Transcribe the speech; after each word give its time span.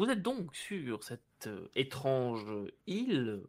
Vous 0.00 0.08
êtes 0.08 0.22
donc 0.22 0.56
sur 0.56 1.04
cette 1.04 1.20
euh, 1.46 1.68
étrange 1.74 2.46
île, 2.86 3.42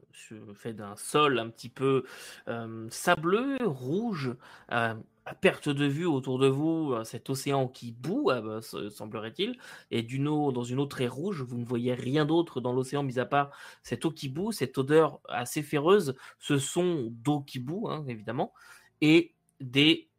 faite 0.54 0.76
d'un 0.76 0.98
sol 0.98 1.40
un 1.40 1.50
petit 1.50 1.70
peu 1.70 2.04
euh, 2.50 2.90
sableux, 2.90 3.58
rouge, 3.64 4.36
euh, 4.74 4.94
à 5.24 5.34
perte 5.34 5.70
de 5.70 5.86
vue 5.86 6.06
autour 6.06 6.40
de 6.40 6.50
vous, 6.50 6.94
cet 7.06 7.30
océan 7.30 7.70
qui 7.70 7.94
bout, 7.94 8.26
bah, 8.26 8.60
semblerait-il, 8.90 9.58
et 9.92 10.02
d'une 10.04 10.28
eau 10.28 10.52
dans 10.52 10.66
une 10.66 10.82
eau 10.82 10.88
très 10.88 11.08
rouge, 11.08 11.42
vous 11.42 11.58
ne 11.58 11.64
voyez 11.64 11.94
rien 11.94 12.26
d'autre 12.26 12.60
dans 12.60 12.74
l'océan, 12.74 13.02
mis 13.02 13.18
à 13.18 13.26
part 13.26 13.52
cette 13.82 14.04
eau 14.04 14.12
qui 14.12 14.28
bout, 14.28 14.52
cette 14.52 14.78
odeur 14.78 15.22
assez 15.30 15.64
féreuse, 15.64 16.18
ce 16.38 16.58
son 16.58 17.08
d'eau 17.12 17.40
qui 17.40 17.60
bout, 17.60 17.88
hein, 17.88 18.04
évidemment, 18.10 18.52
et 19.00 19.36
des 19.62 20.10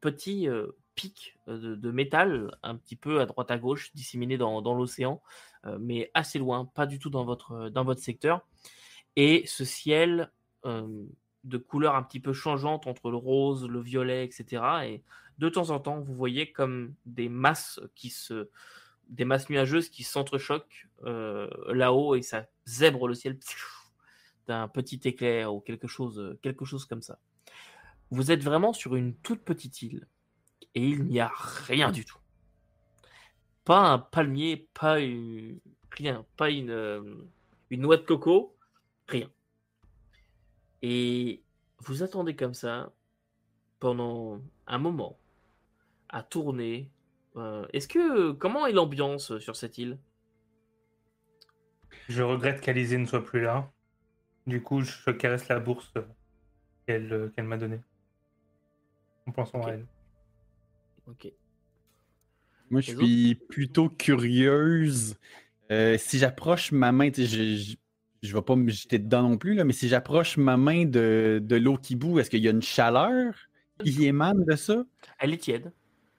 petits 0.00 0.48
pics 0.94 1.36
de, 1.46 1.90
métal 1.90 2.56
un 2.62 2.76
petit 2.76 2.96
peu 2.96 3.20
à 3.20 3.26
droite 3.26 3.50
à 3.50 3.58
gauche, 3.58 3.92
disséminés 3.94 4.38
dans, 4.38 4.74
l'océan, 4.74 5.20
mais 5.80 6.10
assez 6.14 6.38
loin, 6.38 6.64
pas 6.64 6.86
du 6.86 6.98
tout 6.98 7.10
dans 7.10 7.24
votre, 7.24 7.68
dans 7.70 7.84
votre 7.84 8.00
secteur. 8.00 8.46
Et 9.16 9.44
ce 9.46 9.64
ciel 9.64 10.30
de 10.64 11.58
couleurs 11.58 11.94
un 11.94 12.02
petit 12.02 12.20
peu 12.20 12.32
changeantes 12.32 12.86
entre 12.86 13.10
le 13.10 13.16
rose, 13.16 13.68
le 13.68 13.80
violet, 13.80 14.24
etc. 14.24 14.62
Et 14.84 15.02
de 15.38 15.48
temps 15.48 15.70
en 15.70 15.80
temps, 15.80 16.00
vous 16.00 16.14
voyez 16.14 16.52
comme 16.52 16.94
des 17.06 17.28
masses 17.28 17.80
qui 17.94 18.10
se, 18.10 18.48
des 19.08 19.24
masses 19.24 19.50
nuageuses 19.50 19.88
qui 19.88 20.04
s'entrechoquent 20.04 20.88
là-haut 21.02 22.14
et 22.14 22.22
ça 22.22 22.46
zèbre 22.66 23.08
le 23.08 23.14
ciel 23.14 23.38
d'un 24.46 24.68
petit 24.68 25.00
éclair 25.04 25.54
ou 25.54 25.60
quelque 25.60 25.86
chose, 25.86 26.36
quelque 26.42 26.64
chose 26.64 26.84
comme 26.84 27.02
ça. 27.02 27.18
Vous 28.10 28.30
êtes 28.30 28.42
vraiment 28.42 28.72
sur 28.72 28.94
une 28.96 29.14
toute 29.16 29.42
petite 29.42 29.82
île 29.82 30.06
et 30.74 30.86
il 30.86 31.04
n'y 31.04 31.20
a 31.20 31.30
rien 31.66 31.90
du 31.90 32.04
tout. 32.04 32.18
Pas 33.64 33.80
un 33.80 33.98
palmier, 33.98 34.68
pas 34.74 35.00
une... 35.00 35.58
rien, 35.90 36.24
pas 36.36 36.50
une, 36.50 36.70
euh, 36.70 37.02
une 37.70 37.80
noix 37.80 37.96
de 37.96 38.02
coco, 38.02 38.54
rien. 39.08 39.30
Et 40.82 41.42
vous 41.78 42.02
attendez 42.02 42.36
comme 42.36 42.54
ça 42.54 42.92
pendant 43.80 44.40
un 44.66 44.78
moment 44.78 45.18
à 46.08 46.22
tourner. 46.22 46.90
Euh, 47.36 47.66
est-ce 47.72 47.88
que 47.88 48.32
comment 48.32 48.66
est 48.66 48.72
l'ambiance 48.72 49.38
sur 49.38 49.56
cette 49.56 49.78
île? 49.78 49.98
Je 52.08 52.22
regrette 52.22 52.60
qu'Alizé 52.60 52.98
ne 52.98 53.06
soit 53.06 53.24
plus 53.24 53.40
là. 53.40 53.70
Du 54.46 54.62
coup, 54.62 54.82
je 54.82 55.10
caresse 55.10 55.48
la 55.48 55.58
bourse 55.58 55.90
qu'elle 56.86 57.12
euh, 57.12 57.42
m'a 57.42 57.56
donnée. 57.56 57.80
En 59.26 59.32
pensant 59.32 59.62
à 59.62 59.70
elle. 59.70 59.86
Ok. 61.06 61.32
Moi, 62.70 62.80
je 62.80 62.96
suis 62.96 63.34
plutôt 63.48 63.88
curieuse. 63.88 65.16
Euh, 65.70 65.96
si 65.98 66.18
j'approche 66.18 66.72
ma 66.72 66.92
main, 66.92 67.10
je, 67.14 67.24
je, 67.24 67.76
je 68.22 68.34
vais 68.34 68.42
pas 68.42 68.56
me 68.56 68.70
jeter 68.70 68.98
dedans 68.98 69.28
non 69.28 69.38
plus, 69.38 69.54
là, 69.54 69.64
mais 69.64 69.72
si 69.72 69.88
j'approche 69.88 70.36
ma 70.36 70.56
main 70.56 70.84
de, 70.84 71.40
de 71.42 71.56
l'eau 71.56 71.76
qui 71.76 71.94
bout, 71.96 72.18
est-ce 72.18 72.30
qu'il 72.30 72.42
y 72.42 72.48
a 72.48 72.50
une 72.50 72.62
chaleur 72.62 73.34
qui 73.80 74.06
émane 74.06 74.44
de 74.44 74.56
ça? 74.56 74.84
Elle 75.18 75.34
est 75.34 75.38
tiède. 75.38 75.72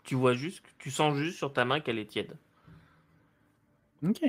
Tu 0.03 0.15
vois 0.15 0.33
juste, 0.33 0.63
tu 0.77 0.91
sens 0.91 1.17
juste 1.17 1.37
sur 1.37 1.51
ta 1.51 1.65
main 1.65 1.79
qu'elle 1.79 1.97
est 1.97 2.05
tiède. 2.05 2.37
Ok. 4.03 4.21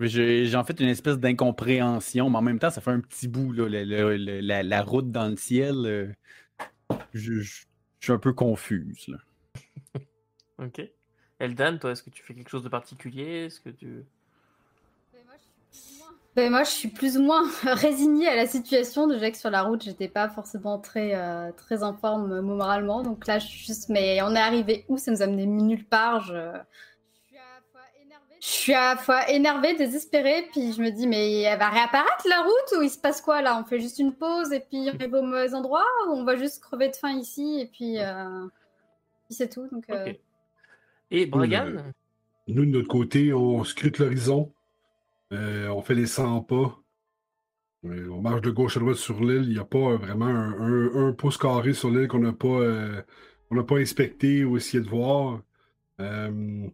J'ai 0.00 0.54
en 0.54 0.64
fait 0.64 0.78
une 0.80 0.88
espèce 0.88 1.18
d'incompréhension, 1.18 2.30
mais 2.30 2.36
en 2.36 2.42
même 2.42 2.58
temps, 2.58 2.70
ça 2.70 2.80
fait 2.80 2.90
un 2.90 3.00
petit 3.00 3.26
bout, 3.26 3.52
là, 3.52 3.68
la, 3.68 4.62
la, 4.62 4.82
route 4.82 5.10
dans 5.10 5.28
le 5.28 5.36
ciel. 5.36 5.74
Euh, 5.86 6.12
je, 7.12 7.40
je, 7.40 7.64
suis 8.00 8.12
un 8.12 8.18
peu 8.18 8.32
confuse. 8.32 9.08
Là. 9.08 9.18
Ok. 10.60 10.82
Eldan, 11.40 11.78
toi, 11.78 11.92
est-ce 11.92 12.02
que 12.02 12.10
tu 12.10 12.22
fais 12.22 12.34
quelque 12.34 12.50
chose 12.50 12.64
de 12.64 12.68
particulier? 12.68 13.46
Est-ce 13.46 13.60
que 13.60 13.70
tu... 13.70 14.04
Ben 16.34 16.50
moi, 16.50 16.62
je 16.62 16.70
suis 16.70 16.88
plus 16.88 17.18
ou 17.18 17.22
moins 17.22 17.42
résignée 17.64 18.28
à 18.28 18.36
la 18.36 18.46
situation. 18.46 19.08
Déjà 19.08 19.30
que 19.30 19.36
sur 19.36 19.50
la 19.50 19.62
route, 19.62 19.82
j'étais 19.82 20.06
pas 20.06 20.28
forcément 20.28 20.78
très, 20.78 21.14
euh, 21.16 21.50
très 21.50 21.82
en 21.82 21.94
forme 21.94 22.40
moralement. 22.40 23.02
Donc 23.02 23.26
là, 23.26 23.40
je 23.40 23.46
suis 23.46 23.66
juste. 23.66 23.88
Mais 23.88 24.22
on 24.22 24.36
est 24.36 24.40
arrivé 24.40 24.84
où? 24.88 24.98
Ça 24.98 25.10
nous 25.10 25.20
a 25.20 25.26
mené 25.26 25.46
nulle 25.46 25.84
part. 25.84 26.20
Je... 26.20 26.52
je 28.40 28.46
suis 28.46 28.72
à 28.72 28.94
la 28.94 29.00
fois 29.00 29.28
énervée, 29.30 29.74
désespérée, 29.74 30.48
puis 30.52 30.72
je 30.72 30.80
me 30.80 30.90
dis, 30.90 31.08
mais 31.08 31.42
elle 31.42 31.58
va 31.58 31.70
réapparaître 31.70 32.28
la 32.28 32.42
route 32.42 32.78
ou 32.78 32.82
il 32.82 32.90
se 32.90 32.98
passe 32.98 33.20
quoi 33.20 33.42
là? 33.42 33.58
On 33.60 33.64
fait 33.64 33.80
juste 33.80 33.98
une 33.98 34.14
pause 34.14 34.52
et 34.52 34.60
puis 34.60 34.90
on 34.92 34.94
arrive 34.94 35.14
au 35.14 35.22
mauvais 35.22 35.54
endroit 35.54 35.86
ou 36.06 36.12
on 36.12 36.24
va 36.24 36.36
juste 36.36 36.62
crever 36.62 36.88
de 36.88 36.94
faim 36.94 37.18
ici 37.18 37.58
et 37.60 37.66
puis, 37.66 37.98
euh... 37.98 38.46
c'est 39.28 39.48
tout. 39.52 39.66
Donc, 39.72 39.90
euh, 39.90 40.12
et 41.10 41.26
Bragan? 41.26 41.92
Nous, 42.48 42.64
de 42.64 42.70
notre 42.70 42.88
côté, 42.88 43.32
on 43.34 43.62
scrute 43.64 43.98
l'horizon. 43.98 44.52
Euh, 45.32 45.68
on 45.68 45.82
fait 45.82 45.94
les 45.94 46.06
100 46.06 46.42
pas. 46.42 46.82
Euh, 47.84 48.08
on 48.08 48.20
marche 48.20 48.40
de 48.40 48.50
gauche 48.50 48.76
à 48.76 48.80
droite 48.80 48.96
sur 48.96 49.22
l'île. 49.22 49.44
Il 49.44 49.52
n'y 49.52 49.58
a 49.58 49.64
pas 49.64 49.96
vraiment 49.96 50.26
un, 50.26 51.12
pouce 51.12 51.36
carré 51.36 51.74
sur 51.74 51.90
l'île 51.90 52.08
qu'on 52.08 52.20
n'a 52.20 52.32
pas, 52.32 52.48
euh, 52.48 53.02
pas 53.66 53.78
inspecté 53.78 54.44
ou 54.44 54.56
essayé 54.56 54.82
de 54.82 54.88
voir. 54.88 55.42
Euh, 56.00 56.68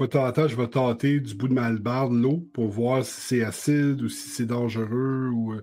je 0.00 0.56
vais 0.56 0.68
tâter 0.68 1.18
du 1.20 1.34
bout 1.34 1.48
de 1.48 1.54
ma 1.54 1.64
hallebarde 1.64 2.12
l'eau 2.12 2.48
pour 2.52 2.68
voir 2.68 3.04
si 3.04 3.20
c'est 3.20 3.42
acide 3.42 4.00
ou 4.00 4.08
si 4.08 4.28
c'est 4.28 4.46
dangereux 4.46 5.28
ou 5.32 5.56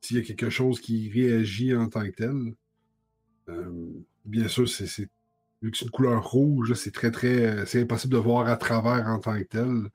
s'il 0.00 0.16
y 0.16 0.20
a 0.20 0.24
quelque 0.24 0.50
chose 0.50 0.80
qui 0.80 1.08
réagit 1.10 1.74
en 1.76 1.88
tant 1.88 2.04
que 2.04 2.10
tel. 2.10 2.54
bien 4.24 4.48
sûr, 4.48 4.68
c'est 4.68 5.08
vu 5.62 5.70
que 5.70 5.76
c'est 5.76 5.84
une 5.84 5.90
couleur 5.90 6.24
rouge, 6.24 6.74
c'est 6.74 6.92
très, 6.92 7.10
très. 7.10 7.66
C'est 7.66 7.82
impossible 7.82 8.14
de 8.14 8.18
voir 8.18 8.46
à 8.48 8.56
travers 8.56 9.06
en 9.06 9.18
tant 9.18 9.38
que 9.38 9.44
tel. 9.44 9.90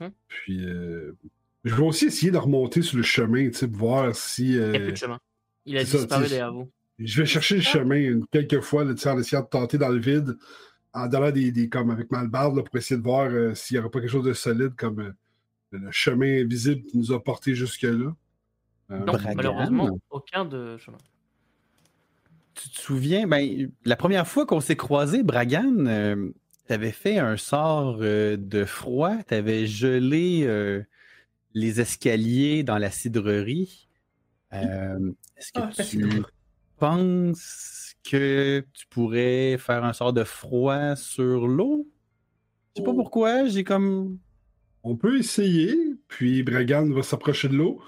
Mhm. 0.00 0.12
Puis, 0.28 0.64
euh, 0.64 1.16
je 1.64 1.74
vais 1.74 1.82
aussi 1.82 2.06
essayer 2.06 2.32
de 2.32 2.38
remonter 2.38 2.82
sur 2.82 2.96
le 2.96 3.02
chemin, 3.02 3.48
tu 3.48 3.54
sais, 3.54 3.66
voir 3.66 4.14
si. 4.14 4.58
Euh, 4.58 4.66
Il 4.66 4.70
n'y 4.70 4.76
a 4.76 4.80
plus 4.80 4.92
de 4.92 4.96
chemin. 4.96 5.18
Il 5.64 5.78
a 5.78 5.84
disparu 5.84 6.28
derrière 6.28 6.52
vous. 6.52 6.70
Je 6.98 7.20
vais 7.20 7.26
chercher 7.26 7.56
le 7.56 7.62
ah. 7.64 7.70
chemin 7.70 8.20
quelques 8.30 8.60
fois, 8.60 8.84
là, 8.84 8.92
en 8.92 9.18
essayant 9.18 9.42
de 9.42 9.48
tenter 9.48 9.78
dans 9.78 9.88
le 9.88 9.98
vide, 9.98 10.36
en 10.92 11.06
donnant 11.08 11.30
des, 11.30 11.50
des 11.50 11.68
comme 11.68 11.90
avec 11.90 12.10
Malbarde, 12.10 12.62
pour 12.64 12.76
essayer 12.76 12.98
de 12.98 13.02
voir 13.02 13.30
euh, 13.30 13.54
s'il 13.54 13.76
n'y 13.76 13.80
aurait 13.80 13.90
pas 13.90 14.00
quelque 14.00 14.10
chose 14.10 14.24
de 14.24 14.34
solide 14.34 14.74
comme 14.76 15.14
le 15.70 15.90
chemin 15.90 16.42
invisible 16.42 16.84
qui 16.84 16.98
nous 16.98 17.12
a 17.12 17.22
porté 17.22 17.54
jusque-là. 17.54 18.14
non, 18.90 19.18
malheureusement, 19.34 19.98
aucun 20.10 20.44
de 20.44 20.76
chemin 20.76 20.98
tu 22.54 22.70
te 22.70 22.80
souviens, 22.80 23.26
ben, 23.26 23.70
la 23.84 23.96
première 23.96 24.26
fois 24.26 24.46
qu'on 24.46 24.60
s'est 24.60 24.76
croisés, 24.76 25.22
Bragan, 25.22 25.86
euh, 25.86 26.30
tu 26.66 26.72
avais 26.72 26.92
fait 26.92 27.18
un 27.18 27.36
sort 27.36 27.98
euh, 28.00 28.36
de 28.36 28.64
froid, 28.64 29.16
tu 29.26 29.34
avais 29.34 29.66
gelé 29.66 30.42
euh, 30.44 30.82
les 31.54 31.80
escaliers 31.80 32.62
dans 32.62 32.78
la 32.78 32.90
cidrerie. 32.90 33.88
Est-ce 34.52 35.52
que 35.52 35.60
ah, 35.60 35.70
tu 35.82 36.22
penses 36.78 37.94
que 38.04 38.64
tu 38.74 38.86
pourrais 38.88 39.56
faire 39.58 39.84
un 39.84 39.92
sort 39.92 40.12
de 40.12 40.24
froid 40.24 40.94
sur 40.96 41.48
l'eau? 41.48 41.88
Je 42.74 42.80
sais 42.80 42.84
pas 42.84 42.92
oh. 42.92 42.96
pourquoi, 42.96 43.46
j'ai 43.46 43.64
comme. 43.64 44.18
On 44.82 44.96
peut 44.96 45.18
essayer, 45.18 45.76
puis 46.08 46.42
Bragan 46.42 46.90
va 46.90 47.02
s'approcher 47.02 47.48
de 47.48 47.54
l'eau, 47.54 47.80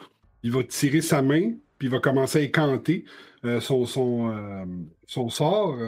il 0.43 0.53
va 0.53 0.63
tirer 0.63 1.01
sa 1.01 1.23
main, 1.23 1.53
puis 1.79 1.89
il 1.89 1.91
va 1.91 1.99
commencer 1.99 2.39
à 2.39 2.43
écanter. 2.43 3.05
Euh, 3.45 3.61
son, 3.61 3.85
son, 3.85 4.31
euh, 4.31 4.65
son, 5.07 5.29
sort. 5.29 5.79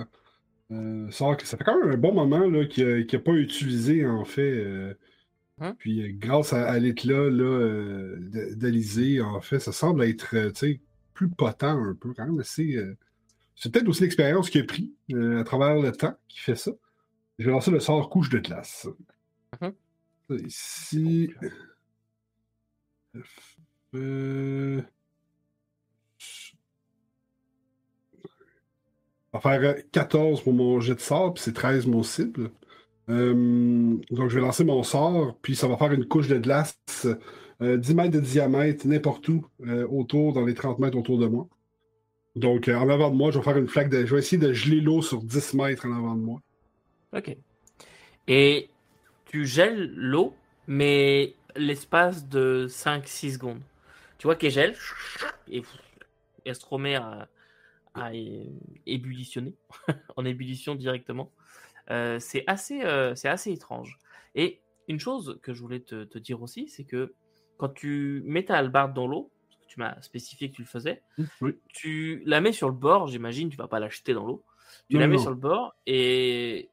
Euh, 0.71 1.11
sort 1.11 1.41
ça 1.43 1.57
fait 1.57 1.65
quand 1.65 1.81
même 1.81 1.93
un 1.93 1.97
bon 1.97 2.13
moment 2.13 2.67
qu'il 2.67 3.07
n'a 3.11 3.19
pas 3.19 3.33
utilisé, 3.33 4.07
en 4.07 4.25
fait. 4.25 4.95
Hein? 5.61 5.75
Puis 5.79 6.13
grâce 6.15 6.53
à, 6.53 6.79
l'éclat 6.79 7.31
d'Alizé, 8.57 9.21
en 9.21 9.41
fait, 9.41 9.59
ça 9.59 9.73
semble 9.73 10.05
être 10.05 10.53
plus 11.15 11.29
potent 11.31 11.63
un 11.63 11.97
peu 11.99 12.13
quand 12.15 12.27
même. 12.27 12.43
C'est 12.43 13.73
peut-être 13.73 13.89
aussi 13.89 14.03
l'expérience 14.03 14.51
qu'il 14.51 14.63
a 14.63 14.65
pris 14.65 14.95
à 15.15 15.45
travers 15.45 15.77
le 15.81 15.93
temps 15.93 16.15
qui 16.29 16.41
fait 16.41 16.57
ça. 16.57 16.73
Je 17.39 17.47
vais 17.47 17.53
lancer 17.53 17.71
le 17.71 17.81
sort 17.81 18.11
couche 18.11 18.29
de 18.29 18.39
glace. 18.39 18.89
Hein? 19.61 19.73
Ici. 20.31 21.33
Faire 29.41 29.77
14 29.93 30.43
pour 30.43 30.53
mon 30.53 30.81
jet 30.81 30.95
de 30.95 31.01
sort, 31.01 31.35
puis 31.35 31.43
c'est 31.43 31.53
13 31.53 31.87
mon 31.87 32.03
cible. 32.03 32.51
Euh, 33.09 33.97
donc, 34.11 34.31
je 34.31 34.35
vais 34.35 34.41
lancer 34.41 34.65
mon 34.65 34.83
sort, 34.83 35.37
puis 35.43 35.55
ça 35.55 35.69
va 35.69 35.77
faire 35.77 35.93
une 35.93 36.07
couche 36.07 36.29
de 36.29 36.39
glace, 36.39 36.77
10 37.05 37.07
euh, 37.63 37.95
mètres 37.95 38.11
de 38.11 38.21
diamètre, 38.21 38.87
n'importe 38.87 39.29
où, 39.29 39.47
euh, 39.67 39.87
autour, 39.89 40.33
dans 40.33 40.45
les 40.45 40.55
30 40.55 40.79
mètres 40.79 40.99
autour 40.99 41.19
de 41.19 41.27
moi. 41.27 41.49
Donc, 42.35 42.69
en 42.69 42.89
avant 42.91 43.11
de 43.11 43.17
moi, 43.17 43.31
je 43.31 43.39
vais 43.39 43.45
faire 43.45 43.57
une 43.57 43.69
flaque 43.69 43.89
de. 43.89 44.05
Je 44.05 44.15
vais 44.15 44.21
essayer 44.21 44.39
de 44.39 44.53
geler 44.53 44.81
l'eau 44.81 45.01
sur 45.01 45.23
10 45.23 45.55
mètres 45.55 45.87
en 45.87 45.93
avant 45.97 46.15
de 46.15 46.21
moi. 46.21 46.41
Ok. 47.17 47.35
Et 48.29 48.69
tu 49.27 49.47
gèles 49.47 49.91
l'eau, 49.95 50.35
mais 50.67 51.35
l'espace 51.55 52.29
de 52.29 52.67
5-6 52.69 53.35
secondes. 53.35 53.61
Tu 54.19 54.27
vois 54.27 54.35
qu'elle 54.37 54.51
gèle, 54.51 54.75
et 55.51 55.63
elle 56.45 56.55
se 56.55 56.67
remet 56.67 56.97
à, 56.97 57.29
à 57.97 58.11
ébullitionner, 58.87 59.55
en 60.17 60.25
ébullition 60.25 60.75
directement. 60.75 61.33
Euh, 61.91 62.19
c'est 62.19 62.45
assez, 62.47 62.83
euh, 62.83 63.15
c'est 63.15 63.29
assez 63.29 63.53
étrange. 63.53 63.99
Et 64.35 64.61
une 64.89 64.99
chose 65.01 65.39
que 65.43 65.53
je 65.55 65.61
voulais 65.63 65.81
te, 65.81 66.05
te 66.05 66.19
dire 66.19 66.43
aussi, 66.43 66.69
c'est 66.69 66.85
que 66.85 67.15
quand 67.57 67.69
tu 67.71 68.23
mets 68.27 68.45
ta 68.45 68.57
hallebarde 68.59 68.93
dans 68.95 69.07
l'eau, 69.07 69.31
parce 69.49 69.61
que 69.61 69.67
tu 69.67 69.81
m'as 69.81 70.01
spécifié 70.03 70.51
que 70.51 70.57
tu 70.57 70.63
le 70.63 70.69
faisais, 70.69 71.03
Oui. 71.41 71.59
tu 71.69 72.23
la 72.27 72.41
mets 72.41 72.53
sur 72.53 72.69
le 72.69 72.75
bord, 72.75 73.07
j'imagine, 73.07 73.49
tu 73.49 73.57
vas 73.57 73.69
pas 73.69 73.81
la 73.81 73.89
jeter 73.89 74.15
dans 74.15 74.27
l'eau. 74.27 74.45
Tu 74.89 74.95
Non, 74.97 75.01
la 75.01 75.07
mets 75.07 75.17
non. 75.17 75.23
sur 75.23 75.31
le 75.31 75.37
bord 75.37 75.75
et 75.87 76.69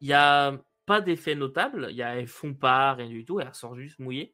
il 0.00 0.06
n'y 0.06 0.12
a 0.14 0.56
pas 0.86 1.00
d'effet 1.00 1.34
notable, 1.34 1.88
il 1.90 1.96
y 1.96 2.02
a 2.02 2.14
elle 2.16 2.28
fond 2.28 2.54
pas, 2.54 2.94
rien 2.94 3.08
du 3.08 3.24
tout, 3.24 3.40
elle 3.40 3.48
ressort 3.48 3.74
juste 3.74 3.98
mouillée. 3.98 4.32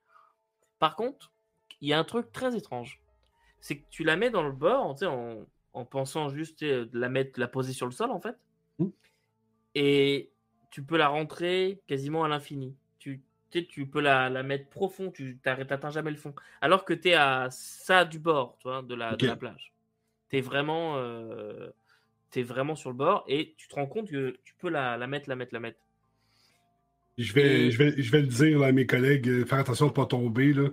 Par 0.79 0.95
contre, 0.95 1.33
il 1.81 1.89
y 1.89 1.93
a 1.93 1.99
un 1.99 2.05
truc 2.05 2.31
très 2.33 2.57
étrange. 2.57 3.01
C'est 3.61 3.79
que 3.79 3.85
tu 3.89 4.05
la 4.05 4.17
mets 4.17 4.31
dans 4.31 4.43
le 4.43 4.53
bord, 4.53 4.95
tu 4.95 5.01
sais, 5.01 5.07
en, 5.07 5.47
en 5.75 5.85
pensant 5.85 6.29
juste 6.31 6.61
sais, 6.61 6.87
de 6.87 6.99
la 6.99 7.09
mettre, 7.09 7.39
la 7.39 7.49
poser 7.49 7.73
sur 7.73 7.87
le 7.87 7.93
sol 7.93 8.11
en 8.11 8.21
fait. 8.21 8.37
Mm. 8.79 8.89
Et 9.75 10.31
tu 10.71 10.83
peux 10.83 10.97
la 10.97 11.09
rentrer 11.09 11.81
quasiment 11.87 12.25
à 12.25 12.29
l'infini. 12.29 12.75
Tu, 12.99 13.21
tu 13.69 13.87
peux 13.87 14.01
la, 14.01 14.31
la 14.31 14.43
mettre 14.43 14.69
profond, 14.69 15.13
tu 15.13 15.39
n'atteins 15.47 15.91
jamais 15.91 16.11
le 16.11 16.17
fond. 16.17 16.35
Alors 16.61 16.85
que 16.85 16.93
tu 16.93 17.11
es 17.11 17.15
à 17.15 17.49
ça 17.51 18.05
du 18.05 18.19
bord, 18.19 18.57
tu 18.59 18.67
vois, 18.67 18.83
de 18.83 18.95
la, 18.97 19.15
de 19.15 19.27
la 19.27 19.37
plage. 19.37 19.73
Tu 20.31 20.39
es 20.39 20.41
vraiment, 20.41 20.97
euh, 20.97 21.71
t'es 22.31 22.43
vraiment 22.43 22.75
sur 22.75 22.91
le 22.91 22.97
bord 22.97 23.25
et 23.29 23.55
tu 23.57 23.69
te 23.69 23.75
rends 23.77 23.87
compte 23.87 24.11
que 24.11 24.37
tu 24.43 24.55
peux 24.59 24.71
la, 24.71 24.97
la 24.97 25.07
mettre, 25.07 25.29
la 25.29 25.37
mettre, 25.37 25.55
la 25.55 25.61
mettre. 25.61 25.79
Je 27.17 27.33
vais, 27.33 27.67
Et- 27.67 27.71
je, 27.71 27.79
vais, 27.79 28.03
je 28.03 28.11
vais 28.11 28.23
le 28.23 28.27
dire 28.27 28.59
là, 28.59 28.67
à 28.69 28.73
mes 28.73 28.87
collègues, 28.87 29.29
euh, 29.29 29.45
faire 29.45 29.59
attention 29.59 29.87
de 29.87 29.91
ne 29.93 29.95
pas 29.95 30.07
tomber. 30.07 30.53
là. 30.53 30.69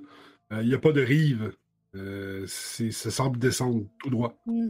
Euh, 0.53 0.61
Il 0.63 0.67
n'y 0.67 0.73
a 0.73 0.79
pas 0.79 0.91
de 0.91 1.01
rive. 1.01 1.53
Euh, 1.93 2.45
c'est- 2.47 2.89
ça 2.91 3.11
semble 3.11 3.37
descendre 3.37 3.85
tout 3.99 4.09
droit. 4.09 4.33
Hmm. 4.47 4.69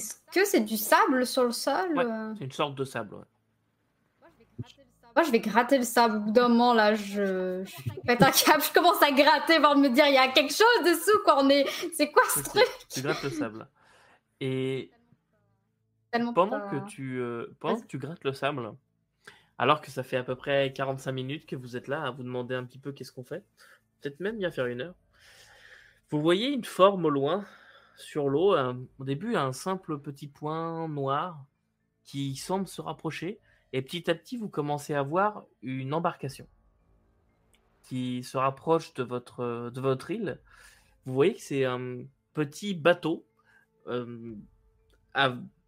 Est-ce 0.00 0.14
que 0.32 0.44
c'est 0.46 0.60
du 0.60 0.76
sable 0.78 1.26
sur 1.26 1.44
le 1.44 1.52
sol 1.52 1.94
Ouais. 1.96 2.04
euh 2.06 2.34
C'est 2.38 2.44
une 2.44 2.52
sorte 2.52 2.74
de 2.74 2.84
sable. 2.84 3.14
ouais. 3.16 3.24
Moi, 5.16 5.24
je 5.24 5.30
vais 5.32 5.40
gratter 5.40 5.76
le 5.76 5.84
sable. 5.84 6.16
Au 6.16 6.20
bout 6.20 6.30
d'un 6.30 6.48
moment, 6.48 6.72
là, 6.72 6.94
je, 6.94 7.64
je 7.64 8.00
pète 8.06 8.22
un 8.22 8.30
câble, 8.30 8.62
je 8.62 8.72
commence 8.72 9.02
à 9.02 9.10
gratter, 9.10 9.58
voir 9.58 9.76
me 9.76 9.88
dire, 9.88 10.06
il 10.06 10.14
y 10.14 10.18
a 10.18 10.28
quelque 10.28 10.52
chose 10.54 10.84
dessous, 10.86 11.18
quoi. 11.24 11.42
On 11.42 11.48
est... 11.50 11.66
C'est 11.94 12.10
quoi 12.12 12.22
ce 12.32 12.42
truc? 12.42 12.64
Tu 12.88 13.02
grattes 13.02 13.22
le 13.24 13.30
sable. 13.30 13.68
Et 14.40 14.90
Tellement 16.12 16.32
pendant 16.32 16.60
pas- 16.60 16.68
que 16.70 16.88
tu 16.88 17.18
euh, 17.18 17.54
pendant 17.60 17.80
que 17.80 17.86
tu 17.86 17.98
grattes 17.98 18.24
le 18.24 18.32
sable, 18.32 18.72
alors 19.58 19.80
que 19.80 19.90
ça 19.90 20.02
fait 20.02 20.16
à 20.16 20.22
peu 20.24 20.34
près 20.36 20.72
45 20.72 21.12
minutes 21.12 21.46
que 21.46 21.56
vous 21.56 21.76
êtes 21.76 21.88
là 21.88 22.02
à 22.04 22.10
vous 22.10 22.22
demander 22.22 22.54
un 22.54 22.64
petit 22.64 22.78
peu 22.78 22.92
qu'est-ce 22.92 23.12
qu'on 23.12 23.22
fait, 23.24 23.44
peut-être 24.00 24.18
même 24.20 24.38
bien 24.38 24.50
faire 24.50 24.66
une 24.66 24.80
heure. 24.80 24.94
Vous 26.10 26.20
voyez 26.22 26.48
une 26.48 26.64
forme 26.64 27.04
au 27.04 27.10
loin 27.10 27.44
sur 28.00 28.28
l'eau, 28.28 28.56
au 28.98 29.04
début 29.04 29.36
un 29.36 29.52
simple 29.52 29.98
petit 29.98 30.28
point 30.28 30.88
noir 30.88 31.44
qui 32.04 32.36
semble 32.36 32.66
se 32.66 32.80
rapprocher 32.80 33.40
et 33.72 33.82
petit 33.82 34.10
à 34.10 34.14
petit 34.14 34.36
vous 34.36 34.48
commencez 34.48 34.94
à 34.94 35.02
voir 35.02 35.44
une 35.62 35.94
embarcation 35.94 36.46
qui 37.84 38.22
se 38.22 38.36
rapproche 38.36 38.94
de 38.94 39.02
votre 39.02 39.70
de 39.70 39.80
votre 39.80 40.10
île. 40.10 40.38
Vous 41.06 41.14
voyez 41.14 41.34
que 41.34 41.40
c'est 41.40 41.64
un 41.64 42.04
petit 42.34 42.74
bateau 42.74 43.26
euh, 43.88 44.34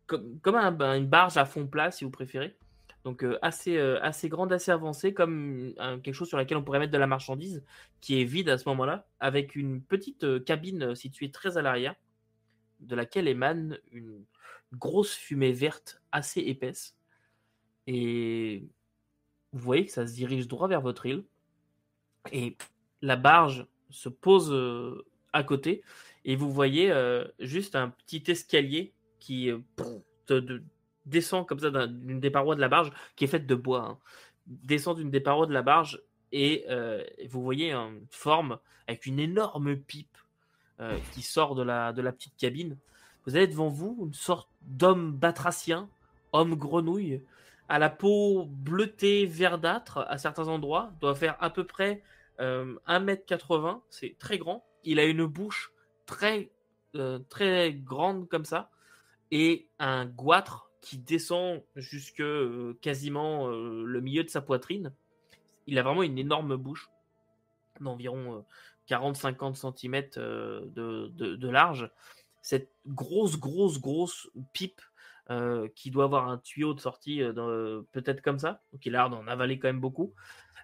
comme, 0.07 0.39
comme 0.41 0.77
ben, 0.77 0.95
une 0.95 1.07
barge 1.07 1.37
à 1.37 1.45
fond 1.45 1.67
plat, 1.67 1.91
si 1.91 2.05
vous 2.05 2.11
préférez. 2.11 2.57
Donc 3.05 3.25
euh, 3.25 3.39
assez, 3.43 3.77
euh, 3.77 4.01
assez 4.03 4.29
grande, 4.29 4.53
assez 4.53 4.71
avancée, 4.71 5.13
comme 5.13 5.75
quelque 6.05 6.15
chose 6.15 6.29
sur 6.29 6.37
laquelle 6.37 6.57
on 6.57 6.63
pourrait 6.63 6.79
mettre 6.79 6.93
de 6.93 6.99
la 6.99 7.07
marchandise, 7.07 7.65
qui 8.01 8.21
est 8.21 8.25
vide 8.25 8.49
à 8.49 8.59
ce 8.59 8.69
moment-là, 8.69 9.07
avec 9.19 9.57
une 9.57 9.83
petite 9.83 10.45
cabine 10.45 10.95
située 10.95 11.31
très 11.31 11.57
à 11.59 11.63
l'arrière, 11.63 11.97
de 12.83 12.95
laquelle 12.95 13.29
émane 13.29 13.79
une 13.91 14.25
grosse 14.73 15.15
fumée 15.15 15.53
verte 15.53 16.01
assez 16.13 16.41
épaisse. 16.41 16.97
Et 17.87 18.65
vous 19.53 19.61
voyez 19.61 19.87
que 19.87 19.93
ça 19.93 20.07
se 20.07 20.15
dirige 20.15 20.49
droit 20.49 20.69
vers 20.69 20.81
votre 20.81 21.07
île. 21.07 21.25
Et 22.33 22.57
la 23.01 23.17
barge 23.17 23.67
se 23.91 24.09
pose 24.09 24.51
euh, 24.53 25.05
à 25.33 25.43
côté. 25.43 25.83
Et 26.25 26.37
vous 26.37 26.51
voyez 26.53 26.91
euh, 26.91 27.27
juste 27.39 27.75
un 27.75 27.91
petit 27.91 28.23
escalier 28.29 28.95
qui 29.19 29.51
euh, 29.51 30.61
descend 31.05 31.47
comme 31.47 31.59
ça 31.59 31.71
d'un- 31.71 31.89
d'une 31.89 32.21
des 32.21 32.31
parois 32.31 32.55
de 32.55 32.61
la 32.61 32.69
barge, 32.69 32.93
qui 33.17 33.25
est 33.25 33.29
faite 33.29 33.47
de 33.47 33.55
bois. 33.55 33.83
hein. 33.83 33.99
Descend 34.47 34.97
d'une 34.97 35.11
des 35.11 35.21
parois 35.21 35.47
de 35.47 35.53
la 35.53 35.63
barge 35.63 36.03
et 36.33 36.65
vous 37.29 37.43
voyez 37.43 37.73
une 37.73 38.07
forme 38.11 38.59
avec 38.87 39.07
une 39.07 39.21
énorme 39.21 39.77
pipe 39.77 40.17
euh, 40.83 40.99
qui 41.13 41.23
sort 41.23 41.55
de 41.55 41.63
la, 41.63 41.93
de 41.93 42.03
la 42.03 42.13
petite 42.13 42.37
cabine. 42.37 42.77
Vous 43.25 43.37
avez 43.37 43.47
devant 43.47 43.69
vous 43.69 43.97
une 44.07 44.15
sorte 44.15 44.51
d'homme 44.63 45.13
batracien, 45.13 45.89
homme 46.33 46.55
grenouille, 46.57 47.23
à 47.69 47.79
la 47.79 47.89
peau 47.89 48.47
bleutée 48.51 49.25
verdâtre 49.25 50.05
à 50.09 50.19
certains 50.19 50.49
endroits, 50.49 50.93
doit 51.01 51.15
faire 51.15 51.37
à 51.41 51.51
peu 51.51 51.65
près 51.65 52.03
euh, 52.41 52.75
1m80, 52.89 53.81
c'est 53.89 54.17
très 54.19 54.39
grand. 54.39 54.65
Il 54.85 54.99
a 54.99 55.05
une 55.05 55.25
bouche 55.25 55.73
très, 56.05 56.51
euh, 56.97 57.21
très 57.29 57.73
grande 57.73 58.29
comme 58.29 58.45
ça, 58.45 58.71
et 59.31 59.69
un 59.79 60.05
goitre 60.05 60.71
qui 60.81 60.99
descend 60.99 61.63
jusque 61.77 62.21
euh, 62.21 62.77
quasiment 62.83 63.49
le 63.49 64.01
milieu 64.01 64.25
de 64.25 64.29
sa 64.29 64.41
poitrine. 64.41 64.93
Il 65.67 65.79
a 65.79 65.83
vraiment 65.83 66.03
une 66.03 66.19
énorme 66.19 66.57
bouche 66.57 66.91
d'environ 67.81 68.45
40-50 68.93 69.55
cm 69.55 70.03
de, 70.75 71.09
de- 71.37 71.49
large. 71.49 71.91
Cette 72.43 72.71
grosse, 72.87 73.39
grosse, 73.39 73.81
grosse 73.81 74.29
pipe 74.53 74.81
euh, 75.31 75.69
qui 75.77 75.91
doit 75.91 76.05
avoir 76.05 76.29
un 76.29 76.39
tuyau 76.39 76.75
de 76.75 76.81
sortie 76.81 77.23
euh, 77.23 77.83
peut-être 77.93 78.21
comme 78.23 78.39
ça. 78.39 78.61
Donc 78.73 78.85
il 78.85 78.95
a 78.97 78.99
l'air 79.01 79.11
d'en 79.11 79.27
avaler 79.27 79.59
quand 79.59 79.69
même 79.69 79.81
beaucoup. 79.81 80.13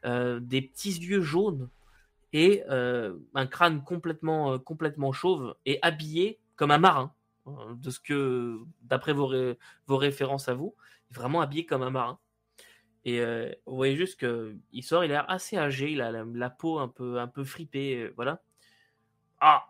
Euh, 0.04 0.40
des 0.40 0.62
petits 0.62 0.90
yeux 0.92 1.20
jaunes 1.22 1.68
et 2.32 2.62
euh, 2.68 3.16
un 3.34 3.46
crâne 3.46 3.82
complètement, 3.82 4.52
euh, 4.52 4.58
complètement 4.58 5.12
chauve 5.12 5.54
et 5.66 5.78
habillé 5.82 6.38
comme 6.56 6.70
un 6.72 6.78
marin. 6.78 7.12
euh, 7.46 7.74
De 7.76 7.90
ce 7.90 8.00
que, 8.00 8.58
d'après 8.82 9.12
vos, 9.12 9.32
vos 9.86 9.96
références 9.96 10.48
à 10.48 10.54
vous, 10.54 10.74
vraiment 11.10 11.40
habillé 11.40 11.64
comme 11.64 11.82
un 11.82 11.90
marin. 11.90 12.18
Et 13.04 13.20
euh, 13.20 13.50
vous 13.66 13.76
voyez 13.76 13.96
juste 13.96 14.18
qu'il 14.18 14.82
sort, 14.82 15.04
il 15.04 15.10
a 15.12 15.14
l'air 15.14 15.30
assez 15.30 15.56
âgé, 15.56 15.92
il 15.92 16.00
a 16.00 16.10
la, 16.10 16.24
la 16.24 16.50
peau 16.50 16.78
un 16.78 16.88
peu, 16.88 17.18
un 17.18 17.26
peu 17.26 17.44
fripée, 17.44 18.02
euh, 18.02 18.12
voilà. 18.16 18.42
Ah 19.40 19.66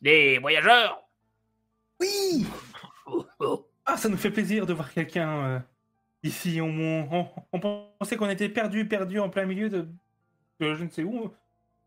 Des 0.00 0.38
voyageurs 0.38 1.02
Oui. 2.00 2.46
Ah, 3.84 3.96
ça 3.96 4.08
nous 4.08 4.16
fait 4.16 4.30
plaisir 4.30 4.64
de 4.64 4.72
voir 4.72 4.92
quelqu'un 4.92 5.44
euh, 5.44 5.58
ici. 6.22 6.60
On, 6.60 6.68
on, 6.68 7.28
on 7.52 7.58
pensait 7.98 8.16
qu'on 8.16 8.30
était 8.30 8.48
perdu, 8.48 8.86
perdu 8.86 9.18
en 9.18 9.28
plein 9.28 9.44
milieu 9.44 9.68
de, 9.68 9.88
de 10.60 10.74
je 10.74 10.84
ne 10.84 10.88
sais 10.88 11.02
où. 11.02 11.34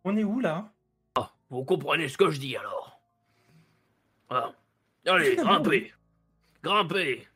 On 0.03 0.17
est 0.17 0.25
où 0.25 0.41
là? 0.41 0.73
Vous 1.49 1.63
comprenez 1.63 2.09
ce 2.09 2.17
que 2.17 2.29
je 2.31 2.39
dis 2.39 2.57
alors? 2.57 2.99
Ah. 4.29 4.51
Allez, 5.05 5.37
grimpez 5.37 5.93
Grimpez 6.61 7.27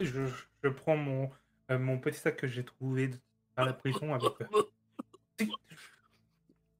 je, 0.00 0.28
je 0.62 0.68
prends 0.68 0.96
mon, 0.96 1.30
euh, 1.70 1.78
mon 1.78 1.98
petit 1.98 2.18
sac 2.18 2.36
que 2.36 2.46
j'ai 2.46 2.64
trouvé 2.64 3.10
à 3.56 3.64
la 3.64 3.72
prison 3.72 4.14
avec. 4.14 4.32
euh, 4.40 5.46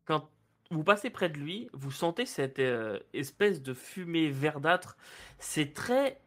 quand 0.04 0.30
vous 0.70 0.84
passez 0.84 1.10
près 1.10 1.28
de 1.28 1.38
lui, 1.38 1.68
vous 1.72 1.90
sentez 1.90 2.26
cette 2.26 2.58
euh, 2.58 2.98
espèce 3.12 3.62
de 3.62 3.74
fumée 3.74 4.30
verdâtre. 4.30 4.96
C'est 5.38 5.72
très, 5.74 6.20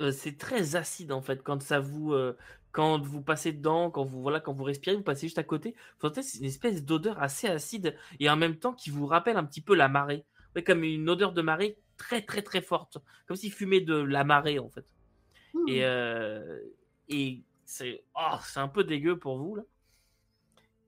euh, 0.00 0.12
c'est 0.12 0.38
très 0.38 0.76
acide 0.76 1.12
en 1.12 1.22
fait 1.22 1.42
quand 1.42 1.62
ça 1.62 1.80
vous, 1.80 2.12
euh, 2.12 2.36
quand 2.72 3.00
vous 3.00 3.22
passez 3.22 3.52
dedans, 3.52 3.90
quand 3.90 4.04
vous 4.04 4.22
voilà, 4.22 4.40
quand 4.40 4.52
vous 4.52 4.64
respirez, 4.64 4.96
vous 4.96 5.02
passez 5.02 5.26
juste 5.26 5.38
à 5.38 5.44
côté. 5.44 5.74
Vous 6.00 6.08
sentez 6.08 6.22
c'est 6.22 6.38
une 6.38 6.44
espèce 6.44 6.84
d'odeur 6.84 7.20
assez 7.22 7.48
acide 7.48 7.96
et 8.20 8.30
en 8.30 8.36
même 8.36 8.56
temps 8.56 8.74
qui 8.74 8.90
vous 8.90 9.06
rappelle 9.06 9.36
un 9.36 9.44
petit 9.44 9.60
peu 9.60 9.74
la 9.74 9.88
marée, 9.88 10.24
Ouais, 10.56 10.64
comme 10.64 10.82
une 10.84 11.08
odeur 11.08 11.32
de 11.32 11.42
marée 11.42 11.78
très 11.96 12.22
très 12.22 12.42
très 12.42 12.60
forte, 12.62 12.98
comme 13.26 13.36
s'il 13.36 13.52
fumait 13.52 13.80
de 13.80 13.94
la 13.94 14.24
marée 14.24 14.58
en 14.58 14.68
fait. 14.68 14.86
Hmm. 15.54 15.68
Et, 15.68 15.84
euh, 15.84 16.60
et 17.10 17.42
c'est 17.64 18.02
oh, 18.14 18.36
c'est 18.42 18.60
un 18.60 18.68
peu 18.68 18.82
dégueu 18.84 19.18
pour 19.18 19.36
vous 19.38 19.56
là. 19.56 19.62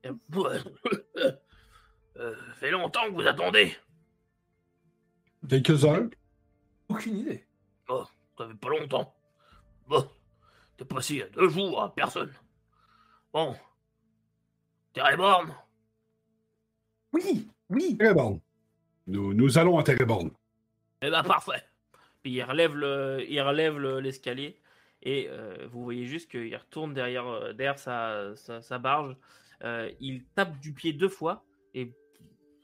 Et- 0.03 0.09
Euh, 2.17 2.35
fait 2.53 2.69
longtemps 2.69 3.05
que 3.07 3.13
vous 3.13 3.25
attendez. 3.25 3.75
Quelques 5.49 5.83
heures. 5.83 6.07
Aucune 6.87 7.17
idée. 7.17 7.47
Ça 7.87 8.47
fait 8.47 8.53
pas 8.53 8.69
longtemps. 8.69 9.15
Bon, 9.87 10.07
t'es 10.77 10.85
passé 10.85 11.13
il 11.15 11.19
y 11.21 11.23
a 11.23 11.29
deux 11.29 11.49
jours 11.49 11.81
à 11.81 11.91
personne. 11.95 12.31
Bon. 13.33 13.55
Terreborn 14.93 15.55
Oui, 17.13 17.49
oui. 17.69 17.97
Téréborn. 17.97 18.39
Nous, 19.07 19.33
nous 19.33 19.57
allons 19.57 19.79
à 19.79 19.83
Téréborn. 19.83 20.29
Eh 21.01 21.09
ben 21.09 21.23
parfait. 21.23 21.63
Puis 22.21 22.33
il 22.33 22.43
relève 22.43 22.75
le, 22.75 23.25
il 23.27 23.41
relève 23.41 23.79
le- 23.79 23.99
l'escalier 24.01 24.61
et 25.03 25.27
euh, 25.29 25.67
vous 25.69 25.83
voyez 25.83 26.05
juste 26.05 26.31
qu'il 26.31 26.55
retourne 26.55 26.93
derrière, 26.93 27.27
euh, 27.27 27.53
derrière 27.53 27.77
sa, 27.77 28.79
barge. 28.79 29.15
Euh, 29.63 29.91
il 29.99 30.23
tape 30.33 30.59
du 30.59 30.73
pied 30.73 30.93
deux 30.93 31.09
fois 31.09 31.45
et 31.73 31.93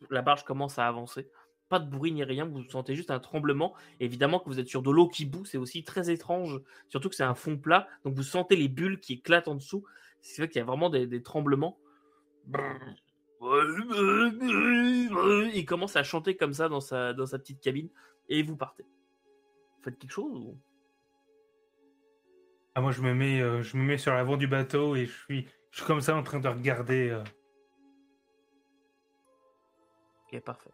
la 0.10 0.22
barge 0.22 0.46
commence 0.46 0.80
à 0.80 0.88
avancer. 0.88 1.30
Pas 1.68 1.80
de 1.80 1.90
bruit 1.90 2.14
ni 2.14 2.24
rien, 2.24 2.46
vous 2.46 2.64
sentez 2.70 2.96
juste 2.96 3.12
un 3.12 3.20
tremblement. 3.20 3.76
Évidemment 4.00 4.40
que 4.40 4.46
vous 4.46 4.60
êtes 4.60 4.70
sur 4.70 4.82
de 4.82 4.90
l'eau 4.90 5.10
qui 5.10 5.26
bout, 5.26 5.44
c'est 5.46 5.58
aussi 5.58 5.84
très 5.84 6.10
étrange, 6.10 6.62
surtout 6.88 7.10
que 7.10 7.16
c'est 7.16 7.24
un 7.24 7.36
fond 7.36 7.58
plat, 7.58 7.88
donc 8.06 8.16
vous 8.16 8.24
sentez 8.24 8.56
les 8.56 8.70
bulles 8.70 9.00
qui 9.00 9.14
éclatent 9.14 9.50
en 9.50 9.56
dessous. 9.56 9.84
C'est 10.22 10.42
vrai 10.42 10.50
qu'il 10.50 10.60
y 10.60 10.64
a 10.64 10.66
vraiment 10.66 10.90
des, 10.90 11.22
tremblements. 11.22 11.78
Il 15.54 15.66
commence 15.68 15.96
à 15.96 16.04
chanter 16.04 16.36
comme 16.38 16.54
ça 16.54 16.70
dans 16.70 16.82
sa, 16.82 17.14
dans 17.14 17.26
sa 17.26 17.38
petite 17.38 17.60
cabine 17.60 17.90
et 18.30 18.42
vous 18.42 18.56
partez. 18.56 18.84
Vous 18.84 19.84
faites 19.84 20.00
quelque 20.00 20.12
chose. 20.12 20.56
Ah, 22.80 22.82
moi, 22.82 22.94
je 22.94 23.02
me 23.02 23.14
mets, 23.14 23.42
euh, 23.42 23.62
je 23.62 23.76
me 23.76 23.84
mets 23.84 23.98
sur 23.98 24.14
l'avant 24.14 24.38
du 24.38 24.48
bateau 24.48 24.96
et 24.96 25.06
je 25.06 25.12
suis, 25.12 25.46
je 25.70 25.80
suis 25.80 25.86
comme 25.86 26.00
ça 26.00 26.16
en 26.16 26.24
train 26.24 26.40
de 26.40 26.48
regarder. 26.48 27.10
euh, 27.10 27.22
Ok, 30.32 30.40
parfait. 30.40 30.70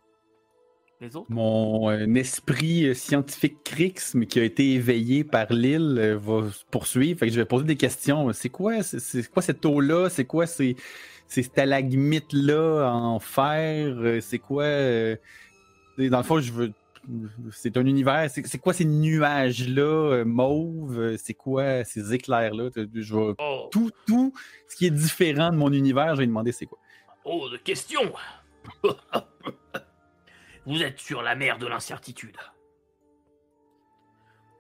Les 1.02 1.16
autres? 1.16 1.26
Mon 1.32 1.90
euh, 1.90 2.06
esprit 2.14 2.86
euh, 2.90 2.94
scientifique 2.94 3.64
Crix, 3.64 4.14
mais 4.14 4.28
qui 4.28 4.40
a 4.40 4.44
été 4.44 4.74
éveillé 4.74 5.24
par 5.24 5.52
l'île, 5.52 5.98
euh, 5.98 6.16
va 6.16 6.52
se 6.52 6.64
poursuivre. 6.66 7.18
Fait 7.18 7.26
que 7.26 7.34
je 7.34 7.40
vais 7.40 7.46
poser 7.46 7.66
des 7.66 7.76
questions. 7.76 8.32
C'est 8.34 8.50
quoi, 8.50 8.84
c'est- 8.84 9.28
quoi 9.32 9.42
cette 9.42 9.66
eau-là? 9.66 10.08
C'est 10.12 10.26
quoi 10.26 10.46
ces, 10.46 10.76
ces 11.28 11.42
stalagmites-là 11.42 12.88
en 12.94 13.20
fer? 13.20 14.20
C'est 14.22 14.38
quoi. 14.38 14.66
euh, 14.66 15.16
dans 15.98 16.18
le 16.20 16.24
fond, 16.24 16.40
je 16.40 16.52
veux. 16.52 16.72
C'est 17.52 17.78
un 17.78 17.86
univers. 17.86 18.30
C'est 18.30 18.58
quoi 18.60 18.74
ces 18.74 18.86
nuages-là 18.86 19.82
euh, 20.12 20.26
mauves? 20.26 21.18
C'est 21.18 21.34
quoi 21.34 21.84
ces 21.84 22.14
éclairs-là? 22.14 22.70
Je 22.76 23.16
vais- 23.16 23.36
Oh, 23.38 23.70
Tout, 23.72 23.92
tout 24.08 24.34
ce 24.68 24.76
qui 24.76 24.86
est 24.88 24.92
différent 24.92 25.52
de 25.52 25.58
mon 25.58 25.72
univers, 25.72 26.16
je 26.16 26.22
vais 26.22 26.28
demander 26.28 26.52
c'est 26.52 26.66
quoi. 26.66 26.80
oh, 27.24 27.48
de 27.50 27.58
questions 27.58 28.12
Vous 30.66 30.82
êtes 30.82 31.00
sur 31.00 31.22
la 31.22 31.36
mer 31.36 31.60
de 31.60 31.68
l'incertitude. 31.68 32.38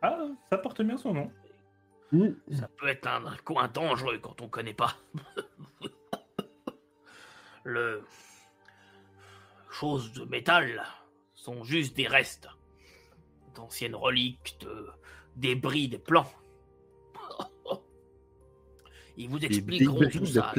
Ah, 0.03 0.19
ça 0.51 0.57
porte 0.59 0.81
bien 0.83 0.97
son 0.97 1.13
nom. 1.13 1.31
Ça 2.51 2.67
peut 2.77 2.87
être 2.87 3.07
un 3.07 3.35
coin 3.43 3.67
dangereux 3.67 4.19
quand 4.19 4.39
on 4.41 4.47
connaît 4.47 4.75
pas. 4.75 4.93
Le. 7.63 8.03
Choses 9.71 10.13
de 10.13 10.23
métal 10.25 10.83
sont 11.45 11.63
juste 11.63 11.95
des 11.95 12.07
restes. 12.07 12.47
D'anciennes 13.53 13.95
reliques, 13.95 14.57
de 14.61 14.87
débris 15.35 15.87
des 15.87 15.99
plans. 15.99 16.29
Ils 19.17 19.29
vous 19.29 19.39
expliqueront 19.39 20.09
tout 20.09 20.25
ça. 20.25 20.53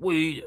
Oui, 0.00 0.42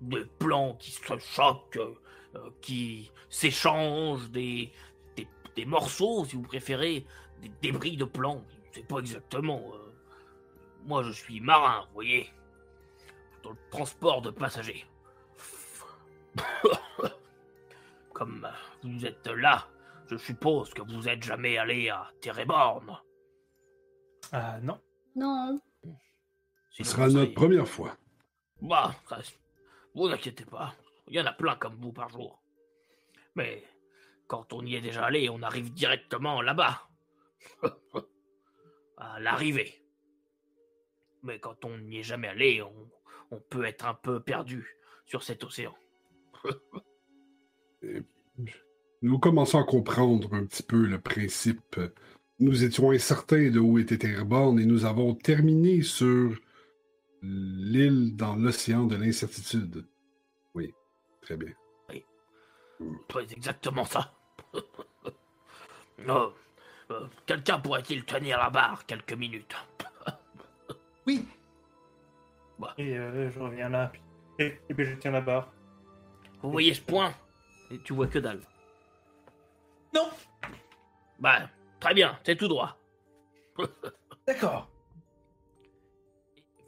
des 0.00 0.24
plans 0.38 0.74
qui 0.74 0.90
se 0.90 1.18
choquent, 1.18 1.76
euh, 1.76 1.94
euh, 2.34 2.50
qui 2.60 3.10
s'échangent, 3.28 4.28
des, 4.30 4.72
des, 5.16 5.28
des 5.54 5.64
morceaux, 5.64 6.24
si 6.24 6.36
vous 6.36 6.42
préférez, 6.42 7.06
des 7.40 7.50
débris 7.62 7.96
de 7.96 8.04
plans. 8.04 8.42
C'est 8.72 8.86
pas 8.86 8.98
exactement. 8.98 9.62
euh, 9.74 9.92
Moi, 10.84 11.02
je 11.04 11.12
suis 11.12 11.40
marin, 11.40 11.84
vous 11.88 11.94
voyez, 11.94 12.28
dans 13.42 13.50
le 13.50 13.58
transport 13.70 14.20
de 14.22 14.30
passagers. 14.30 14.84
Comme 18.20 18.44
euh, 18.44 18.50
vous 18.82 19.06
êtes 19.06 19.26
là, 19.28 19.66
je 20.10 20.18
suppose 20.18 20.74
que 20.74 20.82
vous 20.82 21.08
êtes 21.08 21.22
jamais 21.22 21.56
allé 21.56 21.88
à 21.88 22.10
Téréborn. 22.20 22.98
Ah 24.30 24.60
non. 24.60 24.78
Non. 25.16 25.58
Ce 26.68 26.84
sera 26.84 27.06
notre 27.06 27.20
seriez- 27.20 27.32
première 27.32 27.66
fois. 27.66 27.96
Bah, 28.60 28.94
vous 29.94 30.08
inquiétez 30.08 30.44
pas. 30.44 30.74
Il 31.08 31.14
y 31.14 31.20
en 31.20 31.24
a 31.24 31.32
plein 31.32 31.56
comme 31.56 31.76
vous 31.76 31.94
par 31.94 32.10
jour. 32.10 32.42
Mais 33.36 33.64
quand 34.26 34.52
on 34.52 34.66
y 34.66 34.74
est 34.74 34.82
déjà 34.82 35.06
allé, 35.06 35.30
on 35.30 35.40
arrive 35.40 35.72
directement 35.72 36.42
là-bas. 36.42 36.88
à 38.98 39.18
l'arrivée. 39.18 39.82
Mais 41.22 41.40
quand 41.40 41.64
on 41.64 41.78
n'y 41.78 42.00
est 42.00 42.02
jamais 42.02 42.28
allé, 42.28 42.60
on, 42.60 42.90
on 43.30 43.40
peut 43.40 43.64
être 43.64 43.86
un 43.86 43.94
peu 43.94 44.20
perdu 44.20 44.76
sur 45.06 45.22
cet 45.22 45.42
océan. 45.42 45.74
Nous 49.02 49.18
commençons 49.18 49.58
à 49.58 49.64
comprendre 49.64 50.34
un 50.34 50.44
petit 50.44 50.62
peu 50.62 50.84
le 50.86 51.00
principe. 51.00 51.80
Nous 52.38 52.64
étions 52.64 52.90
incertains 52.90 53.50
de 53.50 53.58
où 53.58 53.78
était 53.78 53.98
Terreborn 53.98 54.58
et 54.58 54.66
nous 54.66 54.84
avons 54.84 55.14
terminé 55.14 55.82
sur 55.82 56.38
l'île 57.22 58.16
dans 58.16 58.36
l'océan 58.36 58.84
de 58.84 58.96
l'incertitude. 58.96 59.86
Oui, 60.54 60.74
très 61.20 61.36
bien. 61.36 61.52
C'est 63.12 63.32
exactement 63.32 63.84
ça. 63.84 64.12
Oh, 66.08 66.32
euh, 66.90 67.06
Quelqu'un 67.26 67.58
pourrait-il 67.58 68.06
tenir 68.06 68.38
la 68.38 68.48
barre 68.48 68.86
quelques 68.86 69.12
minutes? 69.12 69.54
Oui. 71.06 71.26
Et 72.78 72.96
euh, 72.96 73.30
je 73.30 73.38
reviens 73.38 73.68
là. 73.68 73.92
Et, 74.38 74.58
et 74.68 74.74
puis 74.74 74.86
je 74.86 74.94
tiens 74.94 75.10
la 75.10 75.20
barre. 75.20 75.52
Vous 76.42 76.50
voyez 76.50 76.72
ce 76.72 76.80
point? 76.80 77.12
Et 77.70 77.78
tu 77.78 77.92
vois 77.92 78.06
que 78.06 78.18
dalle. 78.18 78.40
Non 79.94 80.08
Bah, 81.18 81.48
très 81.78 81.94
bien, 81.94 82.18
c'est 82.24 82.36
tout 82.36 82.48
droit. 82.48 82.76
D'accord. 84.26 84.68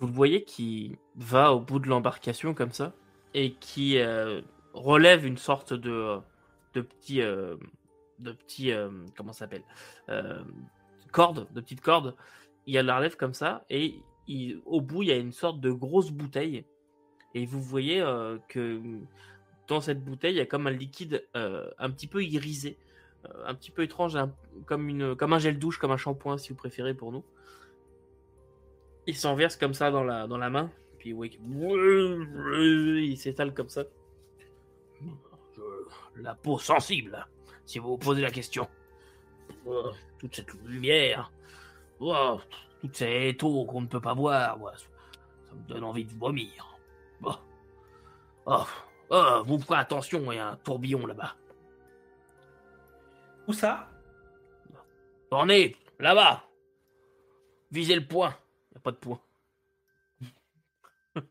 Vous 0.01 0.07
le 0.09 0.13
voyez 0.13 0.45
qui 0.45 0.97
va 1.15 1.53
au 1.53 1.61
bout 1.61 1.79
de 1.79 1.89
l'embarcation 1.89 2.55
comme 2.55 2.73
ça 2.73 2.93
et 3.35 3.55
qui 3.55 3.99
euh, 3.99 4.43
relève 4.73 5.25
une 5.25 5.39
sorte 5.39 5.73
de 5.73 6.19
de 6.75 6.81
petit 6.81 7.23
euh, 7.23 7.57
de 8.19 8.33
petit 8.33 8.73
euh, 8.73 8.91
comment 9.17 9.33
ça 9.33 9.41
s'appelle 9.47 9.63
corde 11.13 11.47
de 11.53 11.61
petite 11.61 11.81
corde. 11.83 12.17
Il 12.67 12.75
la 12.75 12.97
relève 12.97 13.17
comme 13.17 13.35
ça 13.35 13.65
et 13.71 14.03
il- 14.27 14.61
au 14.67 14.81
bout 14.81 15.03
il 15.03 15.09
y 15.11 15.13
a 15.13 15.17
une 15.17 15.33
sorte 15.33 15.61
de 15.61 15.71
grosse 15.71 16.11
bouteille 16.11 16.65
et 17.35 17.47
vous 17.47 17.61
voyez 17.63 18.01
que 18.49 18.81
dans 19.73 19.81
cette 19.81 20.03
bouteille 20.05 20.35
il 20.35 20.39
y 20.39 20.41
a 20.41 20.47
comme 20.47 20.67
un 20.67 20.71
liquide 20.71 21.27
euh, 21.37 21.69
un 21.79 21.91
petit 21.91 22.07
peu 22.07 22.23
irisé, 22.25 22.77
euh, 23.27 23.45
un 23.47 23.55
petit 23.55 23.71
peu 23.71 23.83
étrange, 23.83 24.17
un- 24.17 24.33
comme 24.67 24.89
une 24.89 25.15
comme 25.17 25.33
un 25.33 25.39
gel 25.39 25.59
douche, 25.59 25.79
comme 25.79 25.91
un 25.93 25.97
shampoing 25.97 26.39
si 26.39 26.51
vous 26.51 26.57
préférez 26.57 26.95
pour 26.95 27.13
nous. 27.13 27.25
Il 29.07 29.17
s'en 29.17 29.35
verse 29.35 29.57
comme 29.57 29.75
ça 29.75 29.91
dans 29.91 30.05
la, 30.05 30.27
dans 30.27 30.39
la 30.39 30.49
main. 30.51 30.71
Puis 30.99 31.13
oui, 31.13 31.37
il 31.43 33.17
s'étale 33.17 33.53
comme 33.53 33.69
ça. 33.69 33.85
Je- 35.57 36.21
la 36.23 36.35
peau 36.35 36.59
sensible, 36.59 37.27
si 37.65 37.79
vous 37.81 37.89
vous 37.89 37.99
posez 37.99 38.23
la 38.23 38.31
question. 38.31 38.69
Oh, 39.67 39.91
toute 40.19 40.35
cette 40.37 40.53
lumière. 40.65 41.33
Oh, 42.01 42.39
toutes 42.81 42.97
ces 42.97 43.37
eaux 43.43 43.65
qu'on 43.65 43.81
ne 43.83 43.87
peut 43.87 44.01
pas 44.01 44.15
voir. 44.15 44.59
moi, 44.59 44.73
ça 44.77 44.87
ça 45.49 45.55
me 45.57 45.67
donne 45.69 45.85
envie 45.85 46.05
de 46.05 46.13
vomir. 46.15 46.79
Oh, 48.47 48.65
oh, 49.13 49.43
vous 49.47 49.59
ferez 49.61 49.79
attention, 49.79 50.33
il 50.33 50.37
y 50.37 50.39
a 50.39 50.49
un 50.49 50.57
tourbillon 50.57 51.07
là-bas. 51.07 51.37
Où 53.47 53.53
ça? 53.53 53.89
Tournez, 55.31 55.77
là-bas. 55.99 56.43
Visez 57.71 57.95
le 57.95 58.05
point. 58.07 58.37
Il 58.71 58.75
n'y 58.75 58.79
a 58.79 58.81
pas 58.81 58.91
de 58.91 58.97
point. 58.97 59.21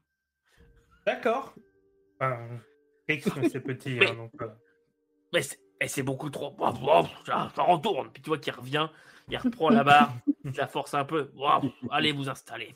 D'accord. 1.06 1.54
Enfin, 2.20 2.48
c'est 3.08 3.62
petit, 3.62 3.96
Mais- 3.96 4.10
hein, 4.12 4.16
donc. 4.16 4.42
euh, 4.42 4.48
Mais 5.34 5.42
c'est 5.42 5.60
c'est 5.88 6.04
beaucoup 6.04 6.30
trop. 6.30 6.56
Ça, 7.26 7.50
ça 7.56 7.64
retourne. 7.64 8.12
Puis 8.12 8.22
tu 8.22 8.30
vois 8.30 8.38
qu'il 8.38 8.54
revient, 8.54 8.88
il 9.30 9.38
reprend 9.38 9.70
la 9.72 9.84
barre, 9.84 10.14
il 10.46 10.52
la 10.52 10.68
force 10.68 10.94
un 10.94 11.06
peu. 11.06 11.32
Oh, 11.36 11.60
allez 11.90 12.12
vous 12.12 12.30
installer. 12.30 12.74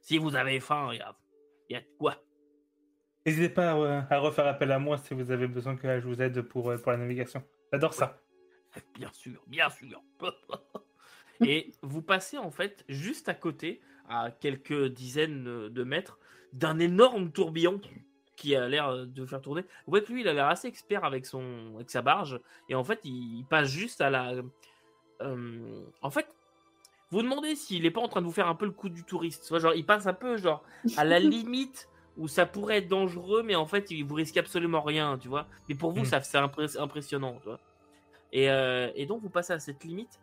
Si 0.00 0.18
vous 0.18 0.36
avez 0.36 0.60
faim, 0.60 0.90
il 0.92 0.98
y 0.98 1.02
a, 1.02 1.16
il 1.68 1.72
y 1.72 1.76
a 1.76 1.80
de 1.80 1.86
quoi. 1.98 2.14
N'hésitez 3.26 3.48
pas 3.48 3.70
à, 3.72 3.76
euh, 3.76 4.02
à 4.10 4.18
refaire 4.18 4.46
appel 4.46 4.70
à 4.72 4.78
moi 4.78 4.98
si 4.98 5.14
vous 5.14 5.30
avez 5.30 5.46
besoin 5.46 5.76
que 5.76 6.00
je 6.00 6.06
vous 6.06 6.20
aide 6.20 6.42
pour, 6.42 6.70
euh, 6.70 6.76
pour 6.78 6.92
la 6.92 6.98
navigation. 6.98 7.42
J'adore 7.72 7.94
ça. 7.94 8.20
Bien 8.94 9.10
sûr, 9.12 9.40
bien 9.46 9.70
sûr. 9.70 10.02
Et 11.40 11.70
vous 11.82 12.02
passez 12.02 12.38
en 12.38 12.50
fait 12.50 12.84
juste 12.88 13.28
à 13.28 13.34
côté, 13.34 13.80
à 14.08 14.30
quelques 14.30 14.86
dizaines 14.86 15.68
de 15.68 15.84
mètres, 15.84 16.18
d'un 16.52 16.78
énorme 16.78 17.30
tourbillon 17.30 17.80
qui 18.36 18.56
a 18.56 18.68
l'air 18.68 19.06
de 19.06 19.26
faire 19.26 19.40
tourner. 19.40 19.62
Vous 19.62 19.90
voyez 19.92 20.04
que 20.04 20.12
lui, 20.12 20.22
il 20.22 20.28
a 20.28 20.32
l'air 20.32 20.48
assez 20.48 20.66
expert 20.66 21.04
avec, 21.04 21.24
son, 21.24 21.74
avec 21.76 21.88
sa 21.90 22.02
barge. 22.02 22.40
Et 22.68 22.74
en 22.74 22.82
fait, 22.82 23.00
il, 23.04 23.38
il 23.38 23.44
passe 23.44 23.68
juste 23.68 24.00
à 24.00 24.10
la. 24.10 24.32
euh, 25.22 25.84
en 26.02 26.10
fait, 26.10 26.26
vous 27.10 27.22
demandez 27.22 27.54
s'il 27.54 27.82
n'est 27.82 27.92
pas 27.92 28.00
en 28.00 28.08
train 28.08 28.20
de 28.22 28.26
vous 28.26 28.32
faire 28.32 28.48
un 28.48 28.56
peu 28.56 28.64
le 28.66 28.72
coup 28.72 28.88
du 28.88 29.04
touriste. 29.04 29.56
Genre, 29.56 29.74
il 29.74 29.86
passe 29.86 30.06
un 30.08 30.14
peu 30.14 30.36
genre 30.36 30.64
à 30.96 31.04
la 31.04 31.18
limite 31.20 31.88
où 32.16 32.28
ça 32.28 32.46
pourrait 32.46 32.78
être 32.78 32.88
dangereux, 32.88 33.42
mais 33.42 33.54
en 33.56 33.66
fait, 33.66 33.90
il 33.90 34.04
vous 34.04 34.14
risque 34.14 34.36
absolument 34.36 34.82
rien, 34.82 35.18
tu 35.18 35.28
vois. 35.28 35.46
Mais 35.68 35.74
pour 35.74 35.92
vous, 35.92 36.02
Mm. 36.02 36.06
ça 36.06 36.20
c'est 36.22 36.38
impré- 36.38 36.78
impressionnant, 36.78 37.36
tu 37.38 37.48
vois. 37.48 37.60
Et, 38.32 38.50
euh, 38.50 38.90
et 38.94 39.06
donc, 39.06 39.22
vous 39.22 39.30
passez 39.30 39.52
à 39.52 39.58
cette 39.58 39.82
limite. 39.84 40.20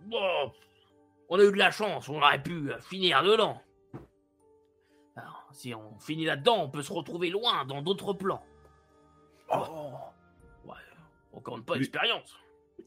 Bon, 0.00 0.52
on 1.28 1.38
a 1.38 1.42
eu 1.44 1.50
de 1.52 1.56
la 1.56 1.70
chance, 1.70 2.08
on 2.08 2.16
aurait 2.16 2.42
pu 2.42 2.70
finir 2.80 3.22
dedans. 3.22 3.60
Alors, 5.16 5.46
si 5.52 5.74
on 5.74 5.98
finit 6.00 6.24
là-dedans, 6.24 6.64
on 6.64 6.68
peut 6.68 6.82
se 6.82 6.92
retrouver 6.92 7.30
loin 7.30 7.64
dans 7.64 7.82
d'autres 7.82 8.12
plans. 8.12 8.42
Oh, 9.50 9.58
ouais, 10.64 10.74
pas 11.42 11.72
Oui. 11.72 11.78
l'expérience. 11.78 12.36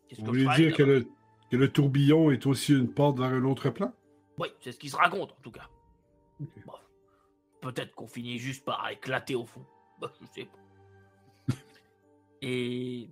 Qu'est-ce 0.10 0.22
Vous 0.22 0.28
que 0.32 0.38
voulez 0.38 0.56
dire 0.56 0.76
que 0.76 0.84
le, 0.84 1.08
que 1.50 1.56
le 1.56 1.72
tourbillon 1.72 2.32
est 2.32 2.46
aussi 2.46 2.74
une 2.74 2.92
porte 2.94 3.18
vers 3.20 3.30
un 3.30 3.44
autre 3.46 3.70
plan? 3.70 3.94
Oui, 4.38 4.50
c'est 4.60 4.72
ce 4.74 4.78
qui 4.80 4.90
se 4.90 4.98
raconte 4.98 5.32
en 5.32 5.42
tout 5.42 5.52
cas. 5.52 5.68
Bon, 6.40 6.74
Peut-être 7.62 7.94
qu'on 7.96 8.08
finit 8.08 8.38
juste 8.40 8.64
par 8.66 8.88
éclater 8.90 9.36
au 9.36 9.46
fond. 9.46 9.66
Bah, 10.00 10.12
je 10.22 10.26
sais 10.28 10.46
pas. 10.46 11.56
Et 12.42 13.10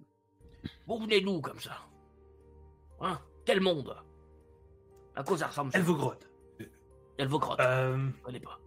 vous 0.85 0.97
venez 0.99 1.19
d'où 1.21 1.41
comme 1.41 1.59
ça? 1.59 1.77
Hein? 3.01 3.19
Quel 3.43 3.59
monde? 3.59 3.95
À 5.15 5.23
quoi 5.23 5.35
ça 5.37 5.47
ressemble 5.47 5.71
ça? 5.71 5.79
Elvogrod. 5.79 6.17
Elvocrotte. 7.17 7.59
Euh, 7.59 8.09
Je 8.17 8.21
connais 8.21 8.39
pas. 8.39 8.59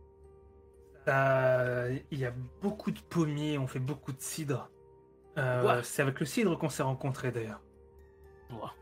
ça- 1.07 1.89
Il 2.11 2.19
y 2.19 2.25
a 2.27 2.33
beaucoup 2.61 2.91
de 2.91 3.01
pommiers, 3.01 3.57
on 3.59 3.67
fait 3.69 3.79
beaucoup 3.79 4.13
de 4.13 4.21
cidre. 4.21 4.69
Euh, 5.37 5.65
Ouais. 5.65 5.83
C'est 5.85 6.03
avec 6.03 6.19
le 6.19 6.27
cidre 6.27 6.59
qu'on 6.59 6.69
s'est 6.71 6.83
rencontrés 6.83 7.31
d'ailleurs. 7.31 7.61
Moi. 8.51 8.75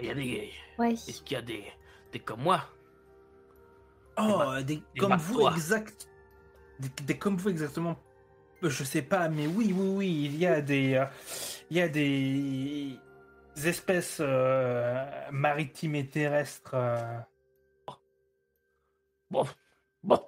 Il 0.00 0.06
y 0.06 0.10
a 0.10 0.14
des. 0.14 0.50
Ouais. 0.78 0.92
Est-ce 0.94 1.22
qu'il 1.22 1.34
y 1.34 1.38
a 1.38 1.42
des. 1.42 1.64
des 2.12 2.18
comme 2.20 2.40
moi? 2.42 2.62
Oh, 4.28 4.38
ba- 4.38 4.62
des, 4.62 4.76
des 4.76 4.82
comme 5.00 5.16
vous 5.16 5.46
exact. 5.48 6.08
Des, 6.78 6.88
des 7.04 7.18
comme 7.18 7.36
vous 7.36 7.48
exactement. 7.50 7.96
Euh, 8.62 8.68
Je 8.70 8.84
sais 8.84 9.02
pas, 9.02 9.28
mais 9.28 9.46
oui, 9.46 9.72
oui, 9.76 9.88
oui, 9.96 10.24
il 10.26 10.36
y 10.36 10.46
a 10.46 10.60
des, 10.60 10.94
euh, 10.94 11.06
il 11.70 11.76
y 11.78 11.80
a 11.80 11.88
des 11.88 12.98
espèces 13.64 14.18
euh, 14.20 15.30
maritimes 15.30 15.94
et 15.94 16.06
terrestres. 16.08 16.72
euh. 16.74 17.18
Bon. 19.30 19.46
Bon. 20.02 20.20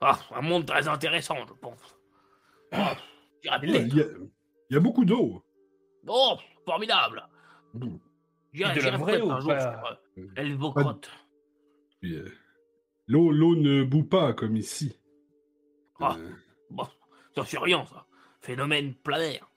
Ah, 0.00 0.18
un 0.34 0.42
monde 0.42 0.66
très 0.66 0.86
intéressant, 0.86 1.36
je 1.46 1.52
pense. 1.54 1.98
Ah, 2.72 2.96
Il 3.42 3.46
y, 3.46 3.50
a, 3.50 3.58
il 3.90 4.30
y 4.70 4.76
a 4.76 4.80
beaucoup 4.80 5.04
d'eau. 5.04 5.42
Oh, 6.06 6.36
formidable. 6.64 7.26
J'irai 8.52 8.72
Et 8.78 8.82
de 8.82 8.90
la 8.90 8.96
vraie 8.96 9.18
jour 9.18 9.38
pas- 9.46 10.00
euh, 10.18 10.26
Elvocrotte. 10.36 11.10
Puis, 12.00 12.14
euh, 12.16 12.28
l'eau, 13.08 13.30
l'eau 13.32 13.56
ne 13.56 13.82
bout 13.82 14.04
pas 14.04 14.32
comme 14.34 14.56
ici. 14.56 14.98
Ah. 16.00 16.14
Euh, 16.18 16.30
Bon, 16.70 16.86
ça 17.34 17.44
c'est 17.46 17.58
rien, 17.58 17.84
ça. 17.86 18.06
Phénomène 18.40 18.94
planaire. 18.94 19.50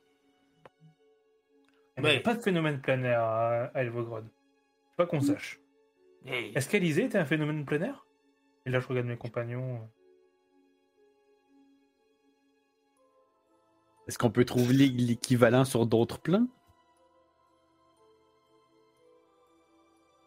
Il 1.98 2.04
n'y 2.04 2.10
a 2.16 2.20
pas 2.22 2.34
de 2.36 2.42
phénomène 2.42 2.82
planaire 2.82 3.22
à, 3.22 3.66
à 3.66 3.82
Elvogrod. 3.82 4.26
Pas 4.98 5.06
qu'on 5.06 5.20
sache. 5.22 5.60
Et 6.26 6.52
Est-ce 6.58 6.70
qu'Alizé 6.70 7.04
était 7.06 7.18
un 7.18 7.26
phénomène 7.26 7.66
planaire? 7.66 8.08
Et 8.66 8.70
là, 8.72 8.80
je 8.80 8.88
regarde 8.88 9.08
mes 9.08 9.18
compagnons. 9.18 9.88
Est-ce 14.08 14.18
qu'on 14.18 14.32
peut 14.32 14.46
trouver 14.46 14.74
l'é- 14.74 14.88
l'équivalent 14.90 15.66
sur 15.66 15.86
d'autres 15.86 16.20
plans? 16.20 16.48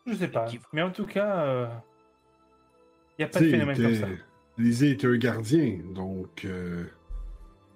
Je 0.07 0.15
sais 0.15 0.29
pas. 0.29 0.47
Mais 0.73 0.83
en 0.83 0.91
tout 0.93 1.07
cas, 1.07 1.45
euh, 1.47 1.67
il 3.19 3.23
n'y 3.23 3.25
a 3.25 3.29
pas 3.29 3.41
de 3.41 3.49
phénomène 3.51 3.77
comme 3.77 3.95
ça. 3.95 4.09
était- 4.09 4.21
Lisée 4.59 4.91
est 4.93 5.05
un 5.05 5.17
gardien, 5.17 5.81
donc 5.95 6.45
euh, 6.45 6.85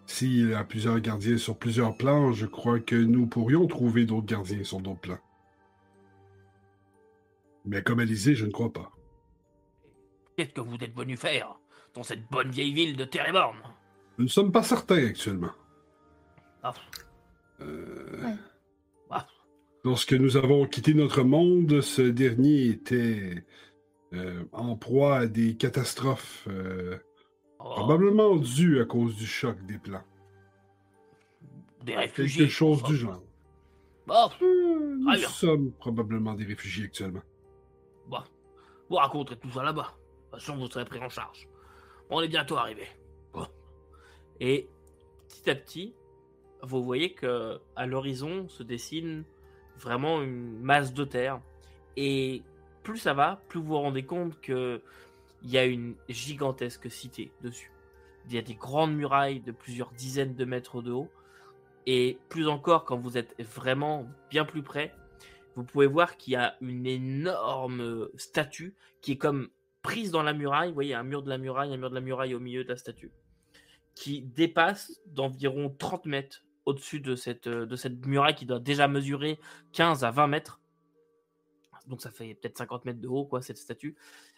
s'il 0.07 0.50
y 0.50 0.54
a 0.54 0.62
plusieurs 0.64 1.00
gardiens 1.00 1.37
sur 1.37 1.57
plusieurs 1.59 1.97
plans, 1.97 2.33
je 2.33 2.47
crois 2.47 2.78
que 2.80 2.95
nous 2.97 3.26
pourrions 3.26 3.66
trouver 3.66 4.04
d'autres 4.07 4.26
gardiens 4.26 4.62
sur 4.64 4.80
d'autres 4.80 5.00
plans. 5.00 5.18
Mais 7.64 7.83
comme 7.83 7.99
Alizé, 8.00 8.35
je 8.35 8.47
ne 8.47 8.50
crois 8.52 8.73
pas. 8.73 8.92
qu'est-ce 10.37 10.50
que 10.52 10.61
vous 10.61 10.76
êtes 10.80 10.95
venu 10.97 11.16
faire 11.16 11.59
dans 11.95 12.04
cette 12.04 12.25
bonne 12.30 12.50
vieille 12.50 12.73
ville 12.73 12.97
de 12.97 13.04
Téréborn 13.04 13.57
Nous 14.18 14.25
ne 14.25 14.30
sommes 14.30 14.52
pas 14.52 14.62
certains 14.62 15.04
actuellement. 15.07 15.50
Ah, 16.62 16.73
Euh, 17.61 18.23
Ouais. 18.25 18.35
ah, 19.11 19.26
Lorsque 19.85 20.12
nous 20.12 20.37
avons 20.37 20.64
quitté 20.66 20.95
notre 20.95 21.25
monde, 21.25 21.80
ce 21.80 22.02
dernier 22.02 22.66
était 22.66 23.35
euh, 23.37 23.40
en 24.53 24.77
proie 24.77 25.17
à 25.19 25.27
des 25.27 25.57
catastrophes, 25.57 26.47
euh, 26.50 26.99
oh, 27.59 27.65
probablement 27.65 28.37
dues 28.37 28.81
à 28.81 28.85
cause 28.85 29.17
du 29.17 29.27
choc 29.27 29.57
des 29.67 29.79
plans. 29.79 30.03
des 31.85 31.97
réfugiés. 31.97 32.43
Quelque 32.45 32.50
chose 32.52 32.80
Oh, 32.85 32.89
du 32.89 32.97
genre. 32.97 33.23
Bon, 34.06 34.30
Euh, 34.43 34.97
nous 34.97 35.17
sommes 35.19 35.73
probablement 35.73 36.32
des 36.35 36.45
réfugiés 36.45 36.85
actuellement. 36.87 37.23
bon, 38.06 38.21
vous 38.89 38.97
raconterez 38.97 39.37
tout 39.39 39.50
ça 39.50 39.63
là-bas. 39.63 39.93
De 39.93 40.30
toute 40.37 40.41
façon, 40.41 40.56
vous 40.56 40.67
serez 40.71 40.85
pris 40.87 40.99
en 41.00 41.09
charge. 41.11 41.47
On 42.11 42.23
est 42.23 42.28
bientôt 42.28 42.56
arrivé. 42.56 42.85
Bon. 43.35 43.47
Et 44.41 44.69
petit 45.28 45.50
à 45.50 45.54
petit, 45.54 45.95
vous 46.63 46.82
voyez 46.82 47.13
que 47.13 47.61
à 47.76 47.87
l'horizon 47.87 48.49
se 48.49 48.63
dessine 48.63 49.25
vraiment 49.76 50.23
une 50.23 50.59
masse 50.61 50.95
de 50.95 51.04
terre. 51.04 51.41
Et 51.97 52.43
plus 52.89 52.99
ça 52.99 53.13
va, 53.13 53.43
plus 53.49 53.61
vous 53.61 53.67
vous 53.67 53.77
rendez 53.77 54.03
compte 54.03 54.41
que 54.41 54.81
il 55.43 55.51
y 55.51 55.59
a 55.59 55.67
une 55.67 55.95
gigantesque 56.09 56.91
cité 56.91 57.31
dessus. 57.43 57.71
Il 58.27 58.35
y 58.35 58.39
a 58.39 58.43
des 58.43 58.55
grandes 58.55 58.97
murailles 58.97 59.41
de 59.41 59.53
plusieurs 59.53 59.91
dizaines 59.93 60.35
de 60.35 60.45
mètres 60.47 60.81
de 60.81 60.93
haut. 60.93 61.11
Et 61.85 62.17
plus 62.31 62.49
encore, 62.49 62.87
quand 62.87 62.97
vous 62.97 63.19
êtes 63.19 63.39
vraiment 63.43 64.07
bien 64.31 64.47
plus 64.47 64.63
près, 64.63 64.95
vous 65.55 65.65
pouvez 65.65 65.87
voir 65.87 66.17
qu'il 66.17 66.33
y 66.33 66.37
a 66.37 66.57
une 66.63 66.87
énorme 66.87 68.09
statue 68.17 68.75
qui 69.03 69.13
est 69.13 69.19
comme 69.19 69.51
prise 69.83 70.11
dans 70.11 70.23
la 70.23 70.33
muraille. 70.33 70.69
Vous 70.71 70.75
voyez, 70.75 70.95
un 70.95 71.05
mur 71.05 71.23
de 71.23 71.29
la 71.29 71.37
muraille, 71.37 71.75
un 71.75 71.77
mur 71.77 71.91
de 71.91 71.95
la 71.95 72.01
muraille 72.01 72.35
au 72.35 72.41
milieu 72.41 72.65
de 72.65 72.71
la 72.71 72.77
statue, 72.79 73.13
qui 73.97 74.23
dépasse 74.23 74.99
d'environ 75.05 75.69
30 75.79 76.07
mètres 76.07 76.43
au-dessus 76.65 77.01
de 77.01 77.17
cette, 77.17 77.49
euh, 77.49 77.67
de 77.67 77.77
cette 77.77 78.07
muraille 78.07 78.35
qui 78.35 78.47
doit 78.47 78.61
déjà 78.61 78.89
mesurer 78.89 79.39
15 79.73 80.05
à 80.05 80.11
20 80.11 80.27
mètres. 80.29 80.61
Donc 81.89 82.01
ça 82.01 82.11
fait 82.11 82.35
peut-être 82.35 82.59
50 82.59 82.85
mètres 82.85 83.01
de 83.01 83.09
haut, 83.09 83.25
quoi, 83.25 83.43
cette 83.43 83.59
statue. 83.59 83.97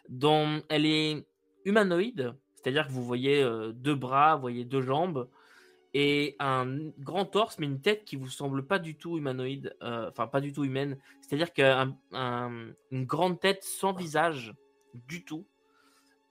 Dont 0.09 0.63
elle 0.69 0.87
est 0.87 1.27
humanoïde, 1.65 2.35
c'est-à-dire 2.55 2.87
que 2.87 2.93
vous 2.93 3.05
voyez 3.05 3.43
euh, 3.43 3.73
deux 3.73 3.95
bras, 3.95 4.37
voyez 4.37 4.65
deux 4.65 4.83
jambes, 4.83 5.29
et 5.93 6.37
un 6.39 6.91
grand 6.99 7.25
torse, 7.25 7.59
mais 7.59 7.67
une 7.67 7.81
tête 7.81 8.05
qui 8.05 8.17
vous 8.17 8.29
semble 8.29 8.67
pas 8.67 8.79
du 8.79 8.97
tout 8.97 9.19
humanoïde, 9.19 9.77
euh, 9.83 10.09
enfin 10.09 10.29
pas 10.29 10.41
du 10.41 10.53
tout 10.53 10.65
humaine. 10.65 10.99
C'est-à-dire 11.21 11.53
qu'une 11.53 12.75
grande 12.93 13.41
tête 13.41 13.65
sans 13.65 13.93
visage 13.93 14.55
du 14.95 15.25
tout, 15.25 15.47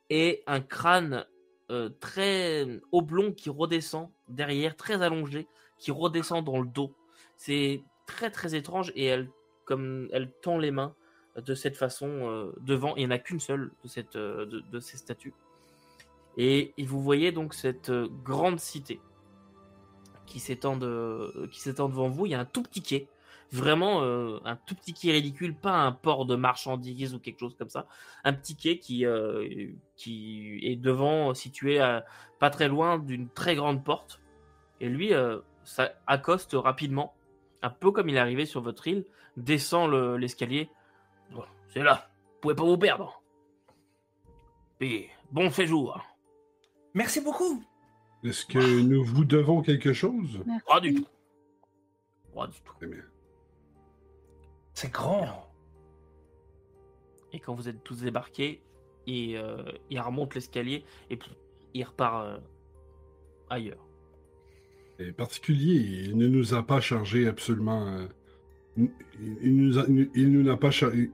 et 0.10 0.44
un 0.48 0.62
crâne 0.62 1.26
euh, 1.72 1.90
très 2.00 2.66
oblong 2.92 3.34
qui 3.34 3.50
redescend 3.50 4.10
derrière, 4.28 4.76
très 4.76 5.02
allongé, 5.02 5.48
qui 5.78 5.92
redescend 5.92 6.44
dans 6.44 6.60
le 6.60 6.68
dos. 6.68 6.96
C'est 7.38 7.84
très 8.08 8.32
très 8.32 8.56
étrange 8.56 8.92
et 8.96 9.06
elle, 9.06 9.30
comme 9.66 10.10
elle 10.12 10.32
tend 10.42 10.58
les 10.58 10.72
mains 10.72 10.96
de 11.42 11.56
cette 11.56 11.78
façon 11.78 12.08
euh, 12.08 12.52
devant. 12.62 12.96
Il 12.96 13.00
n'y 13.00 13.08
en 13.08 13.12
a 13.12 13.20
qu'une 13.20 13.40
seule 13.40 13.72
de, 13.84 13.88
cette, 13.88 14.16
euh, 14.16 14.46
de, 14.46 14.80
ces 14.80 14.98
statues. 14.98 15.34
Et, 16.38 16.74
vous 16.80 17.02
voyez 17.02 17.32
donc 17.32 17.54
cette 17.54 17.90
euh, 17.90 18.08
grande 18.24 18.60
cité 18.60 19.00
qui 20.26 20.40
s'étend 20.40 20.78
de, 20.78 21.50
devant 21.76 22.10
vous. 22.10 22.26
Il 22.26 22.32
y 22.32 22.36
a 22.36 22.40
un 22.40 22.46
tout 22.46 22.62
petit 22.62 22.84
quai, 22.84 23.10
vraiment 23.52 24.04
un 24.04 24.56
tout 24.68 24.76
petit 24.76 24.94
quai 24.94 25.12
ridicule, 25.12 25.56
pas 25.56 25.74
un 25.74 25.92
port 25.92 26.28
de 26.28 26.36
marchandises 26.36 27.16
ou 27.16 27.20
quelque 27.20 27.40
chose 27.40 27.56
comme 27.58 27.70
ça. 27.70 27.88
Un 28.24 28.34
petit 28.34 28.56
quai 28.56 28.78
qui, 28.78 29.06
qui 29.96 30.60
est 30.62 30.76
devant, 30.76 31.34
situé 31.34 31.80
à- 31.80 32.06
pas 32.38 32.52
très 32.52 32.68
loin 32.68 33.00
d'une 33.00 33.28
très 33.28 33.56
grande 33.56 33.84
porte. 33.84 34.22
Et 34.82 34.88
lui, 34.88 35.14
ça 35.64 35.94
accoste 36.06 36.52
rapidement, 36.54 37.16
un 37.64 37.72
peu 37.72 37.90
comme 37.92 38.08
il 38.08 38.16
est 38.16 38.20
arrivé 38.20 38.46
sur 38.46 38.62
votre 38.62 38.88
île, 38.88 39.06
descend 39.36 39.90
le- 39.90 40.18
l'escalier. 40.18 40.70
Bon, 41.32 41.44
c'est 41.74 41.84
là, 41.84 42.10
vous 42.36 42.40
pouvez 42.42 42.56
pas 42.56 42.64
vous 42.64 42.78
perdre. 42.78 43.22
Et 44.82 45.10
bon 45.32 45.50
séjour. 45.52 46.00
Merci 46.94 47.22
beaucoup. 47.22 47.64
Est-ce 48.24 48.46
que 48.46 48.82
nous 48.82 49.04
vous 49.04 49.26
devons 49.26 49.62
quelque 49.62 49.94
chose? 49.94 50.40
Merci. 50.46 50.66
Pas 50.68 50.80
du 50.80 50.94
tout. 50.96 51.08
Pas 52.34 52.48
du 52.48 52.62
tout. 52.62 52.74
Très 52.78 52.88
bien. 52.88 53.04
C'est 54.74 54.92
grand. 54.92 55.46
Et 57.32 57.40
quand 57.40 57.54
vous 57.54 57.68
êtes 57.70 57.84
tous 57.84 58.02
débarqués, 58.02 58.62
il, 59.06 59.36
euh, 59.36 59.64
il 59.90 60.00
remonte 60.00 60.36
l'escalier 60.36 60.84
et 61.10 61.18
puis 61.18 61.32
il 61.74 61.84
repart 61.84 62.26
euh, 62.26 62.38
ailleurs. 63.50 63.86
C'est 64.98 65.12
particulier. 65.14 65.76
Il 66.10 66.18
ne 66.18 66.28
nous 66.28 66.54
a 66.54 66.64
pas 66.66 66.82
chargé 66.82 67.28
absolument. 67.28 67.86
euh, 67.88 68.08
il, 68.78 68.90
il 69.42 69.56
nous 69.56 69.78
a- 69.80 69.86
il 69.88 70.32
nous 70.32 70.44
n'a 70.44 70.58
pas 70.58 70.72
chargé. 70.72 71.12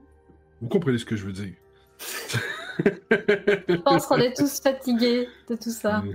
Vous 0.66 0.70
comprenez 0.70 0.98
ce 0.98 1.04
que 1.04 1.14
je 1.14 1.26
veux 1.26 1.32
dire? 1.32 1.54
Je 2.80 3.76
pense 3.84 4.06
qu'on 4.06 4.16
est 4.16 4.36
tous 4.36 4.60
fatigués 4.60 5.28
de 5.48 5.54
tout 5.54 5.70
ça. 5.70 6.02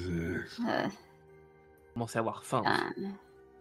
Euh, 0.00 0.38
Euh, 0.68 0.86
Commencez 1.94 2.18
à 2.18 2.20
avoir 2.20 2.44
faim. 2.44 2.62
ah, 2.66 2.90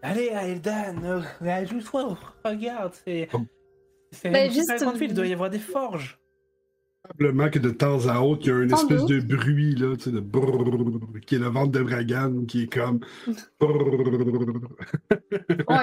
Allez, 0.02 0.30
Aeldan, 0.30 0.96
euh, 1.04 1.22
ajoute-toi, 1.42 2.18
regarde, 2.44 2.94
c'est. 3.06 3.30
Oh. 3.34 3.42
C'est 4.12 4.30
Bah, 4.32 4.48
juste, 4.50 4.62
super 4.72 4.78
grande 4.80 4.96
ville, 4.98 5.10
il 5.10 5.12
euh, 5.12 5.16
doit 5.16 5.28
y 5.28 5.34
avoir 5.34 5.50
des 5.50 5.60
forges. 5.60 6.20
Probablement 7.04 7.50
que 7.50 7.60
de 7.60 7.70
temps 7.72 8.08
à 8.08 8.20
autre, 8.22 8.44
il 8.46 8.48
y 8.48 8.52
a 8.52 8.64
une 8.64 8.70
Sans 8.70 8.82
espèce 8.84 9.02
doute. 9.06 9.28
de 9.28 9.36
bruit, 9.36 9.76
là, 9.76 9.96
tu 9.98 10.04
sais, 10.06 10.12
de 10.12 10.20
brrrr, 10.22 11.22
qui 11.26 11.36
est 11.36 11.40
le 11.40 11.48
ventre 11.48 11.72
de 11.72 11.84
Bragan, 11.84 12.46
qui 12.46 12.64
est 12.64 12.74
comme. 12.74 13.02
Bon, 13.60 13.78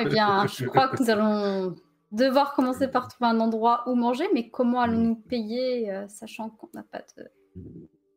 eh 0.00 0.04
bien, 0.08 0.46
je 0.46 0.64
crois 0.66 0.88
que 0.88 1.02
nous 1.02 1.10
allons 1.10 1.76
devoir 2.12 2.54
commencer 2.54 2.88
par 2.88 3.08
trouver 3.08 3.30
un 3.30 3.40
endroit 3.40 3.84
où 3.86 3.94
manger, 3.94 4.24
mais 4.32 4.48
comment 4.50 4.80
allons-nous 4.80 5.16
payer, 5.16 5.90
euh, 5.90 6.08
sachant 6.08 6.50
qu'on 6.50 6.68
n'a 6.74 6.82
pas 6.82 7.02
de- 7.16 7.30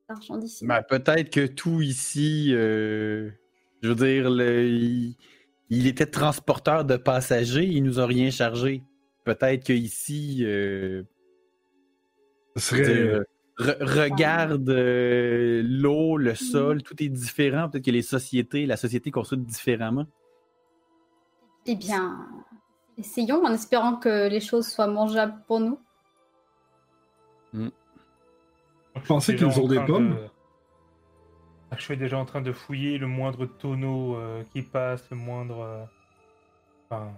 d'argent 0.08 0.38
d'ici? 0.38 0.66
Ben, 0.66 0.82
peut-être 0.84 1.30
que 1.30 1.46
tout 1.46 1.82
ici, 1.82 2.54
euh, 2.54 3.30
je 3.82 3.90
veux 3.90 3.96
dire, 3.96 4.30
le- 4.30 4.66
il, 4.66 5.16
il 5.70 5.88
était 5.88 6.06
transporteur 6.06 6.86
de 6.86 6.98
passagers, 6.98 7.66
il 7.66 7.84
nous 7.84 8.00
a 8.00 8.06
rien 8.06 8.30
chargé. 8.32 8.84
Peut-être 9.24 9.66
que 9.66 9.74
ici, 9.74 10.40
euh, 10.42 11.04
serait. 12.56 12.98
euh, 12.98 13.24
re- 13.60 13.84
regarde 13.84 14.70
euh, 14.70 15.62
l'eau, 15.64 16.18
le 16.18 16.34
sol, 16.36 16.82
tout 16.82 17.02
est 17.04 17.10
différent. 17.10 17.70
Peut-être 17.70 17.86
que 17.86 17.92
les 17.92 18.02
sociétés, 18.02 18.66
la 18.66 18.78
société 18.78 19.12
construit 19.12 19.40
différemment. 19.40 20.06
Eh 21.68 21.76
bien, 21.76 22.28
essayons 23.02 23.44
en 23.46 23.52
espérant 23.54 23.96
que 23.98 24.30
les 24.30 24.40
choses 24.40 24.68
soient 24.68 24.88
mangeables 24.88 25.42
pour 25.48 25.60
nous. 25.60 25.80
Je 27.54 27.70
pensais 29.08 29.36
qu'ils 29.36 29.60
ont 29.60 29.68
des 29.68 29.80
pommes. 29.86 30.16
de- 30.16 30.28
Ah, 31.72 31.76
Je 31.78 31.84
suis 31.84 31.98
déjà 31.98 32.18
en 32.18 32.26
train 32.26 32.42
de 32.42 32.52
fouiller 32.52 32.98
le 32.98 33.08
moindre 33.08 33.46
tonneau 33.46 34.16
euh, 34.18 34.44
qui 34.52 34.62
passe, 34.62 35.10
le 35.10 35.18
moindre. 35.18 35.60
euh, 35.62 35.86
Enfin, 36.90 37.14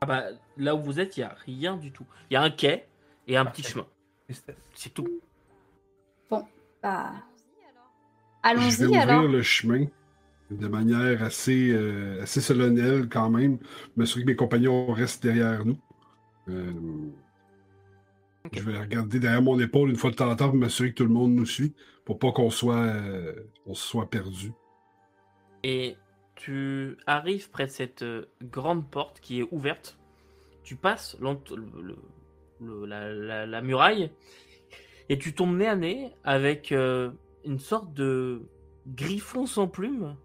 Ah 0.00 0.06
bah, 0.06 0.24
là 0.56 0.74
où 0.74 0.80
vous 0.82 0.98
êtes, 0.98 1.16
il 1.16 1.20
n'y 1.20 1.24
a 1.26 1.34
rien 1.46 1.76
du 1.76 1.92
tout. 1.92 2.04
Il 2.28 2.34
y 2.34 2.36
a 2.36 2.42
un 2.42 2.50
quai 2.50 2.88
et 3.28 3.36
un 3.36 3.44
Parfait. 3.44 3.62
petit 3.62 3.70
chemin. 3.70 3.86
C'est 4.74 4.90
tout. 4.92 5.06
Bah, 6.30 7.12
Je 8.44 8.48
vais 8.48 8.50
allons-y 8.50 8.84
ouvrir 8.86 9.02
alors. 9.02 9.22
le 9.28 9.42
chemin 9.42 9.86
de 10.58 10.68
manière 10.68 11.22
assez, 11.22 11.70
euh, 11.72 12.22
assez 12.22 12.40
solennelle 12.40 13.08
quand 13.08 13.30
même. 13.30 13.58
M'assurer 13.96 14.22
que 14.24 14.28
mes 14.30 14.36
compagnons 14.36 14.92
restent 14.92 15.22
derrière 15.22 15.64
nous. 15.64 15.78
Euh, 16.50 16.72
Je 18.52 18.62
vais 18.62 18.78
regarder 18.78 19.18
derrière 19.18 19.42
mon 19.42 19.58
épaule 19.58 19.90
une 19.90 19.96
fois 19.96 20.10
de 20.12 20.14
temps 20.16 20.30
en 20.30 20.36
temps 20.36 20.48
pour 20.50 20.56
m'assurer 20.56 20.90
que 20.90 20.94
tout 20.94 21.04
le 21.04 21.10
monde 21.12 21.32
nous 21.34 21.44
suit. 21.46 21.74
Pour 22.04 22.18
pas 22.20 22.30
qu'on 22.32 22.50
soit, 22.50 22.76
euh, 22.76 23.34
soit 23.74 24.08
perdu. 24.10 24.52
Et 25.64 25.96
tu 26.36 26.96
arrives 27.06 27.50
près 27.50 27.66
de 27.66 27.70
cette 27.70 28.04
grande 28.42 28.88
porte 28.90 29.20
qui 29.20 29.40
est 29.40 29.48
ouverte. 29.50 29.98
Tu 30.64 30.76
passes 30.76 31.16
la, 32.60 33.12
la- 33.46 33.62
muraille 33.62 34.10
et 35.08 35.18
tu 35.18 35.34
tombes 35.34 35.56
nez 35.56 35.68
à 35.68 35.76
nez 35.76 36.10
avec 36.24 36.70
une 36.72 37.58
sorte 37.58 37.92
de 37.94 38.42
griffon 38.86 39.46
sans 39.46 39.68
plume. 39.68 40.16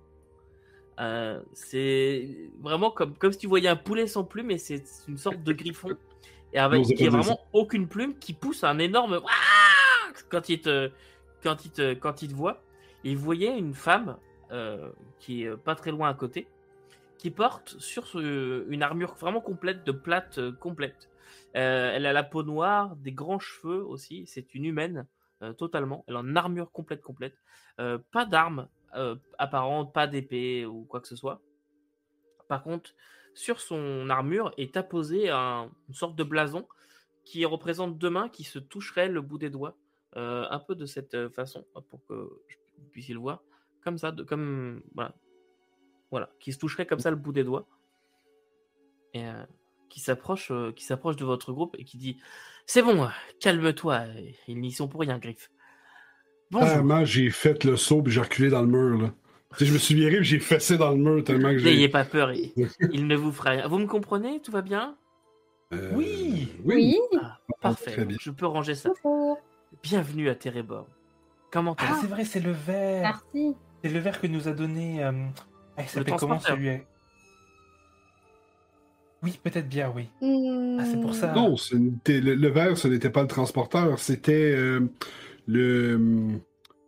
Euh, 1.00 1.42
c'est 1.54 2.28
vraiment 2.60 2.90
comme, 2.90 3.14
comme 3.16 3.32
si 3.32 3.38
tu 3.38 3.48
voyais 3.48 3.68
un 3.70 3.76
poulet 3.76 4.08
sans 4.08 4.24
plume 4.24 4.50
et 4.52 4.58
c'est 4.58 4.84
une 5.08 5.18
sorte 5.18 5.44
de 5.44 5.54
griffon 5.54 5.90
et 6.54 6.58
avec 6.60 6.80
qui 6.96 7.04
a 7.06 7.10
vraiment 7.12 7.40
aucune 7.54 7.88
plume 7.88 8.18
qui 8.18 8.34
pousse 8.34 8.64
un 8.64 8.80
énorme 8.80 9.22
quand 10.30 10.50
il 10.50 10.60
te 10.62 10.90
quand 11.44 11.66
il 11.66 11.72
te 11.72 11.94
quand 11.94 12.22
il 12.24 12.30
te 12.30 12.34
voit 12.34 12.64
et 13.04 13.14
vous 13.14 13.24
voyez 13.24 13.50
une 13.56 13.76
femme 13.76 14.18
euh, 14.52 14.90
qui 15.20 15.44
est 15.44 15.56
pas 15.58 15.76
très 15.76 15.92
loin 15.92 16.10
à 16.10 16.14
côté, 16.16 16.48
qui 17.20 17.30
porte 17.32 17.76
sur 17.80 18.08
ce- 18.08 18.66
une 18.70 18.82
armure 18.82 19.14
vraiment 19.16 19.42
complète, 19.42 19.84
de 19.86 19.92
plate 19.92 20.38
euh, 20.40 20.52
complète. 20.52 21.10
Elle 21.54 22.06
a 22.06 22.14
la 22.14 22.24
peau 22.24 22.44
noire, 22.44 22.96
des 22.96 23.12
grands 23.12 23.40
cheveux 23.40 23.84
aussi, 23.86 24.26
c'est 24.28 24.54
une 24.56 24.66
humaine 24.66 25.06
totalement. 25.58 26.04
Elle 26.08 26.16
a 26.16 26.20
une 26.20 26.38
armure 26.38 26.72
complète, 26.72 27.02
complète. 27.02 27.36
Pas 27.78 28.26
d'armes 28.26 28.68
euh, 28.95 29.15
apparentes, 29.38 29.93
pas 29.93 30.08
d'épée 30.08 30.65
ou 30.65 30.86
quoi 30.86 31.02
que 31.02 31.08
ce 31.08 31.15
soit. 31.15 31.41
Par 32.47 32.63
contre, 32.63 32.91
sur 33.34 33.60
son 33.60 34.10
armure 34.10 34.54
est 34.58 34.78
apposé 34.78 35.30
un- 35.30 35.69
une 35.88 35.93
sorte 35.93 36.15
de 36.15 36.23
blason 36.23 36.67
qui 37.26 37.45
représente 37.45 37.97
deux 37.97 38.10
mains 38.10 38.30
qui 38.30 38.43
se 38.43 38.58
toucheraient 38.58 39.10
le 39.10 39.21
bout 39.21 39.38
des 39.38 39.50
doigts, 39.50 39.78
euh, 40.15 40.45
un 40.50 40.60
peu 40.60 40.76
de 40.76 40.86
cette 40.86 41.13
euh, 41.13 41.30
façon, 41.30 41.65
pour 41.89 42.06
que 42.08 42.13
vous 42.13 42.89
puissiez 42.91 43.13
le 43.13 43.19
voir 43.19 43.43
comme 43.84 43.97
ça, 43.97 44.12
de, 44.12 44.23
comme 44.23 44.82
voilà, 46.10 46.30
qui 46.39 46.52
se 46.52 46.58
toucherait 46.58 46.86
comme 46.86 47.00
ça 47.00 47.10
le 47.10 47.15
bout 47.15 47.32
des 47.32 47.43
doigts, 47.43 47.67
et 49.13 49.26
qui 49.89 50.00
s'approche, 50.00 50.52
qui 50.76 50.84
s'approche 50.84 51.15
de 51.15 51.26
votre 51.26 51.54
groupe 51.54 51.76
et 51.80 51.86
qui 51.86 51.97
dit 51.97 52.19
c'est 52.65 52.82
bon, 52.82 53.08
calme-toi, 53.39 54.06
ils 54.47 54.60
n'y 54.60 54.71
sont 54.71 54.89
pour 54.89 55.02
rien, 55.02 55.17
Griff. 55.19 55.50
Bonjour. 56.52 56.68
Vraiment, 56.70 57.04
j'ai 57.06 57.30
fait 57.30 57.64
le 57.64 57.76
saut 57.76 58.04
et 58.06 58.10
j'ai 58.10 58.22
reculé 58.22 58.50
dans 58.50 58.62
le 58.62 58.68
mur. 58.68 59.02
Là. 59.02 59.14
Tu 59.52 59.60
sais, 59.60 59.66
je 59.66 59.74
me 59.74 59.78
suis 59.78 59.96
viré 59.96 60.18
et 60.18 60.24
j'ai 60.24 60.40
fessé 60.40 60.78
dans 60.78 60.92
le 60.92 60.98
mur 60.98 61.24
tellement 61.24 61.50
que 61.50 61.56
N'ayez 61.62 61.82
j'ai. 61.84 61.90
pas 61.90 62.06
peur, 62.06 62.32
il, 62.34 62.52
il 62.92 63.08
ne 63.08 63.16
vous 63.16 63.32
fera 63.32 63.52
rien. 63.52 63.68
Vous 63.68 63.80
me 63.80 63.88
comprenez? 63.88 64.40
Tout 64.42 64.52
va 64.52 64.62
bien? 64.62 64.96
Euh, 65.74 65.92
Oui. 65.96 66.50
Oui, 66.64 66.98
Ah, 67.22 67.38
Parfait. 67.62 67.92
très 67.92 68.06
bien. 68.06 68.18
Je 68.22 68.32
peux 68.32 68.46
ranger 68.46 68.76
ça. 68.76 68.90
bonjour. 69.04 69.40
Bienvenue 69.84 70.30
à 70.30 70.36
Terebor. 70.36 70.88
Comment 71.52 71.76
Ah, 71.80 71.98
c'est 72.02 72.08
vrai, 72.08 72.24
c'est 72.24 72.40
le 72.40 72.52
verre. 72.52 73.22
Merci. 73.36 73.56
C'est 73.84 73.90
le 73.90 74.00
verre 74.00 74.20
que 74.22 74.28
nous 74.28 74.48
a 74.48 74.52
donné. 74.52 75.04
euh, 75.04 75.12
ah, 75.78 75.82
il 75.84 75.88
s'appelle 75.90 76.16
comment 76.16 76.38
transporteur. 76.38 76.56
celui 76.58 76.82
Oui, 79.24 79.40
peut-être 79.44 79.68
bien, 79.68 79.92
oui. 79.96 80.10
Hmm, 80.22 80.78
Ah, 80.80 80.86
c'est 80.86 81.00
pour 81.02 81.14
ça. 81.14 81.34
Non, 81.34 81.56
le 82.08 82.48
verre, 82.50 82.78
ce 82.78 82.88
n'était 82.88 83.10
pas 83.10 83.22
le 83.22 83.28
transporteur, 83.28 84.00
c'était 84.00 84.54
euh, 84.56 84.88
le, 85.48 86.40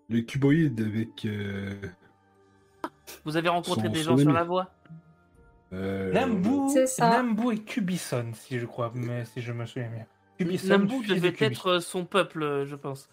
le 0.10 0.22
cuboïde 0.22 0.80
avec. 0.82 1.26
euh, 1.26 1.74
Vous 3.26 3.38
avez 3.38 3.50
rencontré 3.50 3.88
Son- 3.88 3.93
des 3.93 4.04
gens 4.04 4.17
sur 4.17 4.32
la 4.32 4.43
voie 4.43 4.72
euh, 5.74 6.12
Nambu, 6.13 6.69
C'est 6.74 6.88
ça. 6.88 7.10
Nambu 7.10 7.54
et 7.54 7.60
Cubison, 7.60 8.32
si 8.34 8.60
je 8.60 8.65
crois, 8.65 8.91
mais 8.95 9.26
si 9.26 9.41
je 9.41 9.52
me 9.54 9.65
souviens 9.65 9.89
bien. 9.89 10.06
Cubison, 10.38 10.78
Nambu 10.80 11.00
fils 11.04 11.08
de 11.10 11.13
devait 11.15 11.36
être 11.45 11.80
son 11.80 12.06
peuple, 12.06 12.43
euh, 12.43 12.65
je 12.65 12.76
pense. 12.76 13.10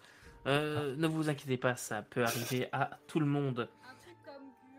Euh, 0.47 0.95
Ne 0.97 1.07
vous 1.07 1.29
inquiétez 1.29 1.57
pas, 1.57 1.75
ça 1.75 2.01
peut 2.01 2.23
arriver 2.23 2.67
à 2.71 2.91
tout 3.07 3.19
le 3.19 3.25
monde. 3.25 3.69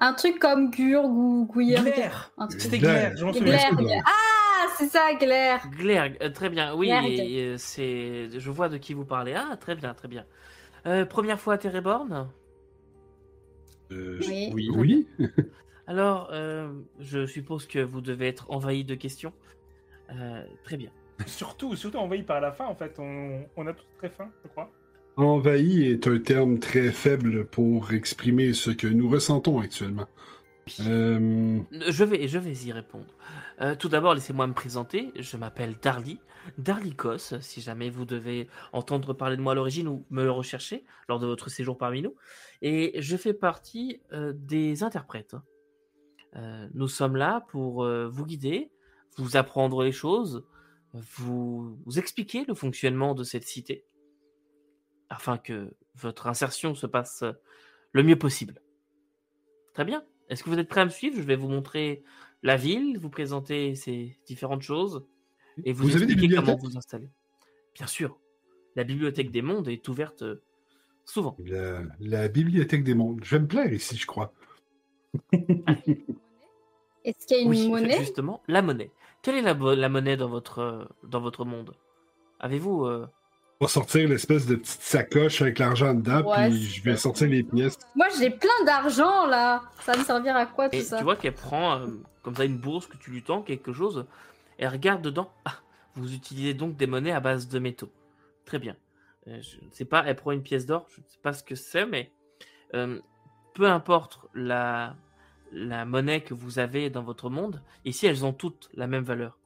Un 0.01 0.13
truc 0.15 0.39
comme 0.39 0.71
Gurg 0.71 1.05
ou. 1.07 1.47
Glaire. 1.53 2.31
Truc. 2.49 2.61
C'était 2.61 2.79
Glaire. 2.79 2.93
Glaire, 3.11 3.17
je 3.17 3.25
m'en 3.25 3.33
souviens. 3.33 3.53
Glaire. 3.53 3.77
Glaire. 3.77 4.03
Ah, 4.07 4.67
c'est 4.79 4.87
ça, 4.89 5.13
Glaire. 5.15 5.69
Glerg, 5.71 6.17
euh, 6.23 6.31
très 6.31 6.49
bien. 6.49 6.75
Oui, 6.75 6.91
euh, 6.93 7.57
c'est. 7.59 8.29
Je 8.39 8.51
vois 8.51 8.69
de 8.69 8.77
qui 8.79 8.95
vous 8.95 9.05
parlez. 9.05 9.35
Ah, 9.35 9.57
très 9.57 9.75
bien, 9.75 9.95
très 9.95 10.07
bien. 10.09 10.25
Euh, 10.89 11.05
première 11.05 11.39
fois 11.39 11.55
à 11.55 11.59
Tereborn 11.59 12.29
euh, 13.93 14.19
Oui. 14.27 14.51
Oui. 14.55 14.71
oui. 14.75 15.09
Alors, 15.87 16.31
euh, 16.33 16.73
je 16.99 17.27
suppose 17.27 17.67
que 17.67 17.79
vous 17.79 18.01
devez 18.01 18.29
être 18.29 18.51
envahi 18.51 18.85
de 18.85 18.95
questions. 18.95 19.33
Euh, 20.11 20.43
très 20.65 20.77
bien. 20.77 20.91
Surtout, 21.27 21.77
surtout 21.77 21.99
envahi 21.99 22.23
par 22.23 22.41
la 22.41 22.53
faim, 22.53 22.67
en 22.67 22.75
fait. 22.75 22.95
On, 22.99 23.45
on 23.57 23.67
a 23.67 23.73
tous 23.75 23.87
très 23.99 24.09
faim, 24.09 24.31
je 24.45 24.49
crois. 24.49 24.71
Envahi 25.17 25.85
est 25.91 26.07
un 26.07 26.19
terme 26.19 26.59
très 26.59 26.93
faible 26.93 27.45
pour 27.45 27.93
exprimer 27.93 28.53
ce 28.53 28.71
que 28.71 28.87
nous 28.87 29.11
ressentons 29.11 29.59
actuellement. 29.59 30.07
Euh, 30.81 31.61
Je 31.89 32.05
vais, 32.05 32.29
je 32.29 32.39
vais 32.39 32.53
y 32.53 32.73
répondre. 32.73 33.15
Euh, 33.61 33.75
tout 33.75 33.89
d'abord, 33.89 34.15
laissez-moi 34.15 34.47
me 34.47 34.55
présenter. 34.55 35.13
Je 35.17 35.37
m'appelle 35.37 35.77
Darly, 35.83 36.21
Darlikos, 36.59 37.41
si 37.41 37.61
jamais 37.61 37.91
vous 37.91 38.05
devez 38.05 38.49
entendre 38.73 39.13
parler 39.13 39.37
de 39.37 39.43
moi 39.43 39.53
à 39.53 39.55
l'origine 39.55 39.89
ou 39.89 40.07
me 40.11 40.25
le 40.25 40.31
rechercher 40.31 40.85
lors 41.09 41.19
de 41.19 41.27
votre 41.27 41.51
séjour 41.51 41.77
parmi 41.77 42.03
nous. 42.03 42.15
Et 42.63 43.01
je 43.01 43.17
fais 43.17 43.35
partie 43.35 44.01
euh, 44.13 44.33
des 44.35 44.83
interprètes. 44.83 45.37
Nous 46.75 46.89
sommes 46.89 47.17
là 47.17 47.45
pour 47.49 47.85
vous 47.85 48.27
guider, 48.27 48.71
vous 49.17 49.37
apprendre 49.37 49.83
les 49.83 49.91
choses, 49.91 50.47
vous, 50.93 51.77
vous 51.85 51.99
expliquer 51.99 52.45
le 52.47 52.55
fonctionnement 52.55 53.15
de 53.15 53.25
cette 53.25 53.43
cité, 53.43 53.85
afin 55.09 55.37
que 55.37 55.75
votre 55.97 56.29
insertion 56.29 56.77
se 56.77 56.87
passe 56.87 57.25
le 57.93 58.03
mieux 58.05 58.19
possible. 58.19 58.63
Très 59.75 59.85
bien. 59.85 60.05
Est-ce 60.29 60.43
que 60.45 60.51
vous 60.51 60.59
êtes 60.59 60.69
prêts 60.69 60.81
à 60.83 60.85
me 60.85 60.91
suivre? 60.91 61.17
Je 61.17 61.23
vais 61.23 61.37
vous 61.37 61.49
montrer 61.49 62.03
la 62.43 62.57
ville, 62.57 62.99
vous 62.99 63.11
présenter 63.11 63.75
ces 63.75 64.17
différentes 64.27 64.63
choses 64.63 65.05
et 65.65 65.73
vous, 65.73 65.85
Vous 65.85 65.97
avez 65.97 66.07
des 66.07 66.13
expliquer 66.13 66.37
comment 66.37 66.53
bibliothèques? 66.55 66.71
vous 66.73 66.77
installer. 66.79 67.09
Bien 67.75 67.87
sûr. 67.87 68.19
La 68.77 68.85
bibliothèque 68.85 69.31
des 69.31 69.43
mondes 69.43 69.69
est 69.69 69.89
ouverte 69.89 70.23
euh, 70.23 70.43
souvent. 71.05 71.37
la, 71.45 71.83
la 72.01 72.29
bibliothèque 72.29 72.85
des 72.85 72.95
mondes. 72.95 73.21
Je 73.25 73.37
vais 73.37 73.43
me 73.43 73.49
plaire 73.49 73.73
ici, 73.73 73.97
je 73.97 74.07
crois. 74.07 74.33
Est-ce 77.05 77.27
qu'il 77.27 77.37
y 77.37 77.41
a 77.41 77.43
une 77.43 77.49
oui, 77.49 77.69
monnaie? 77.69 77.99
justement, 77.99 78.43
la 78.49 78.63
monnaie. 78.63 78.91
Quelle 79.23 79.37
est 79.37 79.43
la, 79.43 79.55
monnaie 79.89 80.17
dans 80.17 80.29
votre, 80.29 80.59
euh, 80.61 80.85
dans 81.05 81.21
votre 81.21 81.45
monde? 81.45 81.75
Avez-vous 82.41 82.85
euh, 82.85 83.07
va 83.61 83.69
sortir 83.69 84.09
l'espèce 84.09 84.47
de 84.47 84.55
petite 84.57 84.81
sacoche 84.81 85.43
avec 85.43 85.59
l'argent 85.59 85.93
dedans, 85.95 86.23
Ouais, 86.23 86.49
puis 86.49 86.63
je 86.63 86.83
vais 86.83 86.97
sortir 86.97 87.29
les 87.29 87.43
pièces. 87.43 87.77
Moi, 87.97 88.07
j'ai 88.19 88.31
plein 88.31 88.65
d'argent 88.65 89.27
là. 89.27 89.63
Ça 89.81 89.93
va 89.93 89.99
me 89.99 90.05
servir 90.05 90.37
à 90.37 90.47
quoi 90.47 90.69
tout 90.69 90.77
Et 90.77 90.83
ça? 90.83 90.99
tu 90.99 91.05
vois 91.05 91.17
qu'elle 91.17 91.35
prend 91.35 91.81
euh, 91.81 91.87
comme 92.23 92.37
ça 92.37 92.45
une 92.45 92.59
bourse 92.59 92.87
que 92.87 92.97
tu 92.97 93.11
lui 93.11 93.23
tends, 93.23 93.43
quelque 93.43 93.73
chose, 93.73 94.07
et 94.59 94.65
elle 94.65 94.69
regarde 94.71 95.03
dedans. 95.03 95.31
Ah, 95.45 95.57
vous 95.97 96.15
utilisez 96.15 96.55
donc 96.55 96.77
des 96.77 96.87
monnaies 96.87 97.13
à 97.13 97.21
base 97.21 97.49
de 97.49 97.59
métaux. 97.59 97.91
Très 98.45 98.59
bien. 98.61 98.77
Euh, 99.27 99.41
je 99.43 99.57
ne 99.65 99.71
sais 99.73 99.85
pas, 99.85 100.05
elle 100.07 100.17
prend 100.17 100.31
une 100.31 100.43
pièce 100.43 100.65
d'or, 100.67 100.87
je 100.95 101.01
ne 101.01 101.07
sais 101.09 101.19
pas 101.21 101.33
ce 101.33 101.43
que 101.43 101.57
c'est, 101.57 101.85
mais 101.87 102.13
euh, 102.75 103.01
peu 103.55 103.67
importe 103.67 104.21
la, 104.35 104.95
la 105.51 105.85
monnaie 105.85 106.21
que 106.21 106.33
vous 106.33 106.61
avez 106.61 106.91
dans 106.91 107.03
votre 107.03 107.29
monde, 107.29 107.61
ici 107.85 108.07
elles 108.07 108.25
ont 108.25 108.33
toutes 108.33 108.71
la 108.75 108.87
même 108.87 109.03
valeur. 109.05 109.37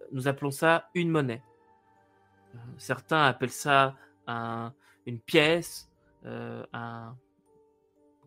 Euh, 0.00 0.06
nous 0.12 0.28
appelons 0.28 0.50
ça 0.50 0.88
une 0.94 1.10
monnaie. 1.10 1.42
Euh, 2.54 2.58
certains 2.78 3.22
appellent 3.22 3.50
ça 3.50 3.96
un, 4.26 4.72
une 5.06 5.20
pièce, 5.20 5.90
euh, 6.24 6.64
un... 6.72 7.16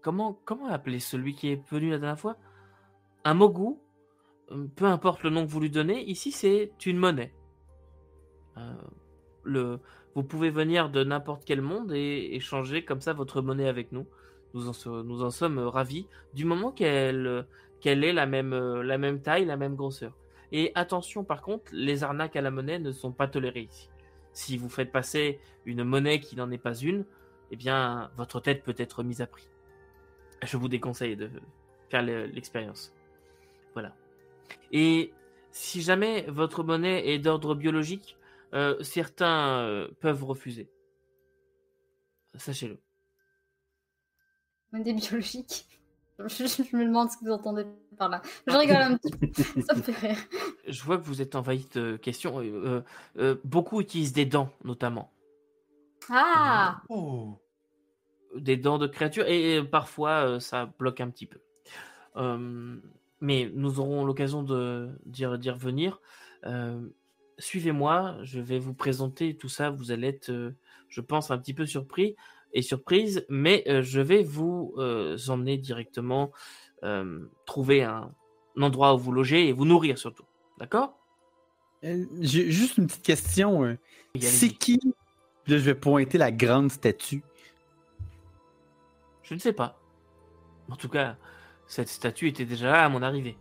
Comment, 0.01 0.39
comment 0.45 0.67
appeler 0.67 0.99
celui 0.99 1.33
qui 1.33 1.51
est 1.51 1.69
venu 1.69 1.91
la 1.91 1.97
dernière 1.97 2.19
fois? 2.19 2.37
Un 3.23 3.33
mogu, 3.33 3.77
euh, 4.51 4.67
peu 4.75 4.85
importe 4.85 5.23
le 5.23 5.29
nom 5.29 5.45
que 5.45 5.51
vous 5.51 5.61
lui 5.61 5.69
donnez, 5.69 6.03
ici 6.03 6.31
c'est 6.31 6.73
une 6.85 6.97
monnaie. 6.97 7.33
Vous 10.15 10.23
pouvez 10.23 10.51
venir 10.51 10.89
de 10.89 11.03
n'importe 11.03 11.43
quel 11.45 11.61
monde 11.61 11.91
et 11.91 12.35
échanger 12.35 12.85
comme 12.85 13.01
ça 13.01 13.13
votre 13.13 13.41
monnaie 13.41 13.67
avec 13.67 13.91
nous. 13.91 14.05
Nous 14.53 14.69
en, 14.69 15.31
sommes 15.31 15.57
ravis 15.57 16.07
du 16.35 16.45
moment 16.45 16.71
qu'elle 16.71 17.25
euh, 17.25 18.03
la 18.13 18.97
même 18.97 19.21
taille, 19.21 19.45
la 19.45 19.57
même 19.57 19.75
grosseur. 19.75 20.15
Et 20.51 20.71
attention 20.75 21.23
par 21.23 21.41
contre, 21.41 21.71
les 21.71 22.03
arnaques 22.03 22.35
à 22.35 22.41
la 22.41 22.51
monnaie 22.51 22.77
ne 22.77 22.91
sont 22.91 23.11
pas 23.11 23.27
tolérées 23.27 23.67
ici. 23.71 23.89
Si 24.33 24.57
vous 24.57 24.69
faites 24.69 24.91
passer 24.91 25.39
une 25.65 25.83
monnaie 25.83 26.19
qui 26.19 26.35
n'en 26.35 26.51
est 26.51 26.57
pas 26.57 26.75
une, 26.75 27.05
eh 27.51 27.55
bien 27.55 28.11
votre 28.17 28.39
tête 28.39 28.63
peut 28.63 28.75
être 28.77 29.03
mise 29.03 29.21
à 29.21 29.27
prix. 29.27 29.47
Je 30.43 30.57
vous 30.57 30.67
déconseille 30.67 31.15
de 31.15 31.29
faire 31.89 32.03
le- 32.03 32.25
l'expérience. 32.25 32.93
Voilà. 33.73 33.95
Et 34.71 35.13
si 35.51 35.81
jamais 35.81 36.23
votre 36.29 36.63
monnaie 36.63 37.07
est 37.09 37.19
d'ordre 37.19 37.55
biologique, 37.55 38.17
euh, 38.53 38.81
certains 38.83 39.61
euh, 39.61 39.87
peuvent 39.99 40.23
refuser. 40.23 40.69
Sachez-le. 42.35 42.79
Monnaie 44.71 44.93
biologique. 44.93 45.67
Je, 46.27 46.45
je 46.71 46.75
me 46.75 46.85
demande 46.85 47.09
ce 47.09 47.17
que 47.17 47.25
vous 47.25 47.31
entendez 47.31 47.65
par 47.97 48.09
là. 48.09 48.21
Je 48.47 48.55
rigole 48.55 48.77
un 48.77 48.97
petit 48.97 49.11
peu. 49.11 49.61
Ça 49.61 49.75
me 49.75 49.81
fait 49.81 50.07
rire. 50.07 50.17
Je 50.67 50.83
vois 50.83 50.97
que 50.97 51.03
vous 51.03 51.21
êtes 51.21 51.35
envahi 51.35 51.67
de 51.73 51.97
questions. 51.97 52.39
Euh, 52.39 52.43
euh, 52.43 52.81
euh, 53.17 53.35
beaucoup 53.43 53.81
utilisent 53.81 54.13
des 54.13 54.25
dents, 54.25 54.49
notamment. 54.63 55.11
Ah 56.09 56.81
Oh. 56.89 57.39
Des 58.35 58.57
dents 58.57 58.77
de 58.77 58.87
créatures, 58.87 59.27
et, 59.27 59.57
et 59.57 59.63
parfois 59.63 60.27
euh, 60.27 60.39
ça 60.39 60.65
bloque 60.79 61.01
un 61.01 61.09
petit 61.09 61.27
peu. 61.27 61.39
Mais 63.21 63.49
nous 63.53 63.79
aurons 63.79 64.03
l'occasion 64.03 64.43
de 64.43 64.89
d'y 65.05 65.25
revenir. 65.25 66.01
Suivez-moi, 67.39 68.17
je 68.21 68.39
vais 68.39 68.59
vous 68.59 68.73
présenter 68.73 69.35
tout 69.37 69.49
ça. 69.49 69.69
Vous 69.69 69.91
allez 69.91 70.09
être, 70.09 70.53
je 70.89 71.01
pense, 71.01 71.31
un 71.31 71.37
petit 71.37 71.53
peu 71.53 71.65
surpris 71.65 72.15
et 72.53 72.61
surprise, 72.61 73.25
mais 73.29 73.63
euh, 73.67 73.81
je 73.81 73.99
vais 74.01 74.23
vous 74.23 74.73
euh, 74.77 75.17
emmener 75.27 75.57
directement 75.57 76.31
euh, 76.83 77.25
trouver 77.45 77.83
un, 77.83 78.11
un 78.57 78.61
endroit 78.61 78.93
où 78.93 78.97
vous 78.97 79.11
loger 79.11 79.47
et 79.47 79.51
vous 79.51 79.65
nourrir 79.65 79.97
surtout. 79.97 80.25
D'accord? 80.59 80.97
J'ai 81.81 82.49
juste 82.49 82.77
une 82.77 82.87
petite 82.87 83.03
question. 83.03 83.77
C'est 84.17 84.49
qui? 84.49 84.79
Là, 85.47 85.57
je 85.57 85.63
vais 85.63 85.75
pointer 85.75 86.17
la 86.17 86.31
grande 86.31 86.71
statue. 86.71 87.23
Je 89.23 89.33
ne 89.33 89.39
sais 89.39 89.51
pas. 89.51 89.77
En 90.69 90.77
tout 90.77 90.87
cas, 90.87 91.17
cette 91.67 91.89
statue 91.89 92.29
était 92.29 92.45
déjà 92.45 92.71
là 92.71 92.85
à 92.85 92.89
mon 92.89 93.01
arrivée. 93.01 93.37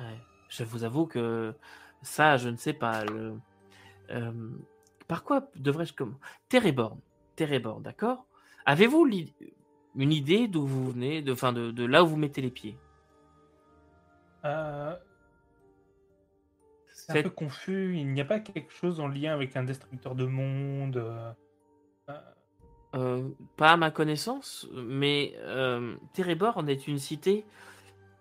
Ouais, 0.00 0.18
je 0.50 0.64
vous 0.64 0.84
avoue 0.84 1.06
que 1.06 1.54
ça, 2.02 2.36
je 2.36 2.50
ne 2.50 2.56
sais 2.56 2.74
pas. 2.74 3.04
Le... 3.06 3.38
euh, 4.10 4.50
par 5.08 5.24
quoi 5.24 5.48
devrais-je 5.56 5.94
comme 5.94 6.18
Téréborn. 6.50 7.00
Téréborn, 7.36 7.82
d'accord? 7.82 8.26
Avez-vous 8.66 9.08
une 9.96 10.12
idée 10.12 10.48
d'où 10.48 10.66
vous 10.66 10.90
venez, 10.90 11.22
de, 11.22 11.32
enfin, 11.32 11.52
de, 11.52 11.70
de 11.70 11.84
là 11.84 12.02
où 12.02 12.06
vous 12.06 12.16
mettez 12.16 12.40
les 12.40 12.50
pieds? 12.50 12.76
Euh, 14.44 14.96
c'est 16.86 17.18
un 17.18 17.22
peu 17.22 17.30
confus. 17.30 17.96
Il 17.96 18.12
n'y 18.12 18.20
a 18.20 18.24
pas 18.24 18.40
quelque 18.40 18.72
chose 18.72 19.00
en 19.00 19.08
lien 19.08 19.32
avec 19.32 19.56
un 19.56 19.64
destructeur 19.64 20.14
de 20.14 20.26
monde. 20.26 20.96
euh, 20.96 21.32
euh, 22.94 23.28
Pas 23.56 23.72
à 23.72 23.76
ma 23.76 23.90
connaissance, 23.90 24.68
mais 24.74 25.34
euh, 25.38 25.96
Téréborn 26.12 26.68
est 26.68 26.86
une 26.86 26.98
cité 26.98 27.44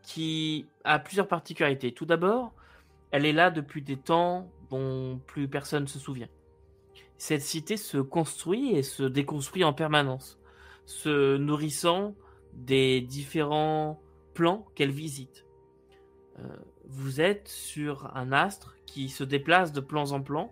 qui 0.01 0.67
a 0.83 0.99
plusieurs 0.99 1.27
particularités. 1.27 1.93
Tout 1.93 2.05
d'abord, 2.05 2.53
elle 3.11 3.25
est 3.25 3.33
là 3.33 3.51
depuis 3.51 3.81
des 3.81 3.97
temps 3.97 4.49
dont 4.69 5.19
plus 5.27 5.47
personne 5.47 5.87
se 5.87 5.99
souvient. 5.99 6.27
Cette 7.23 7.41
cité 7.41 7.77
se 7.77 7.99
construit 7.99 8.75
et 8.75 8.83
se 8.83 9.01
déconstruit 9.01 9.63
en 9.63 9.71
permanence, 9.71 10.37
se 10.85 11.37
nourrissant 11.37 12.15
des 12.51 12.99
différents 12.99 14.01
plans 14.33 14.65
qu'elle 14.75 14.91
visite. 14.91 15.45
Euh, 16.39 16.43
vous 16.83 17.21
êtes 17.21 17.47
sur 17.47 18.13
un 18.13 18.33
astre 18.33 18.75
qui 18.85 19.07
se 19.07 19.23
déplace 19.23 19.71
de 19.71 19.79
plans 19.79 20.11
en 20.11 20.21
plans, 20.21 20.51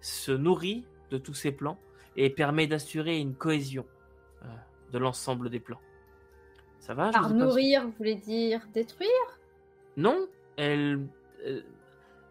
se 0.00 0.32
nourrit 0.32 0.86
de 1.10 1.18
tous 1.18 1.34
ces 1.34 1.52
plans 1.52 1.78
et 2.16 2.30
permet 2.30 2.66
d'assurer 2.66 3.18
une 3.18 3.34
cohésion 3.34 3.84
euh, 4.42 4.46
de 4.92 4.98
l'ensemble 4.98 5.50
des 5.50 5.60
plans. 5.60 5.82
Ça 6.78 6.94
va 6.94 7.10
Par 7.10 7.28
nourrir, 7.34 7.84
vous 7.84 7.92
voulez 7.98 8.14
dire 8.14 8.66
détruire? 8.72 9.10
Non, 9.98 10.28
elle, 10.56 11.06
euh, 11.44 11.60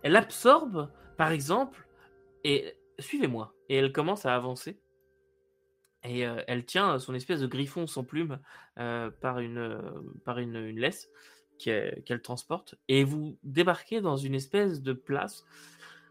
elle 0.01 0.15
absorbe, 0.15 0.89
par 1.17 1.29
exemple, 1.29 1.87
et 2.43 2.75
suivez-moi, 2.99 3.53
et 3.69 3.75
elle 3.75 3.91
commence 3.91 4.25
à 4.25 4.35
avancer. 4.35 4.79
Et 6.03 6.25
euh, 6.27 6.41
elle 6.47 6.65
tient 6.65 6.99
son 6.99 7.15
espèce 7.15 7.39
de 7.41 7.47
griffon 7.47 7.87
sans 7.87 8.03
plume 8.03 8.39
euh, 8.77 9.09
par 9.09 9.39
une 9.39 9.57
euh, 9.57 9.81
par 10.23 10.37
une, 10.37 10.69
laisse 10.69 11.09
qu'elle 11.57 12.21
transporte. 12.21 12.75
Et 12.87 13.03
vous 13.03 13.39
débarquez 13.43 14.01
dans 14.01 14.17
une 14.17 14.35
espèce 14.35 14.81
de 14.81 14.93
place 14.93 15.45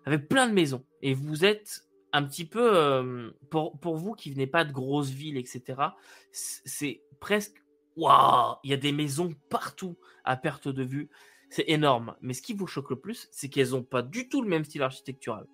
avec 0.04 0.28
plein 0.28 0.48
de 0.48 0.52
maisons. 0.52 0.84
Et 1.02 1.14
vous 1.14 1.44
êtes 1.44 1.84
un 2.14 2.22
petit 2.22 2.44
peu 2.44 2.76
euh, 2.76 3.30
pour, 3.50 3.78
pour 3.80 3.96
vous 3.96 4.12
qui 4.12 4.30
venez 4.30 4.46
pas 4.46 4.64
de 4.64 4.72
grosses 4.72 5.10
villes, 5.10 5.36
etc. 5.36 5.82
C'est 6.30 7.02
presque 7.20 7.56
waouh, 7.96 8.56
il 8.62 8.70
y 8.70 8.74
a 8.74 8.76
des 8.76 8.92
maisons 8.92 9.34
partout 9.50 9.98
à 10.24 10.36
perte 10.36 10.68
de 10.68 10.84
vue. 10.84 11.10
C'est 11.50 11.68
énorme. 11.68 12.14
Mais 12.20 12.32
ce 12.32 12.42
qui 12.42 12.54
vous 12.54 12.66
choque 12.66 12.90
le 12.90 13.00
plus, 13.00 13.28
c'est 13.32 13.48
qu'elles 13.48 13.70
n'ont 13.70 13.82
pas 13.82 14.02
du 14.02 14.28
tout 14.28 14.42
le 14.42 14.48
même 14.48 14.64
style 14.64 14.82
architectural. 14.82 15.46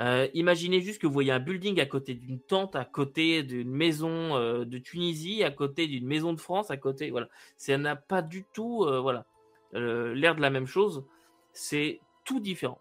Euh, 0.00 0.28
imaginez 0.32 0.80
juste 0.80 1.00
que 1.00 1.06
vous 1.06 1.12
voyez 1.12 1.32
un 1.32 1.40
building 1.40 1.80
à 1.80 1.86
côté 1.86 2.14
d'une 2.14 2.38
tente, 2.38 2.76
à 2.76 2.84
côté 2.84 3.42
d'une 3.42 3.70
maison 3.70 4.36
euh, 4.36 4.64
de 4.64 4.78
Tunisie, 4.78 5.42
à 5.42 5.50
côté 5.50 5.88
d'une 5.88 6.06
maison 6.06 6.32
de 6.32 6.40
France, 6.40 6.70
à 6.70 6.76
côté. 6.76 7.10
Voilà. 7.10 7.28
Ça 7.56 7.76
n'a 7.78 7.96
pas 7.96 8.22
du 8.22 8.44
tout 8.44 8.84
euh, 8.84 9.00
voilà, 9.00 9.26
l'air 9.72 10.36
de 10.36 10.40
la 10.40 10.50
même 10.50 10.66
chose. 10.66 11.04
C'est 11.52 12.00
tout 12.24 12.38
différent. 12.38 12.80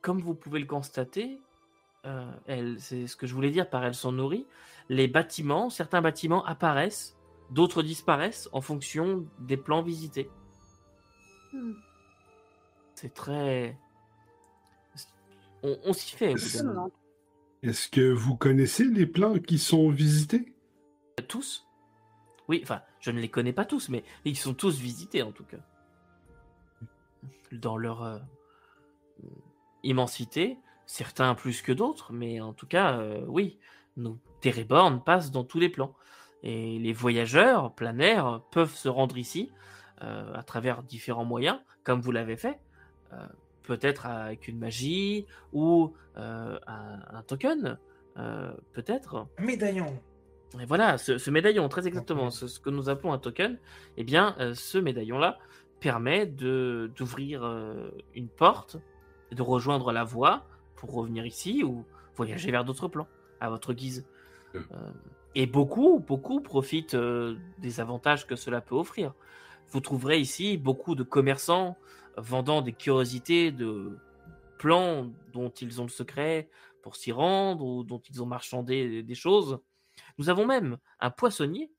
Comme 0.00 0.20
vous 0.20 0.34
pouvez 0.34 0.60
le 0.60 0.66
constater, 0.66 1.40
c'est 2.78 3.06
ce 3.06 3.16
que 3.16 3.26
je 3.26 3.34
voulais 3.34 3.50
dire 3.50 3.68
par 3.68 3.84
elles 3.84 3.94
sont 3.94 4.12
nourries. 4.12 4.46
Les 4.88 5.08
bâtiments, 5.08 5.68
certains 5.70 6.00
bâtiments 6.00 6.44
apparaissent, 6.46 7.18
d'autres 7.50 7.82
disparaissent 7.82 8.48
en 8.52 8.60
fonction 8.60 9.26
des 9.40 9.56
plans 9.56 9.82
visités. 9.82 10.30
Hmm. 11.52 11.74
C'est 12.94 13.12
très. 13.12 13.76
On, 15.62 15.78
on 15.84 15.92
s'y 15.92 16.14
fait. 16.14 16.32
Est-ce 17.62 17.88
que 17.88 18.10
vous 18.12 18.36
connaissez 18.36 18.84
les 18.84 19.06
plans 19.06 19.38
qui 19.38 19.58
sont 19.58 19.90
visités? 19.90 20.54
Tous? 21.28 21.66
Oui, 22.48 22.60
enfin, 22.62 22.80
je 23.00 23.10
ne 23.10 23.20
les 23.20 23.28
connais 23.28 23.52
pas 23.52 23.64
tous, 23.66 23.90
mais 23.90 24.02
ils 24.24 24.36
sont 24.36 24.54
tous 24.54 24.78
visités 24.78 25.22
en 25.22 25.32
tout 25.32 25.44
cas. 25.44 25.58
Dans 27.52 27.76
leur 27.76 28.02
euh, 28.02 28.18
immensité, 29.82 30.56
certains 30.86 31.34
plus 31.34 31.62
que 31.62 31.72
d'autres, 31.72 32.12
mais 32.12 32.40
en 32.40 32.54
tout 32.54 32.66
cas, 32.66 32.98
euh, 32.98 33.24
oui, 33.28 33.58
nos 33.96 34.18
Téréborn 34.40 35.04
passent 35.04 35.30
dans 35.30 35.44
tous 35.44 35.58
les 35.60 35.68
plans. 35.68 35.94
Et 36.42 36.78
les 36.78 36.94
voyageurs 36.94 37.74
planaires 37.74 38.40
peuvent 38.50 38.74
se 38.74 38.88
rendre 38.88 39.18
ici 39.18 39.52
euh, 40.02 40.32
à 40.34 40.42
travers 40.42 40.82
différents 40.82 41.26
moyens, 41.26 41.60
comme 41.84 42.00
vous 42.00 42.12
l'avez 42.12 42.38
fait. 42.38 42.58
euh, 43.12 43.26
peut-être 43.62 44.06
avec 44.06 44.48
une 44.48 44.58
magie 44.58 45.26
ou 45.52 45.92
euh, 46.16 46.58
un, 46.66 47.00
un 47.18 47.22
token, 47.22 47.78
euh, 48.16 48.52
peut-être. 48.72 49.26
Médaillon. 49.38 50.00
Et 50.60 50.64
voilà, 50.64 50.98
ce, 50.98 51.18
ce 51.18 51.30
médaillon, 51.30 51.68
très 51.68 51.86
exactement, 51.86 52.30
ce, 52.30 52.48
ce 52.48 52.58
que 52.58 52.70
nous 52.70 52.88
appelons 52.88 53.12
un 53.12 53.18
token, 53.18 53.58
eh 53.96 54.04
bien, 54.04 54.34
euh, 54.40 54.54
ce 54.54 54.78
médaillon-là 54.78 55.38
permet 55.78 56.26
de 56.26 56.90
d'ouvrir 56.96 57.44
euh, 57.44 57.90
une 58.14 58.28
porte, 58.28 58.76
et 59.30 59.34
de 59.34 59.42
rejoindre 59.42 59.92
la 59.92 60.04
voie 60.04 60.46
pour 60.76 60.92
revenir 60.92 61.24
ici 61.24 61.62
ou 61.62 61.84
voyager 62.16 62.50
vers 62.50 62.64
d'autres 62.64 62.88
plans, 62.88 63.06
à 63.40 63.48
votre 63.48 63.72
guise. 63.72 64.06
Mm. 64.54 64.58
Euh, 64.58 64.90
et 65.36 65.46
beaucoup, 65.46 66.00
beaucoup 66.00 66.40
profitent 66.40 66.94
euh, 66.94 67.36
des 67.58 67.80
avantages 67.80 68.26
que 68.26 68.34
cela 68.34 68.60
peut 68.60 68.74
offrir. 68.74 69.14
Vous 69.68 69.80
trouverez 69.80 70.18
ici 70.18 70.56
beaucoup 70.56 70.96
de 70.96 71.04
commerçants 71.04 71.76
vendant 72.16 72.62
des 72.62 72.72
curiosités 72.72 73.52
de 73.52 73.98
plans 74.58 75.10
dont 75.32 75.48
ils 75.50 75.80
ont 75.80 75.84
le 75.84 75.90
secret 75.90 76.50
pour 76.82 76.96
s'y 76.96 77.12
rendre 77.12 77.64
ou 77.64 77.84
dont 77.84 78.02
ils 78.10 78.22
ont 78.22 78.26
marchandé 78.26 79.02
des 79.02 79.14
choses. 79.14 79.58
Nous 80.18 80.28
avons 80.28 80.46
même 80.46 80.78
un 81.00 81.10
poissonnier 81.10 81.70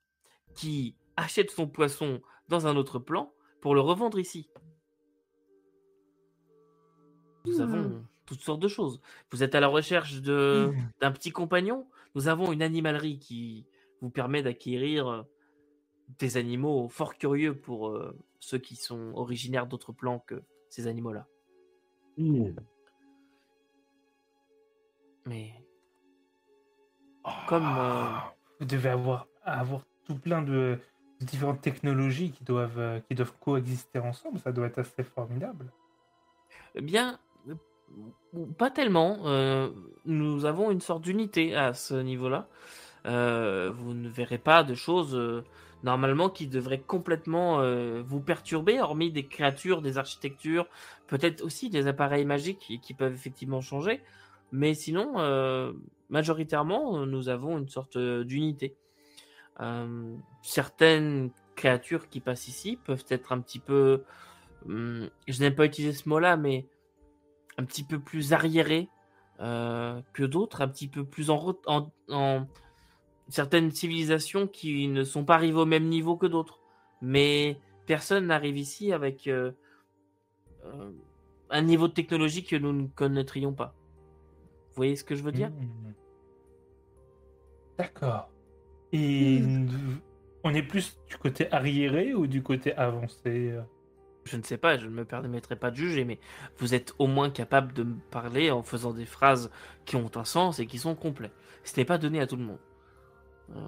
qui 0.56 0.96
achète 1.15 1.52
son 1.52 1.67
poisson 1.67 2.22
dans 2.48 2.67
un 2.67 2.76
autre 2.76 3.00
plan 3.00 3.34
pour 3.62 3.76
le 3.76 3.82
revendre 3.82 4.20
ici. 4.20 4.50
Nous 7.46 7.58
Hmm. 7.58 7.62
avons 7.62 8.06
toutes 8.26 8.41
sortes 8.41 8.62
de 8.62 8.67
choses. 8.67 9.02
Vous 9.32 9.44
êtes 9.44 9.56
à 9.56 9.60
la 9.60 9.67
recherche 9.67 10.15
Hmm. 10.22 10.72
d'un 11.00 11.12
petit 11.12 11.32
compagnon? 11.32 11.88
Nous 12.15 12.28
avons 12.28 12.52
une 12.52 12.62
animalerie 12.62 13.20
qui 13.20 13.65
vous 14.02 14.10
permet 14.10 14.44
d'acquérir 14.44 15.26
des 16.19 16.38
animaux 16.38 16.88
fort 16.89 17.17
curieux 17.17 17.56
pour 17.56 17.89
euh, 17.89 18.17
ceux 18.39 18.58
qui 18.58 18.76
sont 18.76 19.12
originaires 19.15 19.67
d'autres 19.67 19.91
plans 19.91 20.19
que 20.19 20.41
ces 20.69 20.88
animaux-là. 20.88 21.28
Hmm. 22.17 22.52
Mais 25.26 25.54
Comme, 27.47 27.76
euh, 27.78 28.06
Vous 28.60 28.65
devez 28.65 28.89
avoir, 28.89 29.28
avoir 29.43 29.86
tout 30.06 30.17
plein 30.17 30.41
de 30.41 30.80
différentes 31.19 31.62
technologies 31.62 32.32
qui 32.32 32.43
doivent, 32.43 32.80
euh, 32.80 33.00
qui 33.02 33.15
doivent 33.15 33.34
coexister 33.39 34.00
ensemble. 34.00 34.39
Ça 34.39 34.52
doit 34.52 34.67
être 34.67 34.80
assez 34.80 35.04
formidable. 35.04 35.71
Eh 36.76 36.82
bien, 36.82 37.19
pas 38.58 38.71
tellement. 38.71 39.19
euh, 39.26 39.69
nous 40.06 40.45
avons 40.45 40.71
une 40.71 40.82
sorte 40.82 41.04
d'unité 41.04 41.56
à 41.56 41.74
ce 41.74 41.93
niveau-là. 41.93 42.47
Euh, 43.06 43.71
vous 43.74 43.93
ne 43.93 44.10
verrez 44.10 44.38
pas 44.38 44.63
de 44.63 44.76
choses 44.76 45.15
euh, 45.15 45.43
normalement 45.84 46.30
qui 46.30 46.48
devraient 46.48 46.82
complètement 46.82 47.62
euh, 47.62 48.02
vous 48.06 48.22
perturber, 48.22 48.80
hormis 48.80 49.12
des 49.12 49.26
créatures, 49.28 49.82
des 49.82 49.98
architectures, 49.98 50.67
peut-être 51.08 51.44
aussi 51.44 51.70
des 51.70 51.88
appareils 51.88 52.26
magiques 52.26 52.80
qui, 52.82 52.94
peuvent 52.94 53.13
effectivement 53.13 53.62
changer. 53.62 54.02
Mais 54.52 54.74
sinon, 54.74 55.13
euh, 55.20 55.74
majoritairement, 56.10 57.06
nous 57.06 57.30
avons 57.30 57.58
une 57.58 57.70
sorte 57.70 57.96
euh, 57.96 58.24
d'unité. 58.24 58.76
Euh, 59.60 60.15
certaines 60.41 61.32
créatures 61.56 62.10
qui 62.10 62.20
passent 62.20 62.48
ici 62.48 62.78
peuvent 62.84 63.06
être 63.10 63.32
un 63.32 63.39
petit 63.41 63.60
peu 63.60 64.04
hum, 64.67 65.10
je 65.28 65.39
n'aime 65.41 65.56
pas 65.56 65.65
utiliser 65.65 65.94
ce 65.94 66.08
mot-là, 66.10 66.38
mais 66.38 66.65
un 67.58 67.65
petit 67.65 67.84
peu 67.84 68.00
plus 68.00 68.34
arriéré 68.34 68.89
euh, 69.39 70.02
que 70.13 70.24
d'autres, 70.24 70.62
un 70.62 70.67
petit 70.67 70.88
peu 70.88 71.04
plus 71.04 71.30
en, 71.30 71.56
en- 71.67 72.48
certaines 73.32 73.72
civilisations 73.72 74.48
qui 74.48 74.88
ne 74.88 75.04
sont 75.04 75.26
pas 75.26 75.36
arrivées 75.36 75.60
au 75.60 75.65
même 75.65 75.88
niveau 75.88 76.17
que 76.17 76.28
d'autres. 76.28 76.60
Mais 77.02 77.58
personne 77.86 78.28
n'arrive 78.28 78.58
ici 78.58 78.94
avec 78.94 79.28
euh, 79.28 79.52
euh, 80.65 80.91
un 81.50 81.62
niveau 81.62 81.88
de 81.88 81.94
technologie 81.94 82.44
que 82.44 82.56
nous 82.56 82.74
ne 82.74 82.88
connaîtrions 82.88 83.54
pas. 83.54 83.74
Vous 84.70 84.76
voyez 84.76 84.96
ce 84.96 85.04
que 85.04 85.15
je 85.15 85.24
veux 85.24 85.32
dire? 85.32 85.50
Hmm. 85.50 85.94
D'accord. 87.78 88.30
Et 88.94 89.41
on 90.44 90.54
est 90.54 90.63
plus 90.63 91.00
du 91.10 91.17
côté 91.17 91.52
arriéré 91.52 92.13
ou 92.13 92.28
du 92.28 92.44
côté 92.44 92.76
avancé? 92.76 93.56
Je 94.26 94.38
ne 94.38 94.44
sais 94.44 94.58
pas, 94.58 94.78
je 94.78 94.86
ne 94.86 94.91
me 94.91 95.06
permettrai 95.06 95.56
pas 95.56 95.72
de 95.72 95.78
juger, 95.78 96.06
mais 96.06 96.20
vous 96.58 96.76
êtes 96.76 96.94
au 97.00 97.08
moins 97.08 97.30
capable 97.30 97.74
de 97.74 97.84
me 97.84 97.96
parler 98.12 98.52
en 98.52 98.62
faisant 98.62 98.94
des 98.94 99.06
phrases 99.06 99.50
qui 99.86 99.96
ont 99.96 100.12
un 100.15 100.26
sens 100.26 100.60
et 100.60 100.67
qui 100.67 100.78
sont 100.78 100.96
complets. 100.96 101.32
Ce 101.63 101.80
n'est 101.80 101.86
pas 101.86 101.98
donné 101.98 102.20
à 102.20 102.28
tout 102.28 102.36
le 102.36 102.44
monde. 102.44 102.60
Euh, 103.56 103.60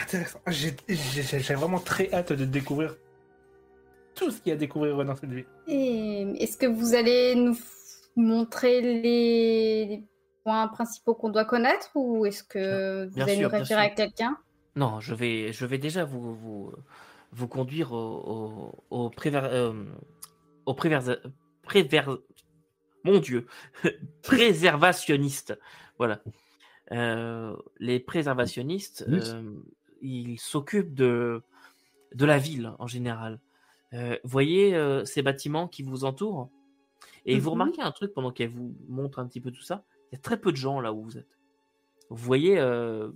Intéressant. 0.00 0.40
J'ai 0.46 1.54
vraiment 1.54 1.80
très 1.80 2.12
hâte 2.12 2.32
de 2.32 2.44
découvrir 2.44 2.96
tout 4.14 4.30
ce 4.30 4.38
qu'il 4.40 4.50
y 4.50 4.52
a 4.52 4.54
à 4.54 4.58
découvrir 4.58 4.96
dans 5.04 5.16
cette 5.16 5.30
ville. 5.30 5.46
Est-ce 5.66 6.56
que 6.56 6.66
vous 6.66 6.94
allez 6.94 7.34
nous 7.34 7.56
montrer 8.16 8.80
les, 8.80 9.86
les 9.86 10.04
points 10.44 10.68
principaux 10.68 11.14
qu'on 11.14 11.30
doit 11.30 11.44
connaître 11.44 11.90
ou 11.94 12.26
est-ce 12.26 12.42
que 12.44 13.06
vous 13.06 13.14
Bien 13.14 13.24
allez 13.24 13.36
sûr, 13.36 13.50
nous 13.50 13.58
référer 13.58 13.80
à 13.82 13.90
quelqu'un? 13.90 14.36
Non, 14.76 15.00
je 15.00 15.14
vais, 15.14 15.52
je 15.52 15.66
vais 15.66 15.78
déjà 15.78 16.04
vous, 16.04 16.34
vous, 16.34 16.72
vous 17.32 17.48
conduire 17.48 17.92
au, 17.92 18.72
au, 18.90 19.04
au 19.06 19.10
préver, 19.10 19.40
euh, 19.42 19.72
au 20.64 20.74
préver- 20.74 21.18
préver- 21.64 22.04
mon 23.04 23.18
Dieu, 23.18 23.46
préservationniste. 24.22 25.58
Voilà. 25.98 26.20
Euh, 26.92 27.54
les 27.78 28.00
préservationnistes, 28.00 29.04
Oui. 29.08 29.20
ils 30.00 30.38
s'occupent 30.40 30.94
de, 30.94 31.42
de 32.14 32.24
la 32.24 32.38
ville 32.38 32.72
en 32.78 32.86
général. 32.86 33.40
Voyez 34.24 34.74
ces 35.04 35.22
bâtiments 35.22 35.68
qui 35.68 35.82
vous 35.82 36.04
entourent 36.04 36.50
et 37.26 37.38
vous 37.38 37.48
Mhm. 37.50 37.52
remarquez 37.52 37.82
un 37.82 37.90
truc 37.92 38.12
pendant 38.14 38.30
qu'elle 38.30 38.50
vous 38.50 38.74
montre 38.88 39.18
un 39.18 39.26
petit 39.26 39.40
peu 39.40 39.50
tout 39.50 39.62
ça. 39.62 39.84
Il 40.10 40.14
y 40.14 40.18
a 40.18 40.20
très 40.20 40.40
peu 40.40 40.50
de 40.50 40.56
gens 40.56 40.80
là 40.80 40.92
où 40.92 41.02
vous 41.02 41.18
êtes. 41.18 41.38
Vous 42.10 42.16
voyez 42.24 42.58
euh, 42.58 43.10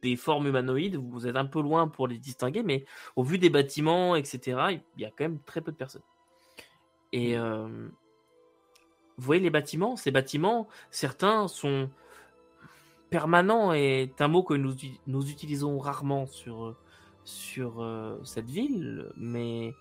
des 0.00 0.16
formes 0.16 0.48
humanoïdes, 0.48 0.96
vous 0.96 1.28
êtes 1.28 1.36
un 1.36 1.44
peu 1.46 1.60
loin 1.62 1.86
pour 1.86 2.08
les 2.08 2.18
distinguer, 2.18 2.64
mais 2.64 2.84
au 3.14 3.22
vu 3.22 3.38
des 3.38 3.50
bâtiments, 3.50 4.16
etc., 4.16 4.72
il 4.96 5.02
y 5.02 5.04
a 5.04 5.10
quand 5.10 5.22
même 5.24 5.38
très 5.46 5.60
peu 5.60 5.70
de 5.70 5.76
personnes. 5.76 6.02
Et 7.12 7.38
euh, 7.38 7.68
vous 9.16 9.24
voyez 9.24 9.40
les 9.42 9.50
bâtiments, 9.50 9.94
ces 9.96 10.10
bâtiments, 10.10 10.66
certains 10.90 11.46
sont 11.46 11.88
permanents 13.12 13.72
est 13.72 14.20
un 14.20 14.28
mot 14.28 14.42
que 14.42 14.54
nous, 14.54 14.74
nous 15.06 15.30
utilisons 15.30 15.78
rarement 15.78 16.26
sur, 16.26 16.74
sur 17.22 17.80
euh, 17.80 18.18
cette 18.24 18.50
ville, 18.50 19.12
mais 19.16 19.74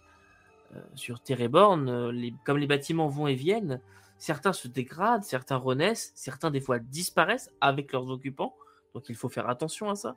euh, 0.76 0.80
sur 0.94 1.20
euh, 1.30 2.12
les, 2.12 2.34
comme 2.46 2.58
les 2.58 2.67
bâtiments 2.67 3.08
vont 3.08 3.28
et 3.28 3.36
viennent, 3.36 3.82
certains 4.17 4.54
se 4.54 4.67
dégradent, 4.67 5.24
certains 5.24 5.56
renaissent, 5.56 6.12
certains 6.15 6.52
des 6.52 6.60
fois 6.60 6.80
disparaissent 6.80 7.52
avec 7.62 7.94
leurs 7.94 8.10
occupants, 8.10 8.54
donc 8.94 9.06
il 9.10 9.15
faut 9.15 9.30
faire 9.30 9.50
attention 9.50 9.89
à 9.89 9.96
ça. 9.96 10.15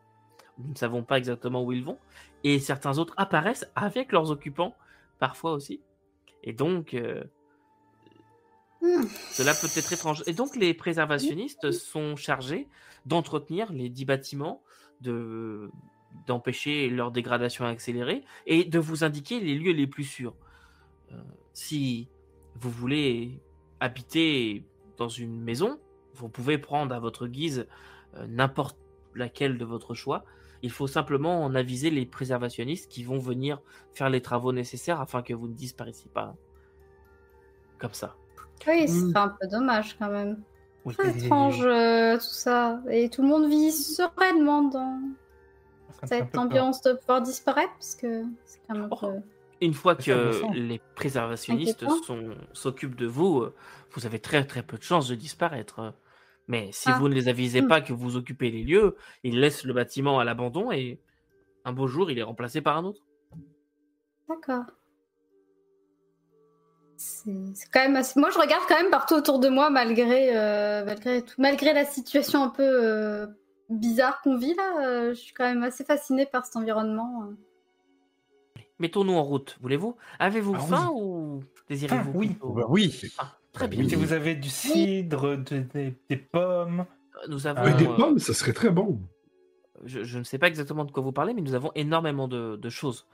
Nous 0.59 0.71
ne 0.71 0.77
savons 0.77 1.03
pas 1.03 1.17
exactement 1.19 1.65
où 1.65 1.73
ils 1.73 1.85
vont, 1.85 1.99
et 2.43 2.59
certains 2.59 2.99
autres 2.99 3.15
apparaissent 3.17 3.71
avec 3.77 4.13
leurs 4.13 4.31
occupants, 4.31 4.75
parfois 5.19 5.53
aussi. 5.53 5.81
Et 6.43 6.53
donc, 6.53 6.95
euh, 6.95 7.25
Cela 9.33 9.55
peut 9.55 9.69
être 9.77 9.93
étrange. 9.93 10.23
Et 10.27 10.33
donc, 10.33 10.57
les 10.57 10.75
préservationnistes 10.75 11.71
sont 11.73 12.17
chargés 12.17 12.69
d'entretenir 13.07 13.73
les 13.73 13.89
dix 13.89 14.05
bâtiments, 14.05 14.63
de 15.01 15.71
d'empêcher 16.29 16.89
leur 16.89 17.11
dégradation 17.11 17.65
accélérée 17.65 18.25
et 18.47 18.65
de 18.65 18.79
vous 18.79 19.03
indiquer 19.03 19.41
les 19.41 19.57
lieux 19.57 19.73
les 19.73 19.89
plus 19.89 20.05
sûrs. 20.05 20.37
Euh, 21.11 21.17
si 21.53 22.09
vous 22.55 22.71
voulez 22.71 23.41
habiter 23.81 24.65
dans 24.97 25.09
une 25.09 25.41
maison, 25.41 25.81
vous 26.15 26.29
pouvez 26.29 26.57
prendre 26.57 26.95
à 26.95 27.01
votre 27.01 27.27
guise 27.27 27.67
euh, 28.17 28.27
n'importe 28.29 28.79
laquelle 29.15 29.59
de 29.59 29.65
votre 29.65 29.95
choix. 29.95 30.25
Il 30.63 30.71
faut 30.71 30.87
simplement 30.87 31.45
en 31.45 31.55
aviser 31.55 31.91
les 31.91 32.07
préservationnistes 32.07 32.91
qui 32.91 33.03
vont 33.03 33.19
venir 33.19 33.61
faire 33.93 34.09
les 34.09 34.23
travaux 34.23 34.53
nécessaires 34.53 35.01
afin 35.01 35.23
que 35.23 35.35
vous 35.35 35.49
ne 35.49 35.55
disparaissiez 35.55 36.11
pas 36.15 36.37
comme 37.79 37.93
ça. 37.93 38.17
Oui, 38.67 38.89
ce 38.89 38.93
Hmm. 38.95 39.11
serait 39.11 39.21
un 39.21 39.29
peu 39.41 39.47
dommage 39.49 39.97
quand 39.99 40.09
même. 40.11 40.43
Oui. 40.85 40.95
Très 40.95 41.17
étrange 41.19 41.61
euh, 41.65 42.17
tout 42.17 42.23
ça. 42.25 42.81
Et 42.91 43.09
tout 43.09 43.23
le 43.23 43.29
monde 43.29 43.49
vit 43.49 43.73
sereinement 43.73 44.63
dans 44.65 45.01
cette 46.05 46.37
ambiance 46.37 46.83
de 46.83 46.93
pouvoir 46.93 47.23
disparaître 47.23 47.73
parce 47.73 47.95
que 47.95 48.23
c'est 48.45 48.61
quand 48.67 48.75
même 48.75 48.85
un 48.85 48.89
Oh. 48.91 48.97
peu... 48.97 49.13
Une 49.61 49.73
fois 49.73 49.95
C'est 49.99 50.11
que 50.13 50.53
les 50.53 50.81
préservationnistes 50.95 51.85
s'occupent 52.53 52.97
de 52.97 53.07
vous, 53.07 53.41
euh, 53.41 53.55
vous 53.93 54.05
avez 54.05 54.19
très 54.19 54.45
très 54.47 54.63
peu 54.63 54.77
de 54.77 54.83
chances 54.83 55.09
de 55.09 55.15
disparaître. 55.15 55.95
Mais 56.49 56.69
si 56.73 56.91
Ah. 56.91 56.99
vous 56.99 57.09
ne 57.09 57.15
les 57.15 57.29
avisez 57.29 57.63
Hmm. 57.63 57.69
pas 57.69 57.81
que 57.81 57.93
vous 57.95 58.17
occupez 58.17 58.51
les 58.51 58.63
lieux, 58.65 58.97
ils 59.23 59.41
laissent 59.41 59.65
le 59.65 59.73
bâtiment 59.73 60.19
à 60.19 60.25
l'abandon 60.25 60.71
et 60.73 61.01
un 61.65 61.73
beau 61.73 61.87
jour 61.87 62.11
il 62.11 62.19
est 62.19 62.23
remplacé 62.23 62.61
par 62.61 62.77
un 62.77 62.85
autre. 62.85 63.01
D'accord. 64.29 64.65
C'est 67.55 67.71
quand 67.73 67.81
même 67.81 67.97
assez... 67.97 68.19
Moi, 68.19 68.31
je 68.31 68.39
regarde 68.39 68.63
quand 68.69 68.77
même 68.81 68.91
partout 68.91 69.15
autour 69.15 69.39
de 69.39 69.49
moi, 69.49 69.71
malgré, 69.71 70.37
euh, 70.37 70.85
malgré, 70.85 71.23
tout, 71.23 71.35
malgré 71.39 71.73
la 71.73 71.85
situation 71.85 72.43
un 72.43 72.49
peu 72.49 72.63
euh, 72.63 73.27
bizarre 73.69 74.21
qu'on 74.23 74.37
vit 74.37 74.55
là. 74.55 74.87
euh, 74.87 75.09
je 75.11 75.21
suis 75.21 75.35
quand 75.35 75.45
même 75.45 75.63
assez 75.63 75.85
fascinée 75.85 76.27
par 76.27 76.45
cet 76.47 76.57
environnement. 76.57 77.25
Mettons-nous 78.79 79.13
en 79.15 79.23
route, 79.23 79.57
voulez-vous? 79.61 79.97
Avez-vous 80.19 80.55
Ah 80.57 80.61
oui. 80.63 80.69
faim 80.71 80.91
ou 80.95 81.41
désirez-vous 81.69 82.05
Faim, 82.13 82.19
oui. 82.19 82.29
plutôt- 82.29 82.53
Ben 82.53 82.65
oui. 82.69 83.01
Ah, 83.19 83.33
Très 83.53 83.69
Ben 83.69 83.77
bien. 83.77 83.85
oui. 83.85 83.91
Si 83.91 83.95
vous 83.97 84.13
avez 84.13 84.35
du 84.35 84.49
cidre, 84.49 85.37
de- 85.37 85.59
des- 85.73 85.95
des 86.11 86.17
pommes. 86.17 86.85
Nous 87.29 87.47
avons. 87.47 87.77
Des 87.77 87.85
pommes, 87.87 88.19
ça 88.19 88.35
serait 88.35 88.53
très 88.53 88.71
bon. 88.71 88.99
je, 89.85 90.03
je 90.03 90.19
ne 90.19 90.25
sais 90.25 90.39
pas 90.39 90.49
exactement 90.49 90.85
de 90.85 90.91
quoi 90.91 91.03
vous 91.03 91.13
parlez, 91.13 91.35
mais 91.35 91.41
nous 91.43 91.55
avons 91.55 91.71
énormément 91.77 92.27
de, 92.27 92.57
de 92.57 92.69
choses. 92.69 93.07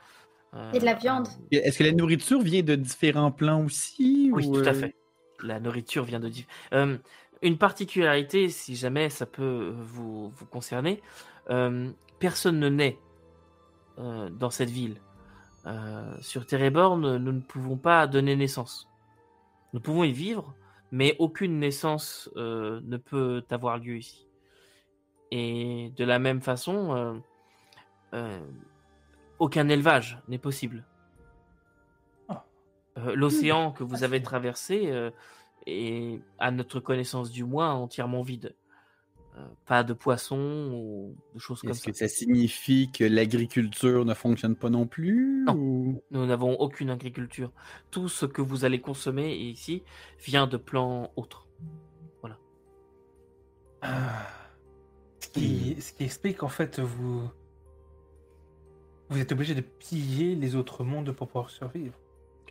Euh, 0.55 0.73
Et 0.73 0.81
de 0.81 0.85
la 0.85 0.95
viande. 0.95 1.29
euh, 1.53 1.61
Est-ce 1.63 1.79
que 1.79 1.85
la 1.85 1.93
nourriture 1.93 2.41
vient 2.41 2.63
de 2.63 2.75
différents 2.75 3.31
plans 3.31 3.65
aussi? 3.65 4.31
Oui, 4.33 4.47
ou, 4.47 4.53
tout 4.61 4.69
à 4.69 4.71
euh, 4.71 4.75
fait. 4.75 4.95
La 5.43 5.61
nourriture 5.61 6.05
vient 6.05 6.21
de... 6.21 6.29
diff- 6.29 6.47
Euh, 6.73 6.97
une 7.43 7.57
particularité, 7.57 8.49
si 8.49 8.75
jamais 8.77 9.09
ça 9.11 9.27
peut 9.27 9.73
vous, 9.79 10.31
vous 10.31 10.47
concerner, 10.47 11.01
euh, 11.51 11.91
personne 12.19 12.59
ne 12.59 12.69
naît 12.69 12.99
euh, 13.99 14.29
dans 14.29 14.51
cette 14.51 14.71
ville. 14.71 14.97
Euh, 15.67 16.15
sur 16.21 16.47
Téréborn, 16.47 17.17
nous 17.17 17.33
ne 17.33 17.41
pouvons 17.41 17.77
pas 17.77 18.07
donner 18.07 18.35
naissance. 18.37 18.89
Nous 19.73 19.81
pouvons 19.81 20.05
y 20.05 20.13
vivre, 20.13 20.55
mais 20.91 21.17
aucune 21.19 21.59
naissance 21.61 22.29
euh, 22.37 22.81
ne 22.85 22.97
peut 22.97 23.45
avoir 23.51 23.79
lieu 23.79 23.99
ici. 23.99 24.27
Et 25.31 25.93
de 25.97 26.05
la 26.05 26.19
même 26.19 26.41
façon, 26.41 26.95
euh, 26.97 27.15
euh, 28.15 28.41
aucun 29.41 29.68
élevage 29.68 30.20
n'est 30.28 30.38
possible. 30.38 30.84
Ah. 32.28 32.45
Euh, 32.99 33.14
L'océan 33.16 33.72
que 33.72 33.82
vous 33.82 34.05
avez 34.05 34.22
traversé 34.22 34.91
euh, 34.93 35.11
est, 35.66 36.20
à 36.38 36.51
notre 36.53 36.78
connaissance 36.78 37.30
du 37.32 37.43
moins, 37.45 37.72
entièrement 37.74 38.22
vide. 38.22 38.55
Euh, 39.36 39.47
pas 39.64 39.84
de 39.84 39.93
poissons 39.93 40.70
ou 40.74 41.16
de 41.34 41.38
choses 41.38 41.61
comme 41.61 41.70
Est-ce 41.70 41.82
ça. 41.82 41.91
que 41.91 41.97
ça 41.97 42.09
signifie 42.09 42.91
que 42.93 43.05
l'agriculture 43.05 44.05
ne 44.05 44.12
fonctionne 44.14 44.57
pas 44.57 44.70
non 44.70 44.86
plus? 44.86 45.45
Non. 45.47 45.55
ou- 45.55 46.03
Nous 46.11 46.26
n'avons 46.26 46.55
aucune 46.61 46.91
agriculture. 46.91 47.53
Tout 47.91 48.09
ce 48.09 48.26
que 48.26 48.43
vous 48.43 48.64
allez 48.64 48.80
consommer 48.80 49.34
ici 49.36 49.82
vient 50.24 50.47
de 50.47 50.57
plans 50.57 51.12
autres. 51.16 51.47
Ah. 53.82 54.26
Ce 55.20 55.28
qui, 55.28 55.80
ce 55.80 55.93
qui 55.95 56.05
explique 56.05 56.43
en 56.43 56.49
fait 56.49 56.80
vous 56.80 57.30
vous 59.11 59.21
êtes 59.21 59.33
obligé 59.33 59.55
de 59.55 59.61
piller 59.61 60.37
les 60.37 60.55
autres 60.55 60.85
mondes 60.85 61.11
pour 61.13 61.27
pouvoir 61.27 61.51
survivre. 61.51 61.99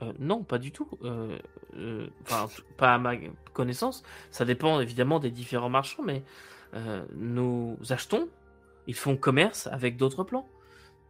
Euh, 0.01 0.13
non, 0.19 0.43
pas 0.43 0.57
du 0.57 0.71
tout. 0.71 0.87
Euh, 1.03 1.37
euh, 1.75 2.07
pas 2.77 2.93
à 2.93 2.97
ma 2.97 3.15
connaissance. 3.53 4.03
Ça 4.29 4.45
dépend 4.45 4.79
évidemment 4.79 5.19
des 5.19 5.31
différents 5.31 5.69
marchands, 5.69 6.03
mais 6.03 6.23
nous 7.15 7.77
achetons. 7.89 8.29
Ils 8.87 8.95
font 8.95 9.17
commerce 9.17 9.67
avec 9.67 9.97
d'autres 9.97 10.23
plans. 10.23 10.47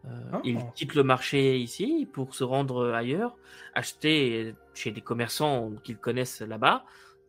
Ah. 0.05 0.39
Ils 0.45 0.59
quittent 0.75 0.95
le 0.95 1.03
marché 1.03 1.57
ici 1.59 2.07
pour 2.11 2.33
se 2.33 2.45
rendre 2.45 2.93
ailleurs, 2.93 3.35
acheter 3.73 4.53
chez 4.73 4.91
des 4.91 5.01
commerçants 5.01 5.73
qu'ils 5.83 5.97
connaissent 5.97 6.39
là-bas 6.41 6.85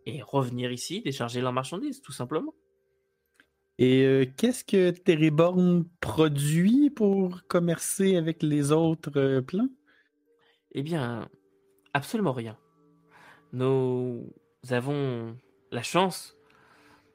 et 0.06 0.22
revenir 0.22 0.70
ici 0.70 1.02
décharger 1.02 1.40
leurs 1.40 1.52
marchandises, 1.52 2.00
tout 2.00 2.12
simplement. 2.12 2.54
Et 3.82 4.04
euh, 4.04 4.26
qu'est-ce 4.36 4.62
que 4.62 4.90
Terriborn 4.90 5.86
produit 6.00 6.90
pour 6.90 7.40
commercer 7.48 8.16
avec 8.16 8.42
les 8.42 8.72
autres 8.72 9.18
euh, 9.18 9.40
plans? 9.40 9.70
Eh 10.72 10.82
bien, 10.82 11.30
absolument 11.94 12.34
rien. 12.34 12.58
Nous 13.54 14.30
avons 14.68 15.34
la 15.72 15.82
chance 15.82 16.36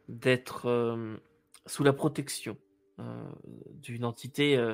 d'être 0.09 0.65
euh, 0.65 1.17
sous 1.67 1.83
la 1.83 1.93
protection 1.93 2.57
euh, 2.97 3.29
d'une 3.73 4.03
entité 4.03 4.57
euh, 4.57 4.73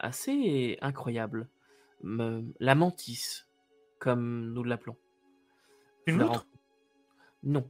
assez 0.00 0.76
incroyable, 0.80 1.48
Me- 2.02 2.52
la 2.58 2.74
Mantis, 2.74 3.44
comme 4.00 4.52
nous 4.52 4.64
l'appelons. 4.64 4.96
Une 6.08 6.24
autre? 6.24 6.48
Non. 7.44 7.64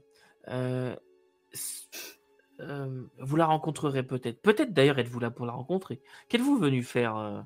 Euh, 2.63 2.87
euh, 2.87 3.03
vous 3.19 3.37
la 3.37 3.47
rencontrerez 3.47 4.03
peut-être. 4.03 4.41
Peut-être 4.41 4.73
d'ailleurs 4.73 4.99
êtes-vous 4.99 5.21
là 5.21 5.31
pour 5.31 5.47
la 5.47 5.53
rencontrer. 5.53 6.01
Qu'êtes-vous 6.29 6.57
venu 6.59 6.83
faire 6.83 7.17
euh, 7.17 7.41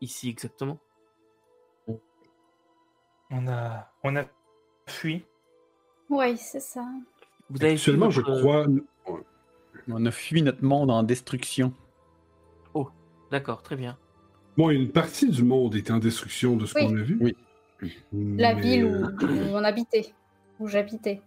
ici 0.00 0.28
exactement? 0.28 0.78
On 3.30 3.46
a 3.46 3.92
on 4.04 4.16
a 4.16 4.24
fui. 4.86 5.24
Oui, 6.08 6.36
c'est 6.38 6.60
ça. 6.60 6.84
Vous 7.50 7.62
avez 7.62 7.74
Actuellement, 7.74 8.10
je 8.10 8.22
crois. 8.22 8.66
On 9.88 10.06
a 10.06 10.10
fui 10.10 10.42
notre 10.42 10.64
monde 10.64 10.90
en 10.90 11.02
destruction. 11.02 11.72
D'accord, 13.30 13.62
très 13.62 13.76
bien. 13.76 13.98
Bon, 14.56 14.70
une 14.70 14.90
partie 14.90 15.28
du 15.28 15.42
monde 15.42 15.74
est 15.74 15.90
en 15.90 15.98
destruction 15.98 16.56
de 16.56 16.64
ce 16.64 16.74
Oui. 16.74 16.86
qu'on 16.86 16.96
a 16.96 17.02
vu. 17.02 17.18
Oui. 17.20 17.36
La 18.12 18.54
Mais, 18.54 18.60
ville 18.62 18.84
où, 18.86 18.88
euh, 19.04 19.52
où 19.52 19.54
on 19.54 19.62
habitait, 19.64 20.14
où 20.58 20.66
j'habitais. 20.66 21.20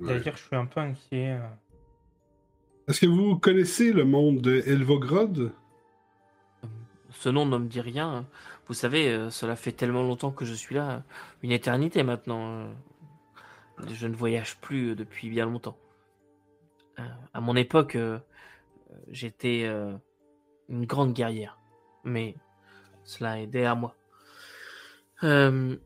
ouais. 0.00 0.18
D'ailleurs, 0.18 0.36
je 0.36 0.42
suis 0.42 0.56
un 0.56 0.66
peu 0.66 0.80
inquiet. 0.80 1.38
Euh. 2.86 2.90
Est-ce 2.90 3.00
que 3.00 3.06
vous 3.06 3.36
connaissez 3.38 3.92
le 3.92 4.04
monde 4.04 4.40
de 4.40 4.62
Elvogrod? 4.66 5.52
Ce 7.10 7.28
nom 7.28 7.46
ne 7.46 7.58
me 7.58 7.66
dit 7.66 7.80
rien. 7.80 8.26
Vous 8.66 8.74
savez, 8.74 9.08
euh, 9.12 9.30
cela 9.30 9.56
fait 9.56 9.72
tellement 9.72 10.02
longtemps 10.02 10.30
que 10.30 10.44
je 10.44 10.54
suis 10.54 10.74
là, 10.74 11.02
une 11.42 11.52
éternité 11.52 12.02
maintenant. 12.02 12.60
euh, 12.60 12.72
Je 13.88 14.06
ne 14.06 14.14
voyage 14.14 14.58
plus 14.60 14.94
depuis 14.96 15.28
bien 15.30 15.46
longtemps. 15.46 15.76
Euh, 16.98 17.02
À 17.32 17.40
mon 17.40 17.56
époque, 17.56 17.96
euh, 17.96 18.18
euh, 18.90 18.94
j'étais 19.10 19.62
euh, 19.64 19.92
une 20.68 20.86
grande 20.86 21.12
guerrière, 21.12 21.58
mais 22.04 22.36
cela 23.04 23.40
est 23.40 23.46
derrière 23.46 23.76
moi. 23.76 23.94
Euh, 25.22 25.76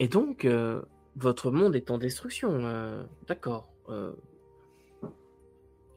Et 0.00 0.08
donc, 0.08 0.44
euh, 0.44 0.82
votre 1.16 1.50
monde 1.50 1.76
est 1.76 1.90
en 1.90 1.98
destruction. 1.98 2.50
euh, 2.52 3.04
D'accord. 3.28 3.68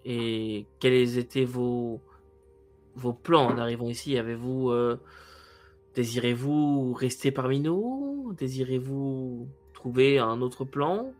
Et 0.09 0.65
quels 0.79 1.17
étaient 1.17 1.43
vos 1.43 1.99
vos 2.95 3.11
plans 3.11 3.47
en 3.47 3.57
arrivant 3.57 3.89
ici? 3.89 4.17
Avez-vous 4.17 4.69
euh, 4.69 4.97
désirez-vous 5.95 6.93
rester 6.93 7.31
parmi 7.31 7.59
nous? 7.59 8.33
Désirez-vous 8.37 9.49
trouver 9.73 10.17
un 10.17 10.39
autre 10.39 10.63
plan? 10.63 11.11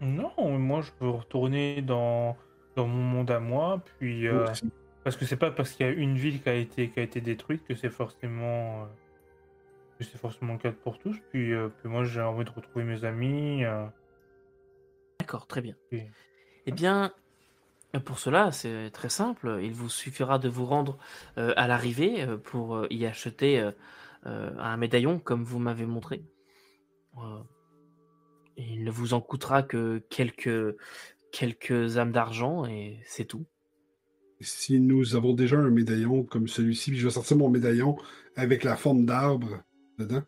Non, 0.00 0.58
moi 0.58 0.80
je 0.80 0.92
veux 0.98 1.10
retourner 1.10 1.82
dans, 1.82 2.38
dans 2.74 2.86
mon 2.86 3.02
monde 3.02 3.30
à 3.30 3.38
moi, 3.38 3.82
puis 3.98 4.28
euh, 4.28 4.46
parce 5.02 5.18
que 5.18 5.26
c'est 5.26 5.36
pas 5.36 5.50
parce 5.50 5.72
qu'il 5.72 5.84
y 5.84 5.88
a 5.90 5.92
une 5.92 6.16
ville 6.16 6.42
qui 6.42 6.48
a 6.48 6.54
été 6.54 6.88
qui 6.88 7.00
a 7.00 7.02
été 7.02 7.20
détruite 7.20 7.64
que 7.64 7.74
c'est 7.74 7.90
forcément 7.90 8.82
euh, 8.82 8.86
que 9.98 10.04
c'est 10.04 10.18
forcément 10.18 10.54
le 10.54 10.58
cas 10.58 10.72
pour 10.72 10.98
tous. 10.98 11.16
Puis, 11.30 11.52
euh, 11.52 11.68
puis 11.68 11.90
moi 11.90 12.04
j'ai 12.04 12.22
envie 12.22 12.46
de 12.46 12.50
retrouver 12.50 12.84
mes 12.84 13.04
amis. 13.04 13.62
euh. 13.64 13.84
D'accord, 15.20 15.46
très 15.46 15.60
bien. 15.60 15.76
Oui. 15.92 16.02
Eh 16.66 16.72
bien, 16.72 17.12
pour 18.00 18.18
cela, 18.18 18.50
c'est 18.50 18.90
très 18.90 19.08
simple. 19.08 19.60
Il 19.62 19.72
vous 19.72 19.88
suffira 19.88 20.38
de 20.38 20.48
vous 20.48 20.66
rendre 20.66 20.98
euh, 21.38 21.52
à 21.56 21.68
l'arrivée 21.68 22.22
euh, 22.22 22.36
pour 22.36 22.76
euh, 22.76 22.86
y 22.90 23.06
acheter 23.06 23.70
un 24.26 24.78
médaillon 24.78 25.18
comme 25.18 25.44
vous 25.44 25.58
m'avez 25.58 25.84
montré. 25.84 26.24
Il 28.56 28.84
ne 28.84 28.90
vous 28.90 29.12
en 29.12 29.20
coûtera 29.20 29.62
que 29.62 30.02
quelques, 30.08 30.74
quelques 31.30 31.98
âmes 31.98 32.10
d'argent 32.12 32.64
et 32.64 33.00
c'est 33.04 33.26
tout. 33.26 33.44
Si 34.40 34.80
nous 34.80 35.14
avons 35.14 35.34
déjà 35.34 35.58
un 35.58 35.68
médaillon 35.68 36.22
comme 36.24 36.48
celui-ci, 36.48 36.96
je 36.96 37.04
vais 37.04 37.12
sortir 37.12 37.36
mon 37.36 37.50
médaillon 37.50 37.98
avec 38.34 38.64
la 38.64 38.76
forme 38.76 39.04
d'arbre 39.04 39.62
dedans. 39.98 40.22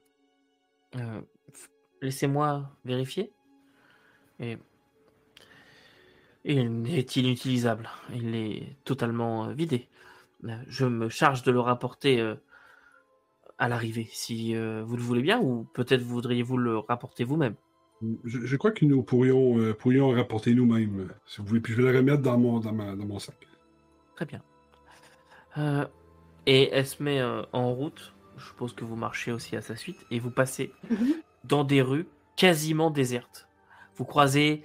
Laissez-moi 2.03 2.71
vérifier. 2.85 3.33
Et... 4.41 4.59
il 6.55 6.95
est 6.99 7.17
inutilisable. 7.17 7.89
Il 8.15 8.35
est 8.35 8.77
totalement 8.85 9.47
euh, 9.47 9.53
vidé. 9.53 9.89
Euh, 10.45 10.57
Je 10.69 10.87
me 10.87 11.09
charge 11.09 11.43
de 11.43 11.51
le 11.53 11.61
rapporter 11.61 12.21
euh, 12.21 12.35
à 13.59 13.69
l'arrivée, 13.69 14.09
si 14.13 14.55
euh, 14.55 14.83
vous 14.85 14.97
le 14.97 15.03
voulez 15.03 15.23
bien, 15.23 15.41
ou 15.41 15.65
peut-être 15.75 16.03
voudriez-vous 16.03 16.57
le 16.59 16.79
rapporter 16.79 17.25
vous-même? 17.25 17.55
Je, 18.25 18.41
je 18.45 18.57
crois 18.57 18.73
que 18.73 18.85
nous 18.85 19.03
pourrions, 19.03 19.59
euh, 19.59 19.73
pourrions 19.73 20.11
en 20.11 20.13
rapporter 20.13 20.55
nous-mêmes, 20.55 21.09
si 21.25 21.41
vous 21.41 21.47
voulez. 21.47 21.61
Puis 21.61 21.73
je 21.73 21.81
vais 21.81 21.91
le 21.91 21.99
remettre 21.99 22.23
dans 22.23 22.37
mon, 22.39 22.61
dans 22.61 22.73
ma- 22.73 22.95
dans 22.95 23.07
mon 23.07 23.19
sac. 23.19 23.37
Très 24.15 24.27
bien. 24.27 24.43
Euh, 25.57 25.87
et 26.45 26.69
elle 26.71 26.87
se 26.87 27.03
met 27.03 27.21
euh, 27.21 27.43
en 27.53 27.73
route. 27.73 28.13
Je 28.37 28.45
suppose 28.45 28.75
que 28.75 28.85
vous 28.85 28.97
marchez 28.97 29.33
aussi 29.33 29.57
à 29.57 29.63
sa 29.63 29.77
suite. 29.77 30.05
Et 30.11 30.19
vous 30.19 30.31
passez 30.31 30.71
Mhm. 30.91 31.15
dans 31.45 31.65
des 31.65 31.81
rues 31.81 32.07
quasiment 32.37 32.91
désertes. 32.91 33.49
Vous 33.97 34.05
croisez 34.05 34.63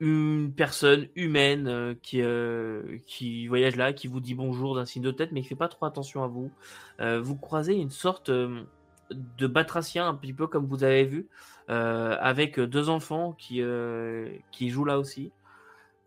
une 0.00 0.54
personne 0.54 1.08
humaine 1.14 1.68
euh, 1.68 1.94
qui, 2.02 2.22
euh, 2.22 2.98
qui 3.06 3.46
voyage 3.46 3.76
là, 3.76 3.92
qui 3.92 4.08
vous 4.08 4.20
dit 4.20 4.34
bonjour 4.34 4.74
d'un 4.74 4.86
signe 4.86 5.02
de 5.02 5.10
tête, 5.10 5.30
mais 5.30 5.42
qui 5.42 5.48
fait 5.48 5.54
pas 5.54 5.68
trop 5.68 5.84
attention 5.84 6.24
à 6.24 6.26
vous. 6.26 6.50
Euh, 7.00 7.20
vous 7.20 7.36
croisez 7.36 7.74
une 7.74 7.90
sorte 7.90 8.30
de 8.30 9.46
batracien, 9.46 10.08
un 10.08 10.14
petit 10.14 10.32
peu 10.32 10.46
comme 10.46 10.66
vous 10.66 10.84
avez 10.84 11.04
vu, 11.04 11.28
avec 11.68 12.58
deux 12.58 12.88
enfants 12.88 13.32
qui, 13.32 13.62
qui 14.50 14.70
jouent 14.70 14.84
là 14.84 14.98
aussi. 14.98 15.30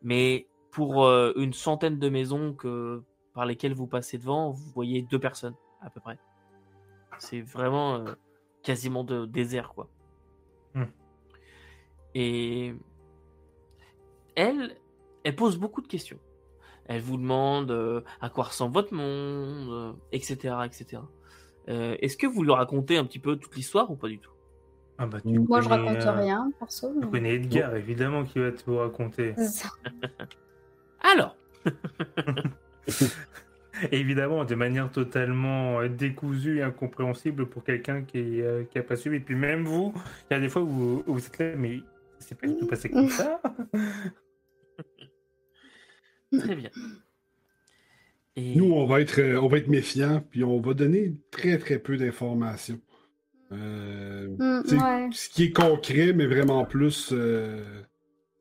Mais 0.02 0.48
pour 0.72 1.10
une 1.10 1.54
centaine 1.54 2.00
de 2.00 2.10
maisons 2.10 2.54
que, 2.54 3.02
par 3.34 3.46
lesquelles 3.46 3.74
vous 3.74 3.88
passez 3.88 4.18
devant, 4.18 4.52
vous 4.52 4.72
voyez 4.74 5.04
deux 5.04 5.20
personnes 5.20 5.56
à 5.82 5.90
peu 5.90 6.02
près. 6.02 6.18
C'est 7.20 7.42
vraiment 7.42 8.04
quasiment 8.62 9.04
de 9.04 9.26
désert, 9.26 9.70
quoi. 9.70 9.90
Hmm. 10.74 10.86
Et 12.16 12.74
elle, 14.36 14.76
elle 15.24 15.36
pose 15.36 15.58
beaucoup 15.58 15.82
de 15.82 15.88
questions. 15.88 16.20
Elle 16.86 17.02
vous 17.02 17.18
demande 17.18 17.72
euh, 17.72 18.02
à 18.22 18.30
quoi 18.30 18.46
ressemble 18.46 18.74
votre 18.74 18.94
monde, 18.94 19.70
euh, 19.72 19.94
etc., 20.12 20.56
etc. 20.66 21.02
Euh, 21.70 21.96
Est-ce 22.02 22.18
que 22.18 22.28
vous 22.28 22.44
lui 22.44 22.52
racontez 22.52 22.98
un 22.98 23.06
petit 23.06 23.20
peu 23.20 23.38
toute 23.38 23.56
l'histoire 23.56 23.90
ou 23.90 23.96
pas 23.96 24.10
du 24.10 24.20
tout? 24.20 24.32
Ah 24.98 25.06
bah, 25.08 25.22
tu 25.22 25.40
Moi, 25.40 25.62
je 25.62 25.70
connais, 25.70 25.88
raconte 25.90 26.06
euh, 26.06 26.12
rien, 26.12 26.52
perso. 26.60 26.92
Tu 26.94 27.00
mais- 27.06 27.12
connais 27.12 27.36
Edgar, 27.36 27.76
évidemment, 27.76 28.24
qui 28.26 28.40
va 28.40 28.52
te 28.52 28.70
raconter. 28.70 29.34
Alors, 31.02 31.36
Évidemment, 33.92 34.46
de 34.46 34.54
manière 34.56 34.92
totalement 34.92 35.84
décousue 35.88 36.60
et 36.60 36.62
incompréhensible 36.64 37.48
pour 37.48 37.64
quelqu'un 37.64 38.04
qui 38.04 38.42
n'a 38.42 38.64
qui 38.66 38.80
pas 38.82 38.96
suivi. 38.96 39.18
Et 39.18 39.20
puis 39.20 39.36
même 39.36 39.64
vous, 39.66 39.94
il 40.30 40.34
y 40.34 40.38
a 40.38 40.40
des 40.40 40.48
fois 40.50 40.62
où, 40.62 41.04
où 41.08 41.14
vous 41.14 41.26
êtes 41.26 41.38
là, 41.40 41.56
mais 41.58 41.80
c'est 42.20 42.38
pas 42.40 42.48
du 42.48 42.56
tout 42.58 42.68
passé 42.68 42.90
comme 42.90 43.10
ça. 43.10 43.42
Très 46.40 46.56
bien. 46.56 46.70
Et 48.36 48.56
Nous, 48.56 48.72
on 48.72 48.86
va 48.86 49.00
être, 49.02 49.20
euh, 49.20 49.40
on 49.42 49.48
va 49.48 49.58
être 49.60 49.68
méfiants, 49.68 50.24
puis 50.32 50.44
on 50.44 50.60
va 50.60 50.74
donner 50.74 51.14
très 51.32 51.58
très 51.60 51.78
peu 51.80 51.98
d'informations. 51.98 52.80
Euh, 53.52 54.28
Mm, 54.40 54.62
ouais. 54.82 55.10
Ce 55.12 55.30
qui 55.30 55.44
est 55.44 55.52
concret, 55.52 56.14
mais 56.14 56.26
vraiment 56.26 56.66
plus. 56.66 57.12
euh, 57.14 57.64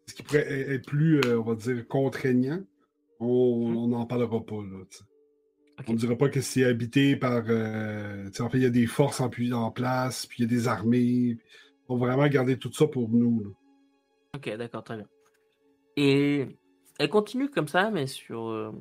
ce 0.07 0.15
qui 0.15 0.23
pourrait 0.23 0.41
être 0.51 0.71
être 0.71 0.87
plus, 0.87 1.21
euh, 1.27 1.39
on 1.39 1.43
va 1.43 1.55
dire, 1.55 1.87
contraignant, 1.87 2.61
on 3.21 3.69
Mhm. 3.87 3.91
n'en 3.91 4.07
parlera 4.07 4.45
pas. 4.45 4.57
Là. 4.63 4.85
On 5.89 5.93
ne 5.93 5.99
dira 5.99 6.17
pas 6.17 6.29
que 6.29 6.41
c'est 6.41 6.65
habité 6.65 7.17
par. 7.17 7.43
euh, 7.49 8.29
en 8.41 8.49
fait, 8.49 8.59
il 8.59 8.63
y 8.63 8.67
a 8.67 8.71
des 8.71 8.87
forces 8.87 9.21
en, 9.21 9.31
en 9.53 9.71
place, 9.71 10.27
puis 10.27 10.43
il 10.43 10.51
y 10.51 10.55
a 10.55 10.57
des 10.59 10.69
armées. 10.69 11.37
On 11.89 11.97
va 11.99 12.07
vraiment 12.09 12.29
garder 12.29 12.57
tout 12.59 12.73
ça 12.73 12.87
pour 12.87 13.11
nous. 13.11 13.43
là. 13.45 13.51
Ok, 14.37 14.57
d'accord, 14.57 14.85
très 14.85 14.97
bien. 14.97 15.07
Et 15.97 16.47
elle 16.99 17.09
continue 17.09 17.51
comme 17.51 17.69
ça, 17.69 17.91
mais 17.91 18.07
sur 18.07 18.49
euh, 18.49 18.73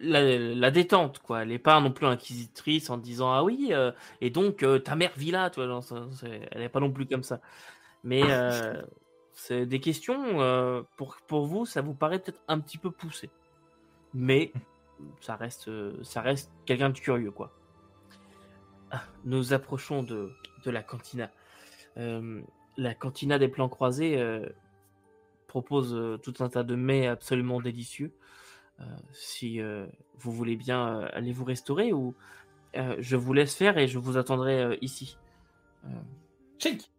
la, 0.00 0.38
la 0.38 0.70
détente, 0.70 1.18
quoi. 1.20 1.42
Elle 1.42 1.48
n'est 1.48 1.58
pas 1.58 1.80
non 1.80 1.92
plus 1.92 2.06
inquisitrice 2.06 2.90
en 2.90 2.98
disant 2.98 3.32
Ah 3.32 3.44
oui, 3.44 3.68
euh, 3.72 3.92
et 4.20 4.30
donc 4.30 4.62
euh, 4.62 4.78
ta 4.78 4.96
mère 4.96 5.12
vit 5.16 5.30
là, 5.30 5.50
tu 5.50 5.64
vois. 5.64 5.80
c'est- 5.82 6.48
elle 6.50 6.60
n'est 6.60 6.68
pas 6.68 6.80
non 6.80 6.90
plus 6.92 7.06
comme 7.06 7.22
ça. 7.22 7.40
Mais 8.04 8.22
c'est 9.32 9.66
des 9.66 9.80
questions, 9.80 10.84
pour, 10.96 11.16
pour 11.26 11.46
vous, 11.46 11.66
ça 11.66 11.80
vous 11.82 11.94
paraît 11.94 12.18
peut-être 12.18 12.42
un 12.48 12.58
petit 12.60 12.78
peu 12.78 12.90
poussé. 12.90 13.30
Mais 14.14 14.52
ça 15.20 15.36
reste, 15.36 15.70
ça 16.02 16.22
reste 16.22 16.50
quelqu'un 16.66 16.90
de 16.90 16.98
curieux, 16.98 17.30
quoi. 17.30 17.52
Ah, 18.90 19.02
Nous 19.24 19.52
approchons 19.52 20.02
de, 20.02 20.32
de 20.64 20.70
la 20.70 20.82
cantina. 20.82 21.30
La 21.96 22.94
cantina 22.94 23.38
des 23.38 23.48
plans 23.48 23.68
croisés 23.68 24.16
propose 25.48 25.92
euh, 25.94 26.16
tout 26.18 26.34
un 26.40 26.48
tas 26.48 26.62
de 26.62 26.76
mets 26.76 27.08
absolument 27.08 27.60
délicieux. 27.60 28.12
Euh, 28.80 28.84
si 29.12 29.60
euh, 29.60 29.86
vous 30.20 30.30
voulez 30.30 30.54
bien 30.54 31.00
euh, 31.00 31.08
aller 31.12 31.32
vous 31.32 31.44
restaurer 31.44 31.92
ou 31.92 32.14
euh, 32.76 32.94
je 33.00 33.16
vous 33.16 33.32
laisse 33.32 33.56
faire 33.56 33.76
et 33.76 33.88
je 33.88 33.98
vous 33.98 34.16
attendrai 34.16 34.62
euh, 34.62 34.76
ici. 34.80 35.18
Euh, 35.84 35.88
Chic 36.58 36.90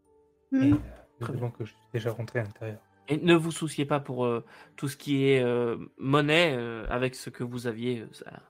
Mm. 0.52 0.74
Euh, 0.74 0.78
Très 1.20 1.30
heureusement 1.34 1.52
que 1.52 1.64
je 1.64 1.70
suis 1.72 1.80
déjà 1.93 2.12
rentré 2.12 2.39
à 2.39 2.43
l'intérieur. 2.43 2.80
et 3.08 3.18
ne 3.18 3.36
vous 3.36 3.52
souciez 3.52 3.86
pas 3.86 4.00
pour 4.00 4.26
euh, 4.26 4.43
tout 4.78 4.88
ce 4.88 4.97
qui 4.97 5.26
est 5.28 5.43
euh, 5.43 5.78
monnaie 6.00 6.56
euh, 6.58 6.88
avec 6.89 7.14
ce 7.14 7.30
que 7.30 7.43
vous 7.43 7.68
aviez, 7.68 8.06
ça- 8.12 8.41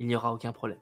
il 0.00 0.08
n'y 0.08 0.16
aura 0.16 0.32
aucun 0.34 0.52
problème. 0.52 0.80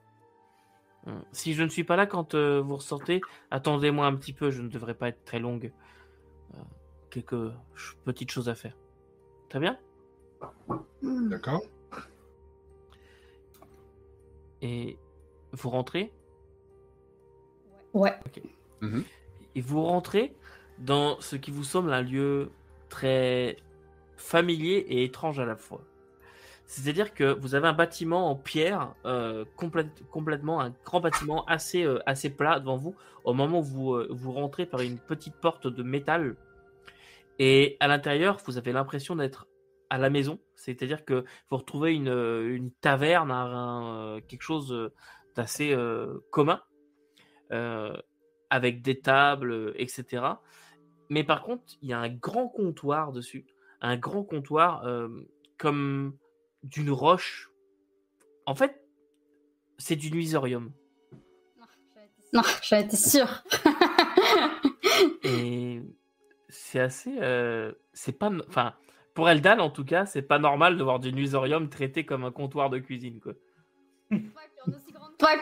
Hum. 1.07 1.23
Si 1.33 1.53
je 1.53 1.63
ne 1.63 1.69
suis 1.69 1.85
pas 1.85 1.97
là 1.97 2.07
quand 2.07 2.35
euh, 2.35 2.63
vous 2.63 2.77
ressortez, 2.77 3.21
attendez-moi 3.51 4.07
un 4.07 4.17
petit 4.17 4.33
peu, 4.33 4.51
je 4.51 4.63
ne 4.63 4.69
devrais 4.69 4.95
pas 4.95 5.09
être 5.09 5.23
très 5.27 5.39
longue. 5.39 5.71
Quelques 7.15 7.53
ch- 7.77 7.97
petites 8.05 8.33
choses 8.33 8.49
à 8.49 8.57
faire. 8.57 8.77
Très 9.49 9.61
bien? 9.61 9.79
Mm. 11.01 11.29
D'accord? 11.29 11.63
Et 14.63 14.99
vous 15.53 15.71
rentrez? 15.71 16.13
Ouais. 17.93 18.15
Et 19.55 19.61
vous 19.61 19.81
rentrez 19.83 20.35
dans 20.81 21.21
ce 21.21 21.37
qui 21.37 21.53
vous 21.53 21.63
semble 21.63 21.93
un 21.93 22.03
lieu 22.03 22.51
très 22.89 23.59
familier 24.17 24.79
et 24.89 25.05
étrange 25.05 25.39
à 25.39 25.45
la 25.45 25.55
fois. 25.55 25.83
C'est-à-dire 26.67 27.15
que 27.15 27.33
vous 27.39 27.55
avez 27.55 27.69
un 27.69 27.73
bâtiment 27.75 28.29
en 28.29 28.35
pierre, 28.35 28.93
euh, 29.05 29.45
complète- 29.57 30.03
complètement 30.11 30.61
un 30.61 30.71
grand 30.85 30.99
bâtiment 30.99 31.45
assez, 31.45 31.85
euh, 31.85 32.01
assez 32.07 32.31
plat 32.31 32.59
devant 32.59 32.77
vous, 32.77 32.97
au 33.23 33.35
moment 33.35 33.61
où 33.61 33.63
vous, 33.63 33.95
euh, 33.95 34.09
vous 34.11 34.33
rentrez 34.33 34.67
par 34.67 34.81
une 34.81 34.99
petite 34.99 35.37
porte 35.37 35.69
de 35.69 35.83
métal. 35.85 36.35
Et 37.39 37.77
à 37.81 37.89
l'intérieur, 37.89 38.39
vous 38.47 38.59
avez 38.59 38.73
l'impression 38.73 39.17
d'être 39.17 39.47
à 39.91 39.99
la 39.99 40.11
maison. 40.11 40.39
C'est-à-dire 40.55 41.05
que 41.05 41.25
vous 41.51 41.57
retrouvez 41.57 41.95
une, 41.95 42.09
euh, 42.09 42.55
une 42.55 42.71
taverne, 42.73 43.31
un- 43.31 43.53
un, 43.55 43.97
euh, 44.17 44.21
quelque 44.21 44.43
chose 44.43 44.73
euh, 44.73 44.93
d'assez 45.35 45.73
euh, 45.73 46.19
commun. 46.31 46.63
Euh, 47.53 47.95
avec 48.51 48.83
des 48.83 49.01
tables, 49.01 49.75
etc. 49.77 50.25
Mais 51.11 51.25
par 51.25 51.43
contre, 51.43 51.65
il 51.83 51.89
y 51.89 51.93
a 51.93 51.99
un 51.99 52.09
grand 52.09 52.49
comptoir 52.49 53.11
dessus, 53.13 53.47
un 53.81 53.97
grand 53.97 54.23
comptoir 54.23 54.85
euh, 54.87 55.09
comme 55.59 56.17
d'une 56.63 56.91
roche. 56.91 57.51
En 58.47 58.55
fait, 58.55 58.81
c'est 59.77 59.97
du 59.97 60.11
nuisorium. 60.13 60.73
Non, 62.33 62.43
j'en 62.63 62.79
étais 62.79 62.97
sûre. 62.97 63.43
Et 65.25 65.83
c'est 66.55 66.81
assez. 66.81 67.17
euh, 67.21 67.73
c'est 67.93 68.19
pas. 68.19 68.31
Enfin, 68.49 68.75
pour 69.15 69.29
Eldan, 69.29 69.59
en 69.59 69.71
tout 69.71 69.85
cas, 69.85 70.07
c'est 70.07 70.23
pas 70.23 70.39
normal 70.39 70.77
de 70.77 70.83
voir 70.83 70.99
du 71.01 71.13
nuisorium 71.13 71.69
traité 71.69 72.05
comme 72.07 72.25
un 72.25 72.31
comptoir 72.33 72.71
de 72.71 72.79
cuisine, 72.79 73.21
quoi. 73.21 73.33
Qu'il 74.11 74.23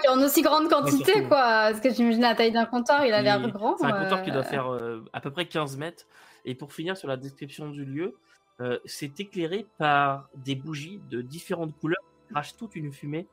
y 0.05 0.09
en 0.09 0.23
aussi 0.23 0.43
grande 0.43 0.69
quantité, 0.69 1.25
quoi. 1.25 1.39
Parce 1.71 1.81
que 1.81 1.91
j'imagine 1.93 2.21
la 2.23 2.35
taille 2.35 2.53
d'un 2.53 2.67
comptoir, 2.67 3.05
il 3.07 3.13
a 3.13 3.23
l'air 3.23 3.43
Qui- 3.43 3.51
grand. 3.51 3.77
C'est 3.79 3.87
un 3.87 3.93
comptoir 4.03 4.23
qui 4.23 4.31
doit 4.31 4.41
euh, 4.41 4.45
faire 4.45 4.73
euh, 4.73 5.05
à 5.13 5.21
peu 5.21 5.31
près 5.31 5.47
15 5.47 5.77
mètres. 5.77 6.07
Et 6.45 6.55
pour 6.55 6.73
finir 6.73 6.97
sur 6.97 7.09
la 7.09 7.17
description 7.17 7.71
du 7.71 7.85
lieu, 7.85 8.17
euh, 8.61 8.79
c'est 8.85 9.19
éclairé 9.21 9.67
par 9.79 10.29
des 10.37 10.55
bougies 10.55 11.01
de 11.11 11.23
différentes 11.23 11.77
couleurs, 11.79 12.03
qui 12.27 12.33
crachent 12.35 12.57
toute 12.57 12.77
une 12.77 12.93
fumée 12.93 13.27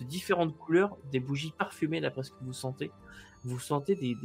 de 0.00 0.04
différentes 0.04 0.56
couleurs, 0.58 0.96
des 1.12 1.20
bougies 1.20 1.52
parfumées 1.56 2.00
d'après 2.00 2.22
ce 2.24 2.30
que 2.32 2.42
vous 2.42 2.52
sentez. 2.52 2.90
Vous 3.44 3.58
sentez 3.58 3.94
des, 3.94 4.16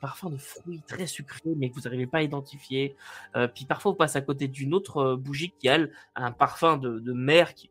parfums 0.00 0.30
de 0.30 0.36
fruits 0.36 0.82
très 0.86 1.06
sucrés, 1.06 1.54
mais 1.56 1.70
que 1.70 1.74
vous 1.74 1.82
n'arrivez 1.82 2.06
pas 2.06 2.18
à 2.18 2.22
identifier. 2.22 2.94
Euh, 3.34 3.48
puis 3.48 3.64
parfois, 3.64 3.92
vous 3.92 3.96
passez 3.96 4.18
à 4.18 4.20
côté 4.20 4.48
d'une 4.48 4.74
autre 4.74 4.98
euh, 4.98 5.16
bougie 5.16 5.54
qui, 5.58 5.68
a 5.68 5.78
un 6.14 6.32
parfum 6.32 6.76
de, 6.76 7.12
mer 7.12 7.54
qui, 7.54 7.70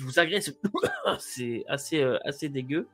vous 0.00 0.18
agresse. 0.18 0.56
c'est 1.18 1.64
assez, 1.68 2.00
euh, 2.00 2.18
assez 2.24 2.48
dégueu. 2.48 2.88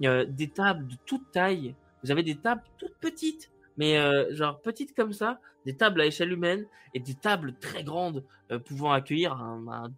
Des 0.00 0.48
tables 0.48 0.86
de 0.86 0.96
toute 1.06 1.30
taille. 1.32 1.74
Vous 2.02 2.10
avez 2.10 2.22
des 2.22 2.36
tables 2.36 2.62
toutes 2.78 2.96
petites, 2.98 3.50
mais 3.76 3.96
genre 4.34 4.60
petites 4.60 4.94
comme 4.94 5.12
ça, 5.12 5.40
des 5.64 5.76
tables 5.76 6.00
à 6.00 6.06
échelle 6.06 6.32
humaine 6.32 6.66
et 6.92 7.00
des 7.00 7.14
tables 7.14 7.54
très 7.54 7.82
grandes 7.84 8.24
pouvant 8.66 8.92
accueillir 8.92 9.32
un, 9.32 9.66
un- 9.68 9.92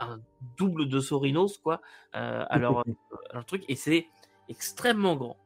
un 0.00 0.20
double 0.56 0.88
de 0.88 1.00
Sorinos 1.00 1.58
quoi 1.58 1.80
à 2.12 2.58
leur 2.58 2.84
truc 3.46 3.64
et 3.68 3.74
c'est 3.74 4.06
extrêmement 4.48 5.16
grand. 5.16 5.36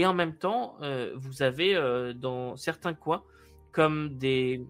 Et 0.00 0.06
en 0.06 0.14
même 0.14 0.34
temps, 0.34 0.78
euh, 0.80 1.12
vous 1.14 1.42
avez 1.42 1.76
euh, 1.76 2.14
dans 2.14 2.56
certains 2.56 2.94
coins 2.94 3.22
comme 3.70 4.16
des, 4.16 4.66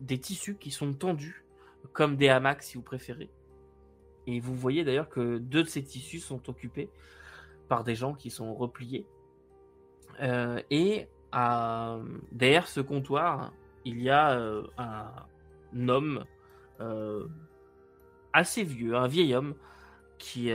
des 0.00 0.18
tissus 0.18 0.56
qui 0.56 0.70
sont 0.70 0.94
tendus, 0.94 1.44
comme 1.92 2.16
des 2.16 2.30
hamacs 2.30 2.62
si 2.62 2.78
vous 2.78 2.82
préférez. 2.82 3.28
Et 4.26 4.40
vous 4.40 4.54
voyez 4.54 4.82
d'ailleurs 4.82 5.10
que 5.10 5.36
deux 5.36 5.64
de 5.64 5.68
ces 5.68 5.82
tissus 5.84 6.20
sont 6.20 6.48
occupés 6.48 6.88
par 7.68 7.84
des 7.84 7.94
gens 7.94 8.14
qui 8.14 8.30
sont 8.30 8.54
repliés. 8.54 9.06
Euh, 10.22 10.62
et 10.70 11.08
derrière 12.32 12.66
ce 12.66 12.80
comptoir, 12.80 13.52
il 13.84 14.00
y 14.00 14.08
a 14.08 14.40
un 14.78 15.88
homme 15.88 16.24
assez 18.32 18.62
vieux, 18.62 18.96
un 18.96 19.08
vieil 19.08 19.34
homme, 19.34 19.56
qui 20.16 20.50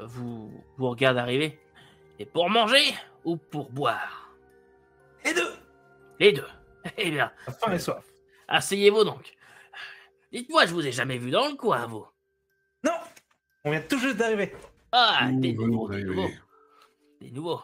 vous, 0.00 0.50
vous 0.78 0.88
regarde 0.88 1.16
arriver. 1.16 1.60
Et 2.18 2.26
pour 2.26 2.48
manger 2.50 2.94
ou 3.24 3.36
pour 3.36 3.70
boire? 3.70 4.30
Les 5.24 5.34
deux 5.34 5.54
Les 6.20 6.32
deux. 6.32 6.46
Eh 6.98 7.10
bien, 7.10 7.32
Faim 7.60 7.72
et 7.72 7.78
soif. 7.78 8.04
asseyez-vous 8.46 9.04
donc. 9.04 9.34
Dites-moi, 10.32 10.66
je 10.66 10.74
vous 10.74 10.86
ai 10.86 10.92
jamais 10.92 11.16
vu 11.16 11.30
dans 11.30 11.48
le 11.48 11.54
coin, 11.54 11.86
vous. 11.86 12.06
Non 12.84 12.92
On 13.64 13.70
vient 13.70 13.80
tout 13.80 13.98
juste 13.98 14.18
d'arriver. 14.18 14.52
Ah, 14.92 15.28
des 15.32 15.54
nouveaux, 15.54 15.88
des 15.88 16.04
nouveaux. 16.04 16.28
Des 17.22 17.30
nouveaux. 17.32 17.62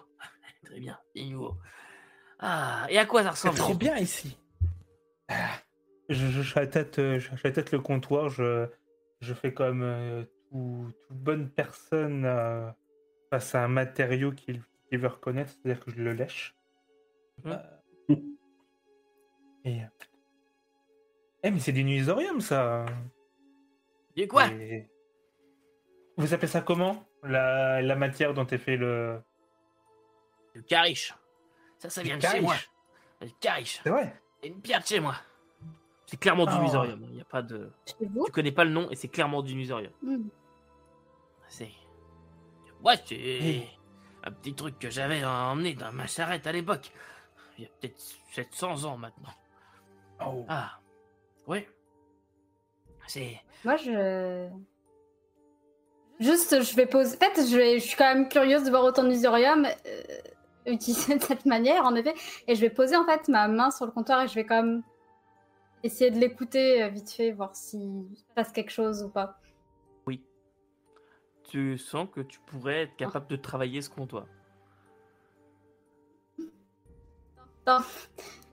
Très 0.65 0.81
bien, 0.81 0.99
des 1.15 1.25
nouveaux. 1.27 1.57
Ah, 2.39 2.87
et 2.89 2.97
à 2.99 3.05
quoi 3.05 3.23
ça 3.23 3.33
C'est 3.35 3.49
ressemble? 3.51 3.59
trop 3.69 3.75
bien 3.75 3.97
ici. 3.99 4.39
Ah, 5.29 5.51
Je, 6.09 6.27
je, 6.29 6.41
je 6.43 6.61
tête, 6.61 6.97
je, 6.97 7.19
je 7.37 7.49
tête 7.49 7.73
le 7.73 7.81
comptoir, 7.81 8.31
je, 8.31 8.67
je 9.21 9.35
fais 9.35 9.53
comme 9.53 9.83
euh, 9.83 10.25
tout- 10.51 10.91
toute 11.09 11.17
bonne 11.19 11.51
personne 11.51 12.25
euh, 12.25 12.71
face 13.31 13.55
à 13.55 13.65
un 13.65 13.69
matériau 13.69 14.33
qu'il 14.33 14.63
qu'il 14.89 14.99
veut 14.99 15.09
reconnaître, 15.09 15.51
c'est-à-dire 15.53 15.85
que 15.85 15.91
je 15.93 16.03
le 16.03 16.13
lèche. 16.13 16.55
Mhm. 17.45 17.53
Euh, 18.11 18.17
et. 19.65 19.83
euh, 19.83 19.87
Eh, 21.45 21.51
mais 21.51 21.61
c'est 21.61 21.73
du 21.73 21.85
nuisorium, 21.85 22.41
ça! 22.41 22.85
Du 24.17 24.27
quoi 24.29 24.49
Et- 24.49 24.91
Vous 26.17 26.35
appelez 26.35 26.49
ça 26.49 26.61
comment? 26.61 27.05
La, 27.23 27.81
la 27.81 27.95
matière 27.97 28.35
dont 28.35 28.47
est 28.47 28.59
fait 28.59 28.77
le. 28.77 29.21
Du 30.55 30.63
cariche. 30.65 31.15
Ça, 31.79 31.89
ça 31.89 32.03
vient 32.03 32.19
Du 32.19 32.27
de 32.27 32.31
chez 32.33 32.41
moi. 32.41 32.55
cariche. 32.55 32.71
Du 33.23 33.35
cariche. 33.41 33.81
C'est 33.85 33.91
vrai? 33.91 34.21
C'est 34.43 34.49
une 34.49 34.61
pierre 34.61 34.81
de 34.81 34.87
chez 34.87 35.01
moi. 35.01 35.15
C'est 36.07 36.19
clairement 36.19 36.47
du 36.47 36.53
Oh. 36.57 36.61
nuisorium. 36.63 37.07
Il 37.11 37.17
y 37.17 37.21
a 37.21 37.25
pas 37.25 37.43
de. 37.43 37.71
Tu 37.87 38.33
connais 38.33 38.51
pas 38.53 38.65
le 38.65 38.71
nom 38.73 38.91
et 38.91 38.97
c'est 38.97 39.09
clairement 39.09 39.41
du 39.43 39.55
nuisorium. 39.55 39.93
Hmm. 40.03 40.29
C'est. 41.49 41.71
Ouais, 42.85 42.95
c'est 43.07 43.63
un 44.25 44.31
petit 44.33 44.55
truc 44.55 44.79
que 44.79 44.91
j'avais 44.91 45.25
emmené 45.25 45.75
dans 45.75 45.93
ma 45.93 46.07
charrette 46.07 46.47
à 46.47 46.53
l'époque. 46.53 46.91
Il 47.59 47.65
y 47.65 47.67
a 47.67 47.71
peut-être 47.81 48.01
700 48.33 48.85
ans 48.85 48.97
maintenant. 48.97 49.31
Oh. 50.25 50.45
Ah. 50.49 50.79
Ouais. 51.47 51.69
C'est. 53.07 53.41
Moi, 53.65 53.77
je. 53.77 54.49
Juste, 56.21 56.63
je 56.63 56.77
vais 56.77 56.87
poser. 56.87 57.17
En 57.17 57.19
fait, 57.35 57.47
je, 57.51 57.57
vais- 57.57 57.79
je 57.79 57.85
suis 57.87 57.97
quand 57.97 58.15
même 58.15 58.29
curieuse 58.29 58.65
de 58.65 58.71
voir 58.71 58.85
autant 58.85 59.03
de 59.03 59.09
Musorium. 59.09 59.67
Euh, 59.67 60.03
utiliser 60.67 61.17
de 61.17 61.23
cette 61.23 61.47
manière, 61.47 61.85
en 61.85 61.95
effet. 61.95 62.15
Et 62.47 62.55
je 62.55 62.61
vais 62.61 62.71
poser 62.71 62.95
en 62.97 63.05
fait 63.07 63.29
ma 63.29 63.49
main 63.49 63.71
sur 63.71 63.87
le 63.87 63.93
comptoir 63.93 64.23
et 64.23 64.29
je 64.29 64.35
vais 64.35 64.45
comme 64.45 64.83
essayer 65.83 66.11
de 66.11 66.19
l'écouter 66.19 66.83
euh, 66.83 66.89
vite 66.89 67.11
fait, 67.11 67.33
voir 67.33 67.57
s'il 67.57 68.05
se 68.15 68.23
passe 68.35 68.53
quelque 68.53 68.71
chose 68.71 69.03
ou 69.03 69.09
pas. 69.09 69.39
Tu 71.51 71.77
sens 71.79 72.07
que 72.15 72.21
tu 72.21 72.39
pourrais 72.47 72.83
être 72.83 72.95
capable 72.97 73.27
de 73.27 73.35
travailler 73.35 73.83
ce 73.83 73.91
comptoir. 73.91 74.25
Attends, 77.67 77.85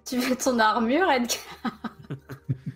tu 0.03 0.17
veux 0.17 0.35
ton 0.35 0.57
armure, 0.57 1.07
Edgar? 1.11 1.37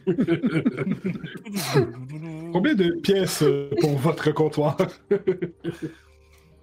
Combien 2.54 2.76
de 2.76 2.92
pièces 3.02 3.42
euh, 3.42 3.72
pour 3.80 3.98
votre 3.98 4.30
comptoir? 4.32 4.78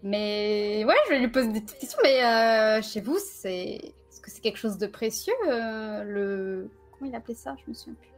Mais 0.04 0.84
ouais, 0.86 0.94
je 1.06 1.10
vais 1.10 1.18
lui 1.18 1.28
poser 1.28 1.48
des 1.52 1.60
petites 1.60 1.80
questions. 1.80 1.98
Mais 2.04 2.24
euh, 2.24 2.80
chez 2.80 3.00
vous, 3.00 3.18
c'est 3.18 3.80
est-ce 4.08 4.20
que 4.20 4.30
c'est 4.30 4.40
quelque 4.40 4.58
chose 4.58 4.78
de 4.78 4.86
précieux 4.86 5.34
euh, 5.48 6.04
Le 6.04 6.70
comment 6.96 7.10
il 7.10 7.16
appelait 7.16 7.34
ça? 7.34 7.56
Je 7.64 7.70
me 7.70 7.74
souviens 7.74 7.94
plus. 7.94 8.08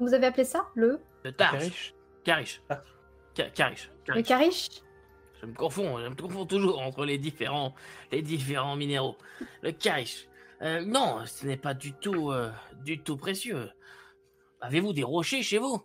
Vous 0.00 0.12
avez 0.12 0.26
appelé 0.26 0.42
ça? 0.42 0.66
Le? 0.74 0.98
Le 1.24 1.32
tarche. 1.32 1.52
Cariche 1.52 1.94
Cariche. 2.24 2.62
Ah. 2.68 2.82
Ca- 3.36 3.50
Cariche. 3.50 3.92
le 4.08 4.22
Cariche. 4.22 4.68
Je 5.40 5.46
me 5.46 5.54
confonds, 5.54 5.98
je 6.00 6.08
me 6.08 6.14
confonds 6.14 6.46
toujours 6.46 6.80
entre 6.80 7.04
les 7.04 7.16
différents, 7.18 7.74
les 8.10 8.22
différents 8.22 8.74
minéraux. 8.76 9.16
Le 9.62 9.70
cariche. 9.72 10.26
Euh, 10.62 10.84
non, 10.84 11.24
ce 11.26 11.46
n'est 11.46 11.56
pas 11.56 11.74
du 11.74 11.92
tout, 11.92 12.30
euh, 12.32 12.50
du 12.84 13.00
tout 13.00 13.16
précieux. 13.16 13.70
Avez-vous 14.60 14.92
des 14.92 15.04
rochers 15.04 15.42
chez 15.42 15.58
vous? 15.58 15.80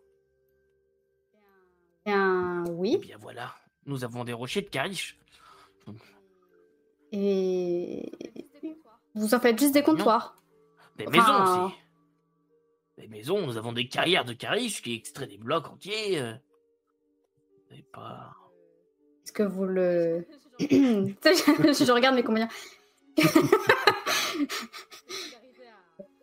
Bien 2.05 2.63
Eh 2.65 2.69
oui. 2.71 2.97
bien 2.97 3.17
voilà, 3.19 3.53
nous 3.85 4.03
avons 4.03 4.23
des 4.23 4.33
rochers 4.33 4.61
de 4.63 4.69
cariche. 4.69 5.17
Et 7.11 8.11
vous 9.13 9.35
en 9.35 9.39
faites 9.39 9.59
juste 9.59 9.73
des 9.75 9.83
comptoirs. 9.83 10.41
Des 10.97 11.07
Enfin- 11.07 11.17
maisons 11.17 11.65
aussi. 11.67 11.75
Des 12.97 13.07
maisons, 13.07 13.45
nous 13.45 13.57
avons 13.57 13.71
des 13.71 13.87
carrières 13.87 14.25
de 14.25 14.33
cariche 14.33 14.81
qui 14.81 14.93
extraient 14.95 15.27
des 15.27 15.37
blocs 15.37 15.67
entiers. 15.69 16.19
euh. 16.19 16.33
Et 17.71 17.83
pas. 17.83 18.35
Est-ce 19.33 19.43
que 19.43 19.49
vous 19.49 19.65
le 19.65 20.27
je 20.59 21.91
regarde 21.91 22.15
mes 22.15 22.21
compagnons. 22.23 22.47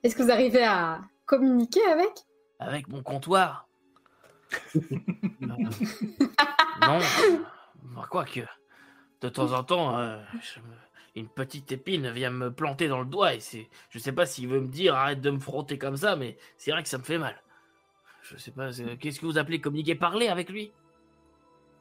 Est-ce 0.04 0.14
que 0.14 0.22
vous 0.22 0.30
arrivez 0.30 0.62
à 0.62 1.00
communiquer 1.26 1.84
avec? 1.86 2.10
Avec 2.60 2.86
mon 2.88 3.02
comptoir 3.02 3.66
Non. 5.40 5.56
Bah, 7.82 8.06
Quoique, 8.08 8.40
de 9.20 9.28
temps 9.28 9.52
en 9.52 9.64
temps, 9.64 9.98
euh, 9.98 10.18
je 10.40 10.60
me- 10.60 10.64
une 11.16 11.28
petite 11.28 11.72
épine 11.72 12.10
vient 12.10 12.30
me 12.30 12.52
planter 12.52 12.86
dans 12.86 13.00
le 13.00 13.06
doigt 13.06 13.34
et 13.34 13.40
c'est. 13.40 13.68
Je 13.90 13.98
sais 13.98 14.12
pas 14.12 14.24
s'il 14.26 14.46
veut 14.46 14.60
me 14.60 14.68
dire 14.68 14.94
arrête 14.94 15.20
de 15.20 15.30
me 15.30 15.40
frotter 15.40 15.78
comme 15.78 15.96
ça, 15.96 16.14
mais 16.14 16.38
c'est 16.56 16.70
vrai 16.70 16.84
que 16.84 16.88
ça 16.88 16.98
me 16.98 17.02
fait 17.02 17.18
mal. 17.18 17.42
Je 18.22 18.36
sais 18.36 18.52
pas, 18.52 18.70
qu'est-ce 19.00 19.18
que 19.18 19.26
vous 19.26 19.36
appelez 19.38 19.60
communiquer, 19.60 19.96
parler 19.96 20.28
avec 20.28 20.48
lui? 20.50 20.70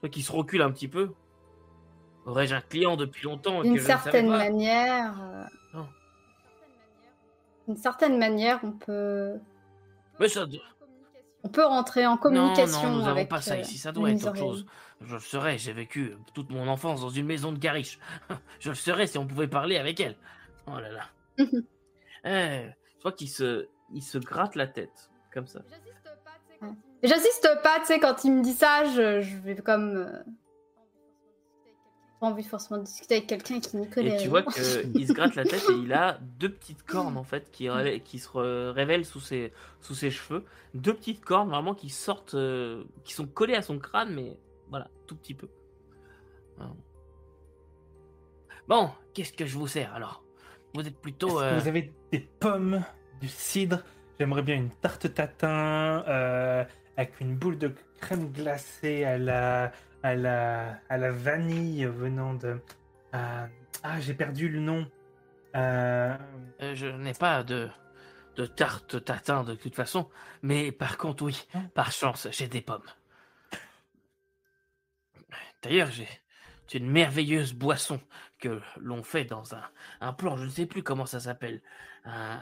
Toi 0.02 0.10
qui 0.10 0.22
se 0.22 0.32
recule 0.32 0.62
un 0.62 0.72
petit 0.72 0.88
peu. 0.88 1.12
Aurais-je 2.26 2.56
un 2.56 2.62
client 2.62 2.95
depuis 2.95 3.24
longtemps 3.26 3.64
D'une 3.64 3.74
que 3.74 3.80
je 3.80 3.84
ne 3.84 3.88
savais 3.89 4.02
certaine 4.04 4.28
pas 4.30 4.38
manière. 4.38 5.16
euh, 5.22 5.43
Non. 5.74 5.88
D'une 7.68 7.78
certaine 7.78 8.18
manière, 8.18 8.60
on 8.64 8.72
peut, 8.72 9.36
Mais 10.20 10.28
ça, 10.28 10.45
on 11.43 11.50
peut 11.50 11.66
rentrer 11.66 12.06
en 12.06 12.18
communication 12.18 12.82
Non, 12.84 12.89
non, 12.89 12.95
nous 12.95 13.02
n'avons 13.02 13.12
avec. 13.18 13.30
pas 13.30 13.41
ça 13.41 13.56
euh, 13.56 13.60
ici, 13.62 13.78
ça 13.78 13.91
doit 13.91 14.12
être 14.12 14.26
autre 14.28 14.36
chose. 14.38 14.66
Je 15.02 15.14
le 15.14 15.20
serais, 15.22 15.58
j'ai 15.58 15.72
vécu 15.74 16.16
toute 16.34 16.50
mon 16.50 16.68
enfance 16.68 17.02
dans 17.02 17.10
une 17.10 17.26
maison 17.26 17.52
de 17.54 17.58
gariche. 17.58 18.00
Je 18.60 18.70
le 18.70 18.76
serais 18.76 19.08
si 19.08 19.18
on 19.18 19.26
pouvait 19.26 19.47
parler 19.47 19.78
avec 19.78 20.00
elle. 20.02 20.18
Oh 20.68 20.78
là 20.80 20.89
là. 20.91 21.06
Eh, 22.26 22.68
je 22.95 23.00
crois 23.00 23.14
qu'il 23.14 23.30
se, 23.30 23.70
il 23.93 24.04
se 24.04 24.18
gratte 24.18 24.56
la 24.56 24.68
tête, 24.68 25.10
comme 25.34 25.47
ça. 25.47 25.62
J'insiste 27.04 27.50
pas, 27.64 27.80
tu 27.80 27.86
sais, 27.86 28.00
quand 28.00 28.24
il 28.26 28.34
me 28.34 28.43
dit 28.43 28.54
ça, 28.54 28.84
je, 28.86 29.22
je 29.22 29.38
vais 29.38 29.56
comme. 29.56 29.95
euh, 29.97 30.24
Pas 32.20 32.28
envie 32.28 32.43
de 32.43 32.47
forcément 32.50 32.82
discuter 32.82 33.16
avec 33.16 33.28
quelqu'un 33.28 33.60
qui 33.62 33.78
n'y 33.78 33.89
connaît 33.89 34.16
Et 34.16 34.18
tu 34.22 34.28
vois 34.28 34.43
qu'il 34.43 35.08
se 35.08 35.14
gratte 35.14 35.36
la 35.36 35.45
tête 35.45 35.64
et 35.70 35.76
il 35.76 35.93
a 35.93 36.18
deux 36.22 36.52
petites 36.52 36.84
cornes 36.84 37.16
en 37.16 37.24
fait 37.24 37.50
qui, 37.52 37.70
qui 38.04 38.20
se 38.20 38.28
re- 38.30 38.72
révèlent 38.72 39.06
sous 39.06 39.22
ses, 39.22 39.54
sous 39.80 39.95
ses 39.95 40.12
cheveux. 40.12 40.43
Deux 40.74 40.93
petites 40.93 41.24
cornes 41.24 41.50
vraiment 41.50 41.74
qui 41.74 41.89
sortent, 41.89 42.34
euh, 42.36 42.84
qui 43.06 43.14
sont 43.14 43.28
collées 43.28 43.56
à 43.56 43.62
son 43.62 43.80
crâne, 43.80 44.14
mais 44.14 44.38
voilà, 44.70 44.89
tout 45.08 45.16
petit 45.16 45.34
peu. 45.34 45.47
Bon, 48.68 48.89
qu'est-ce 49.14 49.34
que 49.34 49.45
je 49.45 49.58
vous 49.58 49.68
sers 49.68 49.93
alors? 49.93 50.24
Vous 50.76 50.86
êtes 50.88 50.97
plutôt. 51.00 51.38
que 51.38 51.43
euh, 51.43 51.58
vous 51.60 51.68
avez 51.68 51.93
des 52.12 52.20
pommes, 52.20 52.84
du 53.22 53.28
cidre? 53.28 53.80
J'aimerais 54.20 54.43
bien 54.43 54.56
une 54.58 54.70
tarte 54.70 55.14
tatin 55.14 56.04
euh, 56.08 56.64
avec 57.00 57.22
une 57.22 57.38
boule 57.38 57.58
de 57.58 57.74
crème 58.02 58.30
glacée 58.34 59.06
à 59.06 59.18
la, 59.18 59.72
à 60.04 60.16
la, 60.16 60.82
à 60.89 60.97
la 60.97 61.12
vanille 61.12 61.86
venant 61.86 62.34
de. 62.34 62.60
euh, 63.16 63.47
ah, 63.84 64.00
j'ai 64.02 64.14
perdu 64.14 64.50
le 64.50 64.60
nom. 64.60 64.86
Euh, 65.56 66.14
euh, 66.62 66.76
je 66.76 66.88
n'ai 66.88 67.14
pas 67.14 67.43
de, 67.43 67.70
de 68.36 68.45
tarte 68.45 69.04
tatin 69.06 69.45
de 69.45 69.56
toute 69.56 69.76
façon, 69.76 70.10
mais 70.41 70.74
par 70.74 70.97
contre, 70.97 71.24
oui, 71.24 71.47
Ah. 71.54 71.60
par 71.74 71.91
chance, 71.93 72.28
j'ai 72.32 72.50
des 72.50 72.62
pommes. 72.62 72.84
D'ailleurs, 75.64 75.89
j'ai 75.91 76.08
une 76.74 76.89
merveilleuse 76.91 77.54
boisson 77.54 78.02
que 78.39 78.62
l'on 78.78 79.04
fait 79.04 79.24
dans 79.24 79.56
un, 79.56 79.64
un 80.02 80.12
plan, 80.14 80.36
je 80.36 80.43
ne 80.43 80.50
sais 80.50 80.66
plus 80.66 80.84
comment 80.84 81.06
ça 81.06 81.22
s'appelle. 81.22 81.62
Un, 82.04 82.39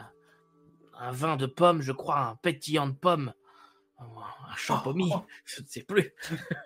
un 1.00 1.12
vin 1.12 1.38
de 1.38 1.46
pommes, 1.46 1.82
je 1.84 1.92
crois, 1.92 2.20
un 2.22 2.36
pétillant 2.38 2.88
de 2.88 2.94
pommes. 2.96 3.34
Un 4.00 4.56
champomis, 4.56 5.12
Oh, 5.14 5.20
oh. 5.20 5.26
je 5.46 5.62
ne 5.62 5.68
sais 5.68 5.84
plus. 5.84 6.14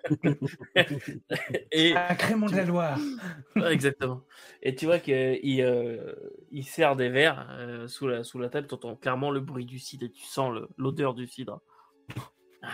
Et, 1.72 1.96
un 1.96 2.14
crémant 2.14 2.46
de 2.46 2.56
la 2.56 2.64
Loire. 2.64 2.98
Exactement. 3.56 4.22
Et 4.62 4.74
tu 4.74 4.84
vois 4.84 4.98
qu'il 4.98 5.62
euh, 5.62 6.14
il 6.50 6.64
sert 6.64 6.94
des 6.94 7.08
verres 7.08 7.48
euh, 7.52 7.88
sous, 7.88 8.06
la, 8.06 8.22
sous 8.22 8.38
la 8.38 8.50
table, 8.50 8.66
tu 8.66 8.74
entends 8.74 8.96
clairement 8.96 9.30
le 9.30 9.40
bruit 9.40 9.64
du 9.64 9.78
cidre 9.78 10.04
et 10.06 10.10
tu 10.10 10.24
sens 10.24 10.58
l'odeur 10.76 11.14
du 11.14 11.26
cidre. 11.26 11.60
Ah, 12.62 12.68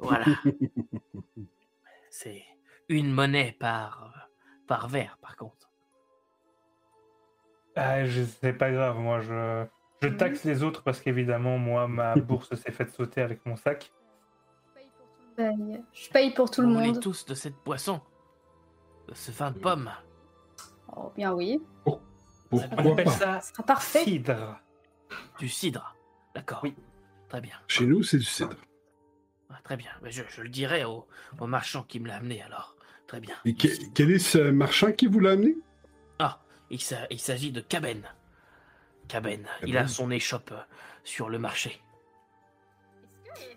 Voilà. 0.00 0.26
C'est 2.10 2.44
une 2.88 3.12
monnaie 3.12 3.56
par, 3.58 4.30
par 4.66 4.88
verre, 4.88 5.18
par 5.20 5.36
contre. 5.36 5.70
Ah, 7.76 8.06
je 8.06 8.22
c'est 8.24 8.54
pas 8.54 8.72
grave, 8.72 8.98
moi 8.98 9.20
je, 9.20 9.66
je 10.02 10.08
taxe 10.08 10.44
les 10.44 10.62
autres 10.62 10.82
parce 10.82 11.00
qu'évidemment, 11.00 11.58
moi, 11.58 11.88
ma 11.88 12.14
bourse 12.16 12.54
s'est 12.54 12.72
faite 12.72 12.92
sauter 12.94 13.22
avec 13.22 13.44
mon 13.46 13.56
sac. 13.56 13.92
Paye. 15.36 15.82
Je 15.92 16.08
paye 16.10 16.32
pour 16.32 16.50
tout 16.50 16.62
le 16.62 16.68
Vous 16.68 16.74
voulez 16.74 16.86
monde. 16.92 17.00
tous 17.02 17.24
de 17.26 17.34
cette 17.34 17.56
boisson 17.64 18.00
De 19.08 19.14
ce 19.14 19.30
vin 19.30 19.50
de 19.50 19.58
pomme 19.58 19.90
Oh, 20.96 21.12
bien 21.16 21.32
oui. 21.34 21.60
On 21.84 21.98
Pourquoi 22.48 22.92
appelle 22.92 23.04
pas? 23.04 23.10
ça 23.10 23.40
Ce 23.40 23.52
sera 23.52 23.62
parfait. 23.64 24.04
cidre. 24.04 24.58
Du 25.38 25.48
cidre 25.48 25.94
D'accord. 26.34 26.60
Oui. 26.62 26.74
Très 27.28 27.40
bien. 27.40 27.54
Chez 27.68 27.86
nous, 27.86 28.02
c'est 28.02 28.18
du 28.18 28.24
cidre. 28.24 28.56
Ah, 29.50 29.58
Très 29.64 29.76
bien. 29.76 29.90
Mais 30.02 30.10
je, 30.10 30.22
je 30.28 30.40
le 30.42 30.48
dirai 30.48 30.84
au, 30.84 31.06
au 31.40 31.46
marchand 31.46 31.82
qui 31.82 32.00
me 32.00 32.06
l'a 32.08 32.16
amené 32.16 32.40
alors. 32.42 32.76
Très 33.06 33.20
bien. 33.20 33.34
Et 33.44 33.54
que- 33.54 33.68
quel 33.94 34.10
est 34.10 34.18
ce 34.18 34.38
marchand 34.38 34.92
qui 34.92 35.06
vous 35.06 35.20
l'a 35.20 35.32
amené? 35.32 35.56
Ah, 36.18 36.40
il 36.70 36.80
s'agit 36.80 37.52
de 37.52 37.60
Caben. 37.60 38.02
Caben, 39.08 39.46
il 39.66 39.76
a 39.78 39.86
son 39.86 40.10
échoppe 40.10 40.50
euh, 40.52 40.60
sur 41.04 41.28
le 41.28 41.38
marché. 41.38 41.80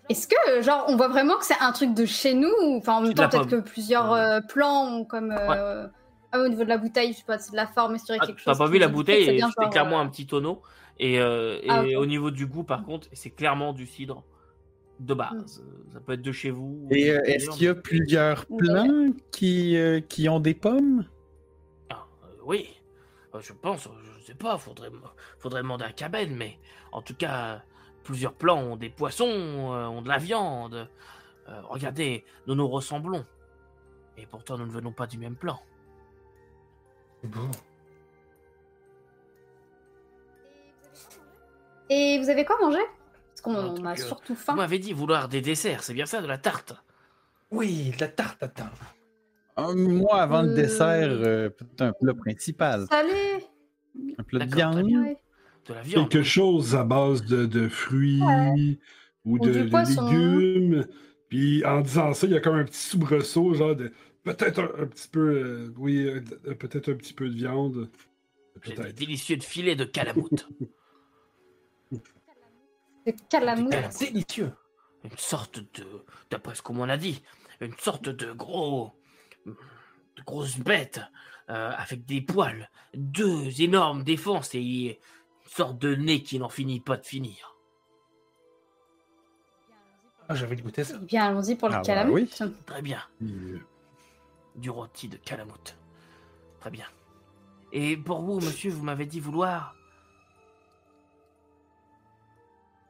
Est-ce 0.08 0.26
que, 0.28 0.62
genre, 0.62 0.84
on 0.88 0.96
voit 0.96 1.08
vraiment 1.08 1.36
que 1.38 1.44
c'est 1.44 1.60
un 1.60 1.72
truc 1.72 1.94
de 1.94 2.04
chez 2.04 2.34
nous 2.34 2.50
ou- 2.62 2.76
Enfin, 2.78 2.94
en 2.94 3.00
même 3.02 3.10
C'est 3.10 3.14
temps, 3.14 3.28
peut-être 3.28 3.48
que 3.48 3.60
plusieurs 3.60 4.10
Ouais. 4.12 4.20
euh, 4.20 4.40
plans 4.40 4.86
ont 4.86 5.04
comme. 5.04 5.32
euh, 5.32 5.86
ah, 6.32 6.38
au 6.40 6.48
niveau 6.48 6.62
de 6.64 6.68
la 6.68 6.78
bouteille, 6.78 7.12
je 7.12 7.18
sais 7.18 7.24
pas, 7.24 7.38
c'est 7.38 7.50
de 7.52 7.56
la 7.56 7.66
forme, 7.66 7.94
est-ce 7.94 8.04
qu'il 8.04 8.14
y 8.14 8.18
aurait 8.18 8.24
Ah, 8.24 8.26
quelque 8.26 8.38
chose 8.40 8.56
T'as 8.56 8.64
pas 8.64 8.70
vu 8.70 8.78
la 8.78 8.88
bouteille? 8.88 9.24
c'est 9.24 9.38
genre, 9.38 9.70
clairement 9.70 9.98
euh, 9.98 10.02
un 10.02 10.08
petit 10.08 10.26
tonneau. 10.26 10.62
Et, 10.98 11.18
euh, 11.20 11.58
et 11.62 11.94
Ah, 11.96 11.98
au 11.98 12.06
niveau 12.06 12.30
du 12.30 12.46
goût, 12.46 12.62
par 12.64 12.84
contre, 12.84 13.08
c'est 13.12 13.30
clairement 13.30 13.72
du 13.72 13.86
cidre 13.86 14.24
de 15.00 15.14
base. 15.14 15.64
Euh, 15.66 15.92
Ça 15.94 16.00
peut 16.00 16.12
être 16.12 16.22
de 16.22 16.32
chez 16.32 16.50
vous. 16.50 16.78
ou 16.82 16.88
Et 16.94 17.10
euh, 17.10 17.20
est-ce 17.24 17.50
qu'il 17.50 17.64
y 17.64 17.68
a 17.68 17.74
plusieurs 17.74 18.46
plants 18.46 19.08
qui, 19.32 19.76
euh, 19.76 20.00
qui 20.00 20.28
ont 20.28 20.40
des 20.40 20.54
pommes? 20.54 21.04
Ah, 21.88 22.06
euh, 22.24 22.26
oui, 22.44 22.68
Euh, 22.68 22.79
je 23.38 23.52
pense, 23.52 23.86
euh, 23.86 23.90
je 24.18 24.24
sais 24.26 24.34
pas, 24.34 24.58
faudrait, 24.58 24.90
faudrait 25.38 25.62
demander 25.62 25.84
à 25.84 25.92
Caben, 25.92 26.34
mais 26.34 26.58
en 26.92 27.02
tout 27.02 27.14
cas, 27.14 27.62
plusieurs 28.02 28.34
plans 28.34 28.58
ont 28.60 28.76
des 28.76 28.90
poissons, 28.90 29.26
euh, 29.28 29.86
ont 29.86 30.02
de 30.02 30.08
la 30.08 30.18
viande. 30.18 30.88
Euh, 31.48 31.60
regardez, 31.68 32.24
nous 32.46 32.54
nous 32.54 32.68
ressemblons. 32.68 33.24
Et 34.16 34.26
pourtant, 34.26 34.58
nous 34.58 34.66
ne 34.66 34.72
venons 34.72 34.92
pas 34.92 35.06
du 35.06 35.18
même 35.18 35.36
plan. 35.36 35.58
Bon. 37.22 37.50
Et 41.88 42.18
vous 42.18 42.28
avez 42.30 42.44
quoi 42.44 42.56
à 42.56 42.62
manger? 42.64 42.82
Parce 43.28 43.40
qu'on 43.42 43.84
a 43.84 43.92
euh, 43.92 43.96
surtout 43.96 44.34
Vous 44.34 44.40
faim. 44.40 44.54
m'avez 44.54 44.78
dit 44.78 44.92
vouloir 44.92 45.28
des 45.28 45.40
desserts, 45.40 45.82
c'est 45.82 45.94
bien 45.94 46.06
ça, 46.06 46.20
de 46.20 46.26
la 46.26 46.38
tarte 46.38 46.74
Oui, 47.50 47.90
de 47.90 48.00
la 48.00 48.08
tarte 48.08 48.38
tatin. 48.38 48.70
Ah, 49.68 49.74
moi, 49.74 50.22
avant 50.22 50.42
le 50.42 50.50
Euh. 50.50 50.54
dessert, 50.56 51.08
euh, 51.10 51.48
peut-être 51.50 51.82
un 51.82 51.92
plat 51.92 52.14
principal. 52.14 52.86
Salé 52.90 53.12
plat 54.28 54.46
de 54.46 54.54
viande. 54.54 54.82
bien. 54.86 55.02
Ouais. 55.02 55.16
De 55.68 55.74
la 55.74 55.82
viande. 55.82 56.08
Quelque 56.08 56.22
chose 56.24 56.74
à 56.74 56.84
base 56.84 57.24
de, 57.24 57.46
de 57.46 57.68
fruits 57.68 58.20
ou 59.24 59.34
Ou 59.34 59.38
de, 59.38 59.50
légumes. 59.50 60.86
Puis 61.28 61.64
en 61.64 61.80
disant 61.80 62.12
ça, 62.14 62.26
il 62.26 62.32
y 62.32 62.36
a 62.36 62.40
comme 62.40 62.56
un 62.56 62.64
petit 62.64 62.78
soubresaut, 62.78 63.54
genre 63.54 63.76
de 63.76 63.92
peut-être 64.24 64.58
un, 64.60 64.82
un 64.82 64.86
petit 64.86 65.08
peu, 65.08 65.20
euh, 65.30 65.74
oui, 65.78 66.06
euh, 66.06 66.20
de- 66.20 66.54
peut-être 66.54 66.90
un 66.92 66.96
petit 66.96 67.12
peu 67.14 67.28
de 67.28 67.34
viande. 67.34 67.88
Des 68.66 68.74
Peut-être. 68.74 68.94
délicieux 68.94 69.36
de 69.36 69.42
filet 69.44 69.76
de 69.76 69.84
calamoute. 69.84 70.48
De. 73.06 73.12
Calamoute. 73.30 73.72
Délicieux. 73.98 74.52
une 75.04 75.16
sorte 75.16 75.60
de, 75.60 75.84
d'après 76.30 76.54
ce 76.54 76.62
qu'on 76.62 76.74
m'en 76.74 76.84
a 76.84 76.96
dit, 76.96 77.22
une 77.60 77.72
sorte 77.78 78.08
de 78.08 78.32
gros, 78.32 78.92
de 80.16 80.22
grosse 80.22 80.58
bête 80.58 81.00
euh, 81.48 81.72
avec 81.76 82.04
des 82.06 82.20
poils, 82.20 82.68
deux 82.94 83.60
énormes 83.62 84.02
défenses 84.04 84.54
et 84.54 84.60
une 84.60 84.96
sorte 85.46 85.78
de 85.78 85.94
nez 85.94 86.22
qui 86.22 86.38
n'en 86.38 86.48
finit 86.48 86.80
pas 86.80 86.96
de 86.96 87.04
finir. 87.06 87.56
Ah, 90.28 90.34
j'avais 90.36 90.56
goûté 90.56 90.84
ça. 90.84 90.94
Eh 91.02 91.04
bien, 91.06 91.26
allons-y 91.26 91.56
pour 91.56 91.68
le 91.68 91.74
Ah 91.74 91.82
bah 91.84 92.06
oui. 92.08 92.28
Très 92.66 92.82
bien, 92.82 93.02
Euh, 93.22 93.58
du 94.54 94.70
rôti 94.70 95.08
de 95.08 95.16
calamoute. 95.16 95.76
Très 96.60 96.70
bien. 96.70 96.86
Et 97.72 97.96
pour 97.96 98.20
vous, 98.20 98.36
monsieur, 98.36 98.70
vous 98.70 98.84
m'avez 98.84 99.06
dit 99.06 99.18
vouloir 99.18 99.74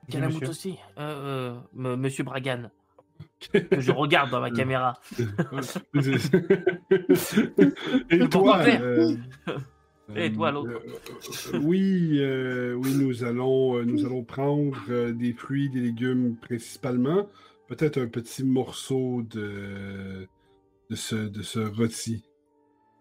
Oui, 0.03 0.13
calamoute 0.13 0.35
monsieur. 0.43 0.49
aussi, 0.51 0.79
euh, 0.99 1.59
euh, 1.77 1.97
monsieur 1.97 2.25
Bragan, 2.25 2.71
que 3.53 3.81
je 3.81 3.93
regarde 3.93 4.31
dans 4.31 4.41
ma 4.41 4.51
caméra. 4.51 5.01
Et 8.11 8.29
toi, 8.31 8.61
euh, 8.63 9.17
Et 10.17 10.33
toi, 10.33 10.49
euh, 10.49 10.53
l'autre 10.53 10.83
euh, 11.55 11.59
Oui, 11.63 12.19
euh, 12.21 12.75
oui, 12.75 12.95
nous 12.97 13.25
allons, 13.25 13.77
euh, 13.79 13.85
nous 13.85 14.05
allons 14.05 14.25
prendre 14.25 14.77
euh, 14.89 15.13
des 15.13 15.33
fruits, 15.33 15.71
des 15.71 15.81
légumes 15.81 16.37
principalement. 16.37 17.29
Peut-être 17.69 17.99
un 17.99 18.09
petit 18.09 18.45
morceau 18.45 19.23
de, 19.23 20.27
de, 20.91 20.97
ce, 20.97 21.15
de 21.15 21.43
ce 21.43 21.61
rôti. 21.61 22.25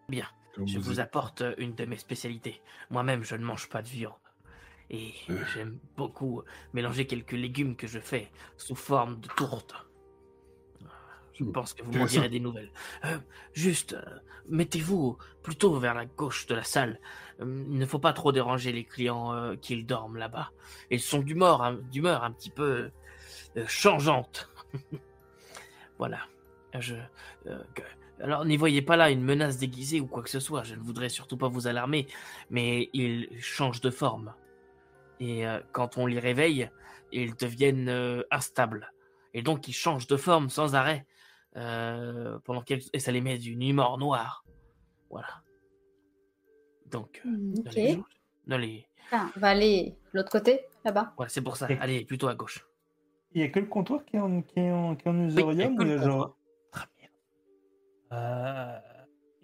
Bien. 0.10 0.26
comme 0.56 0.68
Je 0.68 0.78
vous 0.78 0.84
vous 0.92 1.00
apporte 1.00 1.42
euh, 1.42 1.56
une 1.58 1.74
de 1.74 1.86
mes 1.86 1.98
spécialités. 1.98 2.62
Moi-même, 2.92 3.24
je 3.24 3.36
ne 3.36 3.44
mange 3.44 3.70
pas 3.70 3.82
de 3.82 3.88
viande. 3.88 4.14
Et 4.92 5.14
Euh. 5.30 5.38
j'aime 5.54 5.78
beaucoup 5.98 6.42
mélanger 6.74 7.06
quelques 7.06 7.34
légumes 7.34 7.76
que 7.76 7.86
je 7.88 8.00
fais 8.00 8.32
sous 8.58 8.76
forme 8.76 9.20
de 9.20 9.28
tourte. 9.38 9.74
Je 11.40 11.46
pense 11.46 11.74
que 11.74 11.84
vous 11.84 11.92
m'en 11.98 12.06
direz 12.06 12.30
des 12.30 12.40
nouvelles. 12.40 12.72
Euh, 13.06 13.18
juste, 13.54 13.94
euh, 13.94 14.20
mettez-vous 14.50 15.18
plutôt 15.42 15.74
vers 15.80 15.94
la 15.94 16.06
gauche 16.06 16.46
de 16.48 16.56
la 16.56 16.64
salle. 16.64 17.00
Euh, 17.40 17.64
il 17.70 17.78
ne 17.78 17.86
faut 17.86 18.00
pas 18.00 18.14
trop 18.14 18.32
déranger 18.32 18.72
les 18.72 18.84
clients 18.84 19.56
qu'ils 19.62 19.86
dorment 19.86 20.18
là-bas. 20.18 20.52
Ils 20.92 21.00
sont 21.00 21.20
d'humeur 21.20 21.74
d'humeur 21.92 22.24
un 22.24 22.32
petit 22.32 22.50
peu 22.50 22.92
changeante. 23.68 24.52
voilà. 25.98 26.20
Je, 26.78 26.96
que- 27.46 27.82
alors, 28.22 28.44
n'y 28.46 28.58
voyez 28.58 28.82
pas 28.82 28.98
là 28.98 29.10
une 29.10 29.24
menace 29.24 29.58
déguisée 29.58 30.02
ou 30.02 30.08
quoi 30.08 30.22
que 30.22 30.30
ce 30.30 30.42
soit. 30.42 30.64
Je 30.64 30.76
ne 30.76 30.82
voudrais 30.82 31.08
surtout 31.10 31.38
pas 31.38 31.48
vous 31.48 31.68
alarmer, 31.68 32.06
mais 32.50 32.90
ils 32.92 33.30
changent 33.40 33.82
de 33.82 33.90
forme. 33.90 34.34
Et 35.22 35.46
quand 35.72 35.98
on 35.98 36.06
les 36.06 36.20
réveille, 36.20 36.70
ils 37.14 37.34
deviennent 37.36 38.24
instables. 38.30 38.92
Et 39.34 39.42
donc, 39.42 39.68
ils 39.68 39.74
changent 39.74 40.08
de 40.08 40.18
forme 40.18 40.50
sans 40.50 40.76
arrêt. 40.76 41.06
Euh, 41.60 42.40
pendant 42.46 42.62
quelques... 42.62 42.88
Et 42.94 43.00
ça 43.00 43.12
les 43.12 43.22
met 43.22 43.38
d'une 43.38 43.62
humeur 43.62 43.98
noire. 43.98 44.44
Voilà. 45.10 45.28
Donc, 46.90 47.22
euh, 47.26 47.30
ne 48.48 48.58
les- 48.58 48.88
Ah, 49.12 49.30
on 49.36 49.40
va 49.40 49.50
aller 49.50 49.96
de 50.14 50.18
l'autre 50.20 50.32
côté, 50.32 50.62
là-bas. 50.86 51.14
Voilà, 51.18 51.30
c'est 51.30 51.42
pour 51.42 51.58
ça. 51.58 51.70
Et- 51.72 51.78
Allez, 51.80 52.06
plutôt 52.06 52.28
à 52.28 52.36
gauche. 52.36 52.66
Il 53.34 53.42
n'y 53.42 53.48
a 53.48 53.50
que 53.52 53.60
le 53.60 53.68
comptoir 53.68 54.04
qui 54.06 54.16
est 54.16 54.20
en, 54.20 54.42
qui 54.42 54.60
est 54.60 54.72
en, 54.72 54.96
qui 54.96 55.08
est 55.08 55.12
en 55.12 55.26
ou 55.26 55.30
genre- 55.30 55.54
bien. 55.54 55.70
Euh, 58.12 58.80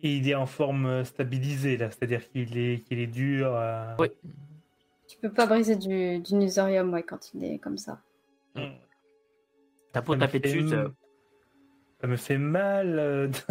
et 0.02 0.16
il 0.18 0.28
est 0.30 0.36
en 0.36 0.46
forme 0.48 0.86
euh, 0.88 1.04
stabilisée, 1.04 1.78
là, 1.78 1.92
c'est-à-dire 1.92 2.28
qu'il 2.30 2.58
est, 2.58 2.82
qu'il 2.82 3.00
est 3.00 3.08
dur. 3.08 3.48
euh, 3.56 3.94
Oui. 4.00 4.08
Tu 5.08 5.18
peux 5.20 5.32
pas 5.32 5.46
briser 5.46 5.76
du, 5.76 6.20
du 6.20 6.34
nusorium, 6.36 6.92
ouais, 6.94 7.04
quand 7.04 7.34
il 7.34 7.44
est 7.44 7.60
comme 7.60 7.78
ça. 7.78 8.02
Mm. 8.56 8.62
T'as 9.94 10.02
beau 10.02 10.16
taper 10.16 10.40
fait 10.40 10.40
dessus, 10.40 10.66
ça- 12.02 12.08
me 12.08 12.16
fait 12.18 12.38
mal. 12.38 13.00
euh, 13.00 13.28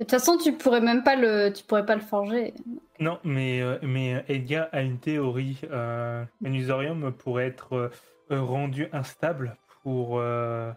De 0.00 0.04
toute 0.04 0.10
façon, 0.10 0.36
tu 0.36 0.52
pourrais 0.52 0.80
même 0.80 1.04
pas 1.04 1.14
le, 1.14 1.50
tu 1.52 1.62
pourrais 1.64 1.86
pas 1.86 1.94
le 1.94 2.00
forger. 2.00 2.52
non, 2.98 3.20
mais, 3.22 3.60
euh, 3.62 3.78
mais 3.82 4.14
euh, 4.16 4.20
Edgar 4.28 4.68
a 4.72 4.82
une 4.82 4.98
théorie. 4.98 5.60
Euh, 5.70 6.24
un 6.44 6.52
usorium 6.52 7.12
pourrait 7.12 7.46
être 7.46 7.74
euh, 7.74 7.90
euh, 8.32 8.40
rendu 8.40 8.88
instable 8.92 9.56
pour 9.82 10.18
euh, 10.18 10.72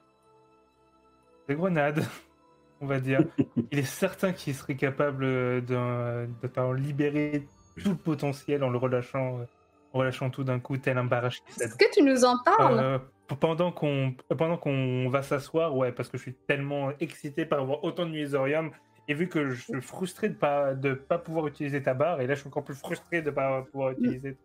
des 1.48 1.56
grenades, 1.56 2.04
on 2.82 2.86
va 2.86 3.00
dire. 3.00 3.22
Il 3.72 3.80
est 3.80 3.84
certain 3.84 4.34
qu'il 4.34 4.54
serait 4.54 4.76
capable 4.76 5.24
euh, 5.24 5.62
d'un- 5.62 6.28
de, 6.42 6.48
t'en 6.48 6.72
libérer 6.74 7.48
tout 7.82 7.90
le 7.90 7.96
potentiel 7.96 8.64
en 8.64 8.70
le 8.70 8.78
relâchant, 8.78 9.40
euh, 9.40 9.46
en 9.94 10.00
relâchant 10.00 10.30
tout 10.30 10.44
d'un 10.44 10.60
coup, 10.60 10.78
tel 10.78 10.98
un 11.00 11.06
barrage. 11.06 11.42
Est-ce 11.60 11.76
que 11.76 11.92
tu 11.92 12.04
nous 12.04 12.24
en 12.24 12.38
parles? 12.44 12.80
Euh, 12.80 13.00
pendant 13.36 13.72
qu'on 13.72 14.14
pendant 14.38 14.58
qu'on 14.58 15.10
va 15.10 15.22
s'asseoir, 15.22 15.76
ouais, 15.76 15.92
parce 15.92 16.10
que 16.10 16.18
je 16.18 16.24
suis 16.24 16.36
tellement 16.48 16.92
excité 17.00 17.46
par 17.46 17.60
avoir 17.60 17.84
autant 17.84 18.06
de 18.06 18.12
musorium 18.12 18.72
et 19.08 19.14
vu 19.14 19.28
que 19.28 19.50
je 19.50 19.62
suis 19.62 19.82
frustré 19.82 20.30
de 20.30 20.36
pas 20.36 20.74
de 20.74 20.94
pas 20.94 21.18
pouvoir 21.18 21.48
utiliser 21.48 21.82
ta 21.84 21.94
barre 21.94 22.22
et 22.22 22.28
là 22.28 22.36
je 22.36 22.40
suis 22.42 22.48
encore 22.48 22.64
plus 22.64 22.76
frustré 22.76 23.22
de 23.22 23.30
pas 23.32 23.64
pouvoir 23.72 23.92
utiliser. 23.92 24.38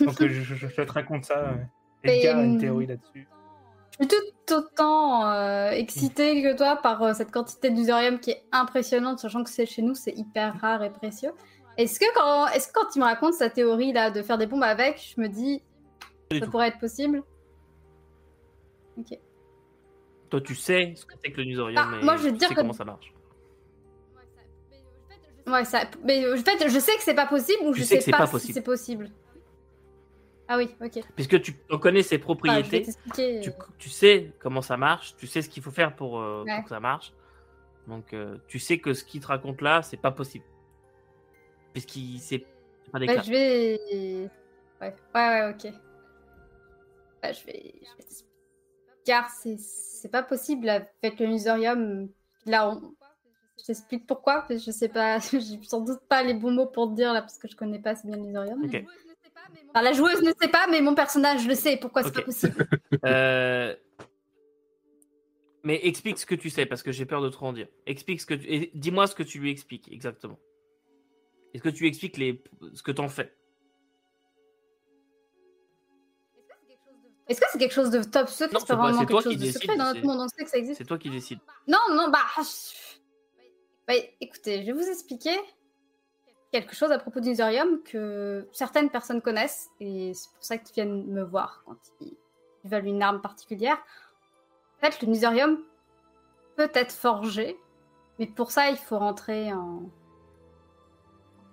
Donc 0.00 0.20
euh, 0.20 0.28
je, 0.28 0.42
je- 0.54 0.68
je 0.68 0.82
te 0.82 0.92
raconte 0.92 1.24
ça. 1.24 1.38
euh. 1.38 1.54
Mais, 2.04 2.18
Edgar 2.18 2.38
a 2.38 2.44
une 2.44 2.52
hum, 2.52 2.58
théorie 2.58 2.86
là-dessus. 2.86 3.28
Je 4.00 4.06
suis 4.06 4.16
tout 4.46 4.54
autant 4.54 5.28
euh, 5.32 5.70
excitée 5.70 6.40
que 6.42 6.56
toi 6.56 6.76
par 6.76 7.02
euh, 7.02 7.14
cette 7.14 7.32
quantité 7.32 7.70
d'usorium 7.70 8.20
qui 8.20 8.30
est 8.30 8.42
impressionnante, 8.52 9.18
sachant 9.18 9.42
que 9.42 9.50
c'est 9.50 9.66
chez 9.66 9.82
nous, 9.82 9.94
c'est 9.96 10.12
hyper 10.16 10.60
rare 10.60 10.84
et 10.84 10.90
précieux. 10.90 11.32
Est-ce 11.76 11.98
que 11.98 12.06
quand, 12.14 12.46
est-ce 12.48 12.68
que 12.68 12.72
quand 12.74 12.94
il 12.94 13.00
me 13.00 13.04
raconte 13.04 13.34
sa 13.34 13.50
théorie 13.50 13.92
là 13.92 14.10
de 14.12 14.22
faire 14.22 14.38
des 14.38 14.46
bombes 14.46 14.62
avec, 14.62 15.00
je 15.16 15.20
me 15.20 15.28
dis, 15.28 15.62
ça 16.32 16.46
pourrait 16.46 16.68
être 16.68 16.78
possible? 16.78 17.22
Ok. 18.98 19.18
Toi, 20.30 20.40
tu 20.42 20.54
sais 20.54 20.92
ce 20.96 21.06
que 21.06 21.14
c'est 21.24 21.30
que 21.32 21.38
le 21.38 21.44
nusorium, 21.46 21.82
Ah, 21.82 21.88
mais 21.90 22.02
moi, 22.04 22.16
je 22.16 22.28
tu 22.28 22.32
dire 22.36 22.48
que- 22.50 22.54
comment 22.60 22.72
ça 22.72 22.84
marche. 22.84 23.12
Ouais, 25.46 25.64
ça. 25.64 25.84
Mais 26.04 26.30
en 26.30 26.36
fait, 26.36 26.68
je 26.68 26.78
sais 26.78 26.94
que 26.96 27.02
c'est 27.02 27.14
pas 27.14 27.26
possible 27.26 27.62
ou 27.64 27.72
Tu 27.72 27.80
je 27.80 27.84
sais 27.84 28.00
sais, 28.02 28.10
pas, 28.10 28.18
pas 28.18 28.38
si 28.38 28.52
c'est 28.52 28.60
possible. 28.62 29.10
Ah 30.46 30.56
oui, 30.58 30.68
ok. 30.82 31.00
Puisque 31.14 31.40
tu 31.40 31.54
connais 31.80 32.02
ses 32.02 32.16
vais 32.16 32.22
propriétés, 32.22 32.82
tu, 33.14 33.20
euh, 33.20 33.52
tu 33.78 33.88
sais 33.88 34.32
comment 34.38 34.62
ça 34.62 34.76
marche, 34.76 35.14
tu 35.16 35.26
sais 35.26 35.40
ce 35.42 35.48
qu'il 35.48 35.62
faut 35.62 35.70
faire 35.70 35.94
pour, 35.96 36.20
euh, 36.20 36.44
pour 36.56 36.64
que 36.64 36.68
ça 36.70 36.80
marche. 36.80 37.12
Donc, 37.86 38.12
euh, 38.12 38.36
tu 38.46 38.58
sais 38.58 38.78
que 38.78 38.92
ce 38.92 39.04
qu'il 39.04 39.20
te 39.22 39.26
raconte 39.26 39.62
là, 39.62 39.82
c'est 39.82 39.96
pas 39.96 40.10
possible. 40.10 40.44
Puisqu'il 41.72 42.18
c'est 42.18 42.44
pas 42.92 42.98
des 42.98 43.06
bah, 43.06 43.22
je 43.22 43.30
vais. 43.30 44.30
Ouais, 44.80 44.94
ouais, 45.14 45.28
ouais, 45.44 45.50
ok. 45.54 45.72
Bah, 47.22 47.32
je 47.32 47.44
vais. 47.46 47.74
je 47.82 47.96
vais 47.96 48.02
t'expliquer. 48.04 48.27
Car 49.08 49.30
c'est 49.30 49.56
c'est 49.58 50.10
pas 50.10 50.22
possible 50.22 50.68
avec 50.68 51.18
le 51.18 51.28
musorium. 51.28 52.10
Là, 52.44 52.68
on... 52.68 52.94
je 53.58 53.64
t'explique 53.64 54.06
pourquoi. 54.06 54.42
parce 54.42 54.60
que 54.60 54.66
Je 54.66 54.70
sais 54.70 54.90
pas, 54.90 55.18
j'ai 55.32 55.62
sans 55.62 55.80
doute 55.80 56.00
pas 56.10 56.22
les 56.22 56.34
bons 56.34 56.50
mots 56.50 56.66
pour 56.66 56.90
te 56.90 56.94
dire 56.94 57.14
là 57.14 57.22
parce 57.22 57.38
que 57.38 57.48
je 57.48 57.56
connais 57.56 57.78
pas 57.78 57.92
assez 57.92 58.06
bien 58.06 58.18
le 58.18 58.24
musorium. 58.24 58.62
Enfin, 59.70 59.80
la 59.82 59.94
joueuse 59.94 60.20
ne 60.20 60.32
sait 60.38 60.48
pas, 60.48 60.66
mais 60.70 60.82
mon 60.82 60.94
personnage 60.94 61.48
le 61.48 61.54
sait. 61.54 61.78
Pourquoi 61.78 62.02
c'est 62.02 62.08
Ok. 62.10 62.14
pas 62.16 62.22
possible? 62.22 62.68
Euh, 63.06 63.74
Mais 65.64 65.80
explique 65.86 66.18
ce 66.18 66.26
que 66.26 66.34
tu 66.34 66.50
sais, 66.50 66.66
parce 66.66 66.82
que 66.82 66.92
j'ai 66.92 67.06
peur 67.06 67.22
de 67.22 67.30
trop 67.30 67.46
en 67.46 67.54
dire. 67.54 67.68
Explique 67.86 68.20
ce 68.20 68.26
que 68.26 68.34
tu... 68.34 68.70
Dis-moi 68.74 69.06
ce 69.06 69.14
que 69.14 69.22
tu 69.22 69.38
lui 69.38 69.50
expliques, 69.50 69.90
exactement. 69.90 70.38
Est-ce 71.54 71.62
que 71.62 71.70
tu 71.70 71.86
expliques 71.86 72.18
les... 72.18 72.42
ce 72.74 72.82
que 72.82 72.92
t'en 72.92 73.08
fais? 73.08 73.34
Est-ce 77.28 77.40
que 77.40 77.46
c'est 77.52 77.58
quelque 77.58 77.74
chose 77.74 77.90
de 77.90 78.02
top? 78.02 78.28
Secret 78.28 78.54
Non, 78.54 78.60
C'est 78.60 78.66
c'est 78.66 78.72
pas 78.72 78.76
pas- 78.76 78.82
vraiment 78.90 79.04
toi 79.04 79.20
quelque 79.22 79.32
chose 79.32 79.32
qui 79.42 79.46
de 79.48 79.52
secret 79.52 79.76
dans 79.76 79.84
notre 79.92 80.02
monde. 80.06 80.20
On 80.20 80.28
sait 80.28 80.44
que 80.44 80.50
ça 80.50 80.56
existe. 80.58 80.78
C'est 80.78 80.84
toi 80.86 80.98
qui 80.98 81.10
décides. 81.10 81.40
Non, 81.66 81.78
non, 81.90 82.08
bah. 82.08 82.20
je- 82.38 82.98
bah, 83.86 83.94
écoutez, 84.20 84.60
je 84.62 84.66
vais 84.66 84.72
vous 84.72 84.88
expliquer 84.88 85.38
quelque 86.52 86.74
chose 86.74 86.90
à 86.90 86.98
propos 86.98 87.20
du 87.20 87.28
Nusorium 87.30 87.82
que 87.82 88.48
certaines 88.52 88.88
personnes 88.88 89.20
connaissent 89.20 89.68
et 89.80 90.12
c'est 90.14 90.30
pour 90.32 90.42
ça 90.42 90.56
qu'ils 90.56 90.74
viennent 90.74 91.06
me 91.06 91.22
voir 91.22 91.62
quand 91.66 91.76
ils, 92.00 92.16
ils 92.64 92.70
veulent 92.70 92.86
une 92.86 93.02
arme 93.02 93.20
particulière. 93.20 93.76
En 94.78 94.86
fait, 94.90 95.02
le 95.02 95.08
Nusorium 95.08 95.62
peut 96.56 96.70
être 96.72 96.92
forgé, 96.92 97.58
mais 98.18 98.26
pour 98.26 98.50
ça, 98.50 98.70
il 98.70 98.78
faut 98.78 98.98
rentrer 98.98 99.52
en, 99.52 99.82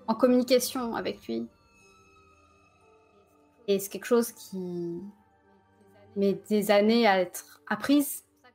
en 0.08 0.16
communication 0.16 0.96
avec 0.96 1.28
lui. 1.28 1.48
Et 3.68 3.80
c'est 3.80 3.90
quelque 3.90 4.06
chose 4.06 4.32
qui 4.32 5.02
met 6.16 6.40
des 6.50 6.72
années 6.72 7.08
à 7.08 7.20
être 7.20 7.62
apprise. 7.68 8.24
C'est 8.44 8.52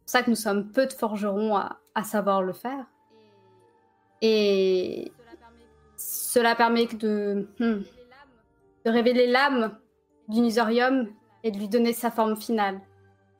pour 0.00 0.10
ça 0.10 0.22
que 0.22 0.30
nous 0.30 0.36
sommes 0.36 0.70
peu 0.70 0.86
de 0.86 0.92
forgerons 0.92 1.56
à, 1.56 1.80
à 1.94 2.04
savoir 2.04 2.42
le 2.42 2.52
faire. 2.52 2.86
Et 4.20 5.12
Cela 5.96 6.54
permet 6.54 6.86
de, 6.86 7.48
hmm, 7.58 7.82
de 8.84 8.90
révéler 8.90 9.26
l'âme 9.26 9.78
du 10.28 10.40
Nisorium 10.40 11.08
et 11.42 11.50
de 11.50 11.58
lui 11.58 11.68
donner 11.68 11.92
sa 11.92 12.10
forme 12.10 12.36
finale. 12.36 12.80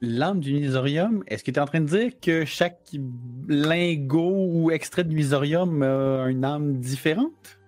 L'âme 0.01 0.41
du 0.41 0.53
Nisorium, 0.55 1.25
est-ce 1.27 1.43
que 1.45 1.51
tu 1.51 1.59
es 1.59 1.63
en 1.63 1.67
train 1.67 1.81
de 1.81 1.87
dire 1.87 2.13
que 2.21 2.45
chaque 2.45 2.81
lingot 3.49 4.49
ou 4.53 4.71
extrait 4.71 5.05
de 5.05 5.15
Nisorium 5.15 5.83
a 5.83 6.27
une 6.29 6.45
âme 6.45 6.79
différente? 6.81 7.59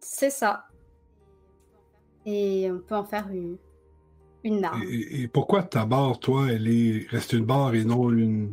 C'est 0.00 0.30
ça. 0.30 0.66
Et 2.26 2.70
on 2.70 2.78
peut 2.78 2.94
en 2.96 3.04
faire 3.04 3.28
une, 3.28 3.58
une 4.44 4.64
arme. 4.64 4.82
Et, 4.82 5.22
et 5.22 5.28
pourquoi 5.28 5.62
ta 5.62 5.84
barre, 5.84 6.18
toi, 6.18 6.50
elle 6.50 6.68
est 6.68 7.06
reste 7.10 7.32
une 7.32 7.44
barre 7.44 7.74
et 7.74 7.84
non 7.84 8.10
une, 8.10 8.50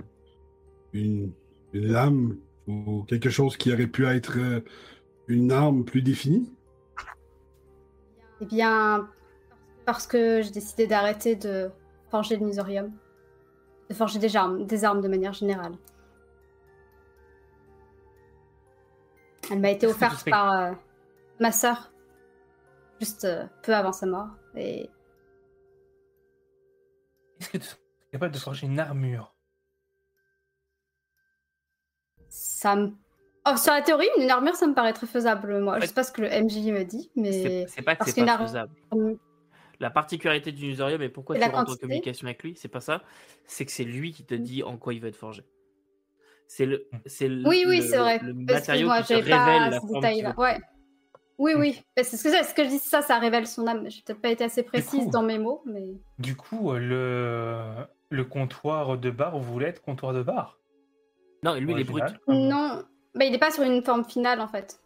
une, 0.93 1.32
une 1.74 1.88
lame 1.88 2.38
ou 2.67 3.03
quelque 3.03 3.30
chose 3.30 3.57
qui 3.57 3.74
aurait 3.74 3.88
pu 3.88 4.05
être 4.05 4.38
euh, 4.38 4.61
une 5.28 5.51
arme 5.51 5.86
plus 5.86 6.01
définie? 6.01 6.51
Eh 8.41 8.45
bien, 8.45 9.07
parce 9.86 10.07
que 10.07 10.41
j'ai 10.41 10.51
décidé 10.51 10.88
d'arrêter 10.88 11.36
de 11.36 11.69
forger 12.09 12.38
le 12.38 12.45
Nisorium. 12.45 12.91
De 13.89 13.93
forger 13.93 14.19
des 14.19 14.36
armes, 14.38 14.65
des 14.65 14.86
armes 14.86 15.01
de 15.01 15.07
manière 15.09 15.34
générale. 15.34 15.74
Elle 19.51 19.59
m'a 19.59 19.72
été 19.72 19.86
offerte 19.86 20.30
par 20.30 20.53
euh, 20.53 20.72
ma 21.41 21.51
sœur, 21.51 21.91
juste 23.02 23.26
euh, 23.26 23.45
peu 23.64 23.74
avant 23.74 23.91
sa 23.91 24.06
mort. 24.06 24.28
Et 24.56 24.88
Est-ce 27.39 27.49
que 27.49 27.58
tu 27.58 27.64
serais 27.66 27.80
capable 28.12 28.32
de 28.34 28.38
forger 28.39 28.68
une 28.68 28.80
armure? 28.80 29.36
Ça 32.30 32.76
me... 32.76 32.91
Oh, 33.47 33.58
sur 33.58 33.74
la 33.74 33.82
théorie, 33.82 34.08
une 34.20 34.30
armure, 34.30 34.56
ça 34.56 34.68
me 34.68 34.76
paraît 34.76 34.93
très 34.93 35.08
faisable, 35.08 35.60
moi. 35.62 35.80
Je 35.80 35.88
sais 35.88 35.93
pas 35.93 36.04
ce 36.04 36.12
que 36.12 36.22
le 36.22 36.28
MJ 36.32 36.72
me 36.72 36.84
dit, 36.86 37.10
mais... 37.16 37.66
C'est 37.68 37.82
pas 37.82 37.95
que 37.95 37.99
parce 37.99 38.12
c'est 38.12 38.14
qu'une 38.14 38.28
pas 38.28 38.34
arme- 38.34 38.45
faisable. 38.45 38.74
La 39.80 39.89
particularité 39.89 40.52
du 40.52 40.68
Nisorium 40.68 41.02
et 41.02 41.10
pourquoi 41.10 41.36
Et 41.36 41.39
tu 41.39 41.49
rentres 41.49 41.72
en 41.72 41.76
communication 41.76 42.28
avec 42.28 42.43
lui, 42.43 42.56
c'est 42.56 42.68
pas 42.68 42.82
ça. 42.82 43.02
C'est 43.47 43.66
que 43.66 43.72
c'est 43.72 43.84
lui 43.84 44.14
qui 44.14 44.24
te 44.24 44.36
dit 44.36 44.62
en 44.62 44.78
quoi 44.78 44.93
il 44.93 45.02
va 45.02 45.08
être 45.08 45.16
forgé. 45.16 45.41
C'est 46.47 46.68
le, 46.68 46.88
c'est 47.08 47.28
le, 47.28 47.49
Oui, 47.49 47.66
oui, 47.68 47.78
le- 47.78 47.84
c'est 47.84 47.97
vrai. 47.97 48.20
le 48.22 48.34
matériau 48.36 48.89
Excuse-moi, 48.89 49.02
qui 49.02 49.08
te 49.08 49.14
j'avais 49.14 49.30
pas 49.32 49.43
révèle 49.45 49.70
la 49.72 49.82
ce 49.82 49.88
forme 49.88 50.02
veut. 50.06 50.34
Ouais. 50.38 50.60
Oui, 51.41 51.53
oui. 51.57 51.83
C'est 51.97 52.03
ce 52.17 52.23
que, 52.23 52.45
ce 52.45 52.53
que 52.53 52.63
je 52.63 52.69
dis, 52.69 52.77
ça, 52.77 53.01
ça 53.01 53.17
révèle 53.17 53.47
son 53.47 53.65
âme. 53.65 53.89
J'ai 53.89 54.03
peut-être 54.03 54.21
pas 54.21 54.29
été 54.29 54.43
assez 54.43 54.61
précise 54.61 55.05
coup- 55.05 55.09
dans 55.11 55.23
mes 55.23 55.39
mots, 55.39 55.63
mais... 55.65 55.89
Du 56.19 56.35
coup, 56.35 56.71
euh, 56.71 56.77
le, 56.77 58.15
le 58.15 58.23
comptoir 58.25 58.95
de 58.99 59.09
bar, 59.09 59.39
vous 59.39 59.51
voulez 59.51 59.65
être 59.65 59.81
comptoir 59.81 60.13
de 60.13 60.21
bar? 60.21 60.59
Non, 61.43 61.55
et 61.55 61.59
lui, 61.59 61.73
il 61.73 61.79
est 61.79 61.83
brut. 61.83 62.03
Non, 62.27 62.83
bah, 63.15 63.25
il 63.25 63.31
n'est 63.31 63.39
pas 63.39 63.49
sur 63.49 63.63
une 63.63 63.83
forme 63.83 64.05
finale, 64.05 64.39
en 64.39 64.47
fait. 64.47 64.79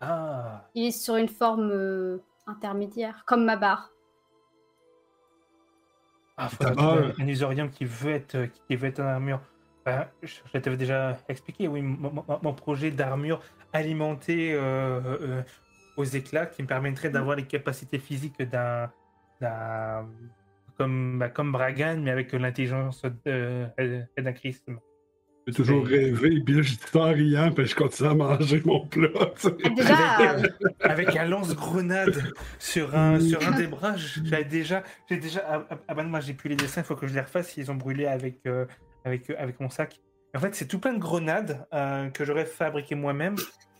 Ah, 0.00 0.68
Il 0.74 0.86
est 0.86 0.90
sur 0.90 1.14
une 1.14 1.28
forme 1.28 1.70
euh, 1.70 2.18
intermédiaire, 2.48 3.22
comme 3.24 3.44
ma 3.44 3.54
barre. 3.54 3.92
ah 6.36 6.48
trouver 6.58 7.12
un 7.20 7.28
usorium 7.28 7.70
qui 7.70 7.84
veut 7.84 8.10
être, 8.10 8.34
euh, 8.34 8.46
qui 8.66 8.74
veut 8.74 8.88
être 8.88 8.98
en 8.98 9.06
armure. 9.06 9.40
Ben, 9.86 10.08
je 10.22 10.40
je 10.52 10.58
t'avais 10.58 10.76
déjà 10.76 11.16
expliqué, 11.28 11.68
oui, 11.68 11.80
mon, 11.80 12.10
mon- 12.12 12.38
mon 12.42 12.54
projet 12.54 12.90
d'armure 12.90 13.40
alimenté 13.72 14.52
euh, 14.52 15.00
euh, 15.04 15.42
aux 15.96 16.04
éclats 16.04 16.46
qui 16.46 16.62
me 16.62 16.66
permettrait 16.66 17.10
d'avoir 17.10 17.36
les 17.36 17.46
capacités 17.46 17.98
physiques 17.98 18.40
d'un. 18.42 18.90
comme, 20.78 21.18
bah, 21.18 21.28
comme 21.28 21.52
Bragan, 21.52 21.98
mais 22.00 22.10
avec 22.10 22.32
l'intelligence 22.32 23.02
d'un 23.26 24.32
Christ. 24.34 24.64
J'ai 25.48 25.54
toujours 25.54 25.84
rêvé, 25.84 26.30
là, 26.46 26.62
je 26.62 26.74
dis 26.76 26.80
en 26.94 27.12
riant, 27.12 27.50
puis 27.50 27.66
je 27.66 27.74
continue 27.74 28.10
à 28.10 28.14
manger 28.14 28.62
mon 28.64 28.86
plat. 28.86 29.08
Ah, 29.18 29.50
Déjà, 29.76 30.20
euh, 30.36 30.42
avec 30.82 31.16
un 31.16 31.24
lance-grenade 31.24 32.32
sur 32.60 32.94
un, 32.96 33.18
sur 33.18 33.44
un 33.48 33.50
des 33.50 33.66
bras. 33.66 33.96
J'avais 33.96 34.44
déjà, 34.44 34.84
j'ai 35.10 35.16
déjà, 35.16 35.66
ah, 35.88 35.94
non, 35.96 36.04
moi 36.04 36.20
j'ai 36.20 36.34
plus 36.34 36.48
les 36.48 36.54
dessins, 36.54 36.82
il 36.82 36.84
faut 36.84 36.94
que 36.94 37.08
je 37.08 37.14
les 37.14 37.20
refasse. 37.22 37.56
Ils 37.56 37.72
ont 37.72 37.74
brûlé 37.74 38.06
avec, 38.06 38.38
euh, 38.46 38.66
avec, 39.04 39.30
euh, 39.30 39.34
avec 39.36 39.58
mon 39.58 39.68
sac. 39.68 40.00
En 40.36 40.38
fait, 40.38 40.54
c'est 40.54 40.68
tout 40.68 40.78
plein 40.78 40.92
de 40.94 41.00
grenades 41.00 41.66
euh, 41.74 42.08
que 42.10 42.24
j'aurais 42.24 42.46
fabriqué 42.46 42.94
moi-même 42.94 43.34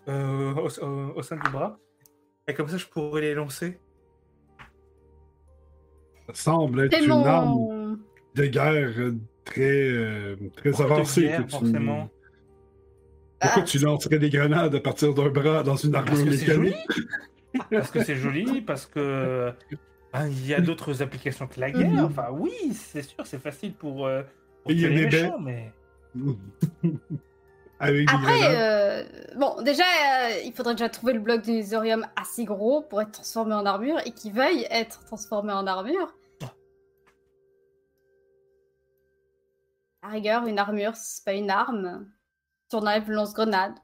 euh, 0.08 0.52
au, 0.54 0.68
au- 0.84 1.12
au 1.16 1.22
sein 1.22 1.36
du 1.36 1.48
bras. 1.52 1.78
Et 2.48 2.54
comme 2.54 2.68
ça, 2.68 2.76
je 2.76 2.86
pourrais 2.86 3.20
les 3.20 3.34
lancer. 3.34 3.78
Ça 6.28 6.34
semble 6.34 6.80
être 6.86 7.02
une 7.02 7.10
arme 7.10 7.98
de 8.34 8.46
guerre 8.46 8.92
euh, 8.98 9.14
très, 9.44 9.62
euh, 9.88 10.36
très 10.56 10.80
avancée. 10.80 11.22
guerre, 11.22 11.38
que 11.38 11.42
tu- 11.44 11.50
forcément. 11.50 12.10
Pourquoi 13.40 13.62
Ah. 13.62 13.66
tu 13.66 13.78
lancerais 13.78 14.18
des 14.18 14.30
grenades 14.30 14.74
à 14.74 14.80
partir 14.80 15.12
d'un 15.14 15.28
bras 15.28 15.62
dans 15.62 15.76
une 15.76 15.90
Parce 15.92 16.08
armure 16.08 16.24
que 16.26 16.32
c'est 16.36 16.46
joli. 16.46 16.70
mécanique? 16.70 17.68
Parce 17.70 17.90
que 17.90 18.02
c'est 18.04 18.16
joli, 18.16 18.62
parce 18.62 18.86
que 18.86 19.52
ben, 20.12 20.26
il 20.28 20.46
y 20.46 20.54
a 20.54 20.60
d'autres 20.60 21.02
applications 21.02 21.46
que 21.46 21.58
la 21.60 21.70
guerre. 21.70 21.90
Mhm. 21.90 22.04
Enfin, 22.04 22.28
oui, 22.32 22.52
c'est 22.72 23.02
sûr, 23.02 23.26
c'est 23.26 23.40
facile 23.42 23.74
pour, 23.74 24.06
euh, 24.06 24.22
pour 24.62 24.70
Et 24.70 24.74
il 24.74 24.80
y 24.80 24.86
a 24.86 24.88
des 24.88 25.04
méchants, 25.06 25.38
mais. 25.40 25.72
Avec 27.82 28.08
Après, 28.12 28.40
euh, 28.44 29.02
bon, 29.34 29.60
déjà, 29.62 29.82
euh, 29.82 30.38
il 30.44 30.52
faudrait 30.52 30.74
déjà 30.74 30.88
trouver 30.88 31.14
le 31.14 31.18
bloc 31.18 31.42
du 31.42 31.50
Nisorium 31.50 32.06
assez 32.14 32.44
gros 32.44 32.82
pour 32.82 33.02
être 33.02 33.10
transformé 33.10 33.54
en 33.56 33.66
armure 33.66 33.98
et 34.06 34.12
qui 34.12 34.30
veuille 34.30 34.68
être 34.70 35.04
transformé 35.04 35.52
en 35.52 35.66
armure. 35.66 36.14
À 40.02 40.10
rigueur, 40.10 40.46
une 40.46 40.60
armure, 40.60 40.94
c'est 40.94 41.24
pas 41.24 41.32
une 41.32 41.50
arme. 41.50 42.08
Tu 42.70 42.76
enlèves 42.76 43.08
le 43.08 43.16
lance-grenade. 43.16 43.74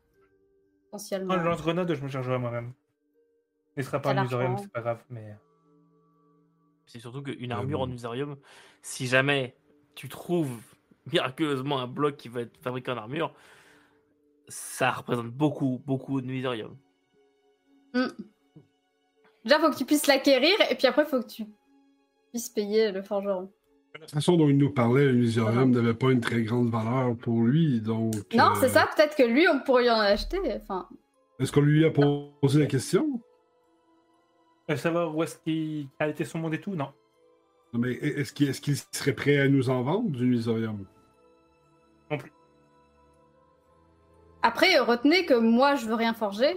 Potentiellement. 0.85 1.35
Non, 1.35 1.43
le 1.43 1.49
lance-grenade, 1.51 1.93
je 1.93 2.01
me 2.03 2.09
chargerai 2.09 2.39
moi-même. 2.39 2.73
Il 3.77 3.81
ne 3.81 3.85
sera 3.85 4.01
pas 4.01 4.15
T'as 4.15 4.21
un 4.21 4.25
usorium, 4.25 4.51
l'argent. 4.53 4.63
c'est 4.63 4.73
pas 4.73 4.81
grave, 4.81 5.03
mais. 5.11 5.37
C'est 6.87 7.01
surtout 7.01 7.23
qu'une 7.23 7.51
armure 7.51 7.81
Euh, 7.81 7.85
en 7.85 7.91
Usarium, 7.91 8.37
si 8.81 9.09
jamais 9.09 9.57
tu 9.97 10.09
trouves 10.09 10.61
miraculeusement 11.13 11.81
un 11.81 11.89
bloc 11.89 12.17
qui 12.17 12.29
va 12.29 12.43
être 12.43 12.57
fabriqué 12.59 12.93
en 12.93 12.97
armure, 12.97 13.35
ça 14.49 14.91
représente 14.91 15.29
beaucoup, 15.29 15.83
beaucoup 15.87 16.21
de 16.21 16.31
Usarium. 16.31 16.77
Déjà, 19.45 19.59
faut 19.61 19.71
que 19.71 19.77
tu 19.77 19.85
puisses 19.85 20.07
l'acquérir 20.07 20.55
et 20.71 20.75
puis 20.75 20.87
après, 20.87 21.05
faut 21.05 21.21
que 21.21 21.27
tu 21.29 21.47
puisses 22.31 22.49
payer 22.49 22.93
le 22.93 23.03
forgeron. 23.03 23.51
La 24.01 24.07
façon 24.07 24.37
dont 24.37 24.49
il 24.49 24.57
nous 24.57 24.71
parlait, 24.71 25.07
le 25.07 25.15
Misorium 25.15 25.71
n'avait 25.71 25.95
pas 25.95 26.13
une 26.13 26.21
très 26.21 26.43
grande 26.43 26.71
valeur 26.71 27.17
pour 27.17 27.43
lui, 27.43 27.81
donc... 27.81 28.15
Non, 28.35 28.51
euh, 28.51 28.55
c'est 28.61 28.69
ça, 28.69 28.89
peut-être 28.95 29.17
que 29.17 29.25
lui, 29.25 29.49
on 29.49 29.61
pourrait 29.61 29.91
en 29.91 29.99
acheter. 29.99 30.39
Enfin, 30.61 30.89
Est-ce 31.41 31.51
qu'on 31.51 31.63
lui 31.63 31.85
a 31.85 31.91
posé 31.91 32.61
la 32.61 32.67
question? 32.67 33.21
Euh, 34.71 34.77
savoir 34.77 35.17
où 35.17 35.23
est-ce 35.23 35.39
qu'il 35.39 35.89
a 35.99 36.09
été 36.09 36.25
son 36.25 36.39
monde 36.39 36.55
et 36.55 36.61
tout, 36.61 36.77
non. 36.77 36.93
Non, 37.73 37.81
mais 37.81 37.93
est-ce 37.95 38.33
qu'il 38.61 38.77
serait 38.93 39.15
prêt 39.15 39.39
à 39.39 39.49
nous 39.49 39.69
en 39.69 39.83
vendre 39.83 40.11
du 40.11 40.27
Misorium? 40.27 40.87
Après, 44.43 44.78
retenez 44.78 45.26
que 45.26 45.34
moi, 45.34 45.74
je 45.74 45.86
veux 45.86 45.95
rien 45.95 46.14
forger. 46.14 46.57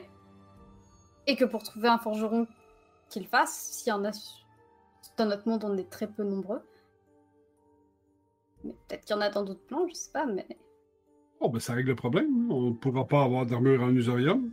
Et 1.28 1.36
que 1.36 1.46
pour 1.46 1.64
trouver 1.64 1.88
un 1.88 1.98
forgeron 1.98 2.48
qu'il 3.10 3.28
fasse, 3.28 3.54
s'il 3.54 3.90
y 3.90 3.92
en 3.92 4.04
a 4.06 4.12
dans 5.18 5.26
notre 5.26 5.48
monde, 5.48 5.64
on 5.64 5.78
est 5.78 5.90
très 5.90 6.08
peu 6.08 6.24
nombreux. 6.24 6.62
Mais 8.64 8.74
peut-être 8.88 9.06
qu'il 9.06 9.16
y 9.16 9.20
en 9.20 9.22
a 9.22 9.30
dans 9.30 9.44
d'autres 9.44 9.66
plans, 9.66 9.88
je 9.88 9.94
sais 9.94 10.12
pas, 10.12 10.26
mais. 10.26 10.48
Oh, 11.40 11.50
ben 11.50 11.60
ça 11.60 11.74
règle 11.74 11.90
le 11.90 11.96
problème. 11.96 12.52
On 12.52 12.62
ne 12.70 12.74
pourra 12.74 13.08
pas 13.08 13.24
avoir 13.24 13.46
d'armure 13.46 13.82
en 13.82 13.90
Usorium. 13.90 14.52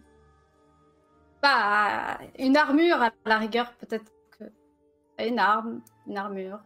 Bah, 1.42 2.18
une 2.38 2.56
armure 2.56 3.00
à 3.02 3.10
la 3.26 3.38
rigueur, 3.38 3.72
peut-être 3.74 4.10
que. 4.38 4.44
Une 5.18 5.38
arme, 5.38 5.80
une 6.06 6.16
armure. 6.16 6.60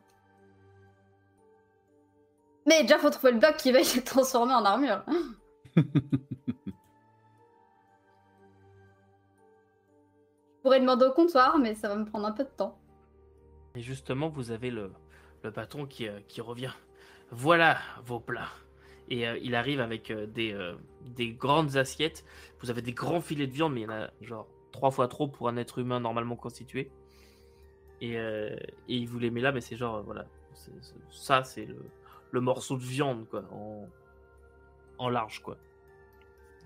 Mais 2.67 2.83
déjà, 2.83 2.99
faut 2.99 3.11
trouver 3.11 3.33
le 3.33 3.39
bloc 3.39 3.57
qui 3.57 3.73
va 3.73 3.81
être 3.81 4.05
transformé 4.05 4.55
en 4.55 4.65
armure. 4.65 5.05
Je 5.77 5.83
pourrais 10.63 10.81
demander 10.81 11.07
au 11.07 11.13
comptoir, 11.13 11.59
mais 11.59 11.75
ça 11.75 11.89
va 11.89 11.97
me 11.97 12.05
prendre 12.05 12.27
un 12.27 12.33
peu 12.33 12.45
de 12.45 12.51
temps. 12.51 12.79
Et 13.75 13.81
justement, 13.81 14.29
vous 14.29 14.51
avez 14.51 14.71
le, 14.71 14.93
le 15.43 15.51
patron 15.51 15.87
qui, 15.87 16.07
euh, 16.09 16.21
qui 16.29 16.41
revient. 16.41 16.73
Voilà 17.31 17.79
vos 18.05 18.21
plats. 18.21 18.51
Et 19.09 19.27
euh, 19.27 19.39
il 19.43 19.55
arrive 19.55 19.81
avec 19.81 20.11
euh, 20.11 20.27
des, 20.27 20.55
des 21.07 21.33
grandes 21.33 21.77
assiettes. 21.77 22.25
Vous 22.61 22.71
avez 22.71 22.83
des 22.83 22.93
grands 22.93 23.21
filets 23.21 23.47
de 23.47 23.53
viande, 23.53 23.73
mais 23.73 23.81
il 23.81 23.85
y 23.85 23.87
en 23.87 23.93
a 23.93 24.11
genre 24.21 24.47
trois 24.71 24.91
fois 24.91 25.09
trop 25.09 25.27
pour 25.27 25.49
un 25.49 25.57
être 25.57 25.79
humain 25.79 26.01
normalement 26.01 26.37
constitué. 26.37 26.91
Et, 28.01 28.15
et 28.15 28.57
il 28.89 29.07
vous 29.07 29.21
les 29.21 29.31
met 29.31 29.41
là, 29.41 29.53
mais 29.53 29.61
c'est 29.61 29.77
genre, 29.77 30.03
voilà. 30.03 30.27
ça, 31.11 31.45
c'est 31.45 31.67
le, 31.67 31.77
le 32.33 32.41
morceau 32.41 32.77
de 32.77 32.83
viande, 32.83 33.29
quoi, 33.29 33.45
en, 33.53 33.87
en 34.99 35.09
large, 35.09 35.41
quoi. 35.41 35.57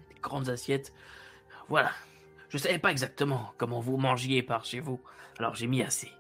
Des 0.09 0.21
grandes 0.21 0.49
assiettes. 0.49 0.93
Voilà. 1.69 1.91
Je 2.49 2.59
savais 2.59 2.79
pas 2.79 2.91
exactement 2.91 3.53
comment 3.59 3.81
vous 3.81 3.97
mangiez 3.97 4.43
par 4.43 4.65
chez 4.65 4.81
vous. 4.81 5.01
Alors 5.39 5.55
j'ai 5.55 5.67
mis 5.67 5.83
assez. 5.83 6.11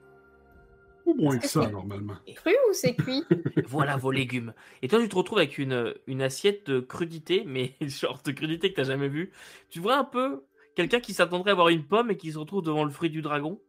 Ou 1.06 1.14
moins 1.14 1.38
que 1.38 1.46
ça, 1.46 1.68
normalement. 1.68 2.16
Cru 2.34 2.52
ou 2.68 2.72
c'est 2.72 2.94
cuit? 2.94 3.24
Voilà 3.68 3.96
vos 3.96 4.10
légumes. 4.10 4.52
Et 4.82 4.88
toi, 4.88 5.00
tu 5.00 5.08
te 5.08 5.14
retrouves 5.14 5.38
avec 5.38 5.56
une, 5.56 5.94
une 6.06 6.20
assiette 6.20 6.66
de 6.66 6.80
crudité, 6.80 7.44
mais 7.46 7.74
genre 7.80 8.20
de 8.24 8.32
crudité 8.32 8.70
que 8.70 8.76
t'as 8.76 8.84
jamais 8.84 9.08
vue. 9.08 9.30
Tu 9.70 9.78
vois 9.78 9.96
un 9.96 10.04
peu 10.04 10.44
quelqu'un 10.74 11.00
qui 11.00 11.14
s'attendrait 11.14 11.50
à 11.50 11.52
avoir 11.52 11.68
une 11.68 11.84
pomme 11.84 12.10
et 12.10 12.16
qui 12.16 12.32
se 12.32 12.38
retrouve 12.38 12.62
devant 12.62 12.84
le 12.84 12.90
fruit 12.90 13.10
du 13.10 13.22
dragon? 13.22 13.60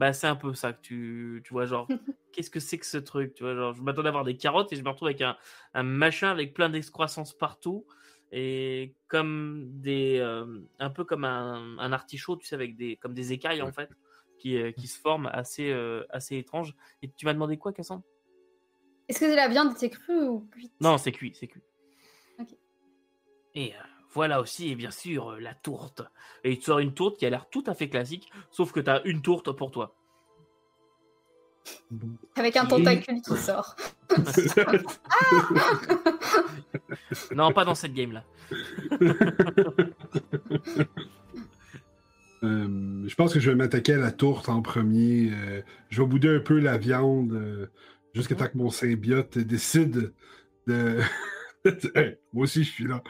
Bah, 0.00 0.14
c'est 0.14 0.28
un 0.28 0.34
peu 0.34 0.54
ça 0.54 0.72
que 0.72 0.80
tu, 0.80 1.42
tu 1.44 1.52
vois, 1.52 1.66
genre, 1.66 1.86
qu'est-ce 2.32 2.48
que 2.48 2.58
c'est 2.58 2.78
que 2.78 2.86
ce 2.86 2.96
truc 2.96 3.34
Tu 3.34 3.42
vois, 3.42 3.54
genre, 3.54 3.74
je 3.74 3.82
m'attendais 3.82 4.06
à 4.06 4.08
avoir 4.08 4.24
des 4.24 4.34
carottes 4.34 4.72
et 4.72 4.76
je 4.76 4.82
me 4.82 4.88
retrouve 4.88 5.08
avec 5.08 5.20
un, 5.20 5.36
un 5.74 5.82
machin 5.82 6.30
avec 6.30 6.54
plein 6.54 6.70
d'excroissance 6.70 7.34
partout 7.34 7.86
et 8.32 8.94
comme 9.08 9.66
des, 9.82 10.16
euh, 10.18 10.60
un 10.78 10.88
peu 10.88 11.04
comme 11.04 11.26
un, 11.26 11.76
un 11.78 11.92
artichaut, 11.92 12.38
tu 12.38 12.46
sais, 12.46 12.54
avec 12.54 12.76
des, 12.76 12.96
comme 12.96 13.12
des 13.12 13.34
écailles 13.34 13.60
en 13.60 13.72
fait, 13.72 13.90
qui, 14.38 14.56
euh, 14.56 14.72
qui 14.72 14.86
se 14.86 14.98
forment 14.98 15.28
assez, 15.34 15.70
euh, 15.70 16.06
assez 16.08 16.38
étranges. 16.38 16.74
Et 17.02 17.10
tu 17.12 17.26
m'as 17.26 17.34
demandé 17.34 17.58
quoi, 17.58 17.74
Cassandre? 17.74 18.02
Est-ce 19.06 19.20
que 19.20 19.26
la 19.26 19.48
viande 19.48 19.72
était 19.72 19.90
crue 19.90 20.22
ou 20.22 20.48
cuite? 20.50 20.72
Non, 20.80 20.96
c'est 20.96 21.12
cuit, 21.12 21.34
c'est 21.38 21.46
cuit. 21.48 21.62
Ok. 22.38 22.56
Et 23.54 23.74
voilà 24.12 24.40
aussi, 24.40 24.74
bien 24.74 24.90
sûr, 24.90 25.30
euh, 25.30 25.40
la 25.40 25.54
tourte. 25.54 26.02
Et 26.44 26.52
il 26.52 26.58
te 26.58 26.64
sort 26.64 26.78
une 26.78 26.94
tourte 26.94 27.18
qui 27.18 27.26
a 27.26 27.30
l'air 27.30 27.48
tout 27.50 27.64
à 27.66 27.74
fait 27.74 27.88
classique, 27.88 28.30
sauf 28.50 28.72
que 28.72 28.80
tu 28.80 28.90
as 28.90 29.02
une 29.04 29.22
tourte 29.22 29.52
pour 29.52 29.70
toi. 29.70 29.94
Avec 32.36 32.56
un 32.56 32.66
tentacule 32.66 33.20
qui 33.22 33.36
sort. 33.36 33.76
Non, 37.34 37.52
pas 37.52 37.64
dans 37.64 37.74
cette 37.74 37.94
game-là. 37.94 38.24
Euh, 42.42 43.06
je 43.06 43.14
pense 43.16 43.34
que 43.34 43.40
je 43.40 43.50
vais 43.50 43.56
m'attaquer 43.56 43.92
à 43.92 43.98
la 43.98 44.12
tourte 44.12 44.48
en 44.48 44.62
premier. 44.62 45.30
Euh, 45.30 45.60
je 45.90 46.00
vais 46.00 46.08
bouder 46.08 46.36
un 46.36 46.40
peu 46.40 46.58
la 46.58 46.78
viande 46.78 47.32
euh, 47.32 47.66
jusqu'à 48.14 48.34
temps 48.34 48.46
que 48.46 48.56
mon 48.56 48.70
symbiote 48.70 49.38
décide 49.38 50.12
de. 50.66 51.00
Hey, 51.94 52.16
moi 52.32 52.44
aussi, 52.44 52.64
je 52.64 52.70
suis 52.70 52.86
là. 52.86 53.02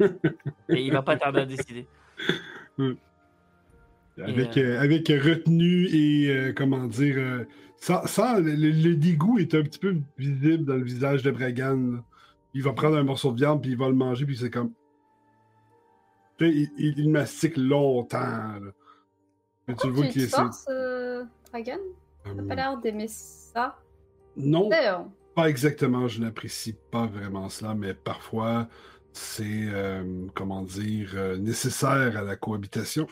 Et 0.00 0.82
il 0.82 0.92
va 0.92 1.02
pas 1.02 1.16
tarder 1.16 1.40
à 1.40 1.46
décider. 1.46 1.86
Avec, 4.18 4.56
Et, 4.56 4.62
euh, 4.62 4.80
avec 4.80 5.08
retenue 5.08 5.86
et 5.88 6.28
euh, 6.30 6.52
comment 6.52 6.86
dire. 6.86 7.16
euh, 7.18 7.44
ça, 7.78 8.06
ça, 8.06 8.38
le, 8.38 8.52
le- 8.54 8.70
le 8.70 8.94
dégoût 8.94 9.38
est 9.38 9.54
un 9.54 9.62
petit 9.62 9.78
peu 9.80 9.96
visible 10.16 10.64
dans 10.64 10.76
le 10.76 10.84
visage 10.84 11.22
de 11.24 11.30
Bragan. 11.32 12.00
Il 12.54 12.62
va 12.62 12.72
prendre 12.72 12.96
un 12.96 13.02
morceau 13.02 13.32
de 13.32 13.38
viande, 13.38 13.60
puis 13.60 13.72
il 13.72 13.76
va 13.76 13.88
le 13.88 13.94
manger, 13.94 14.24
puis 14.24 14.36
c'est 14.36 14.50
comme. 14.50 14.72
Il, 16.40 16.68
il- 16.78 16.98
il 16.98 17.10
mastique 17.10 17.56
longtemps. 17.56 18.18
là. 18.18 18.60
Mais 19.66 19.74
tu 19.74 19.88
vois 19.88 20.06
qu'il 20.06 20.28
forces, 20.28 20.66
euh, 20.68 21.24
Dragon 21.52 21.78
T'as 22.22 22.30
Hum, 22.30 22.46
pas 22.46 22.54
l'air 22.54 22.78
d'aimer 22.78 23.08
ça. 23.08 23.76
Non, 24.36 24.70
pas 25.34 25.48
exactement. 25.50 26.06
Je 26.08 26.20
n'apprécie 26.20 26.76
pas 26.92 27.06
vraiment 27.06 27.48
cela, 27.48 27.74
mais 27.74 27.94
parfois, 27.94 28.68
c'est, 29.14 29.68
euh, 29.72 30.26
comment 30.34 30.62
dire, 30.62 31.12
euh, 31.14 31.36
nécessaire 31.38 32.16
à 32.18 32.22
la 32.22 32.36
cohabitation. 32.36 33.06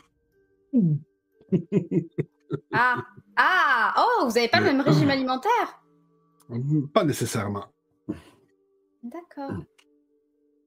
Ah 2.73 3.03
Ah 3.35 3.93
Oh, 3.97 4.25
vous 4.25 4.37
avez 4.37 4.47
pas 4.49 4.59
le 4.59 4.65
même 4.67 4.81
régime 4.81 5.09
alimentaire? 5.09 5.81
Pas 6.93 7.03
nécessairement. 7.05 7.65
D'accord. 9.01 9.51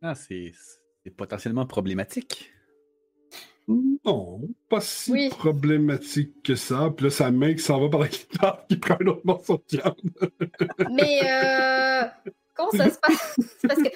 Ah, 0.03 0.15
c'est 0.15 0.53
c'est 1.05 1.11
potentiellement 1.11 1.67
problématique. 1.67 2.53
Non, 3.69 4.41
pas 4.69 4.81
si 4.81 5.11
Oui. 5.13 5.29
problématique 5.29 6.43
que 6.45 6.55
ça. 6.55 6.91
Puis 6.97 7.05
là, 7.05 7.11
sa 7.11 7.31
main 7.31 7.53
qui 7.53 7.59
s'en 7.61 7.81
va 7.81 7.89
par 7.89 8.01
la 8.01 8.09
guitare, 8.09 8.65
qui 8.69 8.77
prend 8.77 8.97
un 9.01 9.07
autre 9.07 9.23
morceau 9.25 9.57
de 9.57 9.77
viande. 9.77 10.31
Mais 10.93 11.21
euh, 11.25 12.05
comment 12.57 12.71
ça 12.71 12.91
se 12.91 12.99
passe? 12.99 13.37
Parce 13.63 13.81
que 13.83 13.89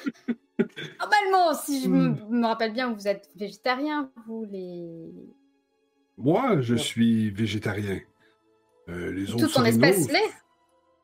normalement, 1.00 1.54
si 1.54 1.82
je 1.82 1.88
me, 1.88 2.08
me 2.28 2.46
rappelle 2.46 2.72
bien, 2.72 2.92
vous 2.92 3.08
êtes 3.08 3.28
végétarien, 3.36 4.10
vous 4.26 4.44
les 4.50 5.10
Moi, 6.18 6.60
je 6.60 6.74
suis 6.74 7.30
végétarien. 7.30 8.00
Euh, 8.88 9.12
les 9.12 9.32
autres 9.32 9.44
toute 9.46 9.54
ton 9.54 9.64
espèce 9.64 10.10
l'est, 10.10 10.32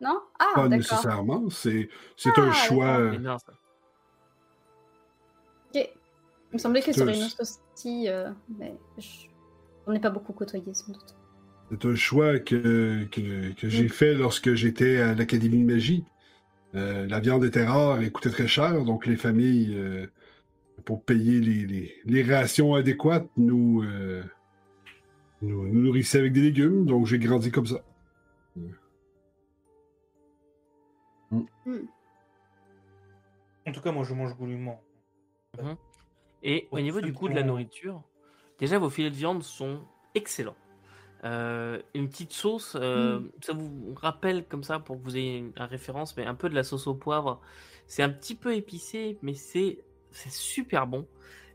non? 0.00 0.20
Ah, 0.38 0.52
Pas 0.54 0.68
nécessairement. 0.68 1.48
C'est 1.50 1.88
c'est 2.16 2.30
Ah, 2.36 2.40
un 2.42 2.52
choix. 2.52 3.12
Ok. 5.74 5.74
Il 5.74 6.54
me 6.54 6.58
semblait 6.58 6.80
que 6.80 6.86
C'est- 6.92 7.00
sur 7.00 7.08
une 7.08 7.22
autre 7.22 7.36
aussi, 7.40 8.08
euh, 8.08 8.30
mais 8.58 8.74
je... 8.98 9.26
on 9.86 9.92
n'est 9.92 10.00
pas 10.00 10.10
beaucoup 10.10 10.32
côtoyé 10.32 10.72
sans 10.74 10.92
doute. 10.92 11.14
C'est 11.70 11.84
un 11.84 11.94
choix 11.96 12.38
que, 12.38 13.04
que, 13.10 13.52
que 13.52 13.68
j'ai 13.68 13.88
fait 13.88 14.14
lorsque 14.14 14.54
j'étais 14.54 14.98
à 15.00 15.14
l'Académie 15.14 15.58
de 15.64 15.66
magie. 15.72 16.04
Euh, 16.76 17.06
la 17.06 17.20
viande 17.20 17.44
était 17.44 17.64
rare 17.64 18.02
et 18.02 18.10
coûtait 18.10 18.30
très 18.30 18.46
cher, 18.46 18.84
donc 18.84 19.06
les 19.06 19.16
familles, 19.16 19.74
euh, 19.74 20.06
pour 20.84 21.02
payer 21.02 21.40
les, 21.40 21.66
les, 21.66 21.94
les 22.04 22.22
rations 22.22 22.74
adéquates, 22.74 23.28
nous, 23.36 23.82
euh, 23.82 24.22
nous, 25.40 25.66
nous 25.68 25.82
nourrissaient 25.82 26.18
avec 26.18 26.34
des 26.34 26.42
légumes, 26.42 26.84
donc 26.84 27.06
j'ai 27.06 27.18
grandi 27.18 27.50
comme 27.50 27.66
ça. 27.66 27.82
En 33.66 33.72
tout 33.72 33.80
cas, 33.80 33.90
moi, 33.90 34.04
je 34.04 34.14
mange 34.14 34.36
goulûment. 34.36 34.80
Et 36.42 36.68
au 36.70 36.80
niveau 36.80 37.00
du 37.00 37.08
le 37.08 37.12
goût 37.14 37.28
de 37.28 37.34
la 37.34 37.42
nourriture, 37.42 38.02
déjà 38.58 38.78
vos 38.78 38.90
filets 38.90 39.10
de 39.10 39.16
viande 39.16 39.42
sont 39.42 39.80
excellents. 40.14 40.56
Euh, 41.26 41.82
une 41.94 42.08
petite 42.08 42.32
sauce, 42.32 42.76
euh, 42.80 43.20
ça 43.40 43.52
vous 43.52 43.94
rappelle 44.00 44.46
comme 44.46 44.62
ça 44.62 44.78
pour 44.78 44.96
que 44.96 45.02
vous 45.02 45.16
ayez 45.16 45.38
une, 45.38 45.52
une 45.56 45.62
référence, 45.64 46.16
mais 46.16 46.24
un 46.24 46.34
peu 46.34 46.48
de 46.48 46.54
la 46.54 46.62
sauce 46.62 46.86
au 46.86 46.94
poivre. 46.94 47.40
C'est 47.86 48.02
un 48.02 48.10
petit 48.10 48.34
peu 48.34 48.54
épicé, 48.54 49.18
mais 49.22 49.34
c'est 49.34 49.78
c'est 50.12 50.32
super 50.32 50.86
bon. 50.86 51.06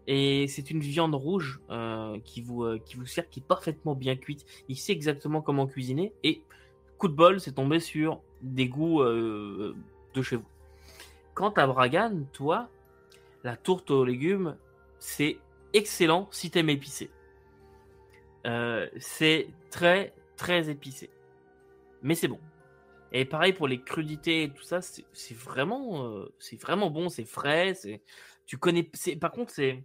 Et 0.08 0.48
c'est 0.48 0.72
une 0.72 0.80
viande 0.80 1.16
rouge 1.16 1.62
euh, 1.70 2.20
qui, 2.26 2.42
vous, 2.42 2.78
qui 2.86 2.98
vous 2.98 3.06
sert, 3.06 3.30
qui 3.30 3.40
est 3.40 3.46
parfaitement 3.48 3.96
bien 3.96 4.16
cuite. 4.16 4.46
Il 4.68 4.76
sait 4.76 4.92
exactement 4.92 5.42
comment 5.42 5.68
cuisiner. 5.68 6.12
Et 6.24 6.42
coup 6.98 7.08
de 7.08 7.14
bol, 7.14 7.40
c'est 7.40 7.54
tombé 7.54 7.80
sur 7.80 8.22
des 8.42 8.68
goûts 8.68 9.04
de 9.04 9.76
chez 10.22 10.36
vous. 10.36 10.46
Quant 11.34 11.52
à 11.52 11.66
Bragan, 11.66 12.24
toi, 12.34 12.70
la 13.44 13.56
tourte 13.56 13.92
aux 13.92 14.04
légumes, 14.04 14.58
c'est 15.00 15.38
excellent 15.74 16.28
si 16.32 16.52
t'aimes 16.52 16.70
épicé. 16.70 17.10
Euh, 18.46 18.88
c'est 18.98 19.48
très 19.72 20.14
très 20.38 20.70
épicé, 20.70 21.10
mais 22.04 22.14
c'est 22.14 22.28
bon. 22.28 22.40
Et 23.12 23.26
pareil 23.26 23.54
pour 23.54 23.68
les 23.68 23.82
crudités 23.82 24.44
et 24.44 24.50
tout 24.50 24.64
ça, 24.64 24.80
c'est 24.82 25.38
vraiment, 25.38 26.06
euh, 26.06 26.34
c'est 26.40 26.60
vraiment 26.62 26.90
bon, 26.90 27.10
c'est 27.10 27.26
frais. 27.26 27.74
Tu 28.46 28.58
connais. 28.58 28.90
Par 29.20 29.32
contre, 29.32 29.52
c'est, 29.52 29.84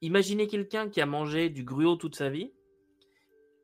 imaginez 0.00 0.46
quelqu'un 0.46 0.88
qui 0.88 1.00
a 1.00 1.06
mangé 1.06 1.48
du 1.50 1.64
gruau 1.64 1.96
toute 1.96 2.14
sa 2.14 2.28
vie 2.28 2.52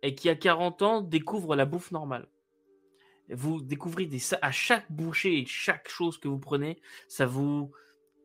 et 0.02 0.14
qui 0.14 0.28
à 0.28 0.34
40 0.34 0.82
ans 0.82 1.00
découvre 1.00 1.54
la 1.54 1.64
bouffe 1.64 1.92
normale. 1.92 2.28
Vous 3.28 3.60
découvrez 3.60 4.06
des, 4.06 4.20
à 4.42 4.52
chaque 4.52 4.90
bouchée 4.90 5.38
et 5.38 5.46
chaque 5.46 5.88
chose 5.88 6.18
que 6.18 6.28
vous 6.28 6.38
prenez, 6.38 6.80
ça 7.08 7.26
vous, 7.26 7.72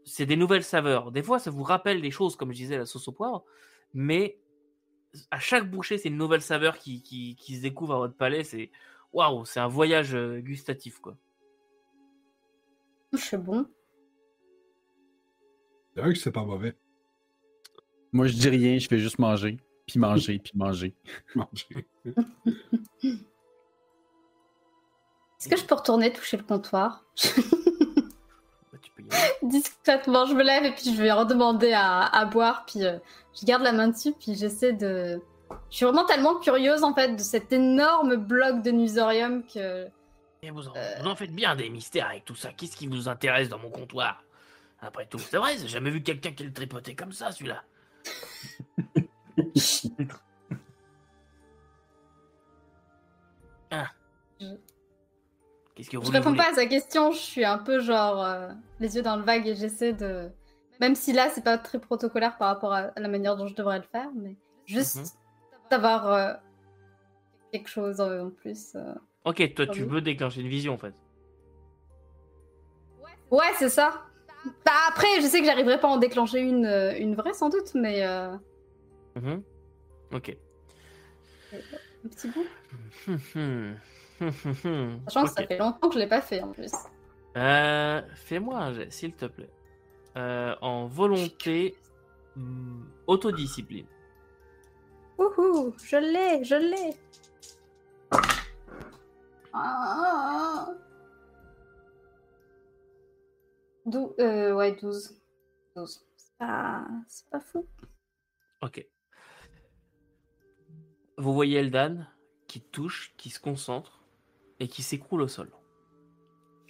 c'est 0.05 0.25
des 0.25 0.35
nouvelles 0.35 0.63
saveurs. 0.63 1.11
Des 1.11 1.23
fois, 1.23 1.39
ça 1.39 1.49
vous 1.49 1.63
rappelle 1.63 2.01
des 2.01 2.11
choses, 2.11 2.35
comme 2.35 2.51
je 2.51 2.57
disais, 2.57 2.77
la 2.77 2.85
sauce 2.85 3.07
au 3.07 3.11
poivre, 3.11 3.43
mais 3.93 4.40
à 5.29 5.39
chaque 5.39 5.69
bouchée, 5.69 5.97
c'est 5.97 6.09
une 6.09 6.17
nouvelle 6.17 6.41
saveur 6.41 6.77
qui, 6.77 7.01
qui, 7.01 7.35
qui 7.35 7.55
se 7.55 7.61
découvre 7.61 7.95
à 7.95 7.97
votre 7.97 8.15
palais. 8.15 8.43
C'est 8.43 8.69
waouh, 9.13 9.45
c'est 9.45 9.59
un 9.59 9.67
voyage 9.67 10.15
euh, 10.15 10.39
gustatif, 10.39 10.99
quoi. 10.99 11.17
C'est 13.13 13.41
bon. 13.41 13.65
C'est 15.93 16.01
vrai 16.01 16.13
que 16.13 16.19
c'est 16.19 16.31
pas 16.31 16.45
mauvais. 16.45 16.75
Moi, 18.13 18.27
je 18.27 18.33
dis 18.33 18.49
rien, 18.49 18.77
je 18.77 18.87
fais 18.87 18.99
juste 18.99 19.19
manger, 19.19 19.57
puis 19.85 19.99
manger, 19.99 20.39
puis 20.39 20.53
manger. 20.55 20.95
Manger. 21.35 21.87
Est-ce 25.39 25.49
que 25.49 25.57
je 25.57 25.65
peux 25.65 25.75
retourner 25.75 26.13
toucher 26.13 26.37
le 26.37 26.43
comptoir? 26.43 27.03
Discrètement, 29.43 30.25
je 30.25 30.33
me 30.33 30.43
lève 30.43 30.63
et 30.65 30.71
puis 30.71 30.93
je 30.95 31.01
vais 31.01 31.11
redemander 31.11 31.73
à, 31.73 32.05
à 32.05 32.25
boire, 32.25 32.65
puis 32.65 32.85
euh, 32.85 32.97
je 33.39 33.45
garde 33.45 33.63
la 33.63 33.71
main 33.71 33.87
dessus, 33.89 34.13
puis 34.13 34.35
j'essaie 34.35 34.73
de... 34.73 35.21
Je 35.69 35.75
suis 35.75 35.85
vraiment 35.85 36.05
tellement 36.05 36.35
curieuse 36.39 36.83
en 36.83 36.93
fait 36.93 37.15
de 37.15 37.21
cet 37.21 37.51
énorme 37.51 38.15
bloc 38.15 38.61
de 38.61 38.71
nusorium 38.71 39.43
que... 39.45 39.87
Et 40.43 40.49
vous, 40.49 40.67
en, 40.67 40.75
Euh. 40.75 40.95
vous 41.01 41.07
en 41.07 41.15
faites 41.15 41.33
bien 41.33 41.55
des 41.55 41.69
mystères 41.69 42.07
avec 42.07 42.25
tout 42.25 42.35
ça. 42.35 42.51
Qu'est-ce 42.53 42.75
qui 42.75 42.87
vous 42.87 43.07
intéresse 43.07 43.47
dans 43.49 43.59
mon 43.59 43.69
comptoir? 43.69 44.23
Après 44.81 45.05
tout, 45.05 45.19
c'est 45.19 45.37
vrai, 45.37 45.55
j'ai 45.59 45.67
jamais 45.67 45.91
vu 45.91 46.01
quelqu'un 46.01 46.31
qui 46.31 46.43
le 46.43 46.51
tripotait 46.51 46.95
comme 46.95 47.11
ça, 47.11 47.31
celui-là. 47.31 47.63
ah. 53.71 53.87
Qu'est-ce 55.89 55.89
que 55.89 56.05
Je 56.05 56.11
réponds 56.11 56.35
pas 56.35 56.51
à 56.51 56.53
sa 56.53 56.65
question, 56.65 57.11
je 57.11 57.17
suis 57.17 57.43
un 57.45 57.57
peu 57.57 57.79
genre 57.79 58.23
euh, 58.23 58.49
les 58.79 58.95
yeux 58.95 59.01
dans 59.01 59.15
le 59.15 59.23
vague 59.23 59.47
et 59.47 59.55
j'essaie 59.55 59.93
de... 59.93 60.29
Même 60.79 60.95
si 60.95 61.11
là, 61.13 61.29
c'est 61.29 61.43
pas 61.43 61.57
très 61.57 61.79
protocolaire 61.79 62.37
par 62.37 62.47
rapport 62.49 62.73
à 62.73 62.91
la 62.95 63.07
manière 63.07 63.35
dont 63.35 63.47
je 63.47 63.55
devrais 63.55 63.77
le 63.77 63.83
faire, 63.91 64.09
mais 64.15 64.35
juste 64.65 64.97
Mhm. 64.97 65.05
d'avoir 65.69 66.07
euh, 66.11 66.33
quelque 67.51 67.69
chose 67.69 67.99
euh, 67.99 68.25
en 68.25 68.29
plus. 68.29 68.73
euh. 68.75 68.93
Ok, 69.25 69.53
toi, 69.55 69.67
tu 69.67 69.83
veux 69.83 70.01
déclencher 70.01 70.41
une 70.41 70.47
vision, 70.49 70.73
en 70.73 70.77
fait. 70.77 70.93
Ouais, 73.31 73.51
c'est 73.57 73.69
ça. 73.69 74.01
Bah 74.65 74.71
après, 74.89 75.07
je 75.21 75.27
sais 75.27 75.39
que 75.39 75.45
j'arriverai 75.45 75.79
pas 75.79 75.87
à 75.87 75.91
en 75.91 75.97
déclencher 75.97 76.39
une, 76.41 76.65
une 76.97 77.15
vraie 77.15 77.33
sans 77.33 77.49
doute, 77.49 77.73
mais... 77.75 78.03
Mhm. 79.15 79.43
Ok. 80.13 80.35
Un 81.53 82.09
petit 82.09 82.27
bout. 82.29 82.45
Sachant 85.07 85.23
que 85.25 85.29
ça 85.31 85.47
fait 85.47 85.57
longtemps 85.57 85.87
que 85.89 85.95
je 85.95 85.99
l'ai 85.99 86.07
pas 86.07 86.21
fait 86.21 86.41
en 86.41 86.51
plus. 86.51 86.71
Euh, 87.37 88.01
Fais-moi 88.15 88.57
un 88.57 88.73
jet, 88.73 88.91
s'il 88.91 89.13
te 89.15 89.25
plaît. 89.25 89.49
Euh, 90.17 90.55
en 90.61 90.87
volonté 90.87 91.75
hum, 92.35 92.89
autodiscipline. 93.07 93.87
Wouhou, 95.17 95.73
je 95.83 95.97
l'ai, 95.97 96.43
je 96.43 96.55
l'ai. 96.55 96.97
Ah. 99.53 100.67
Dou- 103.85 104.13
euh, 104.19 104.53
ouais, 104.53 104.75
12. 104.75 105.19
12. 105.75 106.05
C'est 106.17 106.37
pas... 106.37 106.85
c'est 107.07 107.29
pas 107.29 107.39
fou. 107.39 107.65
Ok. 108.61 108.85
Vous 111.17 111.33
voyez 111.33 111.59
Eldan 111.59 112.05
qui 112.47 112.61
touche, 112.61 113.13
qui 113.17 113.29
se 113.29 113.39
concentre 113.39 114.00
et 114.61 114.67
qui 114.67 114.83
s'écroule 114.83 115.23
au 115.23 115.27
sol. 115.27 115.51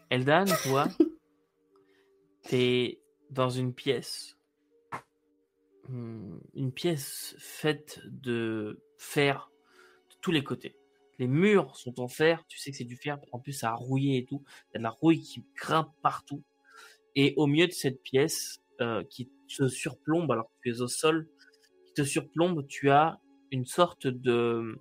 Eldan, 0.09 0.45
toi, 0.63 0.87
t'es 2.43 3.01
dans 3.29 3.49
une 3.49 3.73
pièce. 3.73 4.37
Hmm, 5.89 6.39
Une 6.53 6.71
pièce 6.71 7.35
faite 7.37 7.99
de 8.05 8.81
fer 8.97 9.51
de 10.09 10.15
tous 10.21 10.31
les 10.31 10.43
côtés. 10.43 10.77
Les 11.19 11.27
murs 11.27 11.75
sont 11.75 11.99
en 11.99 12.07
fer, 12.07 12.45
tu 12.47 12.57
sais 12.57 12.71
que 12.71 12.77
c'est 12.77 12.85
du 12.85 12.95
fer, 12.95 13.19
en 13.33 13.39
plus 13.39 13.51
ça 13.51 13.71
a 13.71 13.75
rouillé 13.75 14.19
et 14.19 14.25
tout. 14.25 14.41
Il 14.47 14.75
y 14.75 14.77
a 14.77 14.79
de 14.79 14.83
la 14.83 14.89
rouille 14.89 15.19
qui 15.19 15.43
grimpe 15.55 15.91
partout. 16.01 16.43
Et 17.15 17.33
au 17.35 17.45
milieu 17.45 17.67
de 17.67 17.73
cette 17.73 18.01
pièce, 18.01 18.61
euh, 18.79 19.03
qui 19.03 19.29
se 19.47 19.67
surplombe, 19.67 20.31
alors 20.31 20.47
que 20.47 20.55
tu 20.63 20.69
es 20.69 20.81
au 20.81 20.87
sol, 20.87 21.27
qui 21.85 21.93
te 21.93 22.03
surplombe, 22.03 22.65
tu 22.67 22.89
as 22.89 23.19
une 23.51 23.65
sorte 23.65 24.07
de 24.07 24.79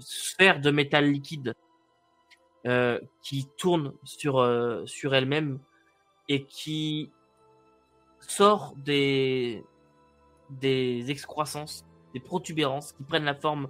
sphère 0.00 0.60
de 0.60 0.70
métal 0.70 1.10
liquide 1.10 1.54
euh, 2.66 3.00
qui 3.22 3.48
tourne 3.56 3.92
sur, 4.04 4.38
euh, 4.38 4.84
sur 4.86 5.14
elle-même 5.14 5.60
et 6.28 6.44
qui 6.44 7.10
sort 8.20 8.74
des, 8.76 9.64
des 10.50 11.10
excroissances, 11.10 11.84
des 12.14 12.20
protubérances 12.20 12.92
qui 12.92 13.04
prennent 13.04 13.24
la 13.24 13.34
forme 13.34 13.68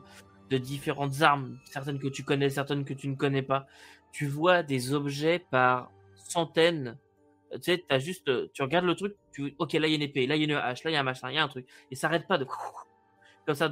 de 0.50 0.58
différentes 0.58 1.20
armes, 1.22 1.58
certaines 1.64 1.98
que 1.98 2.08
tu 2.08 2.24
connais, 2.24 2.50
certaines 2.50 2.84
que 2.84 2.94
tu 2.94 3.08
ne 3.08 3.14
connais 3.14 3.42
pas. 3.42 3.66
Tu 4.10 4.26
vois 4.26 4.62
des 4.62 4.94
objets 4.94 5.44
par 5.50 5.90
centaines. 6.16 6.98
Tu 7.52 7.60
sais, 7.62 7.84
as 7.90 7.98
juste, 7.98 8.52
tu 8.52 8.62
regardes 8.62 8.86
le 8.86 8.94
truc, 8.94 9.14
tu, 9.32 9.54
ok, 9.58 9.74
là 9.74 9.86
il 9.86 9.90
y 9.90 9.92
a 9.94 9.96
une 9.96 10.02
épée, 10.02 10.26
là 10.26 10.36
il 10.36 10.40
y 10.40 10.42
a 10.42 10.44
une 10.44 10.52
hache, 10.52 10.84
là 10.84 10.90
il 10.90 10.94
y 10.94 10.96
a 10.96 11.00
un 11.00 11.04
machin, 11.04 11.30
il 11.30 11.36
y 11.36 11.38
a 11.38 11.44
un 11.44 11.48
truc, 11.48 11.66
et 11.90 11.94
ça 11.94 12.08
arrête 12.08 12.26
pas 12.26 12.36
de 12.36 12.46
comme 13.46 13.54
ça 13.54 13.68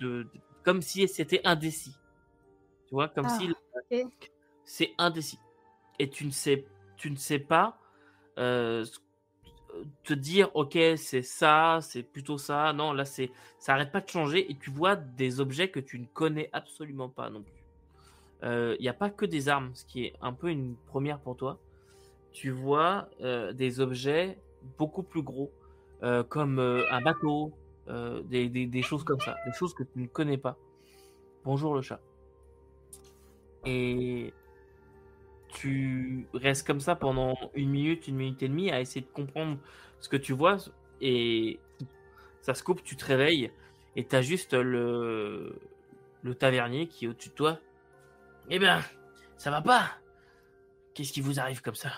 de- 0.00 0.26
comme 0.64 0.82
si 0.82 1.06
c'était 1.08 1.40
indécis. 1.44 1.94
Tu 2.88 2.94
vois, 2.94 3.08
comme 3.08 3.26
Ah, 3.26 3.38
si 3.38 3.48
c'est 4.64 4.94
indécis. 4.98 5.38
Et 5.98 6.10
tu 6.10 6.24
ne 6.26 6.30
sais, 6.30 6.64
tu 6.96 7.10
ne 7.10 7.16
sais 7.16 7.38
pas 7.38 7.78
euh, 8.38 8.84
ce- 8.84 8.98
te 10.04 10.14
dire, 10.14 10.50
ok, 10.54 10.76
c'est 10.96 11.22
ça, 11.22 11.78
c'est 11.82 12.02
plutôt 12.02 12.38
ça. 12.38 12.72
Non, 12.72 12.92
là, 12.92 13.04
c'est, 13.04 13.30
ça 13.58 13.74
arrête 13.74 13.92
pas 13.92 14.00
de 14.00 14.08
changer 14.08 14.50
et 14.50 14.56
tu 14.56 14.70
vois 14.70 14.96
des 14.96 15.40
objets 15.40 15.70
que 15.70 15.80
tu 15.80 15.98
ne 15.98 16.06
connais 16.06 16.48
absolument 16.52 17.08
pas 17.08 17.30
non 17.30 17.42
plus. 17.42 17.52
Il 18.42 18.76
n'y 18.80 18.88
a 18.88 18.94
pas 18.94 19.08
que 19.08 19.24
des 19.24 19.48
armes, 19.48 19.74
ce 19.74 19.86
qui 19.86 20.04
est 20.04 20.14
un 20.20 20.34
peu 20.34 20.50
une 20.50 20.76
première 20.86 21.18
pour 21.18 21.34
toi. 21.36 21.58
Tu 22.32 22.50
vois 22.50 23.08
euh, 23.22 23.52
des 23.54 23.80
objets 23.80 24.38
beaucoup 24.76 25.02
plus 25.02 25.22
gros, 25.22 25.50
euh, 26.02 26.22
comme 26.24 26.58
euh, 26.58 26.82
un 26.90 27.00
bateau, 27.00 27.52
euh, 27.88 28.22
des, 28.22 28.48
des- 28.48 28.82
choses 28.82 29.04
comme 29.04 29.20
ça, 29.20 29.36
des 29.46 29.52
choses 29.52 29.74
que 29.74 29.82
tu 29.82 29.98
ne 29.98 30.06
connais 30.06 30.38
pas. 30.38 30.56
Bonjour 31.44 31.74
le 31.74 31.82
chat. 31.82 32.00
Et 33.64 34.32
tu 35.48 36.26
restes 36.34 36.66
comme 36.66 36.80
ça 36.80 36.96
pendant 36.96 37.36
une 37.54 37.70
minute, 37.70 38.08
une 38.08 38.16
minute 38.16 38.42
et 38.42 38.48
demie 38.48 38.70
à 38.70 38.80
essayer 38.80 39.00
de 39.02 39.10
comprendre 39.10 39.58
ce 40.00 40.08
que 40.08 40.16
tu 40.16 40.32
vois 40.32 40.56
et 41.00 41.60
ça 42.42 42.54
se 42.54 42.62
coupe, 42.62 42.82
tu 42.84 42.96
te 42.96 43.04
réveilles 43.04 43.52
et 43.96 44.04
t'as 44.06 44.22
juste 44.22 44.54
le, 44.54 45.58
le 46.22 46.34
tavernier 46.34 46.88
qui 46.88 47.04
est 47.04 47.08
au-dessus 47.08 47.30
de 47.30 47.34
toi. 47.34 47.60
Eh 48.50 48.58
ben, 48.58 48.82
ça 49.38 49.50
va 49.50 49.62
pas 49.62 49.98
Qu'est-ce 50.94 51.12
qui 51.12 51.20
vous 51.20 51.40
arrive 51.40 51.60
comme 51.62 51.74
ça? 51.74 51.90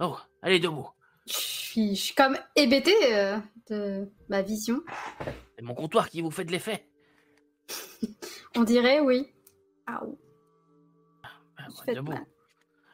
Oh, 0.00 0.18
allez, 0.42 0.58
debout. 0.60 0.88
Je 1.28 1.32
suis, 1.36 1.94
je 1.94 2.00
suis 2.00 2.14
comme 2.14 2.36
hébétée 2.56 2.94
euh, 3.14 3.36
de 3.70 4.08
ma 4.28 4.42
vision. 4.42 4.80
C'est 5.56 5.62
mon 5.64 5.74
comptoir 5.74 6.08
qui 6.08 6.22
vous 6.22 6.30
fait 6.30 6.44
de 6.44 6.52
l'effet. 6.52 6.86
On 8.56 8.62
dirait 8.64 9.00
oui. 9.00 9.26
Ah, 9.86 10.00
Ah, 11.24 11.28
je 11.68 11.74
ouais, 11.76 11.82
fais 11.86 11.94
debout. 11.94 12.12
mal. 12.12 12.24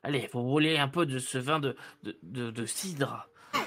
Allez, 0.03 0.29
vous 0.33 0.49
voulez 0.49 0.77
un 0.79 0.89
peu 0.89 1.07
de 1.07 1.19
ce 1.19 1.39
vin 1.39 1.61
de, 1.61 1.77
de, 2.03 2.19
de, 2.23 2.51
de 2.51 2.67
cidre. 2.67 3.29
Euh, 3.55 3.59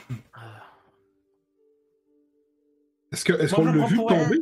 Est-ce 3.11 3.23
que- 3.25 3.33
est-ce 3.33 3.55
Bon, 3.55 3.63
qu'on 3.63 3.73
je 3.73 3.77
l'a 3.79 3.85
vu 3.87 3.95
tomber? 3.97 4.41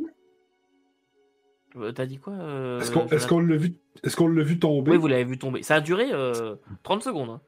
euh, 1.77 1.91
T'as 1.91 2.05
dit 2.05 2.17
quoi 2.17 2.33
euh, 2.33 2.79
Est-ce 2.81 2.91
qu'on 2.91 3.07
qu'on 3.07 3.39
l'a 3.39 3.57
vu, 3.57 3.75
est-ce 4.03 4.15
qu'on 4.15 4.27
l'a 4.27 4.43
vu 4.43 4.59
tomber? 4.59 4.91
Oui, 4.91 4.97
vous 4.97 5.07
l'avez 5.07 5.23
vu 5.23 5.37
tomber. 5.37 5.61
Ça 5.63 5.75
a 5.75 5.81
duré 5.81 6.11
euh, 6.11 6.55
30 6.83 7.03
secondes. 7.03 7.29
hein. 7.29 7.41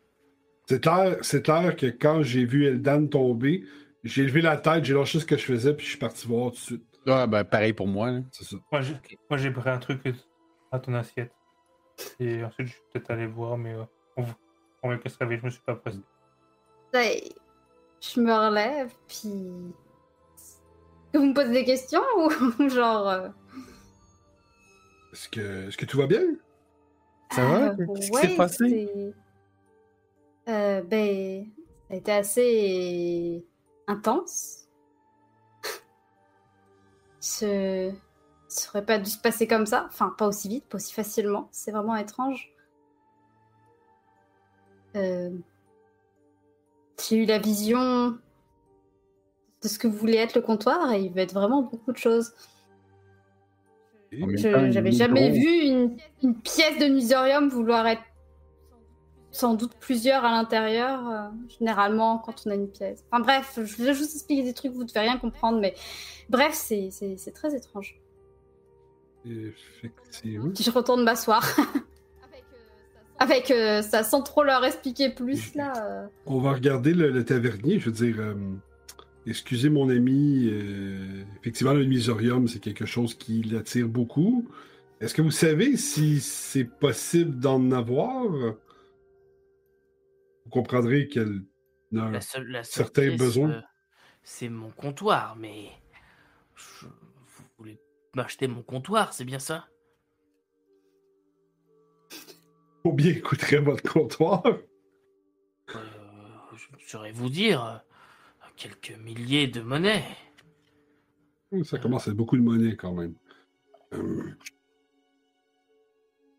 C'est 0.70 0.82
clair, 0.84 1.18
c'est 1.22 1.44
clair 1.44 1.76
que 1.76 1.86
quand 1.88 2.22
j'ai 2.24 2.46
vu 2.46 2.66
Eldan 2.66 3.08
tomber, 3.08 3.64
j'ai 4.04 4.24
levé 4.26 4.42
la 4.42 4.58
tête, 4.58 4.84
j'ai 4.86 4.94
lâché 4.94 5.20
ce 5.20 5.26
que 5.26 5.38
je 5.38 5.46
faisais, 5.46 5.74
puis 5.74 5.86
je 5.86 5.92
suis 5.92 6.00
parti 6.00 6.28
voir 6.28 6.52
tout 6.52 6.58
de 6.58 6.62
suite. 6.62 6.84
Ah, 7.08 7.26
ben, 7.26 7.44
pareil 7.46 7.72
pour 7.74 7.88
moi. 7.88 8.12
là. 8.12 8.20
C'est 8.32 8.44
ça. 8.44 8.58
Moi, 8.72 8.82
j'ai 8.82 8.96
moi, 9.30 9.38
j'ai 9.38 9.50
pris 9.52 9.70
un 9.70 9.78
truc 9.78 10.02
à 10.72 10.80
ton 10.80 10.94
assiette. 10.94 11.32
Et 12.20 12.44
ensuite, 12.44 12.68
je 12.68 12.74
suis 12.74 12.82
peut-être 12.94 13.10
allé 13.12 13.28
voir, 13.28 13.58
mais 13.58 13.74
euh, 13.74 13.84
on 14.18 14.26
on 14.84 14.90
va 14.90 14.98
qu'elle 14.98 15.12
se 15.12 15.18
réveille, 15.18 15.40
je 15.40 15.46
me 15.46 15.50
suis 15.50 15.62
pas 15.62 15.76
pressé. 15.76 16.00
Ouais, 16.94 17.24
Je 18.02 18.20
me 18.22 18.32
relève, 18.34 18.92
puis. 19.08 19.74
Que 21.14 21.18
vous 21.20 21.28
me 21.28 21.34
posez 21.34 21.52
des 21.54 21.64
questions 21.66 22.02
ou 22.18 22.70
genre. 22.70 23.08
euh, 23.08 23.30
Est-ce 25.14 25.30
que, 25.30 25.68
est-ce 25.70 25.78
que 25.78 25.86
tout 25.86 25.98
va 25.98 26.08
bien? 26.08 26.22
Ça 27.32 27.46
va? 27.46 27.70
euh, 27.72 27.76
Qu'est-ce 27.96 28.12
qui 28.12 28.18
s'est 28.18 28.36
passé? 28.38 28.70
c'est- 28.70 29.14
Euh, 30.48 30.82
ben, 30.82 31.46
ça 31.88 31.94
a 31.94 31.98
été 31.98 32.12
assez 32.12 33.46
intense. 33.88 34.68
Ce... 37.20 37.92
Ça 38.50 38.70
aurait 38.70 38.86
pas 38.86 38.98
dû 38.98 39.10
se 39.10 39.20
passer 39.20 39.46
comme 39.46 39.66
ça. 39.66 39.86
Enfin, 39.90 40.16
pas 40.18 40.26
aussi 40.26 40.48
vite, 40.48 40.66
pas 40.70 40.78
aussi 40.78 40.94
facilement. 40.94 41.50
C'est 41.52 41.72
vraiment 41.72 41.98
étrange. 41.98 42.54
Euh, 44.96 45.32
J'ai 47.08 47.18
eu 47.18 47.26
la 47.26 47.40
vision 47.40 48.18
de 49.62 49.68
ce 49.68 49.78
que 49.78 49.88
voulait 49.88 50.18
être 50.18 50.36
le 50.36 50.42
comptoir 50.42 50.94
et 50.94 51.02
il 51.02 51.14
va 51.14 51.24
être 51.24 51.34
vraiment 51.34 51.62
beaucoup 51.62 51.92
de 51.92 51.98
choses. 51.98 52.34
J'avais 54.12 54.94
jamais 54.94 55.32
vu 55.32 55.68
une, 55.68 55.98
une 56.24 56.40
pièce 56.40 56.80
de 56.80 56.88
musorium 56.88 57.50
vouloir 57.50 57.86
être 57.86 58.04
sans 59.32 59.54
doute 59.54 59.74
plusieurs 59.80 60.26
à 60.26 60.32
l'intérieur, 60.32 61.10
euh, 61.10 61.28
généralement 61.60 62.18
quand 62.18 62.44
on 62.46 62.52
a 62.52 62.56
une 62.56 62.70
pièce. 62.70 63.04
Enfin 63.12 63.22
bref, 63.22 63.60
je 63.64 63.84
vais 63.84 63.94
juste 63.94 64.16
expliquer 64.16 64.44
des 64.44 64.54
trucs, 64.54 64.72
vous 64.72 64.84
ne 64.84 64.88
devez 64.88 65.02
rien 65.02 65.18
comprendre, 65.18 65.60
mais 65.60 65.74
bref, 66.30 66.54
c'est 66.54 67.34
très 67.34 67.56
étrange. 67.56 68.00
Effectivement. 69.26 70.52
Je 70.58 70.72
retourne 70.72 71.04
m'asseoir. 71.04 71.46
Avec 73.20 73.50
euh, 73.50 73.82
ça, 73.82 74.04
sans 74.04 74.22
trop 74.22 74.44
leur 74.44 74.64
expliquer 74.64 75.10
plus, 75.10 75.56
là. 75.56 75.74
euh. 75.78 76.08
On 76.28 76.40
va 76.40 76.54
regarder 76.54 76.94
le, 76.94 77.10
le 77.10 77.26
tavernier. 77.26 77.80
Je 77.80 77.86
veux 77.86 77.92
dire, 77.92 78.16
euh, 78.20 78.36
excusez 79.26 79.70
mon 79.70 79.90
ami, 79.90 80.52
effectivement, 81.40 81.74
le 81.74 81.84
misorium, 81.86 82.48
c'est 82.48 82.60
quelque 82.60 82.86
chose 82.86 83.16
qui 83.16 83.42
l'attire 83.42 83.88
beaucoup. 83.88 84.48
Est-ce 85.02 85.16
que 85.16 85.24
vous 85.24 85.32
savez 85.32 85.78
si 85.78 86.20
c'est 86.20 86.64
possible 86.64 87.40
d'en 87.40 87.72
avoir? 87.72 88.24
Vous 90.48 90.52
comprendrez 90.62 91.10
qu'elle 91.10 91.44
n'a 91.92 92.10
La 92.10 92.22
seule, 92.22 92.48
la 92.48 92.64
seule 92.64 92.86
certains 92.86 93.08
pièce, 93.08 93.20
besoins. 93.20 93.50
euh, 93.52 93.62
c'est 94.24 94.48
mon 94.48 94.70
comptoir, 94.72 95.36
mais 95.36 95.72
je- 96.56 96.86
vous 96.86 97.44
voulez 97.58 97.78
m'acheter 98.16 98.48
mon 98.48 98.64
comptoir, 98.64 99.12
c'est 99.14 99.26
bien 99.26 99.40
ça? 99.40 99.68
Combien 102.86 103.20
coûterait 103.20 103.58
votre 103.60 103.84
comptoir? 103.92 104.42
Euh, 105.76 105.80
Je 106.56 106.88
saurais 106.88 107.12
vous 107.12 107.30
dire 107.30 107.66
euh, 107.66 107.78
quelques 108.56 108.96
milliers 109.04 109.48
de 109.48 109.60
monnaies. 109.62 110.06
Ça 111.66 111.78
commence 111.78 112.08
à 112.08 112.12
être 112.12 112.18
beaucoup 112.18 112.38
de 112.38 112.42
monnaie 112.42 112.78
quand 112.78 112.94
même. 112.94 113.16
Euh, 113.94 114.32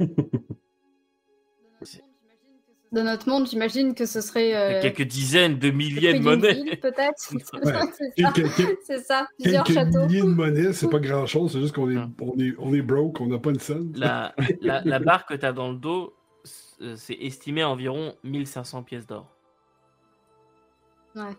De 2.90 3.02
notre 3.02 3.28
monde, 3.28 3.46
j'imagine 3.46 3.94
que 3.94 4.06
ce 4.06 4.20
serait. 4.22 4.54
euh, 4.56 4.80
Quelques 4.80 5.02
dizaines 5.02 5.58
de 5.58 5.70
milliers 5.70 6.14
de 6.14 6.20
monnaies. 6.24 6.76
peut-être. 6.76 7.32
Ouais. 7.64 7.72
c'est 8.84 8.98
ça. 9.04 9.26
Plusieurs 9.42 9.64
quelques 9.64 9.78
châteaux. 9.78 10.06
milliers 10.06 10.22
de 10.22 10.26
monnaies, 10.28 10.72
c'est 10.72 10.88
pas 10.88 10.98
grand 10.98 11.26
chose, 11.26 11.52
c'est 11.52 11.60
juste 11.60 11.74
qu'on 11.74 11.90
est, 11.90 11.94
Non. 11.94 12.10
on 12.22 12.38
est, 12.38 12.54
on 12.58 12.72
est 12.72 12.80
broke, 12.82 13.20
on 13.20 13.26
n'a 13.26 13.38
pas 13.38 13.50
une 13.50 13.58
scène. 13.58 13.92
La, 13.94 14.34
la, 14.62 14.80
la 14.84 14.98
barre 15.00 15.26
que 15.26 15.34
tu 15.34 15.44
as 15.44 15.52
dans 15.52 15.70
le 15.70 15.76
dos, 15.76 16.14
c'est 16.96 17.16
estimé 17.20 17.60
à 17.62 17.68
environ 17.68 18.14
1500 18.24 18.82
pièces 18.84 19.06
d'or. 19.06 19.34
Ouais. 21.14 21.36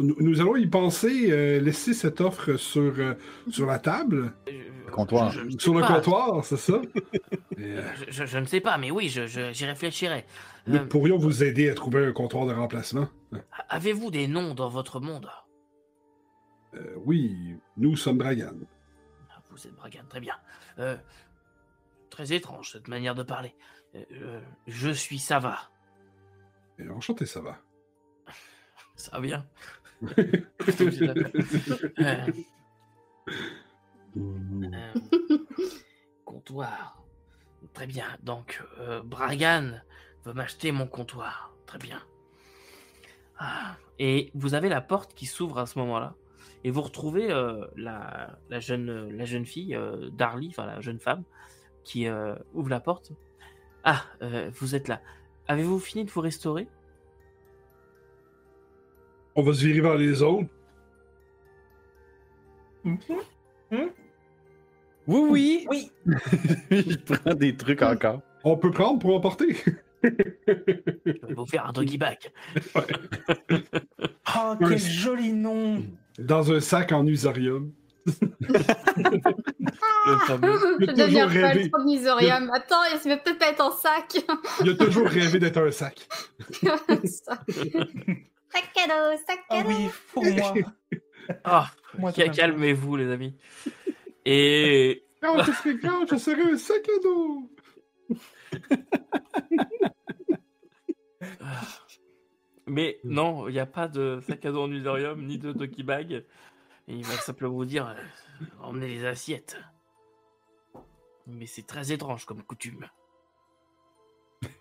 Nous, 0.00 0.16
nous 0.18 0.40
allons 0.40 0.56
y 0.56 0.66
penser, 0.66 1.30
euh, 1.30 1.60
laisser 1.60 1.94
cette 1.94 2.20
offre 2.20 2.56
sur, 2.56 2.98
euh, 2.98 3.14
sur 3.50 3.66
la 3.66 3.78
table, 3.78 4.32
Euh, 4.48 4.90
comptoir. 4.90 5.30
je- 5.30 5.48
je 5.48 5.58
sur 5.58 5.74
le 5.74 5.80
pas. 5.82 5.94
comptoir, 5.94 6.44
c'est 6.44 6.56
ça? 6.56 6.80
Et, 6.94 6.96
euh, 7.76 7.82
Je, 8.08 8.10
je- 8.10 8.26
je 8.26 8.38
ne 8.38 8.44
sais 8.46 8.60
pas, 8.60 8.78
mais 8.78 8.90
oui, 8.90 9.08
je- 9.08 9.26
je- 9.26 9.52
j'y 9.52 9.64
réfléchirai. 9.64 10.24
nous 10.66 10.76
Euh, 10.76 10.86
pourrions 10.86 11.18
vous 11.18 11.44
aider 11.44 11.68
à 11.70 11.74
trouver 11.74 12.04
un 12.04 12.12
comptoir 12.12 12.46
de 12.46 12.52
remplacement? 12.54 13.08
Avez-vous 13.68 14.10
des 14.10 14.26
noms 14.26 14.54
dans 14.54 14.68
votre 14.68 14.98
monde? 14.98 15.30
Euh, 16.74 16.94
oui, 17.04 17.54
nous 17.76 17.96
sommes 17.96 18.18
Bragan. 18.18 18.56
Ah, 19.30 19.40
Vous 19.50 19.66
êtes 19.68 19.74
Bragan, 19.76 20.02
très 20.08 20.20
bien. 20.20 20.34
Euh, 20.80 20.96
très 22.10 22.32
étrange 22.32 22.72
cette 22.72 22.88
manière 22.88 23.14
de 23.14 23.22
parler. 23.22 23.54
Je 24.66 24.90
suis 24.90 25.18
Sava. 25.20 25.58
Et 26.78 26.88
enchanté, 26.88 27.24
ça 27.24 27.40
va. 27.40 27.56
Ça 28.96 29.12
va 29.12 29.20
bien. 29.20 29.46
Euh, 31.98 32.26
euh, 34.18 34.94
comptoir. 36.24 37.02
Très 37.72 37.86
bien. 37.86 38.06
Donc, 38.22 38.62
euh, 38.78 39.02
Bragan 39.02 39.80
veut 40.24 40.32
m'acheter 40.32 40.72
mon 40.72 40.86
comptoir. 40.86 41.54
Très 41.66 41.78
bien. 41.78 42.00
Ah, 43.38 43.76
Et 43.98 44.30
vous 44.34 44.54
avez 44.54 44.68
la 44.68 44.80
porte 44.80 45.14
qui 45.14 45.26
s'ouvre 45.26 45.58
à 45.58 45.66
ce 45.66 45.78
moment-là. 45.78 46.14
Et 46.64 46.70
vous 46.70 46.82
retrouvez 46.82 47.28
la, 47.76 48.38
la 48.48 48.60
jeune, 48.60 49.10
la 49.10 49.24
jeune 49.24 49.46
fille, 49.46 49.78
Darly, 50.12 50.48
enfin 50.48 50.66
la 50.66 50.80
jeune 50.80 50.98
femme, 50.98 51.22
qui 51.84 52.08
ouvre 52.54 52.70
la 52.70 52.80
porte. 52.80 53.12
Ah, 53.84 54.04
vous 54.52 54.74
êtes 54.74 54.88
là. 54.88 55.00
Avez-vous 55.48 55.78
fini 55.78 56.04
de 56.04 56.10
vous 56.10 56.22
restaurer? 56.22 56.66
On 59.36 59.42
va 59.42 59.52
se 59.52 59.64
virer 59.64 59.82
vers 59.82 59.96
les 59.96 60.22
autres. 60.22 60.48
Oui, 65.06 65.16
oui. 65.28 65.66
Oui. 65.70 65.90
je 66.70 66.96
prends 66.96 67.34
des 67.34 67.54
trucs 67.54 67.82
encore. 67.82 68.22
On 68.44 68.56
peut 68.56 68.70
prendre 68.70 68.98
pour 68.98 69.14
emporter. 69.14 69.54
Je 70.02 70.10
vais 71.04 71.34
vous 71.36 71.46
faire 71.46 71.66
un 71.66 71.72
doggy 71.72 71.98
bag. 71.98 72.18
Oh, 74.38 74.54
quel 74.58 74.78
joli 74.78 75.32
nom 75.32 75.82
Dans 76.18 76.52
un 76.52 76.60
sac 76.60 76.92
en 76.92 77.06
usarium. 77.06 77.72
Le 78.06 78.12
fameux. 80.26 80.58
Je 80.80 80.92
deviens 80.92 81.26
folle, 81.28 81.70
de 81.70 81.84
misorium. 81.84 82.50
Attends, 82.52 82.82
il 83.04 83.08
va 83.08 83.16
peut-être 83.16 83.38
pas 83.38 83.50
être 83.50 83.64
en 83.64 83.70
sac. 83.70 84.18
Il 84.60 84.70
a 84.70 84.74
toujours 84.74 85.06
rêvé 85.06 85.38
d'être 85.38 85.58
un 85.58 85.70
sac. 85.70 86.06
Ça. 86.50 86.76
sac 87.04 87.40
cadeau, 88.74 89.16
sac 89.26 89.40
Ah 89.48 89.56
cadeau. 89.56 89.68
oui, 89.68 89.88
pour 90.12 90.24
moi. 90.24 90.54
Ah, 91.42 91.68
Moi, 91.98 92.12
tout 92.12 92.22
calmez-vous, 92.30 92.94
les 92.96 93.10
amis. 93.10 93.34
Et 94.24 95.04
Quand 95.20 95.42
je 95.42 95.50
serai 95.50 95.74
grand, 95.76 96.06
je 96.06 96.14
serai 96.16 96.42
un 96.42 96.56
sac 96.56 96.88
à 96.88 97.00
dos. 97.02 97.50
mais 102.66 102.98
non, 103.04 103.48
il 103.48 103.52
n'y 103.52 103.58
a 103.58 103.66
pas 103.66 103.88
de 103.88 104.20
sac 104.26 104.44
à 104.44 104.52
dos 104.52 104.62
en 104.62 104.70
usarium 104.70 105.24
ni 105.24 105.38
de 105.38 105.52
doggy 105.52 105.82
bag. 105.82 106.24
Et 106.88 106.94
il 106.94 107.04
va 107.04 107.14
simplement 107.14 107.54
vous 107.54 107.64
dire 107.64 107.88
euh, 107.88 108.44
emmenez 108.62 108.88
les 108.88 109.04
assiettes. 109.04 109.56
Mais 111.26 111.46
c'est 111.46 111.66
très 111.66 111.90
étrange 111.90 112.24
comme 112.24 112.42
coutume. 112.42 112.86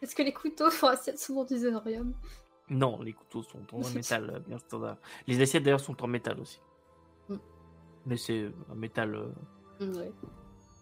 Est-ce 0.01 0.15
que 0.15 0.23
les 0.23 0.33
couteaux 0.33 0.71
font 0.71 0.87
assiette 0.87 1.19
sont 1.19 1.35
dans 1.35 1.45
du 1.45 1.57
zénorium 1.57 2.15
Non, 2.69 3.01
les 3.01 3.13
couteaux 3.13 3.43
sont 3.43 3.59
en 3.73 3.79
métal 3.95 4.29
euh, 4.33 4.39
bien 4.39 4.57
standard. 4.59 4.97
Les 5.27 5.41
assiettes 5.41 5.63
d'ailleurs 5.63 5.79
sont 5.79 6.01
en 6.03 6.07
métal 6.07 6.39
aussi. 6.39 6.59
Mm. 7.29 7.35
Mais 8.07 8.17
c'est 8.17 8.49
un 8.71 8.75
métal 8.75 9.15
euh, 9.15 9.27
Ouais. 9.93 10.11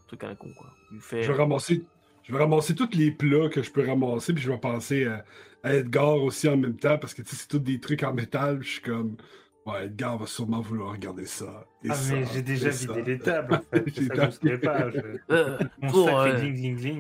truc 0.07 0.23
à 0.23 0.27
la 0.27 0.35
con 0.35 0.49
quoi. 0.57 0.69
Il 0.93 0.99
fait 1.01 1.23
Je 1.23 1.31
vais 1.31 1.37
ramasser, 1.37 1.83
je 2.23 2.31
vais 2.31 2.39
ramasser 2.39 2.75
tous 2.75 2.89
les 2.93 3.11
plats 3.11 3.49
que 3.49 3.61
je 3.63 3.71
peux 3.71 3.85
ramasser, 3.87 4.33
puis 4.33 4.43
je 4.43 4.51
vais 4.51 4.57
penser 4.59 5.05
à, 5.05 5.25
à 5.63 5.73
Edgar 5.73 6.15
aussi 6.21 6.47
en 6.47 6.57
même 6.57 6.77
temps, 6.77 6.97
parce 6.99 7.13
que 7.13 7.21
tu 7.21 7.29
sais, 7.29 7.35
c'est 7.41 7.47
tous 7.47 7.59
des 7.59 7.79
trucs 7.79 8.03
en 8.03 8.13
métal. 8.13 8.59
puis 8.59 8.67
Je 8.67 8.73
suis 8.73 8.81
comme, 8.81 9.17
ouais, 9.65 9.85
Edgar 9.87 10.17
va 10.17 10.27
sûrement 10.27 10.61
vouloir 10.61 10.91
regarder 10.91 11.25
ça. 11.25 11.65
et 11.83 11.87
Ah, 11.89 11.95
ça, 11.95 12.13
mais 12.13 12.25
j'ai 12.33 12.41
déjà 12.43 12.69
vidé 12.69 12.93
ça. 12.93 13.01
les 13.01 13.19
tables, 13.19 13.53
en 13.55 13.61
fait. 13.77 13.83
C'est 13.95 14.15
ça 14.15 14.29
je 14.29 14.55
pas. 14.57 14.89
Je... 14.91 14.99
Euh, 15.31 15.57
pour 15.89 16.09
euh, 16.19 16.37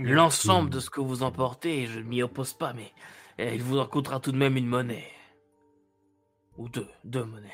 l'ensemble 0.03 0.69
de 0.71 0.79
ce 0.79 0.89
que 0.89 0.99
vous 1.01 1.21
emportez, 1.23 1.85
je 1.87 1.99
ne 1.99 2.05
m'y 2.05 2.23
oppose 2.23 2.53
pas, 2.53 2.73
mais 2.73 2.91
euh, 3.39 3.51
il 3.53 3.61
vous 3.63 3.79
en 3.79 3.85
coûtera 3.85 4.19
tout 4.19 4.31
de 4.31 4.37
même 4.37 4.57
une 4.57 4.67
monnaie. 4.67 5.07
Ou 6.57 6.69
deux, 6.69 6.87
deux 7.03 7.23
monnaies. 7.23 7.49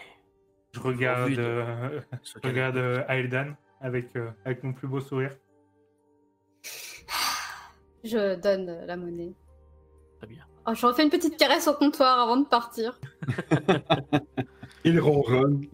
Je 0.73 0.79
regarde, 0.79 1.31
euh, 1.31 2.01
je 2.23 2.47
regarde 2.47 2.77
euh, 2.77 3.03
Aeldan 3.07 3.55
avec, 3.81 4.15
euh, 4.15 4.29
avec 4.45 4.63
mon 4.63 4.73
plus 4.73 4.87
beau 4.87 4.99
sourire. 4.99 5.35
Je 8.03 8.35
donne 8.35 8.69
euh, 8.69 8.85
la 8.85 8.95
monnaie. 8.97 9.33
Très 10.19 10.27
bien. 10.27 10.45
Oh, 10.67 10.73
je 10.73 10.85
refais 10.85 11.03
une 11.03 11.09
petite 11.09 11.37
caresse 11.37 11.67
au 11.67 11.73
comptoir 11.73 12.19
avant 12.19 12.37
de 12.37 12.45
partir. 12.45 12.99
Il 14.83 14.99
ronronne. 14.99 15.65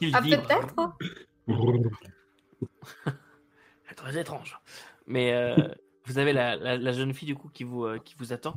Il 0.00 0.14
Ah, 0.14 0.22
peut-être 0.22 0.74
hein. 0.78 0.96
C'est 3.88 3.94
très 3.94 4.18
étrange. 4.18 4.58
Mais 5.06 5.32
euh, 5.34 5.56
vous 6.06 6.18
avez 6.18 6.32
la, 6.32 6.56
la- 6.56 6.76
la 6.78 6.92
jeune 6.92 7.12
fille 7.14 7.26
du 7.26 7.34
coup 7.34 7.48
qui 7.48 7.64
vous, 7.64 7.84
euh, 7.84 7.98
qui 7.98 8.14
vous 8.18 8.32
attend. 8.32 8.56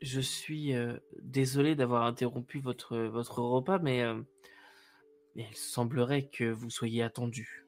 Je 0.00 0.20
suis 0.20 0.74
euh, 0.74 0.96
désolé 1.22 1.74
d'avoir 1.74 2.04
interrompu 2.04 2.58
votre, 2.60 2.96
votre 2.96 3.40
repas, 3.40 3.78
mais 3.78 4.02
euh, 4.02 4.20
il 5.36 5.54
semblerait 5.54 6.28
que 6.28 6.44
vous 6.50 6.70
soyez 6.70 7.02
attendu. 7.02 7.66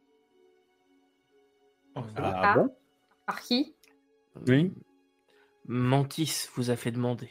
Ah, 1.95 2.03
Ah. 2.17 2.55
bon? 2.57 2.75
Par 3.27 3.41
qui? 3.43 3.75
Oui. 4.49 4.73
Mantis 5.67 6.49
vous 6.55 6.71
a 6.71 6.77
fait 6.77 6.91
demander. 6.91 7.29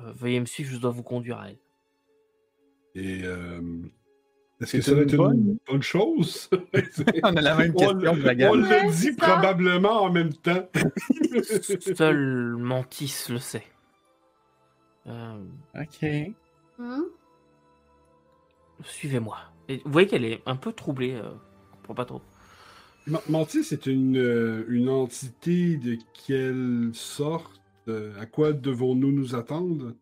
Euh, 0.00 0.12
veuillez 0.12 0.40
me 0.40 0.46
suivre, 0.46 0.70
je 0.70 0.78
dois 0.78 0.90
vous 0.90 1.02
conduire 1.04 1.38
à 1.38 1.50
elle. 1.50 1.58
Et 2.94 3.22
euh, 3.24 3.82
est-ce 4.60 4.76
que 4.78 4.82
ça 4.82 4.92
va 4.94 4.98
une 4.98 5.02
être 5.04 5.12
une 5.12 5.16
bonne? 5.18 5.56
bonne 5.68 5.82
chose? 5.82 6.48
On 7.22 7.36
a 7.36 7.40
la 7.40 7.54
même 7.56 7.72
on 7.76 7.78
question, 7.78 8.12
on 8.12 8.54
l'a 8.54 8.84
Ouais, 8.84 8.90
dit 8.90 9.12
probablement 9.12 10.02
en 10.02 10.10
même 10.12 10.32
temps. 10.32 10.68
Seul 11.94 12.56
Mantis 12.58 13.26
le 13.28 13.38
sait. 13.38 13.64
Euh, 15.06 15.38
Ok. 15.74 16.08
Hmm? 16.78 17.02
Suivez-moi. 18.84 19.38
Vous 19.68 19.76
voyez 19.92 20.06
qu'elle 20.08 20.24
est 20.24 20.42
un 20.46 20.56
peu 20.56 20.72
troublée. 20.72 21.14
Euh, 21.14 21.30
je 21.70 21.76
comprends 21.76 21.94
pas 21.94 22.04
trop. 22.04 22.22
Ma- 23.06 23.22
Mantis, 23.28 23.64
c'est 23.64 23.86
une, 23.86 24.16
euh, 24.18 24.64
une 24.68 24.88
entité 24.88 25.76
de 25.76 25.96
quelle 26.26 26.90
sorte? 26.92 27.60
Euh, 27.88 28.12
à 28.20 28.26
quoi 28.26 28.52
devons-nous 28.52 29.12
nous 29.12 29.34
attendre? 29.36 29.94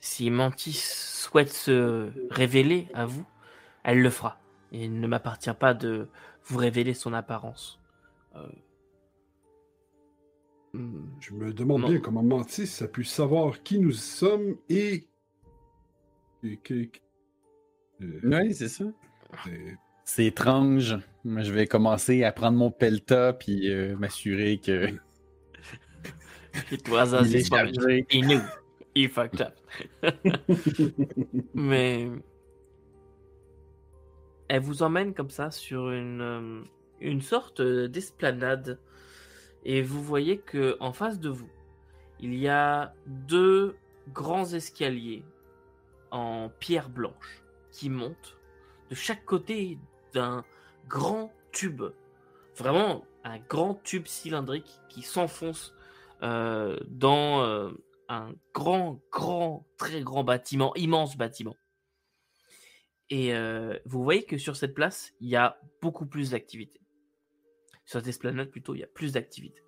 Si 0.00 0.30
Mantis 0.30 0.74
souhaite 0.84 1.50
se 1.52 2.10
révéler 2.30 2.86
à 2.92 3.06
vous, 3.06 3.24
elle 3.84 4.00
le 4.02 4.10
fera. 4.10 4.38
Et 4.72 4.84
il 4.84 4.98
ne 5.00 5.06
m'appartient 5.06 5.52
pas 5.54 5.74
de 5.74 6.08
vous 6.44 6.58
révéler 6.58 6.94
son 6.94 7.12
apparence. 7.12 7.78
Euh, 8.34 8.46
hmm, 10.72 11.06
Je 11.20 11.32
me 11.34 11.52
demande 11.52 11.82
Non. 11.82 11.88
bien 11.88 12.00
comment 12.00 12.22
Mantis 12.22 12.82
a 12.82 12.88
pu 12.88 13.04
savoir 13.04 13.62
qui 13.62 13.78
nous 13.78 13.92
sommes 13.92 14.56
et... 14.68 15.06
et 16.42 16.58
euh, 18.02 18.20
Oui, 18.24 18.54
c'est 18.54 18.68
ça. 18.68 18.84
c'est- 19.44 19.76
C'est 20.06 20.26
étrange. 20.26 20.98
Je 21.24 21.52
vais 21.52 21.66
commencer 21.66 22.24
à 22.24 22.32
prendre 22.32 22.58
mon 22.58 22.70
pelta 22.70 23.32
puis 23.32 23.70
euh, 23.70 23.96
m'assurer 23.96 24.58
que 24.58 24.88
It 26.70 26.88
was 26.90 27.14
as 27.14 27.26
il 27.26 27.36
est 27.36 27.48
chargé. 27.48 28.06
He 28.10 28.20
knew. 28.20 28.40
He 28.94 29.08
fucked 29.08 29.40
up. 29.40 29.54
Mais 31.54 32.10
elle 34.48 34.62
vous 34.62 34.82
emmène 34.82 35.14
comme 35.14 35.30
ça 35.30 35.50
sur 35.50 35.90
une, 35.90 36.64
euh, 37.02 37.20
sorte 37.20 37.62
d'esplanade. 37.62 38.78
Et 39.64 39.82
vous 39.82 40.02
voyez 40.02 40.38
que 40.38 40.76
en 40.80 40.92
face 40.92 41.18
de 41.18 41.30
vous, 41.30 41.48
il 42.20 42.34
y 42.34 42.48
a 42.48 42.92
deux 43.06 43.76
grands 44.12 44.52
escaliers 44.52 45.24
en 46.10 46.50
pierre 46.58 46.90
blanche 46.90 47.42
qui 47.70 47.88
montent 47.88 48.38
de 48.90 48.94
chaque 48.94 49.24
côté 49.24 49.78
d'un 50.12 50.44
grand 50.88 51.32
tube. 51.50 51.82
Vraiment 52.56 53.04
un 53.24 53.38
grand 53.38 53.74
tube 53.82 54.06
cylindrique 54.06 54.80
qui 54.88 55.02
s'enfonce 55.02 55.74
euh, 56.22 56.78
dans 56.86 57.42
euh, 57.42 57.70
un 58.08 58.32
grand, 58.52 59.00
grand, 59.10 59.66
très 59.76 60.02
grand 60.02 60.24
bâtiment, 60.24 60.74
immense 60.76 61.16
bâtiment. 61.16 61.56
Et 63.10 63.34
euh, 63.34 63.78
vous 63.84 64.02
voyez 64.02 64.24
que 64.24 64.38
sur 64.38 64.56
cette 64.56 64.74
place, 64.74 65.12
il 65.20 65.28
y 65.28 65.36
a 65.36 65.60
beaucoup 65.82 66.06
plus 66.06 66.30
d'activités. 66.30 66.80
Sur 67.84 68.00
cette 68.00 68.08
esplanade, 68.08 68.50
plutôt, 68.50 68.74
il 68.74 68.80
y 68.80 68.84
a 68.84 68.88
plus 68.88 69.12
d'activités. 69.12 69.62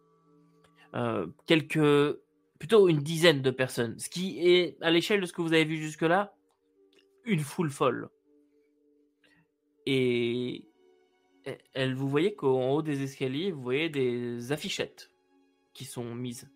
Euh, 0.94 1.26
quelques, 1.46 2.18
plutôt 2.58 2.88
une 2.88 3.00
dizaine 3.00 3.42
de 3.42 3.50
personnes, 3.50 3.98
ce 3.98 4.08
qui 4.08 4.38
est, 4.40 4.78
à 4.80 4.90
l'échelle 4.90 5.20
de 5.20 5.26
ce 5.26 5.32
que 5.32 5.42
vous 5.42 5.52
avez 5.52 5.66
vu 5.66 5.76
jusque-là, 5.76 6.34
une 7.24 7.40
foule 7.40 7.70
folle. 7.70 8.08
Et 9.84 10.66
e- 11.46 11.58
elle, 11.74 11.94
vous 11.94 12.08
voyez 12.08 12.34
qu'en 12.34 12.70
haut 12.70 12.82
des 12.82 13.02
escaliers, 13.02 13.52
vous 13.52 13.62
voyez 13.62 13.90
des 13.90 14.50
affichettes 14.50 15.10
qui 15.74 15.84
sont 15.84 16.14
mises. 16.14 16.48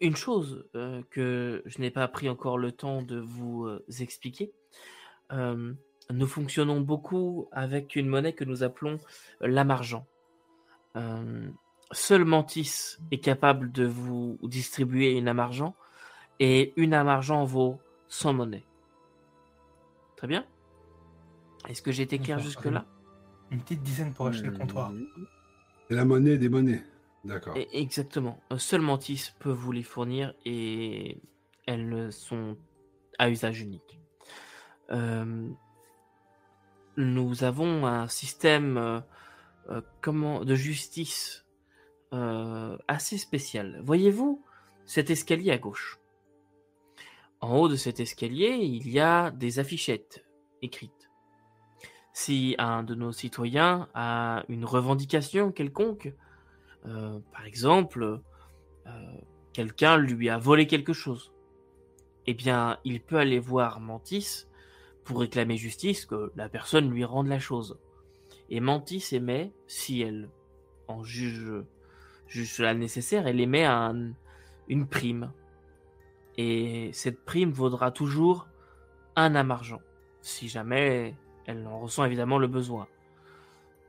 Une 0.00 0.16
chose 0.16 0.68
euh, 0.74 1.02
que 1.10 1.62
je 1.66 1.78
n'ai 1.80 1.90
pas 1.90 2.08
pris 2.08 2.28
encore 2.28 2.56
le 2.56 2.72
temps 2.72 3.02
de 3.02 3.18
vous 3.18 3.68
expliquer, 4.00 4.54
euh, 5.32 5.72
nous 6.10 6.26
fonctionnons 6.26 6.80
beaucoup 6.80 7.48
avec 7.52 7.96
une 7.96 8.08
monnaie 8.08 8.32
que 8.32 8.44
nous 8.44 8.62
appelons 8.62 8.98
l'amargent. 9.40 10.06
Euh, 10.96 11.48
seul 11.92 12.24
Mantis 12.24 12.96
est 13.10 13.18
capable 13.18 13.72
de 13.72 13.84
vous 13.84 14.38
distribuer 14.42 15.12
une 15.12 15.28
âme 15.28 15.40
argent 15.40 15.74
et 16.40 16.72
une 16.76 16.94
âme 16.94 17.08
argent 17.08 17.44
vaut 17.44 17.80
100 18.08 18.34
monnaies. 18.34 18.64
Très 20.16 20.26
bien? 20.26 20.46
Est-ce 21.68 21.82
que 21.82 21.92
j'ai 21.92 22.04
été 22.04 22.18
clair 22.18 22.38
jusque-là? 22.38 22.86
Une 23.50 23.60
petite 23.60 23.82
dizaine 23.82 24.12
pour 24.12 24.26
acheter 24.26 24.46
le 24.46 24.56
comptoir. 24.56 24.92
C'est 25.88 25.94
la 25.94 26.04
monnaie 26.04 26.38
des 26.38 26.48
monnaies. 26.48 26.82
D'accord. 27.24 27.56
Exactement. 27.72 28.40
Euh, 28.52 28.58
Seul 28.58 28.80
Mantis 28.80 29.32
peut 29.40 29.50
vous 29.50 29.72
les 29.72 29.82
fournir 29.82 30.34
et 30.44 31.20
elles 31.66 32.12
sont 32.12 32.56
à 33.18 33.28
usage 33.28 33.60
unique. 33.60 33.98
Euh, 34.90 35.48
nous 36.96 37.44
avons 37.44 37.86
un 37.86 38.08
système 38.08 38.78
euh, 38.78 39.00
euh, 39.70 40.44
de 40.44 40.54
justice 40.54 41.42
assez 42.88 43.18
spécial. 43.18 43.78
Voyez-vous 43.84 44.42
cet 44.86 45.10
escalier 45.10 45.50
à 45.50 45.58
gauche? 45.58 45.98
En 47.40 47.56
haut 47.56 47.68
de 47.68 47.76
cet 47.76 48.00
escalier, 48.00 48.56
il 48.56 48.88
y 48.88 49.00
a 49.00 49.30
des 49.30 49.58
affichettes 49.58 50.24
écrites. 50.62 51.10
Si 52.14 52.54
un 52.56 52.82
de 52.84 52.94
nos 52.94 53.12
citoyens 53.12 53.88
a 53.92 54.44
une 54.48 54.64
revendication 54.64 55.52
quelconque, 55.52 56.14
par 56.84 57.44
exemple, 57.44 58.20
quelqu'un 59.52 59.98
lui 59.98 60.30
a 60.30 60.38
volé 60.38 60.66
quelque 60.66 60.94
chose. 60.94 61.34
Eh 62.26 62.32
bien, 62.32 62.78
il 62.84 63.02
peut 63.02 63.18
aller 63.18 63.40
voir 63.40 63.80
Mantis 63.80 64.46
pour 65.06 65.20
réclamer 65.20 65.56
justice 65.56 66.04
que 66.04 66.32
la 66.36 66.48
personne 66.48 66.90
lui 66.90 67.04
rende 67.04 67.28
la 67.28 67.38
chose. 67.38 67.78
Et 68.50 68.60
Mantis 68.60 69.08
émet, 69.12 69.52
si 69.66 70.02
elle 70.02 70.28
en 70.88 71.02
juge, 71.02 71.64
juge 72.26 72.52
cela 72.52 72.74
nécessaire, 72.74 73.26
elle 73.26 73.40
émet 73.40 73.64
un- 73.64 74.12
une 74.68 74.86
prime. 74.86 75.32
Et 76.36 76.90
cette 76.92 77.24
prime 77.24 77.52
vaudra 77.52 77.92
toujours 77.92 78.48
un 79.14 79.34
âme 79.36 79.52
argent, 79.52 79.80
si 80.20 80.48
jamais 80.48 81.14
elle 81.46 81.66
en 81.66 81.80
ressent 81.80 82.04
évidemment 82.04 82.38
le 82.38 82.48
besoin. 82.48 82.88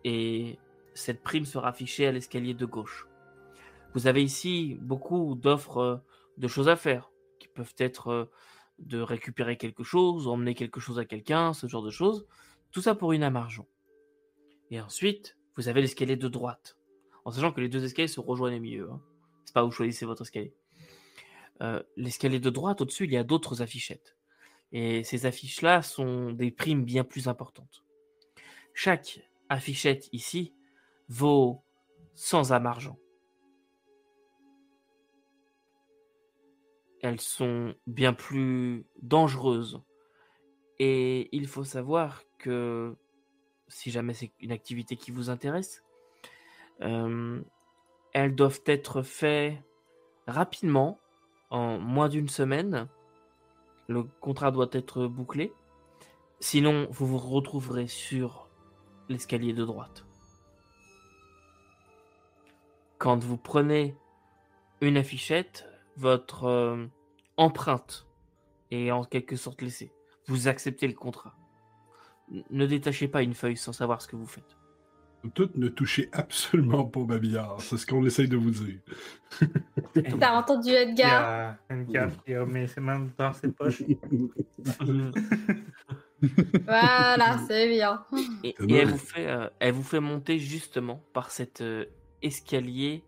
Et 0.03 0.57
cette 0.93 1.21
prime 1.21 1.45
sera 1.45 1.69
affichée 1.69 2.07
à 2.07 2.11
l'escalier 2.11 2.53
de 2.53 2.65
gauche. 2.65 3.07
Vous 3.95 4.05
avez 4.05 4.23
ici 4.23 4.77
beaucoup 4.81 5.35
d'offres 5.35 6.01
de 6.37 6.47
choses 6.47 6.69
à 6.69 6.75
faire, 6.75 7.09
qui 7.39 7.47
peuvent 7.47 7.75
être 7.79 8.29
de 8.79 8.99
récupérer 8.99 9.57
quelque 9.57 9.83
chose, 9.83 10.27
emmener 10.27 10.53
quelque 10.53 10.79
chose 10.79 10.99
à 10.99 11.05
quelqu'un, 11.05 11.53
ce 11.53 11.67
genre 11.67 11.83
de 11.83 11.91
choses. 11.91 12.27
Tout 12.71 12.81
ça 12.81 12.95
pour 12.95 13.13
une 13.13 13.23
âme 13.23 13.35
argent. 13.35 13.67
Et 14.69 14.79
ensuite, 14.81 15.37
vous 15.55 15.67
avez 15.67 15.81
l'escalier 15.81 16.15
de 16.15 16.27
droite. 16.27 16.77
En 17.25 17.31
sachant 17.31 17.51
que 17.51 17.61
les 17.61 17.69
deux 17.69 17.83
escaliers 17.83 18.07
se 18.07 18.19
rejoignent 18.19 18.57
au 18.57 18.61
milieu. 18.61 18.89
Hein. 18.91 19.01
C'est 19.45 19.53
pas 19.53 19.65
où 19.65 19.71
choisissez 19.71 20.05
votre 20.05 20.21
escalier. 20.21 20.53
Euh, 21.61 21.81
l'escalier 21.95 22.39
de 22.39 22.49
droite, 22.49 22.81
au-dessus, 22.81 23.05
il 23.05 23.11
y 23.11 23.17
a 23.17 23.23
d'autres 23.23 23.61
affichettes. 23.61 24.15
Et 24.71 25.03
ces 25.03 25.25
affiches-là 25.25 25.81
sont 25.81 26.31
des 26.31 26.51
primes 26.51 26.83
bien 26.83 27.03
plus 27.03 27.27
importantes. 27.27 27.83
Chaque 28.73 29.21
affichette 29.49 30.09
ici 30.11 30.53
vaut 31.09 31.63
100 32.15 32.51
âmes 32.51 32.65
argent. 32.65 32.99
Elles 37.07 37.21
sont 37.21 37.73
bien 37.87 38.11
plus 38.11 38.85
dangereuses. 39.01 39.81
Et 40.77 41.29
il 41.31 41.47
faut 41.47 41.63
savoir 41.63 42.21
que 42.37 42.97
si 43.69 43.91
jamais 43.91 44.13
c'est 44.13 44.33
une 44.41 44.51
activité 44.51 44.97
qui 44.97 45.11
vous 45.11 45.29
intéresse, 45.29 45.85
euh, 46.81 47.41
elles 48.11 48.35
doivent 48.35 48.59
être 48.65 49.03
faites 49.03 49.63
rapidement, 50.27 50.99
en 51.49 51.79
moins 51.79 52.09
d'une 52.09 52.27
semaine. 52.27 52.89
Le 53.87 54.03
contrat 54.03 54.51
doit 54.51 54.69
être 54.73 55.07
bouclé. 55.07 55.53
Sinon, 56.41 56.87
vous 56.91 57.07
vous 57.07 57.17
retrouverez 57.19 57.87
sur 57.87 58.49
l'escalier 59.07 59.53
de 59.53 59.63
droite. 59.63 60.05
Quand 62.97 63.23
vous 63.23 63.37
prenez 63.37 63.95
une 64.81 64.97
affichette, 64.97 65.65
votre 65.95 66.43
euh, 66.43 66.85
empreinte 67.37 68.07
est 68.71 68.91
en 68.91 69.03
quelque 69.03 69.35
sorte 69.35 69.61
laissée. 69.61 69.91
Vous 70.27 70.47
acceptez 70.47 70.87
le 70.87 70.93
contrat. 70.93 71.35
Ne 72.49 72.65
détachez 72.65 73.07
pas 73.07 73.21
une 73.21 73.33
feuille 73.33 73.55
sans 73.55 73.71
savoir 73.71 74.01
ce 74.01 74.07
que 74.07 74.15
vous 74.15 74.25
faites. 74.25 74.57
Tout 75.33 75.49
ne 75.55 75.67
touchez 75.67 76.09
absolument 76.11 76.85
pas 76.85 77.01
Babillard. 77.01 77.59
C'est 77.61 77.77
ce 77.77 77.85
qu'on 77.85 78.05
essaye 78.05 78.27
de 78.27 78.37
vous 78.37 78.51
dire. 78.51 78.79
T'as 80.19 80.33
entendu 80.33 80.69
Il 80.69 80.73
y 80.73 80.75
Edgar 80.75 81.55
a 81.69 81.75
carte 81.91 82.23
qui 82.23 82.33
a 82.33 82.45
mis 82.45 82.67
ses 82.67 82.81
mains 82.81 83.07
dans 83.17 83.33
ses 83.33 83.51
poches. 83.51 83.83
Voilà, 86.65 87.37
c'est 87.47 87.69
bien. 87.69 88.03
Et, 88.43 88.55
et 88.67 88.73
elle, 88.73 88.89
vous 88.89 88.97
fait, 88.97 89.27
euh, 89.27 89.47
elle 89.59 89.73
vous 89.73 89.83
fait 89.83 89.99
monter 89.99 90.39
justement 90.39 91.03
par 91.13 91.29
cet 91.29 91.61
euh, 91.61 91.85
escalier 92.23 93.03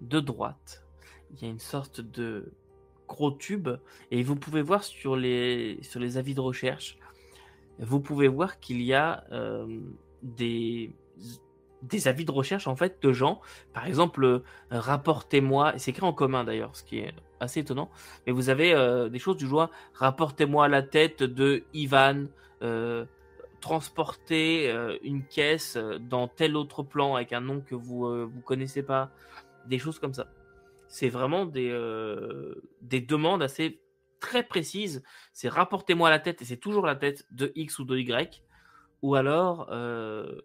de 0.00 0.18
droite. 0.18 0.84
Il 1.30 1.42
y 1.42 1.44
a 1.46 1.48
une 1.48 1.60
sorte 1.60 2.00
de 2.00 2.52
gros 3.10 3.32
tube 3.32 3.68
et 4.10 4.22
vous 4.22 4.36
pouvez 4.36 4.62
voir 4.62 4.84
sur 4.84 5.16
les, 5.16 5.78
sur 5.82 6.00
les 6.00 6.16
avis 6.16 6.34
de 6.34 6.40
recherche, 6.40 6.96
vous 7.78 8.00
pouvez 8.00 8.28
voir 8.28 8.60
qu'il 8.60 8.80
y 8.82 8.94
a 8.94 9.24
euh, 9.32 9.66
des, 10.22 10.92
des 11.82 12.08
avis 12.08 12.24
de 12.24 12.30
recherche 12.30 12.66
en 12.66 12.76
fait 12.76 13.02
de 13.02 13.12
gens. 13.12 13.40
Par 13.72 13.86
exemple, 13.86 14.24
euh, 14.24 14.40
rapportez-moi, 14.70 15.74
c'est 15.76 15.90
écrit 15.90 16.06
en 16.06 16.12
commun 16.12 16.44
d'ailleurs, 16.44 16.76
ce 16.76 16.84
qui 16.84 16.98
est 16.98 17.14
assez 17.40 17.60
étonnant, 17.60 17.90
mais 18.26 18.32
vous 18.32 18.48
avez 18.48 18.72
euh, 18.74 19.08
des 19.08 19.18
choses 19.18 19.36
du 19.36 19.46
genre 19.46 19.70
rapportez-moi 19.94 20.68
la 20.68 20.82
tête 20.82 21.22
de 21.22 21.64
Ivan. 21.74 22.26
transporter 23.60 24.70
euh, 24.70 24.96
une 25.02 25.22
caisse 25.22 25.76
dans 26.14 26.28
tel 26.28 26.56
autre 26.56 26.82
plan 26.82 27.16
avec 27.16 27.34
un 27.34 27.42
nom 27.42 27.60
que 27.60 27.74
vous 27.74 28.00
vous 28.32 28.40
connaissez 28.40 28.82
pas, 28.82 29.10
des 29.66 29.78
choses 29.78 29.98
comme 29.98 30.14
ça. 30.14 30.26
C'est 30.90 31.08
vraiment 31.08 31.46
des 31.46 31.70
euh, 31.70 32.54
des 32.82 33.00
demandes 33.00 33.42
assez 33.42 33.80
très 34.18 34.42
précises. 34.42 35.02
C'est 35.32 35.48
rapportez-moi 35.48 36.10
la 36.10 36.18
tête 36.18 36.42
et 36.42 36.44
c'est 36.44 36.56
toujours 36.58 36.84
la 36.84 36.96
tête 36.96 37.24
de 37.30 37.52
X 37.54 37.78
ou 37.78 37.84
de 37.84 37.96
Y, 37.96 38.42
ou 39.02 39.14
alors 39.14 39.68
euh, 39.70 40.40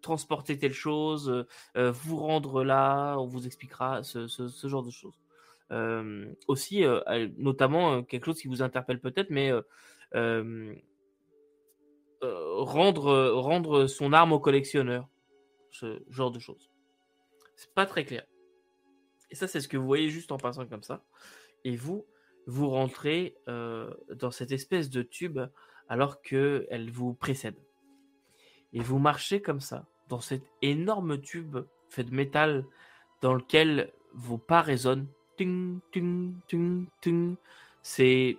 transporter 0.00 0.58
telle 0.58 0.72
chose, 0.72 1.44
euh, 1.76 1.90
vous 1.92 2.16
rendre 2.16 2.64
là, 2.64 3.16
on 3.18 3.26
vous 3.26 3.46
expliquera 3.46 4.02
ce, 4.02 4.26
ce- 4.26 4.48
ce 4.48 4.66
genre 4.68 4.82
de 4.82 4.90
choses. 4.90 5.20
Aussi, 6.48 6.82
notamment 7.36 8.02
quelque 8.02 8.24
chose 8.24 8.40
qui 8.40 8.48
vous 8.48 8.62
interpelle 8.62 9.00
peut-être, 9.00 9.30
mais 9.30 9.52
rendre, 12.22 13.28
rendre 13.30 13.86
son 13.86 14.12
arme 14.12 14.32
au 14.32 14.40
collectionneur. 14.40 15.06
Ce 15.70 16.02
genre 16.08 16.32
de 16.32 16.40
choses. 16.40 16.70
C'est 17.54 17.72
pas 17.74 17.86
très 17.86 18.04
clair. 18.04 18.24
Et 19.30 19.34
ça, 19.34 19.46
c'est 19.46 19.60
ce 19.60 19.68
que 19.68 19.76
vous 19.76 19.86
voyez 19.86 20.08
juste 20.08 20.32
en 20.32 20.38
passant 20.38 20.66
comme 20.66 20.82
ça. 20.82 21.04
Et 21.64 21.76
vous, 21.76 22.04
vous 22.46 22.68
rentrez 22.68 23.36
euh, 23.48 23.92
dans 24.14 24.30
cette 24.30 24.52
espèce 24.52 24.90
de 24.90 25.02
tube 25.02 25.38
alors 25.88 26.22
qu'elle 26.22 26.90
vous 26.92 27.14
précède. 27.14 27.56
Et 28.72 28.80
vous 28.80 28.98
marchez 28.98 29.42
comme 29.42 29.60
ça, 29.60 29.86
dans 30.08 30.20
cet 30.20 30.42
énorme 30.62 31.20
tube 31.20 31.58
fait 31.88 32.04
de 32.04 32.14
métal 32.14 32.64
dans 33.20 33.34
lequel 33.34 33.92
vos 34.14 34.38
pas 34.38 34.62
résonnent. 34.62 35.08
C'est 37.82 38.38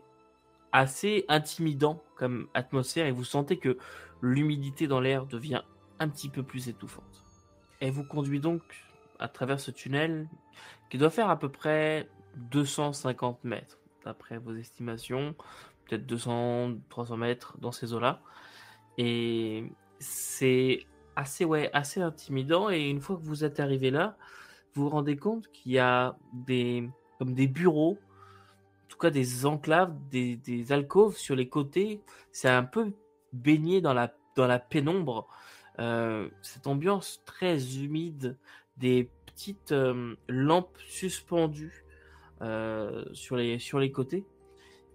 assez 0.72 1.26
intimidant 1.28 2.02
comme 2.16 2.48
atmosphère 2.54 3.08
et 3.08 3.12
vous 3.12 3.24
sentez 3.24 3.58
que 3.58 3.78
l'humidité 4.22 4.88
dans 4.88 5.00
l'air 5.00 5.26
devient 5.26 5.64
un 6.00 6.08
petit 6.08 6.30
peu 6.30 6.44
plus 6.44 6.70
étouffante. 6.70 7.24
elle 7.80 7.92
vous 7.92 8.04
conduit 8.04 8.40
donc 8.40 8.62
à 9.22 9.27
travers 9.27 9.60
ce 9.60 9.72
tunnel 9.72 10.27
qui 10.89 10.98
doit 10.98 11.10
faire 11.10 11.30
à 11.30 11.39
peu 11.39 11.49
près 11.49 12.10
250 12.35 13.43
mètres, 13.43 13.80
d'après 14.03 14.38
vos 14.38 14.56
estimations, 14.56 15.35
peut-être 15.85 16.06
200, 16.06 16.73
300 16.89 17.18
mètres 17.18 17.57
dans 17.60 17.72
ces 17.72 17.93
eaux-là. 17.93 18.22
Et 18.98 19.72
c'est 19.99 20.85
assez, 21.15 21.45
ouais, 21.45 21.69
assez 21.73 22.02
intimidant. 22.02 22.69
Et 22.69 22.89
une 22.89 22.99
fois 22.99 23.15
que 23.15 23.23
vous 23.23 23.43
êtes 23.43 23.60
arrivé 23.60 23.91
là, 23.91 24.18
vous 24.73 24.84
vous 24.84 24.89
rendez 24.89 25.18
compte 25.18 25.49
qu'il 25.52 25.73
y 25.73 25.80
a 25.80 26.15
des, 26.34 26.89
comme 27.19 27.34
des 27.34 27.48
bureaux, 27.48 27.98
en 27.98 28.88
tout 28.89 28.98
cas 28.98 29.10
des 29.10 29.45
enclaves, 29.45 29.95
des, 30.10 30.35
des 30.38 30.72
alcôves 30.72 31.15
sur 31.18 31.35
les 31.35 31.48
côtés. 31.48 32.02
C'est 32.31 32.49
un 32.49 32.64
peu 32.64 32.91
baigné 33.34 33.81
dans 33.81 33.93
la, 33.93 34.14
dans 34.35 34.48
la 34.48 34.60
pénombre. 34.60 35.27
Euh, 35.80 36.30
cette 36.41 36.68
ambiance 36.68 37.22
très 37.26 37.77
humide, 37.77 38.38
des 38.77 39.10
petites 39.26 39.72
euh, 39.72 40.15
lampes 40.27 40.77
suspendues 40.88 41.85
euh, 42.41 43.06
sur, 43.14 43.35
les, 43.35 43.60
sur 43.60 43.80
les 43.80 43.91
côtés. 43.91 44.26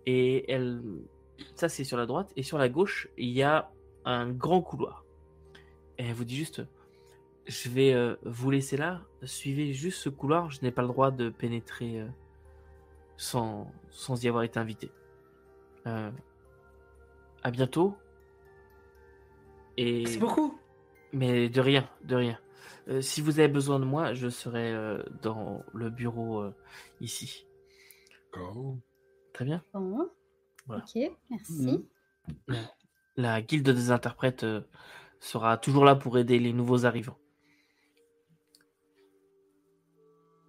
Et 0.07 0.51
elle, 0.51 0.83
ça 1.55 1.69
c'est 1.69 1.85
sur 1.85 1.97
la 1.97 2.07
droite. 2.07 2.33
Et 2.37 2.43
sur 2.43 2.59
la 2.59 2.69
gauche, 2.69 3.09
il 3.17 3.31
y 3.31 3.43
a 3.43 3.71
un 4.05 4.31
grand 4.31 4.63
couloir. 4.63 5.05
Et 5.99 6.05
elle 6.05 6.15
vous 6.15 6.25
dit 6.25 6.37
juste, 6.37 6.63
je 7.47 7.69
vais 7.69 7.93
euh, 7.93 8.17
vous 8.25 8.51
laisser 8.51 8.77
là, 8.77 9.03
suivez 9.23 9.73
juste 9.73 10.01
ce 10.01 10.09
couloir, 10.09 10.51
je 10.51 10.61
n'ai 10.63 10.71
pas 10.71 10.83
le 10.83 10.89
droit 10.89 11.11
de 11.11 11.31
pénétrer 11.31 12.05
sans, 13.17 13.73
sans 13.91 14.23
y 14.23 14.29
avoir 14.29 14.45
été 14.45 14.59
invité. 14.59 14.91
À 15.85 17.51
bientôt. 17.53 17.97
Et... 19.77 20.01
Merci 20.01 20.19
beaucoup. 20.19 20.59
Mais 21.13 21.49
de 21.49 21.61
rien, 21.61 21.89
de 22.03 22.17
rien. 22.17 22.39
Euh, 22.89 23.01
si 23.01 23.21
vous 23.21 23.39
avez 23.39 23.49
besoin 23.49 23.79
de 23.81 23.85
moi, 23.85 24.15
je 24.15 24.29
serai 24.29 24.73
euh, 24.73 25.03
dans 25.23 25.65
le 25.75 25.91
bureau 25.91 26.41
euh, 26.41 26.55
ici. 27.01 27.47
D'accord. 28.33 28.77
Très 29.33 29.45
bien. 29.45 29.63
Bon. 29.73 30.09
Voilà. 30.67 30.83
Ok, 30.85 31.11
merci. 31.31 31.89
Mhm. 32.49 32.67
La 33.17 33.41
guilde 33.41 33.71
des 33.71 33.91
interprètes 33.91 34.45
euh, 34.45 34.61
sera 35.21 35.57
toujours 35.57 35.85
là 35.85 35.95
pour 35.95 36.19
aider 36.19 36.39
les 36.39 36.53
nouveaux 36.53 36.85
arrivants. 36.87 37.19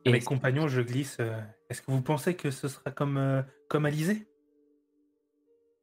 Et 0.05 0.09
Et 0.09 0.13
mes 0.13 0.19
compagnons, 0.21 0.67
je 0.67 0.81
glisse. 0.81 1.17
euh, 1.19 1.39
Est-ce 1.69 1.81
que 1.81 1.91
vous 1.91 2.01
pensez 2.01 2.35
que 2.35 2.49
ce 2.51 2.67
sera 2.67 2.91
comme, 2.91 3.17
euh, 3.17 3.41
comme 3.69 3.85
Alizé? 3.85 4.27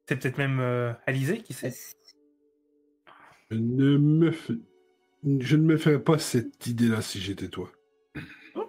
C'est 0.08 0.16
peut-être 0.16 0.38
même 0.38 0.60
euh, 0.60 0.92
Alizé 1.06 1.42
qui 1.42 1.52
sait? 1.52 1.72
Je 3.50 3.56
ne 3.56 3.96
me, 3.98 4.30
f- 4.30 4.60
je 5.24 5.56
ne 5.56 5.62
me 5.62 5.76
ferais 5.76 6.02
pas 6.02 6.18
cette 6.18 6.66
idée-là 6.66 7.02
si 7.02 7.18
j'étais 7.20 7.48
toi. 7.48 7.70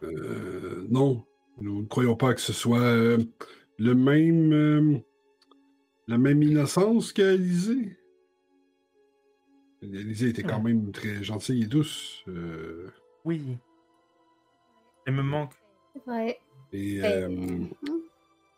Euh, 0.04 0.86
non, 0.90 1.26
nous 1.62 1.82
ne 1.82 1.88
croyons 1.88 2.16
pas 2.16 2.34
que 2.34 2.42
ce 2.42 2.54
soit 2.54 2.80
euh, 2.82 3.18
le 3.78 3.94
même, 3.96 4.54
euh, 4.54 4.98
la 6.08 6.18
même 6.18 6.42
innocence 6.44 7.12
qu'Alizée. 7.14 7.98
Alizée 9.84 10.30
était 10.30 10.44
quand 10.44 10.62
même 10.62 10.92
très 10.92 11.24
gentille 11.24 11.64
et 11.64 11.68
douce. 11.68 12.24
euh, 12.28 12.90
Oui. 13.24 13.58
Elle 15.06 15.14
me 15.16 15.22
manque. 15.24 15.54
C'est 15.94 16.04
vrai. 16.06 16.40
et 16.74 16.96
Et- 16.96 17.04
euh, 17.06 17.30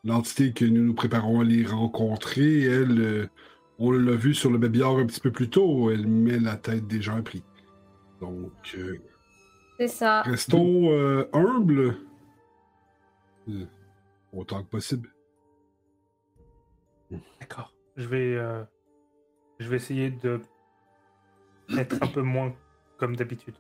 l'entité 0.06 0.54
que 0.54 0.64
nous 0.64 0.84
nous 0.84 0.94
préparons 0.94 1.42
à 1.42 1.44
les 1.44 1.66
rencontrer, 1.66 2.62
elle, 2.62 3.02
euh, 3.02 3.28
on 3.80 3.92
l'a 3.92 4.16
vu 4.16 4.34
sur 4.34 4.50
le 4.50 4.58
babillard 4.58 4.98
un 4.98 5.06
petit 5.06 5.20
peu 5.20 5.32
plus 5.32 5.50
tôt, 5.50 5.92
elle 5.92 6.08
met 6.08 6.40
la 6.40 6.56
tête 6.56 6.88
des 6.88 7.02
gens 7.02 7.18
à 7.18 7.22
prix. 7.22 7.44
Donc, 8.20 8.52
euh, 8.76 8.98
C'est 9.80 9.88
ça. 9.88 10.22
restons 10.24 10.92
euh, 10.92 11.30
humbles 11.34 11.98
euh, 13.50 13.66
autant 14.34 14.64
que 14.64 14.70
possible. 14.70 15.14
D'accord. 17.40 17.74
Je 17.96 18.08
vais, 18.08 18.36
euh, 18.36 18.64
je 19.60 19.70
vais 19.70 19.78
essayer 19.78 20.10
de 20.12 20.42
être 21.78 22.02
un 22.02 22.08
peu 22.08 22.22
moins 22.22 22.54
comme 22.98 23.16
d'habitude. 23.16 23.56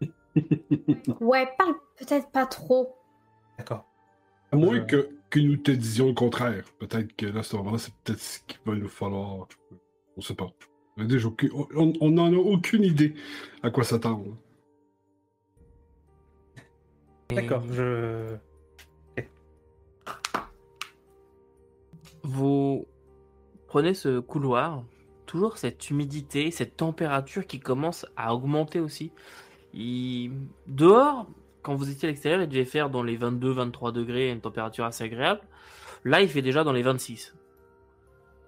Ouais, 1.20 1.48
parle 1.58 1.74
peut-être 1.96 2.30
pas 2.30 2.46
trop. 2.46 2.94
D'accord. 3.56 3.84
À 4.52 4.56
moins 4.56 4.76
Je- 4.76 4.82
que, 4.84 5.10
que 5.30 5.40
nous 5.40 5.56
te 5.56 5.72
disions 5.72 6.06
le 6.08 6.14
contraire. 6.14 6.64
Peut-être 6.78 7.14
que 7.16 7.26
là, 7.26 7.42
ce 7.42 7.56
moment-là, 7.56 7.78
c'est 7.78 7.92
peut-être 8.04 8.20
ce 8.20 8.38
qu'il 8.46 8.60
va 8.64 8.74
nous 8.76 8.88
falloir. 8.88 9.48
On 10.16 10.20
sait 10.20 10.34
pas. 10.36 10.48
On 10.98 11.02
a 11.02 11.04
déjà 11.04 11.28
aucune- 11.28 11.52
on- 11.74 12.10
n'en 12.10 12.32
a 12.32 12.36
aucune 12.36 12.82
idée 12.84 13.14
à 13.62 13.70
quoi 13.70 13.84
s'attendre. 13.84 14.36
D'accord. 17.30 17.62
Je. 17.72 18.34
Vous 22.22 22.86
prenez 23.68 23.94
ce 23.94 24.18
couloir, 24.18 24.82
toujours 25.26 25.56
cette 25.58 25.90
humidité, 25.90 26.50
cette 26.50 26.76
température 26.76 27.46
qui 27.46 27.60
commence 27.60 28.06
à 28.16 28.34
augmenter 28.34 28.80
aussi. 28.80 29.12
Il- 29.74 30.32
Dehors, 30.66 31.26
quand 31.62 31.74
vous 31.74 31.90
étiez 31.90 32.08
à 32.08 32.10
l'extérieur, 32.10 32.42
il 32.42 32.48
devait 32.48 32.64
faire 32.64 32.90
dans 32.90 33.02
les 33.02 33.16
22-23 33.16 33.92
degrés, 33.92 34.30
une 34.30 34.40
température 34.40 34.84
assez 34.84 35.04
agréable. 35.04 35.40
Là, 36.04 36.22
il 36.22 36.28
fait 36.28 36.42
déjà 36.42 36.64
dans 36.64 36.72
les 36.72 36.82
26. 36.82 37.34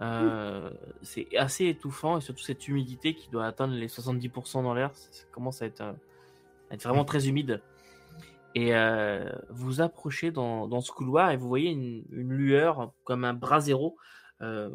Euh, 0.01 0.71
C'est 1.03 1.37
assez 1.37 1.67
étouffant 1.67 2.19
et 2.19 2.21
surtout 2.21 2.43
cette 2.43 2.67
humidité 2.69 3.15
qui 3.15 3.29
doit 3.31 3.47
atteindre 3.47 3.75
les 3.75 3.89
70% 3.89 4.63
dans 4.63 4.75
l'air, 4.75 4.91
ça 4.95 5.25
commence 5.33 5.63
à 5.63 5.67
être, 5.67 5.83
euh, 5.83 5.93
à 6.71 6.75
être 6.75 6.85
vraiment 6.85 7.05
très 7.05 7.29
humide. 7.29 7.63
Et 8.55 8.75
euh, 8.75 9.31
vous 9.51 9.81
approchez 9.81 10.33
dans, 10.33 10.81
ce 10.81 10.91
couloir 10.91 11.31
et 11.31 11.37
vous 11.37 11.47
voyez 11.47 11.71
une, 11.71 12.05
lueur 12.11 12.93
comme 13.05 13.25
un 13.25 13.35
brasero 13.35 13.97
euh, 14.41 14.71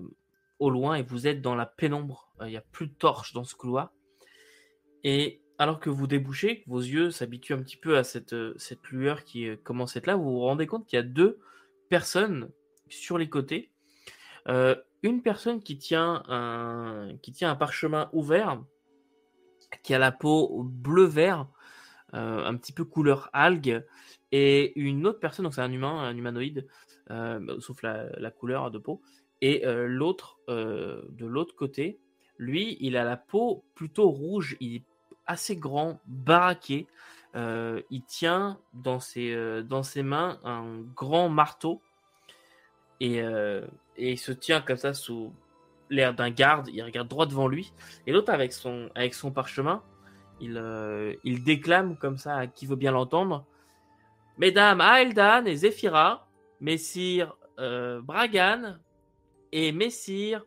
au 0.60 0.70
loin 0.70 0.96
et 0.96 1.04
vous 1.04 1.28
êtes 1.28 1.42
dans 1.42 1.56
la 1.56 1.66
pénombre. 1.66 2.32
Il 2.42 2.48
n'y 2.48 2.58
a 2.58 2.64
plus 2.72 2.88
de 2.88 2.94
torche 2.94 3.34
dans 3.34 3.44
ce 3.44 3.56
couloir. 3.56 3.92
Et 5.04 5.42
alors 5.58 5.80
que 5.80 5.90
vous 5.90 6.08
débouchez, 6.08 6.64
vos 6.68 6.80
yeux 6.80 7.12
s'habituent 7.12 7.54
un 7.54 7.62
petit 7.62 7.78
peu 7.78 7.98
à 7.98 8.04
cette, 8.04 8.36
cette 8.58 8.88
lueur 8.90 9.24
qui 9.24 9.50
commence 9.64 9.96
à 9.96 10.00
être 10.00 10.08
là, 10.08 10.16
vous 10.16 10.24
vous 10.24 10.40
rendez 10.40 10.68
compte 10.68 10.86
qu'il 10.86 10.98
y 10.98 11.00
a 11.00 11.04
deux 11.04 11.40
personnes 11.90 12.50
sur 12.90 13.18
les 13.18 13.30
côtés. 13.30 13.72
Euh, 14.48 14.76
une 15.04 15.22
personne 15.22 15.62
qui 15.62 15.78
tient 15.78 16.24
un, 16.28 17.16
qui 17.22 17.32
tient 17.32 17.52
un 17.52 17.56
parchemin 17.56 18.10
ouvert, 18.14 18.62
qui 19.84 19.94
a 19.94 20.00
la 20.00 20.12
peau 20.12 20.64
bleu-vert, 20.64 21.48
euh, 22.14 22.46
un 22.46 22.56
petit 22.56 22.72
peu 22.72 22.86
couleur 22.86 23.30
algue, 23.34 23.86
et 24.32 24.80
une 24.80 25.06
autre 25.06 25.20
personne, 25.20 25.44
donc 25.44 25.54
c'est 25.54 25.62
un 25.62 25.72
humain, 25.72 26.00
un 26.00 26.16
humanoïde, 26.16 26.68
euh, 27.12 27.60
sauf 27.60 27.82
la, 27.84 28.10
la 28.20 28.32
couleur 28.32 28.72
de 28.72 28.80
peau, 28.80 29.02
et 29.42 29.64
l'autre, 29.66 30.40
de 30.48 31.26
l'autre 31.26 31.56
côté, 31.56 32.00
lui, 32.38 32.78
il 32.80 32.98
a 32.98 33.04
la 33.04 33.18
peau 33.18 33.64
plutôt 33.76 34.10
rouge, 34.10 34.58
il 34.60 34.78
est 34.78 34.84
assez 35.28 35.56
grand, 35.56 36.00
baraqué, 36.08 36.88
il 37.36 38.04
tient 38.08 38.58
dans 38.74 39.00
ses, 39.00 39.62
dans 39.64 39.84
ses 39.84 40.02
mains 40.02 40.40
un 40.44 40.80
grand 40.96 41.30
marteau, 41.30 41.82
et, 43.00 43.22
euh, 43.22 43.66
et 43.98 44.12
il 44.12 44.18
se 44.18 44.32
tient 44.32 44.62
comme 44.62 44.78
ça 44.78 44.94
sous 44.94 45.34
l'air 45.90 46.14
d'un 46.14 46.30
garde, 46.30 46.70
il 46.70 46.82
regarde 46.84 47.08
droit 47.08 47.26
devant 47.26 47.48
lui, 47.48 47.74
et 48.08 48.12
l'autre 48.12 48.32
avec 48.32 48.54
son, 48.54 48.90
avec 48.96 49.14
son 49.14 49.32
parchemin, 49.32 49.84
il, 50.42 50.58
euh, 50.58 51.14
il 51.24 51.44
déclame 51.44 51.98
comme 51.98 52.18
ça 52.18 52.38
à 52.38 52.48
qui 52.48 52.66
veut 52.66 52.76
bien 52.76 52.92
l'entendre. 52.92 53.46
Mesdames 54.38 54.82
Aeldan 54.82 55.46
et 55.46 55.56
Zéphira, 55.56 56.28
Messire 56.60 57.36
euh, 57.60 58.02
Bragan 58.02 58.78
et 59.52 59.72
Messire 59.72 60.44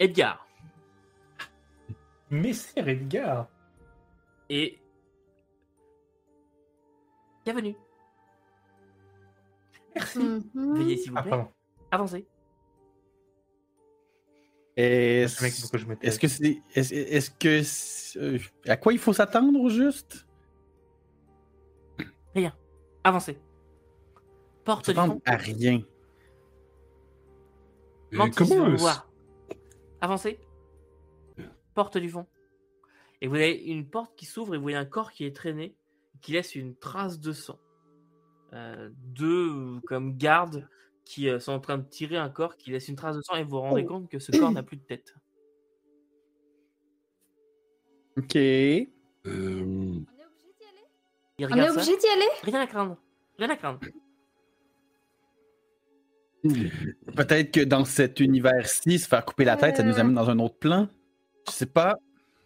Edgar. 0.00 0.46
Messire 2.30 2.88
Edgar. 2.88 3.46
Et 4.50 4.80
bienvenue. 7.44 7.76
Merci. 9.94 10.18
Mhm. 10.18 10.74
Veuillez 10.76 10.96
s'il 10.96 11.10
vous 11.10 11.16
Ah, 11.18 11.22
plaît 11.22 11.46
avancer. 11.90 12.26
Est-ce 14.76 15.40
que 15.40 15.46
est-ce 16.06 16.28
c'est. 16.28 16.62
Est-ce 16.74 16.94
est-ce 16.94 17.30
que. 17.30 17.62
c'est- 17.64 18.18
euh, 18.18 18.38
à 18.66 18.76
quoi 18.76 18.92
il 18.92 18.98
faut 18.98 19.12
s'attendre 19.12 19.58
au 19.60 19.68
juste? 19.68 20.24
Avancez. 23.04 23.38
Porte 24.64 24.84
du 24.84 24.94
S'attendre 24.94 25.14
fond. 25.14 25.22
à 25.24 25.36
rien. 25.36 25.80
Mantis 28.12 28.36
comment. 28.36 28.76
Avancez. 30.00 30.38
Porte 31.74 31.96
du 31.96 32.08
fond. 32.10 32.26
Et 33.20 33.26
vous 33.28 33.34
avez 33.36 33.54
une 33.54 33.88
porte 33.88 34.14
qui 34.14 34.26
s'ouvre 34.26 34.54
et 34.54 34.58
vous 34.58 34.62
voyez 34.62 34.76
un 34.76 34.84
corps 34.84 35.10
qui 35.10 35.24
est 35.24 35.34
traîné, 35.34 35.74
qui 36.20 36.32
laisse 36.32 36.54
une 36.54 36.76
trace 36.76 37.18
de 37.18 37.32
sang. 37.32 37.58
Euh, 38.54 38.88
deux 38.94 39.50
euh, 39.50 39.80
comme 39.86 40.16
gardes 40.16 40.66
qui 41.04 41.28
euh, 41.28 41.38
sont 41.38 41.52
en 41.52 41.60
train 41.60 41.78
de 41.78 41.82
tirer 41.88 42.16
un 42.16 42.30
corps 42.30 42.56
qui 42.56 42.70
laisse 42.70 42.88
une 42.88 42.96
trace 42.96 43.16
de 43.16 43.22
sang 43.22 43.36
et 43.36 43.42
vous 43.44 43.50
vous 43.50 43.60
rendez 43.60 43.84
Oh. 43.84 43.88
compte 43.88 44.08
que 44.08 44.18
ce 44.18 44.32
corps 44.32 44.50
n'a 44.52 44.62
plus 44.62 44.76
de 44.76 44.82
tête. 44.82 45.14
Ok. 48.16 48.36
Euh, 48.36 48.86
Il 51.38 51.46
On 51.46 51.56
est 51.56 51.70
obligé 51.70 51.96
d'y 51.96 52.06
aller? 52.08 52.28
Rien 52.42 52.60
à 52.60 52.66
craindre. 52.66 52.96
Rien 53.38 53.50
à 53.50 53.56
craindre. 53.56 53.80
Peut-être 57.16 57.50
que 57.52 57.60
dans 57.64 57.84
cet 57.84 58.20
univers-ci, 58.20 58.98
se 58.98 59.08
faire 59.08 59.24
couper 59.24 59.44
la 59.44 59.56
tête, 59.56 59.76
ça 59.76 59.82
nous 59.82 59.98
amène 59.98 60.14
dans 60.14 60.30
un 60.30 60.38
autre 60.38 60.56
plan. 60.56 60.88
Je 61.46 61.52
sais 61.52 61.66
pas. 61.66 61.96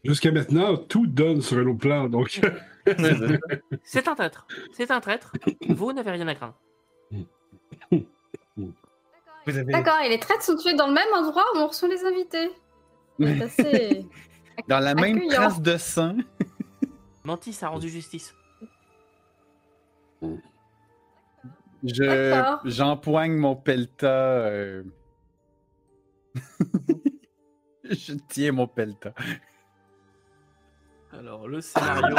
Jusqu'à 0.05 0.33
maintenant, 0.33 0.77
tout 0.77 1.07
donne 1.07 1.41
sur 1.43 1.59
un 1.59 1.66
autre 1.66 1.79
plan. 1.79 2.09
Donc, 2.09 2.41
C'est 3.85 4.09
un 4.09 4.15
traître. 4.15 4.47
C'est 4.73 4.91
un 4.91 5.01
traître. 5.01 5.33
Vous 5.69 5.93
n'avez 5.93 6.11
rien 6.11 6.29
à 6.29 6.35
craindre. 6.35 6.55
Avez... 9.47 9.65
D'accord, 9.65 9.99
et 10.05 10.09
les 10.09 10.19
traites 10.21 10.43
sont 10.43 10.57
tuées 10.57 10.75
dans 10.75 10.87
le 10.87 10.93
même 10.95 11.13
endroit 11.15 11.45
où 11.55 11.59
on 11.59 11.67
reçoit 11.67 11.89
les 11.89 12.05
invités. 12.05 12.51
Assez... 13.43 14.07
Dans 14.69 14.79
la 14.79 14.95
même 14.95 15.27
trace 15.29 15.61
de 15.61 15.77
sang. 15.77 16.17
Mantis 17.25 17.59
a 17.63 17.69
rendu 17.69 17.89
justice. 17.89 18.35
Je 21.83 22.59
j'empoigne 22.65 23.33
mon 23.33 23.57
pelta. 23.57 24.07
euh. 24.07 24.85
je 27.85 28.15
tiens 28.29 28.53
mon 28.53 28.67
pelta. 28.69 29.15
Alors, 31.12 31.47
le 31.48 31.60
scénario. 31.60 32.16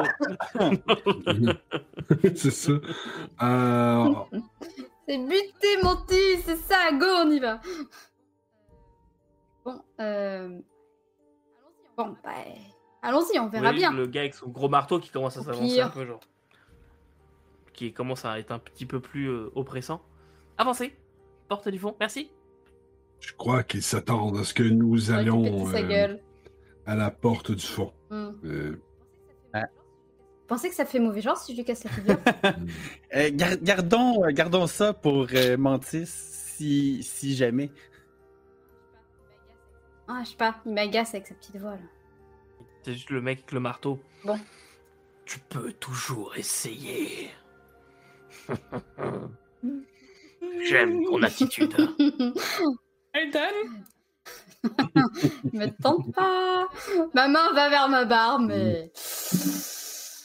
c'est 2.36 2.52
ça. 2.52 2.72
Euh, 3.42 4.14
C'est 5.08 5.18
buté, 5.18 5.82
Monty, 5.82 6.42
c'est 6.46 6.58
ça, 6.58 6.92
go, 6.94 7.06
on 7.26 7.32
y 7.32 7.40
va. 7.40 7.60
Bon, 9.66 9.82
euh... 10.00 10.60
Bon, 11.98 12.16
bah... 12.24 12.32
Allons-y, 13.02 13.38
on 13.40 13.48
verra 13.50 13.74
bien. 13.74 13.92
Le 13.92 14.08
gars 14.08 14.22
avec 14.22 14.34
son 14.34 14.48
gros 14.48 14.70
marteau 14.70 15.00
qui 15.00 15.10
commence 15.10 15.36
à 15.38 15.42
Au 15.42 15.44
s'avancer 15.44 15.76
pire. 15.76 15.88
un 15.88 15.90
peu, 15.90 16.06
genre. 16.06 16.22
Qui 17.74 17.92
commence 17.92 18.24
à 18.24 18.40
être 18.40 18.52
un 18.52 18.60
petit 18.60 18.86
peu 18.86 19.00
plus 19.02 19.28
euh, 19.28 19.52
oppressant. 19.56 20.02
Avancez. 20.58 20.96
Porte 21.50 21.68
du 21.68 21.80
fond. 21.80 21.96
Merci. 22.00 22.32
je 23.20 23.34
crois 23.34 23.64
qu'ils 23.64 23.84
s'attendent 23.84 24.38
à 24.38 24.44
ce 24.46 24.54
que 24.54 24.64
nous 24.64 25.12
allions 25.12 25.44
péter 25.44 25.72
sa 25.72 25.78
euh, 25.80 25.88
gueule. 25.88 26.24
À 26.86 26.96
la 26.96 27.12
porte 27.12 27.52
du 27.52 27.66
fond. 27.66 27.94
Hmm. 28.10 28.32
Euh, 28.46 28.76
Vous 29.54 30.48
pensez 30.48 30.70
que 30.70 30.76
ça 30.76 30.86
fait 30.86 31.00
mauvais 31.00 31.22
genre 31.22 31.38
si 31.38 31.54
je 31.54 31.58
lui 31.58 31.66
casse 31.66 31.84
la 31.86 31.90
figure 31.92 32.18
Euh, 33.16 33.30
gar- 33.32 33.58
gardons, 33.58 34.24
euh, 34.26 34.32
gardons 34.32 34.68
ça 34.68 34.94
pour 34.94 35.28
euh, 35.34 35.56
Mantis 35.58 36.06
si, 36.08 37.02
si 37.04 37.36
jamais. 37.36 37.72
Ah, 40.08 40.22
je 40.24 40.30
sais 40.32 40.36
pas, 40.36 40.56
il 40.66 40.74
m'agace 40.74 41.14
avec 41.16 41.28
sa 41.28 41.34
petite 41.36 41.56
voix, 41.58 41.72
là. 41.72 41.78
C'est 42.84 42.94
juste 42.94 43.10
le 43.10 43.22
mec 43.22 43.40
avec 43.40 43.52
le 43.54 43.60
marteau. 43.62 44.00
Bon. 44.26 44.38
Tu 45.26 45.40
peux 45.40 45.72
toujours 45.74 46.36
essayer. 46.36 47.30
J'aime 50.66 51.04
ton 51.06 51.22
attitude. 51.24 51.74
Aiden 53.14 53.86
me 55.54 55.68
tente 55.82 56.14
pas 56.14 56.68
Ma 57.14 57.28
main 57.28 57.52
va 57.54 57.70
vers 57.70 57.90
ma 57.90 58.06
barbe, 58.06 58.46
mais... 58.48 58.92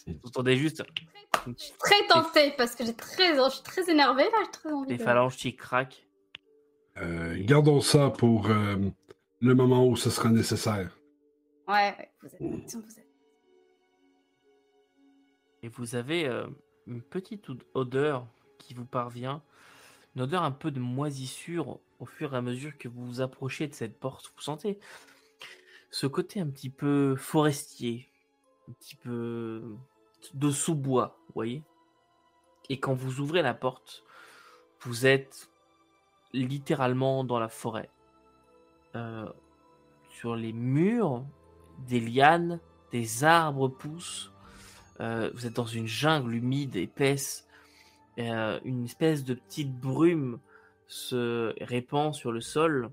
Vous 0.06 0.28
entendez 0.28 0.56
juste 0.56 0.82
Très 1.78 2.06
tentée, 2.08 2.52
parce 2.56 2.74
que 2.74 2.84
j'ai 2.84 2.94
très... 2.94 3.36
je 3.36 3.50
suis 3.50 3.62
très 3.62 3.90
énervée, 3.90 4.24
là, 4.24 4.38
j'ai 4.44 4.50
très 4.50 4.72
envie 4.72 4.90
les 4.90 4.98
de... 4.98 5.02
phalanges 5.02 5.36
qui 5.36 5.54
craquent. 5.56 6.06
euh, 6.98 7.36
gardons 7.44 7.80
ça 7.80 8.10
pour 8.10 8.48
euh, 8.50 8.76
le 9.40 9.54
moment 9.54 9.86
où 9.86 9.96
ce 9.96 10.10
sera 10.10 10.30
nécessaire. 10.30 10.96
Ouais, 11.66 11.94
ouais, 11.98 12.10
vous 12.22 12.28
êtes... 12.28 12.74
Vous 12.74 12.98
êtes... 12.98 13.06
Et 15.62 15.68
vous 15.68 15.94
avez 15.96 16.26
euh, 16.26 16.46
une 16.86 17.02
petite 17.02 17.46
odeur 17.74 18.26
qui 18.58 18.74
vous 18.74 18.84
parvient. 18.84 19.42
Une 20.16 20.22
odeur 20.22 20.42
un 20.42 20.50
peu 20.52 20.70
de 20.70 20.80
moisissure 20.80 21.80
au 21.98 22.06
fur 22.06 22.34
et 22.34 22.36
à 22.36 22.42
mesure 22.42 22.76
que 22.78 22.88
vous 22.88 23.04
vous 23.04 23.20
approchez 23.20 23.66
de 23.68 23.74
cette 23.74 23.98
porte. 23.98 24.32
Vous 24.36 24.42
sentez 24.42 24.78
ce 25.90 26.06
côté 26.06 26.40
un 26.40 26.48
petit 26.48 26.70
peu 26.70 27.16
forestier, 27.16 28.08
un 28.68 28.72
petit 28.72 28.96
peu 28.96 29.62
de 30.34 30.50
sous-bois, 30.50 31.18
vous 31.28 31.34
voyez? 31.34 31.62
Et 32.68 32.78
quand 32.78 32.94
vous 32.94 33.20
ouvrez 33.20 33.42
la 33.42 33.54
porte, 33.54 34.04
vous 34.82 35.06
êtes 35.06 35.48
littéralement 36.32 37.24
dans 37.24 37.38
la 37.38 37.48
forêt. 37.48 37.90
Euh, 38.94 39.28
sur 40.10 40.36
les 40.36 40.52
murs, 40.52 41.24
des 41.86 42.00
lianes, 42.00 42.60
des 42.92 43.24
arbres 43.24 43.68
poussent. 43.68 44.32
Euh, 45.00 45.30
vous 45.34 45.46
êtes 45.46 45.54
dans 45.54 45.66
une 45.66 45.86
jungle 45.86 46.34
humide, 46.34 46.76
épaisse. 46.76 47.46
Euh, 48.18 48.58
une 48.64 48.84
espèce 48.84 49.24
de 49.24 49.34
petite 49.34 49.72
brume 49.72 50.40
se 50.88 51.54
répand 51.62 52.12
sur 52.12 52.32
le 52.32 52.40
sol. 52.40 52.90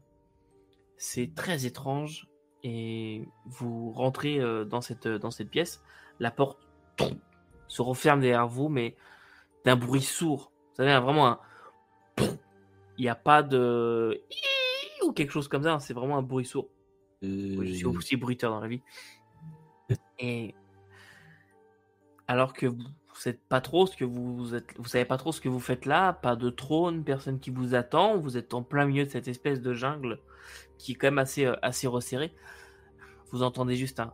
C'est 0.98 1.34
très 1.34 1.66
étrange. 1.66 2.28
Et 2.64 3.28
vous 3.46 3.92
rentrez 3.92 4.40
euh, 4.40 4.66
dans, 4.66 4.82
cette, 4.82 5.08
dans 5.08 5.32
cette 5.32 5.50
pièce. 5.50 5.84
La 6.20 6.32
porte 6.32 6.60
se 7.68 7.82
referme 7.82 8.22
derrière 8.22 8.48
vous, 8.48 8.70
mais 8.70 8.96
d'un 9.66 9.76
bruit 9.76 10.02
sourd. 10.02 10.52
Vous 10.70 10.76
savez, 10.78 11.00
vraiment 11.00 11.28
un. 11.28 11.40
Il 12.98 13.02
n'y 13.02 13.10
a 13.10 13.16
pas 13.16 13.44
de. 13.44 14.22
ou 15.06 15.12
quelque 15.12 15.32
chose 15.32 15.48
comme 15.48 15.64
ça. 15.64 15.74
hein, 15.74 15.80
C'est 15.80 15.94
vraiment 15.94 16.18
un 16.18 16.22
bruit 16.22 16.46
sourd. 16.46 16.70
Je 17.22 17.74
suis 17.74 17.86
aussi 17.86 18.16
bruiteur 18.18 18.52
dans 18.52 18.60
la 18.60 18.68
vie. 18.68 18.82
Et 20.20 20.56
alors 22.28 22.54
que 22.54 22.66
vous 22.66 22.78
vous 23.16 23.30
êtes 23.30 23.42
pas 23.48 23.62
trop 23.62 23.88
ce 23.88 23.96
que 23.96 24.04
vous, 24.04 24.56
êtes, 24.56 24.78
vous 24.78 24.88
savez 24.88 25.06
pas 25.06 25.18
trop 25.18 25.32
ce 25.32 25.40
que 25.40 25.48
vous 25.48 25.60
faites 25.60 25.86
là, 25.86 26.14
pas 26.14 26.36
de 26.36 26.50
trône, 26.50 27.04
personne 27.04 27.40
qui 27.40 27.50
vous 27.50 27.74
attend, 27.74 28.18
vous 28.18 28.38
êtes 28.38 28.54
en 28.54 28.62
plein 28.62 28.86
milieu 28.86 29.06
de 29.06 29.10
cette 29.10 29.28
espèce 29.28 29.62
de 29.62 29.74
jungle 29.74 30.20
qui 30.78 30.94
est 30.94 30.96
quand 30.96 31.08
même 31.08 31.20
assez, 31.20 31.46
euh, 31.46 31.56
assez 31.62 31.88
resserrée. 31.88 32.34
Vous 33.32 33.42
entendez 33.42 33.76
juste 33.76 34.00
un 34.00 34.14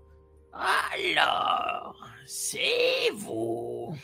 Alors, 0.53 2.07
c'est 2.26 3.10
vous. 3.15 3.95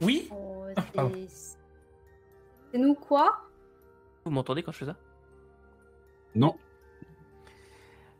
Oui? 0.00 0.28
Oh, 0.32 0.66
c'est... 0.76 1.28
C'est 2.72 2.78
nous 2.78 2.94
quoi? 2.94 3.40
Vous 4.24 4.30
m'entendez 4.32 4.62
quand 4.62 4.72
je 4.72 4.78
fais 4.78 4.86
ça? 4.86 4.96
Non. 6.34 6.56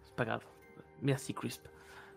C'est 0.05 0.15
pas 0.15 0.25
grave. 0.25 0.45
Merci, 1.03 1.35
Crisp. 1.35 1.67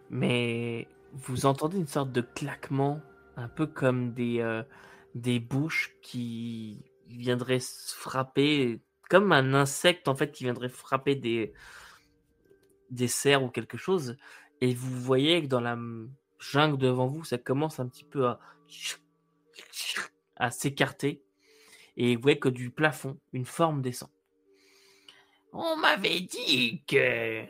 Mais 0.10 0.88
vous 1.14 1.46
entendez 1.46 1.78
une 1.78 1.88
sorte 1.88 2.12
de 2.12 2.22
claquement, 2.22 3.02
un 3.36 3.48
peu 3.48 3.68
comme 3.68 4.14
des, 4.14 4.40
euh, 4.40 4.64
bouches 5.40 5.96
qui 6.02 6.84
viendraient 7.08 7.60
frapper, 7.60 8.82
comme 9.10 9.32
un 9.32 9.54
insecte 9.54 10.08
en 10.08 10.16
fait 10.16 10.32
qui 10.32 10.44
viendrait 10.44 10.70
frapper 10.70 11.16
des, 11.16 11.54
des 12.92 13.08
cerfs 13.08 13.44
ou 13.44 13.50
quelque 13.50 13.78
chose. 13.78 14.18
Et 14.62 14.74
vous 14.74 15.00
voyez 15.00 15.42
que 15.42 15.48
dans 15.48 15.62
la 15.62 15.78
jungle 16.40 16.78
devant 16.78 17.08
vous, 17.08 17.24
ça 17.24 17.38
commence 17.38 17.80
un 17.80 17.88
petit 17.88 18.04
peu 18.04 18.28
à, 18.28 18.40
à 20.36 20.52
s'écarter. 20.52 21.24
Et 21.98 22.16
vous 22.16 22.22
voyez 22.22 22.40
que 22.40 22.50
du 22.50 22.70
plafond, 22.70 23.18
une 23.34 23.46
forme 23.46 23.82
descend. 23.82 24.10
On 25.52 25.76
m'avait 25.78 26.22
dit 26.22 26.84
que 26.88 27.44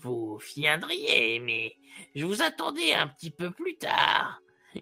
vous 0.00 0.38
viendriez, 0.54 1.40
mais 1.40 1.76
je 2.14 2.24
vous 2.24 2.42
attendais 2.42 2.92
un 2.94 3.08
petit 3.08 3.30
peu 3.30 3.50
plus 3.50 3.76
tard. 3.76 4.40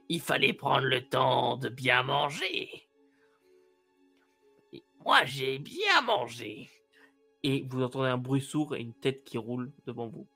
Il 0.09 0.20
fallait 0.20 0.52
prendre 0.52 0.86
le 0.86 1.09
temps 1.09 1.56
de 1.56 1.68
bien 1.68 2.02
manger. 2.02 2.88
Et 4.72 4.82
moi, 5.05 5.24
j'ai 5.24 5.59
bien 5.59 6.02
mangé. 6.02 6.68
Et 7.43 7.64
vous 7.68 7.82
entendez 7.82 8.09
un 8.09 8.18
bruit 8.18 8.40
sourd 8.40 8.74
et 8.74 8.80
une 8.80 8.94
tête 8.94 9.24
qui 9.24 9.38
roule 9.38 9.72
devant 9.86 10.09
vous. 10.09 10.26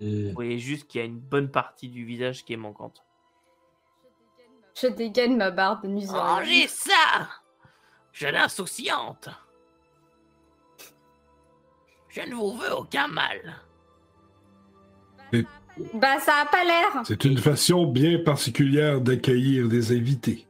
Vous 0.00 0.32
voyez 0.32 0.58
juste 0.58 0.86
qu'il 0.86 1.00
y 1.00 1.02
a 1.02 1.06
une 1.06 1.18
bonne 1.18 1.50
partie 1.50 1.88
du 1.88 2.04
visage 2.04 2.44
qui 2.44 2.52
est 2.52 2.56
manquante. 2.56 3.04
Je 4.80 4.86
dégaine 4.86 5.36
ma 5.36 5.50
barbe 5.50 5.82
de 5.82 5.88
nuisance. 5.88 6.14
Mangez 6.14 6.68
ça 6.68 7.28
Jeune 8.12 8.36
insouciante 8.36 9.28
Je 12.08 12.20
ne 12.20 12.34
vous 12.34 12.56
veux 12.56 12.74
aucun 12.74 13.08
mal. 13.08 13.67
Bah, 15.94 16.18
ça 16.18 16.42
a 16.42 16.46
pas 16.46 16.64
l'air 16.64 17.02
C'est 17.04 17.24
une 17.24 17.38
façon 17.38 17.86
bien 17.86 18.18
particulière 18.18 19.00
d'accueillir 19.00 19.68
des 19.68 19.96
invités. 19.96 20.46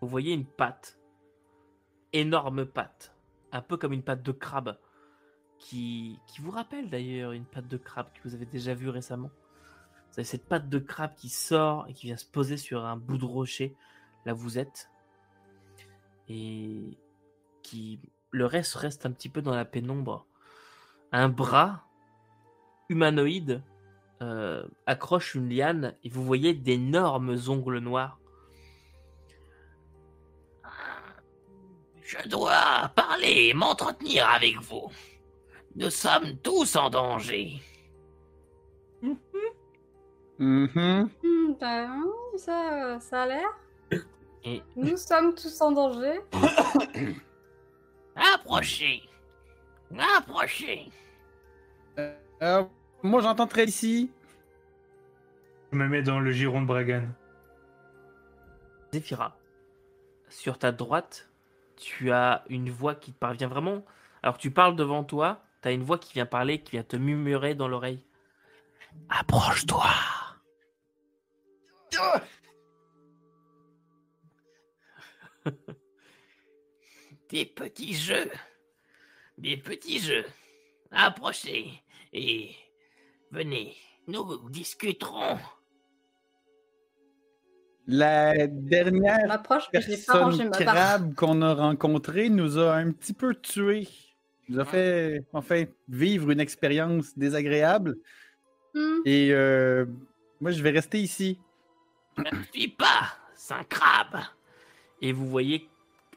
Vous 0.00 0.08
voyez 0.08 0.32
une 0.32 0.46
patte, 0.46 0.98
énorme 2.12 2.64
patte, 2.64 3.14
un 3.50 3.60
peu 3.60 3.76
comme 3.76 3.92
une 3.92 4.02
patte 4.02 4.22
de 4.22 4.32
crabe, 4.32 4.78
qui, 5.58 6.20
qui 6.28 6.40
vous 6.40 6.52
rappelle 6.52 6.88
d'ailleurs 6.88 7.32
une 7.32 7.44
patte 7.44 7.66
de 7.66 7.76
crabe 7.76 8.06
que 8.14 8.28
vous 8.28 8.34
avez 8.34 8.46
déjà 8.46 8.74
vue 8.74 8.90
récemment. 8.90 9.30
Vous 10.10 10.20
avez 10.20 10.24
cette 10.24 10.46
patte 10.46 10.68
de 10.68 10.78
crabe 10.78 11.14
qui 11.16 11.28
sort 11.28 11.86
et 11.88 11.92
qui 11.92 12.06
vient 12.06 12.16
se 12.16 12.26
poser 12.26 12.56
sur 12.56 12.84
un 12.84 12.96
bout 12.96 13.18
de 13.18 13.24
rocher, 13.24 13.74
là 14.24 14.34
où 14.34 14.36
vous 14.36 14.58
êtes, 14.58 14.90
et 16.28 16.96
qui 17.62 17.98
le 18.30 18.46
reste 18.46 18.74
reste 18.74 19.06
un 19.06 19.10
petit 19.10 19.28
peu 19.28 19.42
dans 19.42 19.54
la 19.54 19.64
pénombre. 19.64 20.26
Un 21.10 21.28
bras 21.28 21.84
humanoïde 22.88 23.62
euh, 24.22 24.64
accroche 24.86 25.34
une 25.34 25.48
liane 25.48 25.94
et 26.04 26.08
vous 26.08 26.24
voyez 26.24 26.52
d'énormes 26.54 27.36
ongles 27.48 27.78
noirs. 27.78 28.18
Je 32.02 32.28
dois 32.28 32.90
parler 32.96 33.48
et 33.48 33.54
m'entretenir 33.54 34.28
avec 34.28 34.56
vous. 34.60 34.90
Nous 35.76 35.90
sommes 35.90 36.36
tous 36.42 36.74
en 36.76 36.88
danger. 36.90 37.60
Mhm. 40.38 41.10
Hmm, 41.22 41.52
ben, 41.60 42.04
ça, 42.36 42.98
ça 43.00 43.22
a 43.22 43.26
l'air. 43.26 43.48
Et- 44.44 44.62
Nous 44.76 44.96
sommes 44.96 45.34
tous 45.34 45.60
en 45.60 45.72
danger. 45.72 46.20
Approchez. 48.34 49.02
Approchez. 50.16 50.90
Euh, 51.98 52.64
moi, 53.02 53.20
j'entends 53.20 53.46
très 53.46 53.64
ici. 53.64 54.10
Je 55.72 55.78
me 55.78 55.86
mets 55.86 56.02
dans 56.02 56.20
le 56.20 56.32
giron 56.32 56.62
de 56.62 56.66
Bragan. 56.66 57.08
Zéphira, 58.92 59.36
sur 60.28 60.58
ta 60.58 60.72
droite, 60.72 61.28
tu 61.76 62.10
as 62.10 62.44
une 62.48 62.70
voix 62.70 62.94
qui 62.94 63.12
te 63.12 63.18
parvient 63.18 63.48
vraiment. 63.48 63.84
Alors 64.22 64.38
tu 64.38 64.50
parles 64.50 64.76
devant 64.76 65.04
toi, 65.04 65.42
tu 65.62 65.68
as 65.68 65.72
une 65.72 65.82
voix 65.82 65.98
qui 65.98 66.14
vient 66.14 66.24
parler, 66.26 66.62
qui 66.62 66.72
vient 66.72 66.82
te 66.82 66.96
murmurer 66.96 67.54
dans 67.54 67.68
l'oreille. 67.68 68.02
Approche-toi. 69.10 69.84
Des 77.30 77.44
petits 77.44 77.94
jeux. 77.94 78.30
Des 79.36 79.58
petits 79.58 80.00
jeux. 80.00 80.24
Approchez 80.90 81.82
et 82.12 82.56
venez, 83.30 83.76
nous 84.06 84.48
discuterons. 84.50 85.38
La 87.86 88.34
Je 88.38 88.46
dernière 88.46 89.26
m'approche, 89.26 89.68
mais 89.72 89.80
je 89.80 89.90
n'ai 89.90 89.98
pas 89.98 90.18
rangé 90.18 90.44
personne 90.44 90.50
ma 90.50 90.60
barre. 90.62 90.74
crabe 90.74 91.14
qu'on 91.14 91.40
a 91.42 91.54
rencontrée 91.54 92.28
nous 92.28 92.58
a 92.58 92.74
un 92.76 92.92
petit 92.92 93.14
peu 93.14 93.34
tués. 93.34 93.88
Nous 94.48 94.60
a 94.60 94.64
fait, 94.64 95.24
enfin, 95.32 95.64
vivre 95.88 96.30
une 96.30 96.40
expérience 96.40 97.16
désagréable. 97.16 97.96
Hmm, 98.74 99.00
Et 99.04 99.32
euh, 99.32 99.86
moi, 100.40 100.50
je 100.50 100.62
vais 100.62 100.70
rester 100.70 101.00
ici. 101.00 101.38
Je 102.16 102.22
ne 102.22 102.42
suis 102.52 102.68
pas 102.68 103.14
un 103.50 103.64
crabe. 103.64 104.20
Et 105.00 105.12
vous 105.12 105.26
voyez 105.26 105.68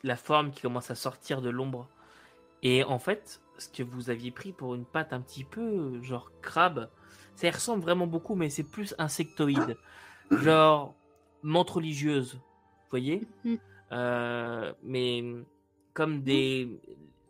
la 0.03 0.15
forme 0.15 0.51
qui 0.51 0.61
commence 0.61 0.91
à 0.91 0.95
sortir 0.95 1.41
de 1.41 1.49
l'ombre. 1.49 1.88
Et 2.63 2.83
en 2.83 2.99
fait, 2.99 3.41
ce 3.57 3.69
que 3.69 3.83
vous 3.83 4.09
aviez 4.09 4.31
pris 4.31 4.51
pour 4.51 4.75
une 4.75 4.85
patte 4.85 5.13
un 5.13 5.21
petit 5.21 5.43
peu 5.43 6.01
genre 6.01 6.31
crabe, 6.41 6.89
ça 7.41 7.47
y 7.47 7.49
ressemble 7.49 7.81
vraiment 7.81 8.05
beaucoup, 8.05 8.35
mais 8.35 8.51
c'est 8.51 8.63
plus 8.63 8.93
insectoïde. 8.99 9.76
Genre 10.30 10.93
menthe 11.41 11.72
religieuse, 11.72 12.35
vous 12.35 12.89
voyez 12.91 13.27
Mhm. 13.43 13.57
Euh, 13.91 14.73
Mais 14.84 15.23
comme 15.93 16.22
des. 16.22 16.80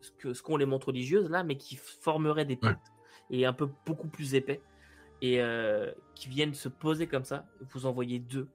ce 0.01 0.41
qu'ont 0.41 0.57
les 0.57 0.65
montres 0.65 0.87
religieuses 0.87 1.29
là, 1.29 1.43
mais 1.43 1.55
qui 1.55 1.77
formeraient 1.77 2.43
des 2.45 2.57
pattes 2.57 2.91
et 3.29 3.45
un 3.45 3.53
peu 3.53 3.69
beaucoup 3.85 4.09
plus 4.09 4.35
épais 4.35 4.61
et 5.21 5.41
euh, 5.41 5.91
qui 6.13 6.27
viennent 6.27 6.53
se 6.53 6.67
poser 6.67 7.07
comme 7.07 7.23
ça. 7.23 7.45
Vous 7.71 7.85
en 7.85 7.93
voyez 7.93 8.19
deux, 8.19 8.49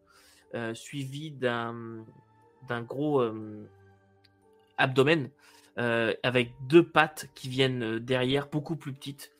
euh, 0.55 0.75
suivis 0.75 1.31
d'un 1.31 2.05
d'un 2.69 2.83
gros 2.83 3.21
euh, 3.21 3.67
abdomen 4.77 5.31
euh, 5.79 6.13
avec 6.23 6.53
deux 6.67 6.87
pattes 6.87 7.29
qui 7.35 7.49
viennent 7.49 7.99
derrière, 7.99 8.49
beaucoup 8.49 8.77
plus 8.77 8.93
petites, 8.93 9.33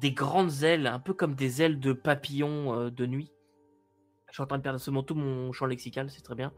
des 0.00 0.12
grandes 0.12 0.62
ailes, 0.62 0.86
un 0.86 0.98
peu 0.98 1.14
comme 1.14 1.34
des 1.34 1.62
ailes 1.62 1.78
de 1.78 1.92
papillon 1.92 2.74
euh, 2.74 2.90
de 2.90 3.06
nuit. 3.06 3.30
Je 4.28 4.34
suis 4.34 4.42
en 4.42 4.46
train 4.46 4.58
de 4.58 4.62
perdre 4.62 4.80
ce 4.80 4.90
tout 5.02 5.14
mon 5.14 5.52
champ 5.52 5.66
lexical, 5.66 6.10
c'est 6.10 6.22
très 6.22 6.34
bien. 6.34 6.52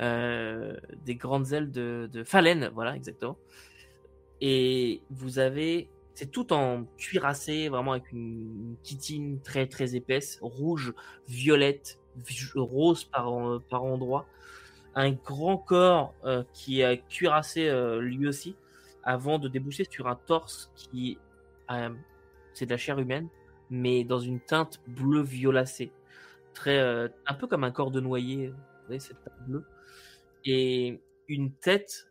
Euh, 0.00 0.76
des 1.04 1.16
grandes 1.16 1.52
ailes 1.52 1.72
de, 1.72 2.08
de 2.12 2.22
voilà, 2.72 2.94
exactement. 2.94 3.36
Et 4.40 5.02
vous 5.10 5.40
avez, 5.40 5.90
c'est 6.14 6.30
tout 6.30 6.52
en 6.52 6.84
cuirassé, 6.96 7.68
vraiment 7.68 7.92
avec 7.92 8.12
une, 8.12 8.76
chitine 8.84 9.40
très 9.40 9.66
très 9.66 9.96
épaisse, 9.96 10.38
rouge, 10.40 10.94
violette, 11.26 11.98
vi- 12.16 12.52
rose 12.54 13.04
par, 13.04 13.60
par 13.68 13.82
endroits. 13.82 14.26
Un 14.94 15.10
grand 15.10 15.58
corps 15.58 16.14
euh, 16.24 16.44
qui 16.52 16.80
est 16.82 17.04
cuirassé 17.08 17.68
lui 18.00 18.28
aussi, 18.28 18.54
avant 19.02 19.40
de 19.40 19.48
déboucher 19.48 19.84
sur 19.90 20.06
un 20.06 20.16
torse 20.16 20.70
qui, 20.76 21.18
euh, 21.70 21.90
c'est 22.58 22.66
de 22.66 22.70
la 22.70 22.76
chair 22.76 22.98
humaine, 22.98 23.28
mais 23.70 24.04
dans 24.04 24.18
une 24.18 24.40
teinte 24.40 24.80
bleu 24.88 25.22
violacée, 25.22 25.92
très, 26.54 26.78
euh, 26.78 27.08
un 27.26 27.34
peu 27.34 27.46
comme 27.46 27.64
un 27.64 27.70
corps 27.70 27.92
de 27.92 28.00
noyer, 28.00 28.48
vous 28.48 28.86
voyez 28.86 29.00
cette 29.00 29.22
teinte 29.22 29.46
bleue, 29.46 29.64
et 30.44 31.00
une 31.28 31.54
tête, 31.54 32.08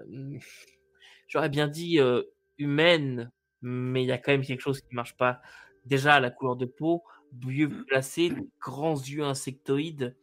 euh, 0.00 0.38
j'aurais 1.28 1.48
bien 1.48 1.66
dit 1.66 1.98
euh, 1.98 2.22
humaine, 2.58 3.32
mais 3.62 4.04
il 4.04 4.06
y 4.08 4.12
a 4.12 4.18
quand 4.18 4.32
même 4.32 4.44
quelque 4.44 4.60
chose 4.60 4.80
qui 4.80 4.94
marche 4.94 5.16
pas. 5.16 5.40
Déjà 5.86 6.20
la 6.20 6.30
couleur 6.30 6.56
de 6.56 6.66
peau, 6.66 7.02
vieux 7.44 7.84
placé, 7.86 8.32
grands 8.60 8.98
yeux 8.98 9.24
insectoïdes, 9.24 10.16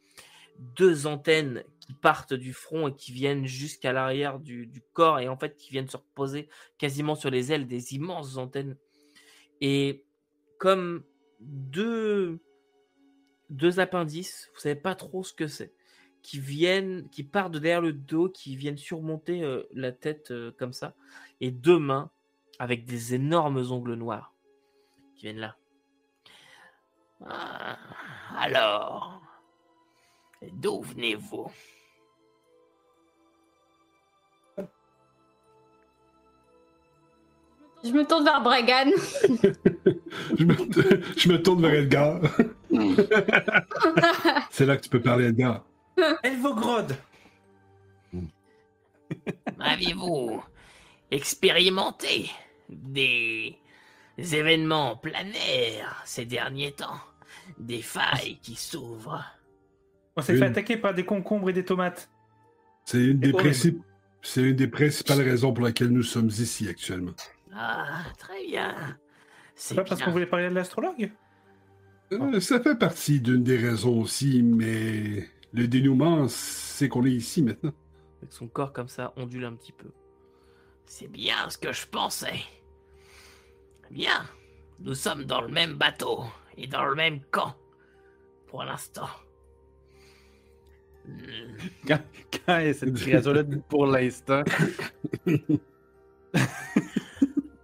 deux 0.58 1.06
antennes 1.06 1.62
qui 1.80 1.94
partent 1.94 2.34
du 2.34 2.52
front 2.52 2.88
et 2.88 2.94
qui 2.94 3.12
viennent 3.12 3.46
jusqu'à 3.46 3.92
l'arrière 3.92 4.40
du, 4.40 4.66
du 4.66 4.82
corps 4.92 5.20
et 5.20 5.28
en 5.28 5.36
fait 5.36 5.56
qui 5.56 5.70
viennent 5.70 5.88
se 5.88 5.96
reposer 5.96 6.48
quasiment 6.78 7.14
sur 7.14 7.30
les 7.30 7.52
ailes 7.52 7.66
des 7.66 7.94
immenses 7.94 8.36
antennes. 8.36 8.76
Et 9.60 10.04
comme 10.58 11.04
deux, 11.40 12.40
deux 13.50 13.80
appendices, 13.80 14.50
vous 14.54 14.60
savez 14.60 14.74
pas 14.74 14.94
trop 14.94 15.22
ce 15.24 15.32
que 15.32 15.46
c'est, 15.46 15.72
qui 16.22 16.38
viennent, 16.38 17.08
qui 17.10 17.24
partent 17.24 17.52
de 17.52 17.58
derrière 17.58 17.80
le 17.80 17.92
dos, 17.92 18.28
qui 18.28 18.56
viennent 18.56 18.76
surmonter 18.76 19.42
euh, 19.42 19.64
la 19.72 19.92
tête 19.92 20.30
euh, 20.30 20.52
comme 20.58 20.72
ça, 20.72 20.94
et 21.40 21.50
deux 21.50 21.78
mains 21.78 22.10
avec 22.58 22.84
des 22.84 23.14
énormes 23.14 23.64
ongles 23.70 23.94
noirs 23.94 24.34
qui 25.14 25.22
viennent 25.22 25.38
là. 25.38 25.56
Ah, 27.24 27.78
alors, 28.36 29.20
d'où 30.52 30.82
venez-vous? 30.82 31.50
Je 37.84 37.90
me 37.90 38.04
tourne 38.04 38.24
vers 38.24 38.42
Bragan. 38.42 38.90
je, 40.38 40.44
me, 40.44 40.54
je 41.16 41.28
me 41.28 41.42
tourne 41.42 41.62
vers 41.62 41.74
Edgar. 41.74 42.20
C'est 44.50 44.66
là 44.66 44.76
que 44.76 44.82
tu 44.82 44.88
peux 44.88 45.00
parler, 45.00 45.26
Edgar. 45.26 45.64
Elvogrod 46.22 46.96
Avez-vous 49.60 50.42
expérimenté 51.10 52.30
des 52.68 53.56
événements 54.18 54.96
planaires 54.96 56.02
ces 56.04 56.24
derniers 56.24 56.72
temps? 56.72 57.00
Des 57.58 57.82
failles 57.82 58.38
qui 58.42 58.54
s'ouvrent? 58.56 59.24
On 60.16 60.22
s'est 60.22 60.34
Une. 60.34 60.38
fait 60.40 60.46
attaquer 60.46 60.76
par 60.76 60.94
des 60.94 61.04
concombres 61.04 61.50
et 61.50 61.52
des 61.52 61.64
tomates. 61.64 62.10
C'est 62.84 62.98
une, 62.98 63.18
des 63.18 63.32
horrible. 63.32 63.50
principes- 63.50 63.82
c'est 64.22 64.42
une 64.42 64.56
des 64.56 64.68
principales 64.68 65.22
raisons 65.22 65.52
pour 65.52 65.64
lesquelles 65.64 65.88
nous 65.90 66.02
sommes 66.02 66.28
ici 66.28 66.68
actuellement. 66.68 67.12
Ah, 67.54 68.04
très 68.18 68.44
bien. 68.46 68.98
C'est 69.54 69.74
pas 69.74 69.84
parce 69.84 70.02
qu'on 70.02 70.12
voulait 70.12 70.26
parler 70.26 70.48
de 70.48 70.54
l'astrologue? 70.54 71.10
Euh, 72.12 72.40
ça 72.40 72.60
fait 72.60 72.76
partie 72.76 73.20
d'une 73.20 73.42
des 73.42 73.56
raisons 73.56 74.00
aussi, 74.00 74.42
mais 74.42 75.28
le 75.52 75.68
dénouement, 75.68 76.26
c'est 76.28 76.88
qu'on 76.88 77.04
est 77.04 77.12
ici 77.12 77.42
maintenant. 77.42 77.72
Avec 78.18 78.32
son 78.32 78.48
corps 78.48 78.72
comme 78.72 78.88
ça 78.88 79.12
ondule 79.16 79.44
un 79.44 79.54
petit 79.54 79.72
peu. 79.72 79.90
C'est 80.86 81.08
bien 81.08 81.50
ce 81.50 81.58
que 81.58 81.72
je 81.72 81.86
pensais. 81.86 82.40
Bien. 83.90 84.24
Nous 84.80 84.94
sommes 84.94 85.24
dans 85.24 85.40
le 85.40 85.48
même 85.48 85.74
bateau 85.74 86.24
et 86.56 86.66
dans 86.66 86.84
le 86.84 86.94
même 86.94 87.20
camp. 87.30 87.56
Pour 88.46 88.64
l'instant. 88.64 89.08
Quand, 91.86 92.00
quand 92.46 92.58
est 92.58 92.74
cette 92.74 92.94
créature-là 92.94 93.42
pour 93.68 93.86
l'instant? 93.86 94.42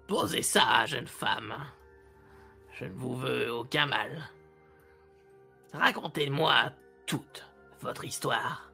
Posez 0.07 0.43
ça, 0.43 0.85
jeune 0.87 1.07
femme. 1.07 1.55
Je 2.73 2.85
ne 2.85 2.93
vous 2.93 3.17
veux 3.17 3.53
aucun 3.53 3.87
mal. 3.87 4.11
Racontez-moi 5.73 6.73
toute 7.07 7.47
votre 7.81 8.05
histoire. 8.05 8.71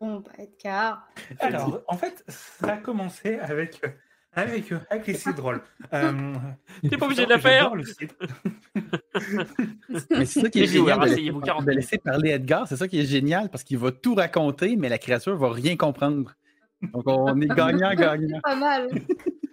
Bon, 0.00 0.20
bah, 0.20 0.32
Edgar. 0.38 1.08
Alors, 1.40 1.82
en 1.86 1.96
fait, 1.96 2.24
ça 2.28 2.74
a 2.74 2.76
commencé 2.76 3.38
avec, 3.38 3.80
avec, 4.32 4.72
avec 4.90 5.06
les 5.06 5.14
cidrolles. 5.14 5.62
Euh, 5.92 6.34
T'es 6.88 6.96
pas 6.96 7.06
obligé 7.06 7.24
de 7.24 7.30
la 7.30 7.38
faire. 7.40 7.72
Mais 10.10 10.24
c'est 10.24 10.40
ça 10.40 10.48
qui 10.50 10.62
est 10.62 10.66
génial 10.68 11.00
de 11.00 11.04
laisser, 11.04 11.32
40 11.44 11.64
de 11.64 11.72
laisser 11.72 11.98
parler 11.98 12.30
Edgar. 12.30 12.68
C'est 12.68 12.76
ça 12.76 12.86
qui 12.86 13.00
est 13.00 13.06
génial 13.06 13.50
parce 13.50 13.64
qu'il 13.64 13.78
va 13.78 13.90
tout 13.90 14.14
raconter, 14.14 14.76
mais 14.76 14.88
la 14.88 14.98
créature 14.98 15.36
va 15.36 15.50
rien 15.50 15.76
comprendre. 15.76 16.36
Donc 16.82 17.04
on 17.06 17.40
est 17.40 17.46
gagnant-gagnant. 17.48 18.40
Pas 18.44 18.56
mal. 18.56 18.88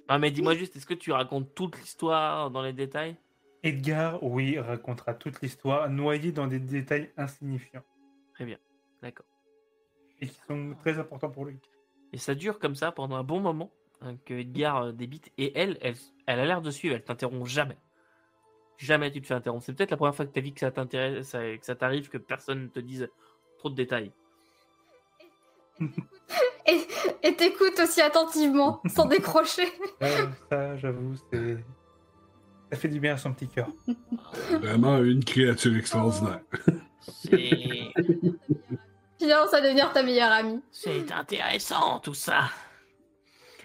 Ah, 0.08 0.18
mais 0.20 0.32
dis-moi 0.32 0.56
juste, 0.56 0.76
est-ce 0.76 0.86
que 0.86 0.94
tu 0.94 1.12
racontes 1.12 1.54
toute 1.54 1.78
l'histoire 1.80 2.50
dans 2.52 2.62
les 2.62 2.74
détails? 2.74 3.18
Edgar, 3.64 4.24
oui, 4.24 4.58
racontera 4.60 5.14
toute 5.14 5.42
l'histoire, 5.42 5.90
noyé 5.90 6.32
dans 6.32 6.48
des 6.48 6.60
détails 6.60 7.12
insignifiants 7.18 7.84
Très 8.34 8.46
bien, 8.46 8.58
d'accord. 9.02 9.26
et 10.22 10.28
qui 10.28 10.40
sont 10.48 10.76
très 10.80 10.98
importants 11.00 11.30
pour 11.32 11.44
lui. 11.46 11.60
Et 12.14 12.18
ça 12.18 12.36
dure 12.36 12.60
comme 12.60 12.76
ça 12.76 12.92
pendant 12.94 13.18
un 13.18 13.24
bon 13.24 13.42
moment 13.42 13.72
hein, 14.02 14.16
que 14.26 14.36
Edgar 14.36 14.78
euh, 14.84 14.92
débite. 14.94 15.32
Et 15.38 15.58
elle, 15.60 15.78
elle, 15.82 15.96
elle 16.28 16.40
a 16.40 16.46
l'air 16.46 16.62
de 16.62 16.72
suivre, 16.72 16.96
elle 16.96 17.04
t'interrompt 17.04 17.48
jamais. 17.48 17.78
Jamais 18.78 19.12
tu 19.12 19.20
te 19.22 19.28
fais 19.28 19.34
interrompre. 19.34 19.66
C'est 19.66 19.74
peut-être 19.74 19.92
la 19.92 19.98
première 19.98 20.16
fois 20.16 20.26
que 20.26 20.32
tu 20.32 20.40
as 20.40 20.42
vu 20.44 20.52
que 20.52 20.60
ça 20.62 20.72
t'intéresse, 20.72 21.28
ça- 21.28 21.58
que 21.58 21.66
ça 21.66 21.76
t'arrive, 21.76 22.08
que 22.10 22.18
personne 22.20 22.64
ne 22.64 22.68
te 22.68 22.80
dise 22.80 23.10
trop 23.58 23.70
de 23.72 23.76
détails. 23.76 24.12
Et 26.68 26.86
et 27.24 27.36
t'écoutes 27.36 27.80
aussi 27.80 28.02
attentivement, 28.02 28.82
sans 28.88 29.06
décrocher. 29.06 29.68
Ouais, 30.02 30.28
ça, 30.52 30.76
j'avoue, 30.78 31.16
c'est. 31.32 31.58
Ça 32.72 32.78
fait 32.78 32.90
du 32.90 33.00
bien 33.00 33.14
à 33.14 33.18
son 33.18 33.34
petit 33.34 33.48
cœur. 33.48 33.70
Vraiment 34.62 34.98
une 35.02 35.24
créature 35.24 35.76
extraordinaire. 35.78 36.42
C'est 37.00 37.92
Finance 39.20 39.54
à 39.54 39.62
devenir 39.62 39.92
ta 39.94 40.04
meilleure 40.04 40.32
amie. 40.32 40.62
c'est 40.72 41.12
intéressant 41.12 42.00
tout 42.00 42.14
ça. 42.14 42.50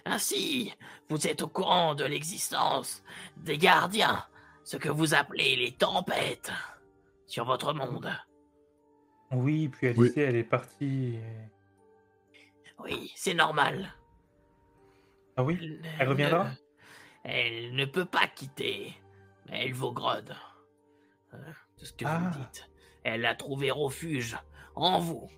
Ainsi, 0.05 0.73
vous 1.09 1.27
êtes 1.27 1.43
au 1.43 1.49
courant 1.49 1.95
de 1.95 2.05
l'existence 2.05 3.03
des 3.37 3.59
gardiens, 3.59 4.25
ce 4.65 4.77
que 4.77 4.89
vous 4.89 5.15
appelez 5.15 5.57
les 5.57 5.73
tempêtes, 5.73 6.51
sur 7.27 7.45
votre 7.45 7.73
monde. 7.75 8.11
Oui, 9.33 9.69
puis 9.69 9.89
Alice, 9.89 9.99
Oui. 9.99 10.13
elle 10.17 10.37
est 10.37 10.45
partie. 10.45 11.19
Oui, 12.83 13.13
c'est 13.17 13.35
normal. 13.35 13.95
Ah 15.37 15.45
oui? 15.45 15.59
Elle, 15.61 15.81
Elle 16.01 16.09
reviendra 16.09 16.45
ne- 16.45 16.51
Elle 17.25 17.75
ne 17.75 17.85
peut 17.85 18.05
pas 18.05 18.27
quitter 18.27 18.95
Elvogrod. 19.51 20.35
Euh, 21.35 21.39
de 21.79 21.85
ce 21.85 21.93
que 21.93 22.05
Ah. 22.07 22.19
vous 22.19 22.39
dites. 22.39 22.69
Elle 23.05 23.25
a 23.27 23.35
trouvé 23.35 23.71
refuge 23.71 24.37
en 24.75 25.01
vous. 25.01 25.29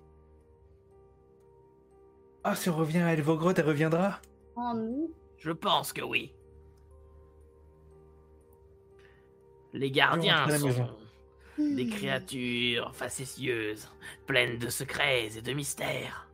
Ah, 2.43 2.55
si 2.55 2.69
on 2.69 2.75
revient 2.75 2.99
à 2.99 3.13
Elvogrod, 3.13 3.57
elle 3.57 3.65
reviendra? 3.65 4.19
Oh 4.55 4.71
non. 4.75 5.09
Je 5.37 5.51
pense 5.51 5.93
que 5.93 6.01
oui. 6.01 6.33
Les 9.73 9.91
gardiens 9.91 10.47
sont 10.57 10.67
maison. 10.67 10.97
des 11.57 11.87
créatures 11.87 12.93
facétieuses, 12.95 13.89
pleines 14.25 14.57
de 14.57 14.69
secrets 14.69 15.27
et 15.37 15.41
de 15.41 15.53
mystères. 15.53 16.27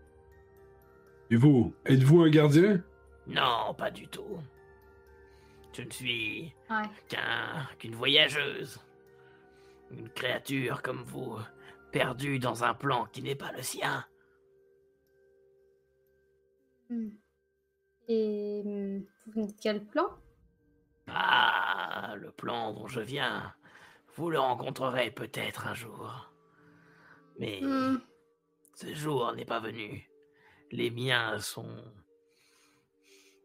Et 1.31 1.37
vous, 1.37 1.73
êtes-vous 1.85 2.21
un 2.21 2.29
gardien? 2.29 2.83
Non, 3.27 3.73
pas 3.77 3.89
du 3.89 4.07
tout. 4.07 4.37
Je 5.73 5.83
ne 5.83 5.89
suis 5.89 6.53
Ouais. 6.69 6.83
qu'un 7.07 7.67
qu'une 7.79 7.95
voyageuse. 7.95 8.79
Une 9.91 10.09
créature 10.09 10.81
comme 10.81 11.03
vous, 11.03 11.37
perdue 11.91 12.39
dans 12.39 12.63
un 12.65 12.73
plan 12.73 13.05
qui 13.05 13.21
n'est 13.23 13.35
pas 13.35 13.51
le 13.53 13.61
sien. 13.61 14.05
Hmm. 16.89 17.09
Et 18.09 18.61
hmm, 18.65 18.99
vous 19.25 19.31
venez 19.31 19.47
de 19.47 19.53
quel 19.61 19.85
plan? 19.85 20.09
Ah, 21.07 22.15
le 22.17 22.31
plan 22.31 22.73
dont 22.73 22.87
je 22.87 22.99
viens, 22.99 23.53
vous 24.15 24.29
le 24.29 24.39
rencontrerez 24.39 25.11
peut-être 25.11 25.67
un 25.67 25.73
jour. 25.73 26.29
Mais 27.39 27.61
Hmm. 27.61 27.99
ce 28.75 28.93
jour 28.93 29.31
n'est 29.33 29.45
pas 29.45 29.59
venu. 29.61 30.10
Les 30.71 30.89
miens 30.89 31.39
sont 31.39 31.83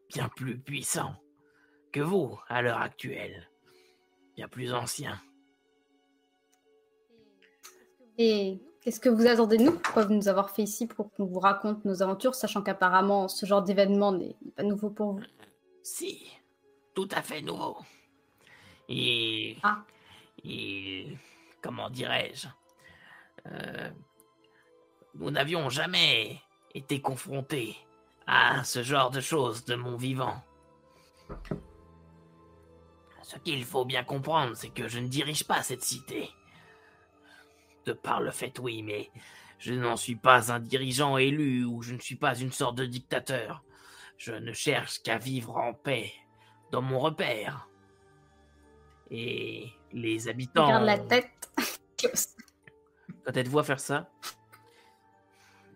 bien 0.09 0.29
plus 0.29 0.57
puissants 0.57 1.15
que 1.91 1.99
vous 1.99 2.39
à 2.47 2.61
l'heure 2.61 2.79
actuelle, 2.79 3.49
bien 4.35 4.47
plus 4.47 4.73
anciens. 4.73 5.21
Et 8.17 8.59
qu'est-ce 8.81 8.99
que 8.99 9.09
vous 9.09 9.27
attendez 9.27 9.57
de 9.57 9.63
nous? 9.63 9.77
Pourquoi 9.77 10.05
vous 10.05 10.13
nous 10.13 10.27
avoir 10.29 10.49
fait 10.51 10.63
ici 10.63 10.87
pour 10.87 11.11
qu'on 11.11 11.25
vous 11.25 11.39
raconte 11.39 11.83
nos 11.85 12.01
aventures, 12.01 12.33
sachant 12.33 12.61
qu'apparemment 12.61 13.27
ce 13.27 13.45
genre 13.45 13.61
d'événement 13.61 14.13
n'est 14.13 14.35
pas 14.55 14.63
nouveau 14.63 14.89
pour 14.89 15.13
vous? 15.13 15.23
Si, 15.83 16.31
tout 16.93 17.09
à 17.11 17.21
fait 17.21 17.41
nouveau. 17.41 17.77
Et. 18.89 19.57
Ah. 19.63 19.83
Comment 21.61 21.89
dirais-je? 21.89 22.47
Euh, 23.47 23.91
Nous 25.15 25.31
n'avions 25.31 25.69
jamais 25.69 26.41
été 26.73 27.01
confrontés 27.01 27.75
à 28.25 28.63
ce 28.63 28.83
genre 28.83 29.09
de 29.09 29.21
choses 29.21 29.65
de 29.65 29.75
mon 29.75 29.95
vivant. 29.95 30.41
Ce 33.23 33.37
qu'il 33.37 33.65
faut 33.65 33.85
bien 33.85 34.03
comprendre, 34.03 34.55
c'est 34.55 34.69
que 34.69 34.87
je 34.87 34.99
ne 34.99 35.07
dirige 35.07 35.45
pas 35.45 35.61
cette 35.61 35.83
cité. 35.83 36.29
De 37.85 37.93
par 37.93 38.21
le 38.21 38.31
fait, 38.31 38.57
oui, 38.59 38.83
mais 38.83 39.11
je 39.59 39.73
n'en 39.73 39.97
suis 39.97 40.15
pas 40.15 40.51
un 40.51 40.59
dirigeant 40.59 41.17
élu 41.17 41.65
ou 41.65 41.81
je 41.81 41.93
ne 41.93 41.99
suis 41.99 42.15
pas 42.15 42.35
une 42.37 42.51
sorte 42.51 42.77
de 42.77 42.85
dictateur. 42.85 43.63
Je 44.17 44.33
ne 44.33 44.53
cherche 44.53 45.01
qu'à 45.01 45.17
vivre 45.17 45.57
en 45.57 45.73
paix 45.73 46.11
dans 46.71 46.81
mon 46.81 46.99
repère. 46.99 47.67
Et 49.09 49.71
les 49.93 50.27
habitants. 50.27 50.65
Regarde 50.65 50.85
la 50.85 50.99
tête. 50.99 51.51
Quand 53.25 53.31
te 53.31 53.49
voit 53.49 53.63
faire 53.63 53.79
ça, 53.79 54.09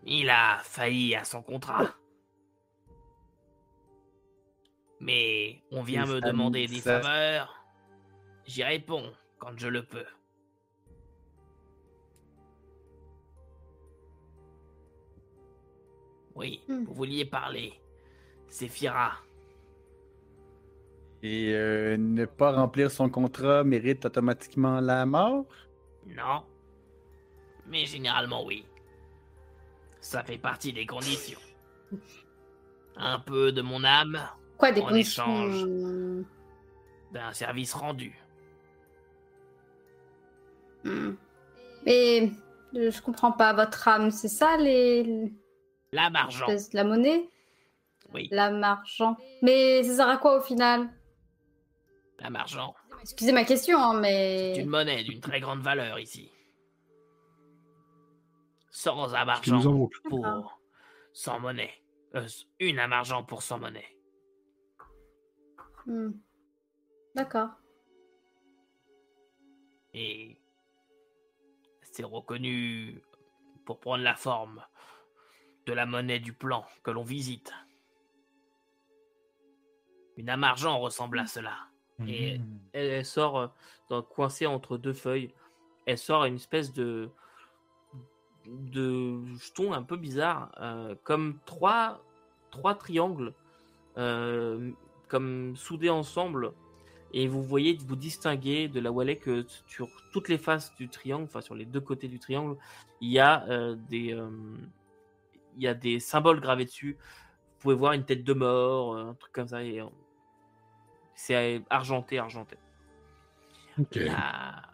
Il 0.06 0.30
a 0.30 0.60
failli 0.64 1.16
à 1.16 1.24
son 1.24 1.42
contrat. 1.42 1.88
Mais 5.00 5.62
on 5.72 5.82
vient 5.82 6.06
me 6.06 6.22
demander 6.22 6.68
des 6.68 6.80
ça- 6.80 7.02
faveurs. 7.02 7.56
J'y 8.46 8.64
réponds 8.64 9.12
quand 9.40 9.58
je 9.58 9.68
le 9.68 9.84
peux. 9.84 10.06
Oui, 16.36 16.62
Hmm. 16.68 16.84
vous 16.86 16.94
vouliez 16.94 17.26
parler. 17.26 17.74
C'est 18.48 18.68
Fira. 18.68 19.14
Et 21.24 21.54
euh, 21.54 21.98
ne 21.98 22.26
pas 22.26 22.52
remplir 22.52 22.90
son 22.90 23.10
contrat 23.10 23.64
mérite 23.64 24.06
automatiquement 24.06 24.80
la 24.82 25.06
mort? 25.06 25.46
Non. 26.08 26.44
Mais 27.68 27.86
généralement 27.86 28.44
oui. 28.46 28.66
Ça 30.02 30.24
fait 30.24 30.38
partie 30.38 30.74
des 30.74 30.86
conditions. 30.86 31.40
Un 32.98 33.20
peu 33.20 33.52
de 33.52 33.62
mon 33.62 33.84
âme, 33.84 34.20
Quoi, 34.58 34.72
des 34.72 34.82
En 34.82 34.88
conditions 34.88 35.48
échange. 35.48 36.26
d'un 37.12 37.32
service 37.34 37.74
rendu. 37.74 38.16
hmm. 40.84 41.12
Mais 41.86 42.32
euh, 42.76 42.92
je 42.92 43.02
comprends 43.02 43.32
pas 43.32 43.54
votre 43.54 43.88
âme, 43.88 44.12
c'est 44.12 44.28
ça 44.28 44.58
les 44.58 45.32
L'âme 45.94 46.16
argent. 46.16 46.46
la 46.74 46.84
monnaie? 46.84 47.28
Oui, 48.14 48.28
L'âme 48.32 48.64
argent. 48.64 49.18
Mais 49.42 49.84
ça 49.84 49.96
sert 49.96 50.10
à 50.10 50.18
quoi 50.18 50.38
au 50.38 50.42
final? 50.42 50.90
L'âme 52.20 52.36
argent. 52.36 52.76
Excusez 53.02 53.32
ma 53.32 53.46
question, 53.46 53.80
hein, 53.80 53.94
C'est 53.96 54.00
mais 54.02 54.56
une 54.58 54.70
monnaie 54.70 55.04
d'une 55.04 55.20
très 55.22 55.40
grande 55.40 55.62
valeur 55.62 55.98
ici. 56.00 56.30
Sans 58.72 59.14
âme 59.14 59.28
nous 59.48 59.54
argent 59.54 59.90
pour 60.10 60.60
sans 61.14 61.40
monnaie. 61.40 61.74
Euh, 62.16 62.28
une 62.60 62.80
âme 62.80 62.94
argent 62.94 63.24
pour 63.24 63.44
sans 63.44 63.60
monnaie. 63.60 63.98
Hmm. 65.86 66.12
d'accord. 67.16 67.50
Et 69.94 70.38
c'est 71.82 72.04
reconnu 72.06 73.02
pour 73.66 73.80
prendre 73.80 74.04
la 74.04 74.16
forme 74.16 74.64
de 75.66 75.74
la 75.74 75.86
monnaie 75.86 76.20
du 76.20 76.34
plan 76.34 76.66
que 76.84 76.92
l'on 76.92 77.04
visite. 77.04 77.52
Une 80.18 80.30
âme 80.30 80.44
argent 80.44 80.80
ressemble 80.80 81.20
à 81.20 81.26
cela. 81.28 81.58
Et- 82.08 82.38
Mhm. 82.40 82.60
elle, 82.74 82.86
elle 82.88 83.06
sort 83.06 83.38
euh, 83.40 83.48
dans- 83.90 84.02
coincée 84.02 84.46
entre 84.46 84.78
deux 84.78 84.94
feuilles. 84.94 85.34
Elle 85.86 85.98
sort 85.98 86.26
une 86.26 86.36
espèce 86.36 86.72
de 86.74 87.10
de 88.48 89.24
jeton 89.38 89.74
un 89.74 89.84
peu 89.84 89.98
bizarre, 89.98 90.52
euh, 90.60 90.96
comme 91.04 91.40
trois 91.46 92.04
trois 92.50 92.76
triangles, 92.76 93.34
euh, 93.98 94.72
comme 95.08 95.56
soudés 95.56 95.90
ensemble. 95.90 96.54
Et 97.14 97.28
vous 97.28 97.44
voyez, 97.44 97.78
vous 97.86 97.96
distinguez 97.96 98.68
de 98.70 98.80
la 98.80 98.92
Wallet 98.92 99.18
que 99.18 99.46
sur 99.68 99.90
toutes 100.14 100.30
les 100.30 100.38
faces 100.38 100.74
du 100.76 100.88
triangle, 100.88 101.26
enfin 101.26 101.42
sur 101.42 101.56
les 101.56 101.66
deux 101.66 101.82
côtés 101.82 102.08
du 102.08 102.20
triangle, 102.20 102.58
il 103.02 103.12
y 103.12 103.20
a 103.20 103.46
euh, 103.50 103.76
des 103.90 104.18
il 105.58 105.62
y 105.64 105.68
a 105.68 105.74
des 105.74 106.00
symboles 106.00 106.40
gravés 106.40 106.66
dessus. 106.66 106.98
Vous 106.98 107.60
pouvez 107.60 107.76
voir 107.76 107.94
une 107.94 108.06
tête 108.06 108.24
de 108.24 108.34
mort, 108.34 108.96
un 108.98 109.14
truc 109.16 109.34
comme 109.34 109.48
ça. 109.48 109.64
Et 109.64 109.84
c'est 111.14 111.62
argenté, 111.70 112.18
argenté. 112.18 112.58
La- 114.06 114.71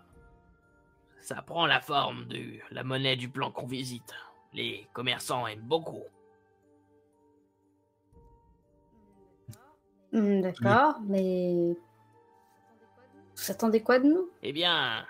Ça 1.28 1.42
prend 1.42 1.66
la 1.66 1.82
forme 1.82 2.24
de 2.28 2.58
la 2.72 2.86
monnaie 2.86 3.18
du 3.18 3.28
plan 3.28 3.52
qu'on 3.52 3.66
visite. 3.68 4.14
Les 4.54 4.88
commerçants 4.94 5.46
aiment 5.46 5.60
beaucoup. 5.60 6.06
Hmm, 10.14 10.40
D'accord, 10.40 11.02
mais. 11.02 11.76
Vous 13.36 13.52
attendez 13.52 13.84
quoi 13.84 14.00
de 14.00 14.06
nous? 14.08 14.30
Eh 14.42 14.54
bien, 14.54 15.06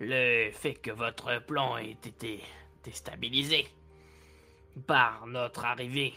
le 0.00 0.50
fait 0.50 0.74
que 0.74 0.90
votre 0.90 1.40
plan 1.46 1.76
ait 1.78 1.92
été 1.92 2.42
déstabilisé 2.82 3.68
par 4.88 5.24
notre 5.28 5.64
arrivée 5.66 6.14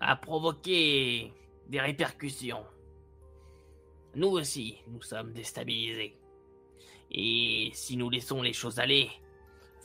a 0.00 0.16
provoqué 0.16 1.32
des 1.68 1.80
répercussions. 1.80 2.66
Nous 4.16 4.30
aussi, 4.30 4.82
nous 4.88 5.02
sommes 5.02 5.32
déstabilisés. 5.32 6.16
Et 7.16 7.70
si 7.72 7.96
nous 7.96 8.10
laissons 8.10 8.42
les 8.42 8.52
choses 8.52 8.78
aller, 8.78 9.10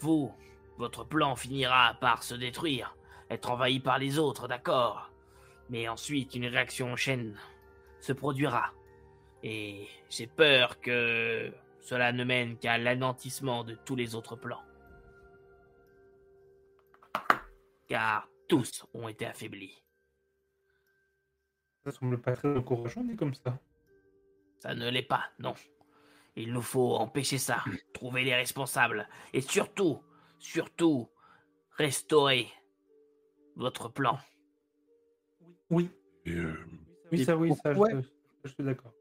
vous, 0.01 0.33
votre 0.77 1.05
plan 1.05 1.35
finira 1.37 1.95
par 2.01 2.23
se 2.23 2.35
détruire, 2.35 2.95
être 3.29 3.51
envahi 3.51 3.79
par 3.79 3.99
les 3.99 4.19
autres, 4.19 4.49
d'accord? 4.49 5.09
Mais 5.69 5.87
ensuite, 5.87 6.35
une 6.35 6.47
réaction 6.47 6.91
en 6.91 6.95
chaîne 6.97 7.39
se 8.01 8.11
produira. 8.11 8.73
Et 9.43 9.87
j'ai 10.09 10.27
peur 10.27 10.81
que 10.81 11.53
cela 11.79 12.11
ne 12.11 12.25
mène 12.25 12.57
qu'à 12.57 12.77
l'anéantissement 12.77 13.63
de 13.63 13.75
tous 13.75 13.95
les 13.95 14.13
autres 14.13 14.35
plans. 14.35 14.61
Car 17.87 18.27
tous 18.49 18.85
ont 18.93 19.07
été 19.07 19.25
affaiblis. 19.25 19.81
Ça 21.85 21.91
semble 21.91 22.19
pas 22.19 22.35
très 22.35 22.55
encourageant, 22.55 23.03
dit 23.05 23.15
comme 23.15 23.33
ça. 23.33 23.57
Ça 24.59 24.75
ne 24.75 24.89
l'est 24.89 25.01
pas, 25.01 25.23
non. 25.39 25.55
Il 26.35 26.53
nous 26.53 26.61
faut 26.61 26.95
empêcher 26.95 27.37
ça, 27.37 27.63
trouver 27.93 28.23
les 28.23 28.35
responsables, 28.35 29.07
et 29.33 29.41
surtout, 29.41 30.01
surtout, 30.39 31.09
restaurer 31.77 32.47
votre 33.55 33.89
plan. 33.89 34.17
Oui, 35.69 35.89
Et, 36.25 36.31
euh, 36.31 36.57
oui, 37.11 37.23
ça, 37.25 37.35
oui, 37.35 37.51
ça, 37.63 37.73
je, 37.73 38.01
je 38.45 38.49
suis 38.53 38.63
d'accord. 38.63 38.93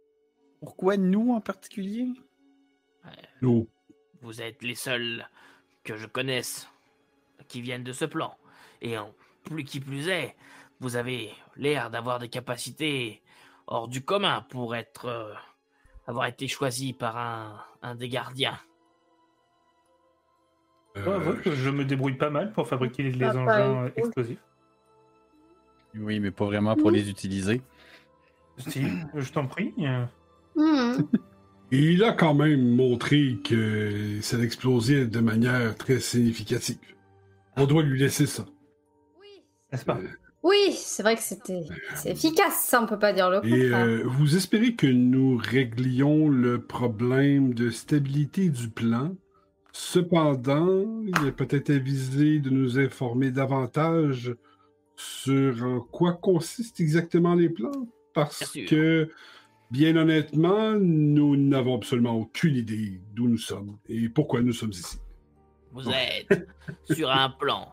Pourquoi 0.61 0.97
nous 0.97 1.33
en 1.33 1.41
particulier? 1.41 2.09
nous, 3.41 3.67
Vous 4.21 4.43
êtes 4.43 4.63
les 4.63 4.75
seuls 4.75 5.27
que 5.85 5.97
je 5.97 6.07
connaisse 6.07 6.69
qui 7.49 7.61
viennent 7.63 7.85
de 7.85 7.93
ce 7.93 8.05
plan. 8.05 8.37
Et 8.83 8.99
en 8.99 9.15
plus 9.45 9.65
qui 9.65 9.81
plus 9.81 10.09
est, 10.09 10.37
vous 10.81 10.97
avez 10.97 11.33
l'air 11.57 11.91
d'avoir 11.91 12.19
des 12.19 12.29
capacités 12.29 13.23
hors 13.67 13.89
du 13.89 14.05
commun 14.05 14.43
pour 14.51 14.75
être 14.75 15.07
euh, 15.07 15.35
avoir 16.07 16.27
été 16.27 16.49
choisi 16.49 16.93
par 16.93 17.17
un, 17.17 17.63
un 17.83 17.95
des 17.95 18.09
gardiens. 18.09 18.59
Euh, 20.97 21.37
je 21.45 21.71
me 21.71 21.85
débrouille 21.85 22.17
pas 22.17 22.31
mal 22.31 22.53
pour 22.53 22.67
fabriquer 22.67 23.05
les 23.05 23.25
Ah, 23.25 23.37
engins 23.37 23.85
euh, 23.85 23.91
explosifs. 23.97 24.41
Oui, 25.95 26.19
mais 26.21 26.31
pas 26.31 26.45
vraiment 26.45 26.75
pour 26.77 26.89
Mhm. 26.91 26.97
les 26.97 27.11
utiliser. 27.11 27.63
Si, 28.59 28.85
je 29.15 29.33
t'en 29.33 29.47
prie. 29.47 29.73
euh, 29.81 30.05
Hmm. 30.57 31.03
il 31.71 32.03
a 32.03 32.13
quand 32.13 32.35
même 32.35 32.75
montré 32.75 33.39
que 33.45 34.21
ça 34.21 34.39
explosait 34.41 35.07
de 35.07 35.21
manière 35.21 35.77
très 35.77 36.01
significative. 36.01 36.79
On 37.57 37.67
doit 37.67 37.83
lui 37.85 37.99
laisser 38.01 38.27
ça. 38.27 38.45
Oui, 39.21 39.45
N'est-ce 39.71 39.85
pas? 39.85 39.99
Oui, 40.43 40.73
c'est 40.73 41.03
vrai 41.03 41.17
que 41.17 41.23
c'était 41.23 41.61
c'est 41.95 42.11
efficace, 42.13 42.65
ça, 42.65 42.83
on 42.83 42.87
peut 42.87 42.99
pas 42.99 43.13
dire 43.13 43.29
le 43.31 43.39
Et 43.45 43.69
contraire. 43.71 43.85
euh, 43.87 44.03
vous 44.07 44.37
espérez 44.37 44.75
que 44.75 44.87
nous 44.87 45.37
réglions 45.37 46.29
le 46.31 46.63
problème 46.63 47.53
de 47.53 47.69
stabilité 47.71 48.49
du 48.49 48.69
plan. 48.71 49.15
Cependant, 49.73 51.03
il 51.03 51.27
est 51.27 51.33
peut-être 51.33 51.71
avisé 51.71 52.39
de 52.39 52.51
nous 52.51 52.79
informer 52.79 53.31
davantage 53.31 54.35
sur 54.97 55.63
en 55.65 55.81
quoi 55.81 56.15
consistent 56.15 56.81
exactement 56.81 57.35
les 57.35 57.49
plans. 57.51 57.87
Parce 58.15 58.53
Bien 58.55 58.65
que, 58.67 59.11
bien 59.71 59.97
honnêtement, 59.97 60.73
nous 60.73 61.37
n'avons 61.37 61.77
absolument 61.77 62.17
aucune 62.17 62.57
idée 62.57 63.01
d'où 63.15 63.29
nous 63.29 63.39
sommes 63.39 63.77
et 63.89 64.09
pourquoi 64.09 64.41
nous 64.43 64.53
sommes 64.53 64.73
ici. 64.73 64.99
Vous 65.73 65.89
êtes 65.91 66.49
sur 66.91 67.11
un 67.11 67.31
plan. 67.31 67.69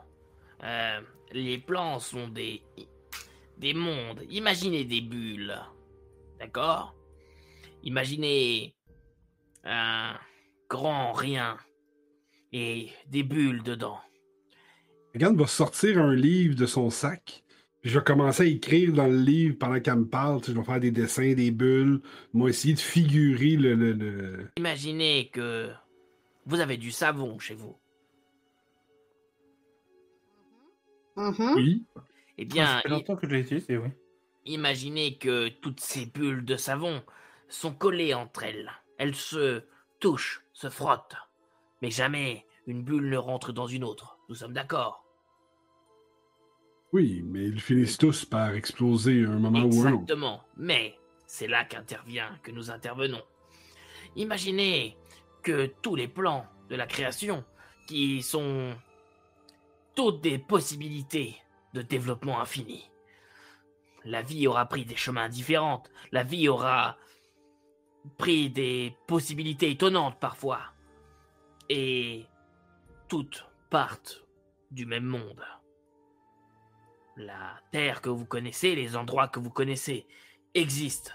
Euh, 0.64 1.00
les 1.32 1.58
plans 1.58 2.00
sont 2.00 2.28
des 2.28 2.62
des 3.58 3.74
mondes. 3.74 4.22
Imaginez 4.30 4.84
des 4.86 5.02
bulles, 5.02 5.56
d'accord? 6.40 6.94
Imaginez 7.84 8.76
un 9.64 10.14
grand 10.70 11.12
rien 11.14 11.58
et 12.54 12.90
des 13.10 13.24
bulles 13.24 13.64
dedans. 13.64 14.00
Regarde 15.14 15.36
va 15.38 15.48
sortir 15.48 15.98
un 16.00 16.14
livre 16.16 16.56
de 16.56 16.66
son 16.66 16.90
sac. 16.90 17.44
Puis 17.82 17.92
je 17.92 17.98
vais 18.00 18.04
commencer 18.04 18.44
à 18.44 18.46
écrire 18.46 18.94
dans 18.94 19.08
le 19.08 19.18
livre 19.20 19.56
pendant 19.58 19.80
qu'elle 19.80 19.96
me 20.00 20.08
parle. 20.08 20.42
Tu 20.42 20.48
sais, 20.48 20.54
je 20.54 20.58
vais 20.60 20.66
faire 20.66 20.80
des 20.80 20.92
dessins, 20.92 21.34
des 21.34 21.52
bulles. 21.52 22.02
Moi, 22.34 22.50
essayer 22.50 22.74
de 22.74 22.80
figurer 22.80 23.56
le. 23.56 23.76
le- 23.76 23.94
le- 23.94 24.52
Imaginez 24.58 25.30
que 25.30 25.70
vous 26.46 26.60
avez 26.60 26.78
du 26.78 26.92
savon 26.92 27.40
chez 27.40 27.56
vous. 27.56 27.76
Mhm. 31.18 31.54
Oui. 31.56 31.86
Eh 32.38 32.44
Ça 32.44 32.46
bien, 32.46 32.82
longtemps 32.86 33.16
que 33.16 33.28
je 33.28 33.34
l'ai 33.34 33.42
utilisé, 33.42 33.78
oui. 33.78 33.90
imaginez 34.46 35.18
que 35.18 35.50
toutes 35.50 35.80
ces 35.82 36.06
bulles 36.06 36.46
de 36.46 36.56
savon 36.56 37.04
sont 37.50 37.74
collées 37.74 38.14
entre 38.14 38.44
elles. 38.44 38.72
Elles 39.00 39.16
se 39.16 39.64
touchent, 40.00 40.44
se 40.54 40.70
frottent. 40.70 41.16
Mais 41.82 41.92
jamais 41.92 42.46
une 42.68 42.84
bulle 42.84 43.10
ne 43.10 43.18
rentre 43.18 43.52
dans 43.54 43.68
une 43.68 43.84
autre. 43.84 44.20
Nous 44.30 44.36
sommes 44.36 44.54
d'accord 44.54 45.04
Oui, 46.94 47.22
mais 47.26 47.46
ils 47.46 47.62
finissent 47.62 47.98
tous 47.98 48.26
par 48.26 48.54
exploser 48.54 49.26
à 49.26 49.30
un 49.30 49.40
moment 49.40 49.64
ou 49.66 49.82
un 49.82 49.94
autre. 49.94 50.04
Exactement. 50.04 50.44
Mais 50.58 50.98
c'est 51.26 51.48
là 51.48 51.66
qu'intervient, 51.66 52.38
que 52.44 52.52
nous 52.52 52.72
intervenons. 52.72 53.24
Imaginez 54.16 54.98
que 55.44 55.68
tous 55.82 55.96
les 55.96 56.08
plans 56.08 56.46
de 56.70 56.76
la 56.76 56.88
création, 56.88 57.44
qui 57.88 58.22
sont 58.22 58.76
toutes 59.98 60.22
des 60.22 60.38
possibilités 60.38 61.42
de 61.74 61.82
développement 61.82 62.40
infini. 62.40 62.92
La 64.04 64.22
vie 64.22 64.46
aura 64.46 64.68
pris 64.68 64.86
des 64.86 64.96
chemins 64.96 65.28
différents. 65.28 65.82
La 66.12 66.22
vie 66.22 66.48
aura 66.48 66.98
pris 68.20 68.52
des 68.52 68.96
possibilités 69.08 69.72
étonnantes 69.72 70.20
parfois. 70.20 70.62
Et 71.68 72.28
toutes 73.08 73.44
partent 73.72 74.24
du 74.70 74.86
même 74.86 75.04
monde. 75.04 75.44
La 77.16 77.60
terre 77.72 78.02
que 78.02 78.10
vous 78.10 78.26
connaissez, 78.26 78.76
les 78.76 78.96
endroits 78.96 79.28
que 79.28 79.40
vous 79.40 79.50
connaissez, 79.50 80.06
existent 80.54 81.14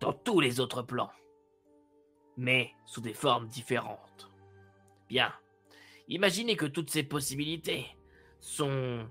dans 0.00 0.12
tous 0.12 0.40
les 0.40 0.58
autres 0.58 0.82
plans, 0.82 1.12
mais 2.36 2.74
sous 2.86 3.00
des 3.00 3.14
formes 3.14 3.46
différentes. 3.46 4.32
Bien, 5.08 5.32
imaginez 6.08 6.56
que 6.56 6.66
toutes 6.66 6.90
ces 6.90 7.04
possibilités 7.04 7.86
sont 8.40 9.08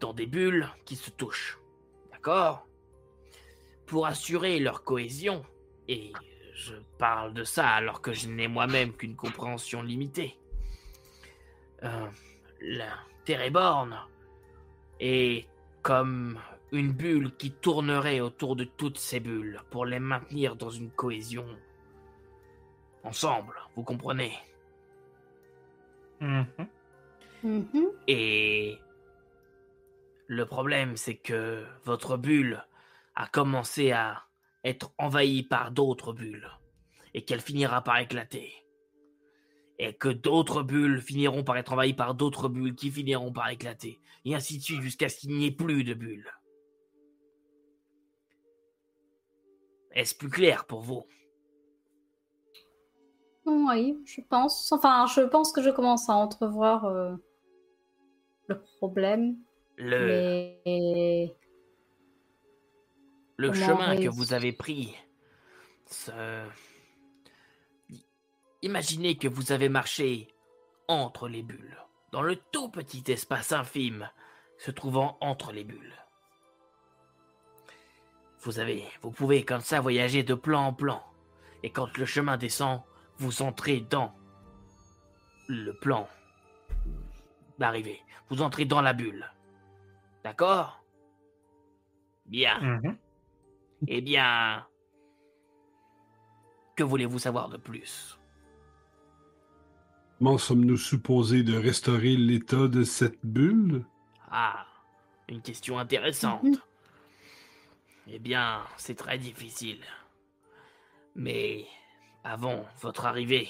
dans 0.00 0.12
des 0.12 0.26
bulles 0.26 0.68
qui 0.84 0.96
se 0.96 1.10
touchent. 1.10 1.58
D'accord? 2.12 2.66
Pour 3.86 4.06
assurer 4.06 4.58
leur 4.60 4.84
cohésion, 4.84 5.44
et 5.88 6.12
je 6.54 6.74
parle 6.98 7.34
de 7.34 7.44
ça 7.44 7.68
alors 7.68 8.00
que 8.00 8.12
je 8.12 8.28
n'ai 8.28 8.48
moi-même 8.48 8.92
qu'une 8.92 9.16
compréhension 9.16 9.82
limitée, 9.82 10.38
euh, 11.82 12.06
la 12.60 12.88
Terre 13.24 13.50
est 15.00 15.48
comme 15.82 16.38
une 16.72 16.92
bulle 16.92 17.34
qui 17.36 17.50
tournerait 17.50 18.20
autour 18.20 18.56
de 18.56 18.64
toutes 18.64 18.98
ces 18.98 19.20
bulles 19.20 19.60
pour 19.70 19.84
les 19.84 19.98
maintenir 19.98 20.56
dans 20.56 20.70
une 20.70 20.90
cohésion 20.90 21.46
ensemble, 23.02 23.54
vous 23.76 23.82
comprenez? 23.82 24.38
Mhm. 26.20 26.46
Mhm. 27.44 27.90
Et 28.08 28.78
le 30.26 30.46
problème, 30.46 30.96
c'est 30.96 31.16
que 31.16 31.64
votre 31.84 32.16
bulle 32.16 32.64
a 33.14 33.28
commencé 33.28 33.92
à 33.92 34.24
être 34.64 34.92
envahie 34.98 35.42
par 35.42 35.70
d'autres 35.70 36.14
bulles 36.14 36.50
et 37.12 37.24
qu'elle 37.24 37.42
finira 37.42 37.84
par 37.84 37.98
éclater. 37.98 38.52
Et 39.78 39.92
que 39.92 40.08
d'autres 40.08 40.62
bulles 40.62 41.02
finiront 41.02 41.44
par 41.44 41.58
être 41.58 41.74
envahies 41.74 41.94
par 41.94 42.14
d'autres 42.14 42.48
bulles 42.48 42.74
qui 42.74 42.90
finiront 42.90 43.32
par 43.32 43.50
éclater. 43.50 44.00
Et 44.24 44.34
ainsi 44.34 44.58
de 44.58 44.62
suite 44.62 44.80
jusqu'à 44.80 45.10
ce 45.10 45.18
qu'il 45.18 45.36
n'y 45.36 45.46
ait 45.46 45.50
plus 45.50 45.84
de 45.84 45.92
bulles. 45.92 46.32
Est-ce 49.90 50.14
plus 50.14 50.30
clair 50.30 50.64
pour 50.64 50.80
vous? 50.80 51.06
Oui, 53.44 54.02
je 54.06 54.22
pense. 54.22 54.72
Enfin, 54.72 55.06
je 55.06 55.20
pense 55.20 55.52
que 55.52 55.62
je 55.62 55.70
commence 55.70 56.08
à 56.08 56.14
entrevoir 56.14 56.86
euh, 56.86 57.14
le 58.48 58.60
problème. 58.78 59.36
Le, 59.76 60.06
Mais 60.06 61.34
le 63.36 63.50
comment 63.50 63.66
chemin 63.66 63.96
que 63.96 64.08
vous 64.08 64.32
avez 64.32 64.52
pris, 64.52 64.94
ce- 65.86 66.46
imaginez 68.62 69.16
que 69.16 69.26
vous 69.28 69.50
avez 69.52 69.68
marché 69.68 70.28
entre 70.88 71.28
les 71.28 71.42
bulles, 71.42 71.76
dans 72.12 72.22
le 72.22 72.36
tout 72.52 72.68
petit 72.68 73.02
espace 73.10 73.50
infime 73.52 74.08
se 74.58 74.70
trouvant 74.70 75.18
entre 75.20 75.52
les 75.52 75.64
bulles. 75.64 75.94
vous 78.40 78.58
avez, 78.58 78.84
vous 79.00 79.10
pouvez 79.10 79.42
comme 79.42 79.62
ça 79.62 79.80
voyager 79.80 80.22
de 80.22 80.34
plan 80.34 80.66
en 80.66 80.72
plan. 80.74 81.02
Et 81.62 81.70
quand 81.70 81.96
le 81.96 82.04
chemin 82.04 82.36
descend, 82.36 82.82
vous 83.16 83.40
entrez 83.40 83.80
dans 83.80 84.14
le 85.48 85.72
plan 85.72 86.06
d'arrivée. 87.58 88.00
Vous 88.28 88.42
entrez 88.42 88.64
dans 88.64 88.80
la 88.80 88.92
bulle. 88.92 89.30
D'accord? 90.22 90.82
Bien. 92.26 92.58
Mhm. 92.60 92.96
Eh 93.86 94.00
bien, 94.00 94.66
que 96.74 96.82
voulez-vous 96.82 97.18
savoir 97.18 97.48
de 97.48 97.56
plus? 97.56 98.18
Comment 100.18 100.38
sommes-nous 100.38 100.78
supposés 100.78 101.42
de 101.42 101.56
restaurer 101.56 102.16
l'état 102.16 102.68
de 102.68 102.82
cette 102.82 103.24
bulle? 103.24 103.84
Ah, 104.30 104.66
une 105.28 105.42
question 105.42 105.78
intéressante. 105.78 106.44
Mhm. 106.44 106.56
Eh 108.06 108.18
bien, 108.18 108.62
c'est 108.76 108.94
très 108.94 109.18
difficile. 109.18 109.82
Mais 111.14 111.66
avant 112.22 112.64
votre 112.80 113.06
arrivée, 113.06 113.48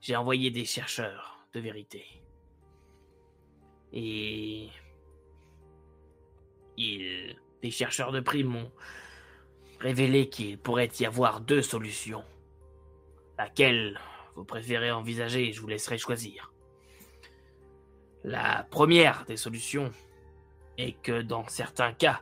j'ai 0.00 0.16
envoyé 0.16 0.50
des 0.50 0.64
chercheurs 0.64 1.46
de 1.52 1.60
vérité. 1.60 2.21
Et 3.92 4.70
ils, 6.76 7.36
des 7.62 7.70
chercheurs 7.70 8.12
de 8.12 8.20
prix 8.20 8.44
m'ont 8.44 8.70
révélé 9.80 10.28
qu'il 10.28 10.58
pourrait 10.58 10.90
y 10.98 11.06
avoir 11.06 11.40
deux 11.40 11.62
solutions. 11.62 12.24
Laquelle 13.38 13.98
vous 14.34 14.44
préférez 14.44 14.90
envisager, 14.90 15.52
je 15.52 15.60
vous 15.60 15.66
laisserai 15.66 15.98
choisir. 15.98 16.52
La 18.24 18.66
première 18.70 19.24
des 19.26 19.36
solutions 19.36 19.92
est 20.78 20.92
que 21.02 21.22
dans 21.22 21.46
certains 21.48 21.92
cas... 21.92 22.20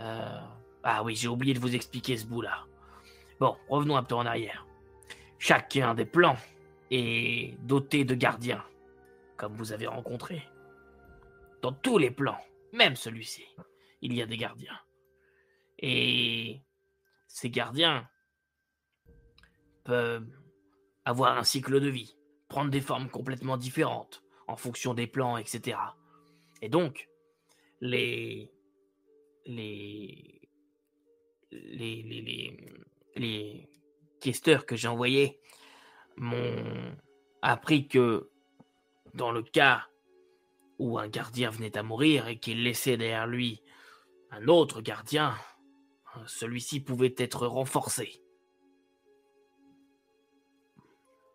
euh, 0.00 0.40
Ah 0.84 1.02
oui, 1.02 1.16
j'ai 1.16 1.28
oublié 1.28 1.54
de 1.54 1.58
vous 1.58 1.74
expliquer 1.74 2.16
ce 2.16 2.26
bout-là. 2.26 2.64
Bon, 3.40 3.56
revenons 3.68 3.96
un 3.96 4.04
peu 4.04 4.14
en 4.14 4.26
arrière. 4.26 4.66
Chacun 5.38 5.94
des 5.94 6.04
plans 6.04 6.36
est 6.90 7.58
doté 7.60 8.04
de 8.04 8.14
gardiens, 8.14 8.64
comme 9.36 9.54
vous 9.56 9.72
avez 9.72 9.86
rencontré. 9.86 10.42
Dans 11.66 11.72
tous 11.72 11.98
les 11.98 12.12
plans, 12.12 12.38
même 12.72 12.94
celui-ci, 12.94 13.44
il 14.00 14.14
y 14.14 14.22
a 14.22 14.26
des 14.26 14.36
gardiens. 14.36 14.78
Et 15.80 16.62
ces 17.26 17.50
gardiens 17.50 18.08
peuvent 19.82 20.30
avoir 21.04 21.36
un 21.36 21.42
cycle 21.42 21.80
de 21.80 21.88
vie, 21.88 22.16
prendre 22.46 22.70
des 22.70 22.80
formes 22.80 23.10
complètement 23.10 23.56
différentes 23.56 24.22
en 24.46 24.54
fonction 24.54 24.94
des 24.94 25.08
plans, 25.08 25.38
etc. 25.38 25.76
Et 26.62 26.68
donc, 26.68 27.08
les 27.80 28.52
les 29.44 30.48
les 31.50 32.02
les 32.04 32.20
les, 32.22 32.76
les 33.16 33.68
questeurs 34.20 34.66
que 34.66 34.76
j'ai 34.76 34.86
envoyés 34.86 35.40
m'ont 36.16 36.96
appris 37.42 37.88
que 37.88 38.30
dans 39.14 39.32
le 39.32 39.42
cas 39.42 39.88
où 40.78 40.98
un 40.98 41.08
gardien 41.08 41.50
venait 41.50 41.76
à 41.76 41.82
mourir 41.82 42.28
et 42.28 42.38
qu'il 42.38 42.62
laissait 42.62 42.96
derrière 42.96 43.26
lui 43.26 43.62
un 44.30 44.48
autre 44.48 44.80
gardien, 44.80 45.34
celui-ci 46.26 46.80
pouvait 46.80 47.14
être 47.18 47.46
renforcé. 47.46 48.22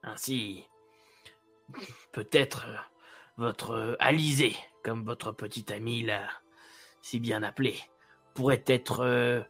Ainsi, 0.03 0.65
peut-être 2.11 2.65
votre 3.37 3.95
Alizé, 3.99 4.55
comme 4.83 5.03
votre 5.03 5.31
petit 5.31 5.71
ami 5.71 6.03
l'a 6.03 6.27
si 7.01 7.19
bien 7.19 7.43
appelé, 7.43 7.79
pourrait 8.33 8.63
être 8.67 9.01
euh, 9.01 9.41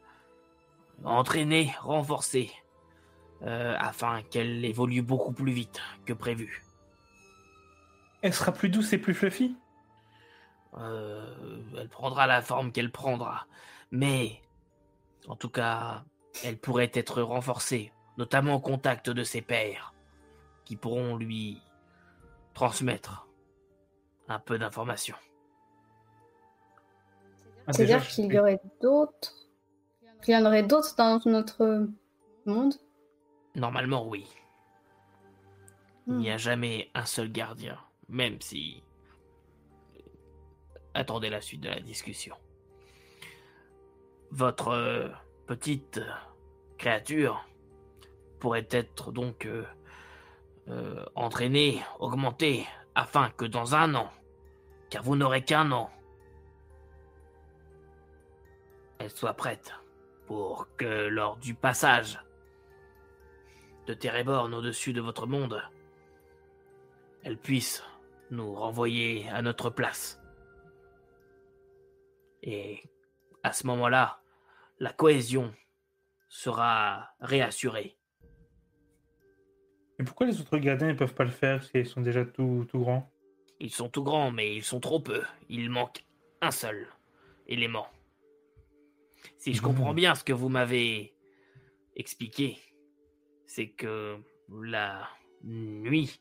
entraînée, 1.03 1.73
renforcée, 1.81 2.51
euh, 3.43 3.75
afin 3.79 4.21
qu'elle 4.23 4.63
évolue 4.63 5.01
beaucoup 5.01 5.33
plus 5.33 5.51
vite 5.51 5.81
que 6.05 6.13
prévu. 6.13 6.63
Elle 8.21 8.33
sera 8.33 8.51
plus 8.51 8.69
douce 8.69 8.93
et 8.93 8.97
plus 8.97 9.13
fluffy? 9.13 9.55
Euh, 10.77 11.61
elle 11.77 11.89
prendra 11.89 12.27
la 12.27 12.41
forme 12.41 12.71
qu'elle 12.71 12.91
prendra. 12.91 13.45
Mais, 13.91 14.41
en 15.27 15.35
tout 15.35 15.49
cas, 15.49 16.03
elle 16.43 16.57
pourrait 16.57 16.91
être 16.93 17.21
renforcée, 17.21 17.91
notamment 18.17 18.55
au 18.55 18.59
contact 18.59 19.09
de 19.09 19.23
ses 19.23 19.41
pairs, 19.41 19.93
qui 20.65 20.75
pourront 20.77 21.17
lui 21.17 21.61
transmettre 22.53 23.27
un 24.27 24.39
peu 24.39 24.57
d'informations. 24.57 25.17
Ah, 27.67 27.73
C'est-à-dire 27.73 28.07
qu'il 28.07 28.31
y 28.31 28.39
aurait 28.39 28.61
d'autres. 28.81 29.33
Qu'il 30.23 30.33
y 30.33 30.37
en 30.37 30.45
aurait 30.45 30.63
d'autres 30.63 30.95
dans 30.95 31.19
notre 31.25 31.87
monde? 32.45 32.75
Normalement, 33.55 34.07
oui. 34.07 34.27
Il 36.07 36.13
Hmm. 36.13 36.17
n'y 36.19 36.31
a 36.31 36.37
jamais 36.37 36.89
un 36.93 37.05
seul 37.05 37.31
gardien, 37.31 37.77
même 38.07 38.39
si... 38.41 38.83
Attendez 40.93 41.29
la 41.29 41.41
suite 41.41 41.61
de 41.61 41.69
la 41.69 41.79
discussion. 41.79 42.35
Votre 44.31 44.69
euh, 44.69 45.09
petite 45.47 45.97
euh, 45.99 46.11
créature 46.77 47.45
pourrait 48.39 48.67
être 48.71 49.11
donc 49.11 49.45
euh, 49.45 51.05
entraînée, 51.15 51.81
augmentée, 51.99 52.65
afin 52.95 53.29
que 53.29 53.45
dans 53.45 53.75
un 53.75 53.95
an, 53.95 54.11
car 54.89 55.03
vous 55.03 55.15
n'aurez 55.15 55.43
qu'un 55.43 55.71
an, 55.71 55.89
elle 58.99 59.09
soit 59.09 59.33
prête 59.33 59.73
pour 60.27 60.67
que 60.77 61.07
lors 61.07 61.37
du 61.37 61.53
passage 61.53 62.19
de 63.87 63.93
Téréborn 63.93 64.53
au-dessus 64.53 64.93
de 64.93 65.01
votre 65.01 65.27
monde, 65.27 65.61
elle 67.23 67.37
puisse 67.37 67.83
nous 68.29 68.53
renvoyer 68.53 69.27
à 69.29 69.41
notre 69.41 69.69
place. 69.69 70.20
Et 72.43 72.83
à 73.43 73.53
ce 73.53 73.67
moment-là, 73.67 74.21
la 74.79 74.93
cohésion 74.93 75.53
sera 76.29 77.13
réassurée. 77.19 77.97
Et 79.99 80.03
pourquoi 80.03 80.25
les 80.25 80.39
autres 80.41 80.57
gardiens 80.57 80.87
ne 80.87 80.93
peuvent 80.93 81.13
pas 81.13 81.23
le 81.23 81.29
faire 81.29 81.63
s'ils 81.63 81.85
sont 81.85 82.01
déjà 82.01 82.25
tout, 82.25 82.65
tout 82.69 82.79
grands? 82.79 83.11
Ils 83.59 83.71
sont 83.71 83.89
tout 83.89 84.03
grands, 84.03 84.31
mais 84.31 84.55
ils 84.55 84.63
sont 84.63 84.79
trop 84.79 84.99
peu. 84.99 85.21
Il 85.49 85.69
manque 85.69 86.03
un 86.41 86.51
seul 86.51 86.87
élément. 87.47 87.87
Si 89.37 89.53
je 89.53 89.61
comprends 89.61 89.93
bien 89.93 90.15
ce 90.15 90.23
que 90.23 90.33
vous 90.33 90.49
m'avez 90.49 91.13
expliqué, 91.95 92.57
c'est 93.45 93.69
que 93.69 94.17
la 94.49 95.07
nuit 95.43 96.19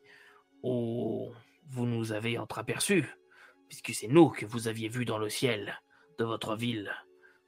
où 0.62 1.32
vous 1.68 1.86
nous 1.86 2.12
avez 2.12 2.36
entreaperçus, 2.36 3.06
puisque 3.68 3.94
c'est 3.94 4.08
nous 4.08 4.28
que 4.28 4.44
vous 4.44 4.68
aviez 4.68 4.88
vus 4.88 5.06
dans 5.06 5.18
le 5.18 5.30
ciel 5.30 5.80
de 6.20 6.24
votre 6.26 6.54
ville, 6.54 6.92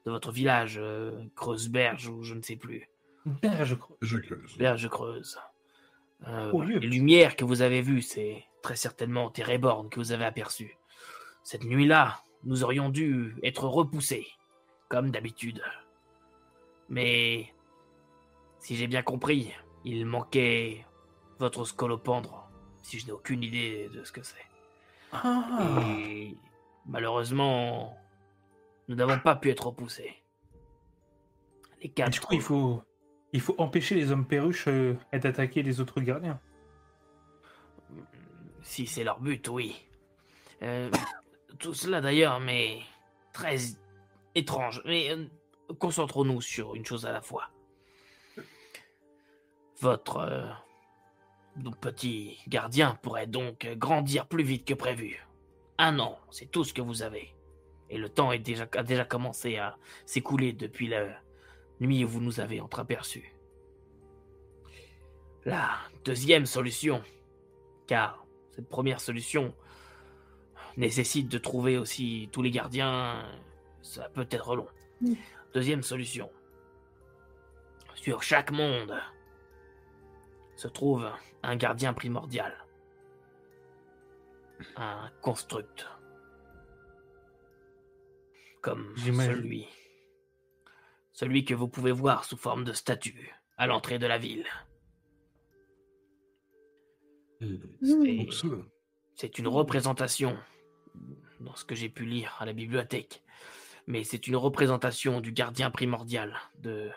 de 0.07 0.11
votre 0.11 0.33
village, 0.33 0.79
euh, 0.79 1.29
ou 1.47 2.23
je 2.23 2.35
ne 2.35 2.41
sais 2.41 2.57
plus. 2.57 2.89
Je 4.01 4.17
creuse. 4.17 4.57
Berge 4.59 4.89
Creuse. 4.89 5.39
Euh, 6.27 6.51
Au 6.53 6.63
lieu. 6.63 6.79
les 6.79 6.89
lumières 6.89 7.37
que 7.37 7.45
vous 7.45 7.61
avez 7.61 7.83
vues, 7.83 8.01
c'est 8.01 8.45
très 8.63 8.77
certainement 8.77 9.31
Téréborn 9.31 9.91
que 9.91 10.01
vous 10.01 10.13
avez 10.13 10.25
aperçu. 10.25 10.79
Cette 11.43 11.65
nuit-là, 11.65 12.23
nous 12.45 12.65
aurions 12.65 12.89
dû 12.89 13.37
être 13.43 13.65
repoussés, 13.69 14.27
comme 14.89 15.11
d'habitude. 15.11 15.63
Mais, 16.89 17.53
si 18.59 18.77
j'ai 18.77 18.87
bien 18.87 19.03
compris, 19.03 19.53
il 19.85 20.07
manquait 20.07 20.87
votre 21.39 21.67
scolopendre, 21.67 22.49
si 22.81 22.99
je 22.99 23.07
n'ai 23.07 23.13
aucune 23.13 23.43
idée 23.43 23.91
de 23.93 24.03
ce 24.03 24.13
que 24.13 24.23
c'est. 24.23 24.47
Ah 25.13 25.83
Et 26.09 26.37
malheureusement, 26.87 27.97
nous 28.93 28.99
n'avons 28.99 29.19
pas 29.19 29.37
pu 29.37 29.49
être 29.49 29.69
repoussés. 29.69 30.13
Les 31.81 31.89
quatre. 31.89 32.13
Du 32.13 32.21
coup, 32.21 32.35
il 32.35 32.43
faut, 32.43 32.83
il 33.33 33.41
faut 33.41 33.55
empêcher 33.57 33.95
les 33.95 34.13
hommes 34.13 34.27
perruches 34.27 34.69
euh, 34.69 34.95
d'attaquer 35.15 35.63
les 35.63 35.81
autres 35.81 36.03
gardiens? 36.03 36.39
Si 38.61 38.87
c'est 38.87 39.03
leur 39.03 39.19
but, 39.19 39.49
oui. 39.49 39.75
Euh, 40.61 40.91
tout 41.59 41.73
cela 41.73 42.03
d'ailleurs, 42.03 42.39
mais 42.39 42.81
très 43.33 43.57
étrange. 44.35 44.83
Mais 44.85 45.11
euh, 45.11 45.25
concentrons-nous 45.79 46.43
sur 46.43 46.75
une 46.75 46.85
chose 46.85 47.07
à 47.07 47.13
la 47.13 47.23
fois. 47.23 47.49
Votre 49.81 50.55
petit 51.81 52.39
gardien 52.47 52.99
pourrait 53.03 53.27
donc 53.27 53.67
grandir 53.77 54.27
plus 54.27 54.45
vite 54.45 54.67
que 54.67 54.75
prévu. 54.75 55.27
Un 55.79 55.99
an, 55.99 56.19
c'est 56.31 56.51
tout 56.51 56.63
ce 56.63 56.75
que 56.75 56.83
vous 56.83 57.03
avez. 57.03 57.35
Et 57.93 57.99
le 57.99 58.09
temps 58.09 58.33
est 58.33 58.39
déjà, 58.39 58.67
a 58.75 58.83
déjà 58.83 59.05
commencé 59.05 59.59
à 59.59 59.77
s'écouler 60.07 60.55
depuis 60.55 60.89
la 60.89 61.09
nuit 61.79 62.05
où 62.05 62.09
vous 62.09 62.23
nous 62.23 62.41
avez 62.41 62.59
entreaperçus. 62.59 63.35
La 65.45 65.77
deuxième 66.03 66.47
solution, 66.47 67.03
car 67.87 68.25
cette 68.53 68.69
première 68.71 68.99
solution 68.99 69.55
nécessite 70.79 71.29
de 71.29 71.37
trouver 71.37 71.77
aussi 71.77 72.31
tous 72.33 72.41
les 72.41 72.51
gardiens, 72.51 73.29
ça 73.83 74.09
peut 74.09 74.27
être 74.31 74.57
long. 74.57 74.69
Deuxième 75.53 75.83
solution, 75.83 76.31
Sur 77.95 78.23
chaque 78.23 78.53
monde 78.53 78.99
se 80.57 80.67
trouve 80.67 81.11
un 81.43 81.57
gardien 81.57 81.93
primordial. 81.93 82.57
Un 84.77 85.11
construct. 85.21 85.87
Comme 88.63 88.95
celui. 88.97 89.67
Celui 91.13 91.45
que 91.45 91.53
vous 91.55 91.69
pouvez 91.69 91.93
voir 91.93 92.25
sous 92.25 92.37
forme 92.37 92.65
de 92.65 92.73
statue 92.73 93.35
à 93.59 93.67
l'entrée 93.67 93.99
de 93.99 94.07
la 94.07 94.19
ville. 94.19 94.47
Hmm. 97.41 97.57
C'est- 99.17 99.39
une 99.39 99.49
représentation, 99.49 100.39
dans 101.41 101.55
ce 101.57 101.65
que 101.65 101.75
j'ai 101.75 101.89
pu 101.89 102.05
lire 102.05 102.37
à 102.39 102.47
la 102.47 102.53
bibliothèque, 102.53 103.23
mais 103.87 104.05
c'est 104.05 104.27
une 104.29 104.37
représentation 104.37 105.21
du 105.21 105.33
gardien 105.33 105.71
primordial 105.71 106.39
de 106.59 106.91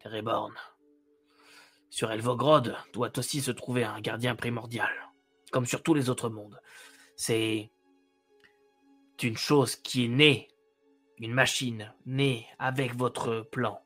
Tereborn. 0.00 0.54
Sur 1.90 2.10
Elvogrod 2.12 2.74
doit 2.92 3.16
aussi 3.18 3.40
se 3.42 3.50
trouver 3.50 3.84
un 3.84 4.00
gardien 4.00 4.34
primordial, 4.34 4.90
comme 5.52 5.66
sur 5.66 5.82
tous 5.82 5.92
les 5.94 6.08
autres 6.08 6.30
mondes. 6.30 6.60
C'est 7.16 7.70
une 9.22 9.36
chose 9.36 9.76
qui 9.76 10.04
est 10.04 10.08
née, 10.08 10.48
une 11.18 11.32
machine 11.32 11.92
née 12.06 12.46
avec 12.58 12.94
votre 12.94 13.40
plan. 13.40 13.80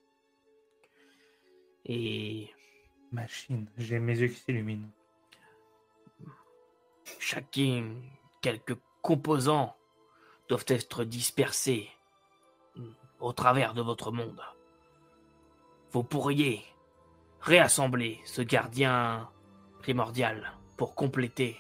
Et 1.87 2.51
Machine, 3.15 3.67
j'ai 3.79 4.01
mes 4.01 4.19
yeux 4.19 4.27
qui 4.27 4.41
s'illuminent. 4.41 4.89
Chacun, 7.21 7.95
quelques 8.41 8.77
composants 9.03 9.77
doivent 10.49 10.65
être 10.67 11.05
dispersés 11.05 11.89
au 13.21 13.33
travers 13.33 13.73
de 13.73 13.83
votre 13.83 14.11
monde. 14.11 14.43
Vous 15.93 16.03
pourriez 16.03 16.65
réassembler 17.41 18.21
ce 18.25 18.43
gardien 18.43 19.31
primordial 19.79 20.53
pour 20.77 20.97
compléter 20.97 21.57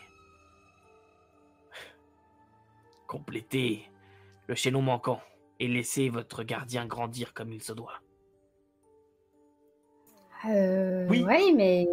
compléter 3.07 3.91
le 4.47 4.55
chaînon 4.55 4.83
manquant 4.83 5.21
et 5.61 5.69
laisser 5.69 6.09
votre 6.09 6.43
gardien 6.43 6.87
grandir 6.87 7.33
comme 7.35 7.53
il 7.53 7.63
se 7.63 7.73
doit. 7.73 8.01
Euh, 10.47 11.07
Oui. 11.09 11.25
Mais 11.55 11.85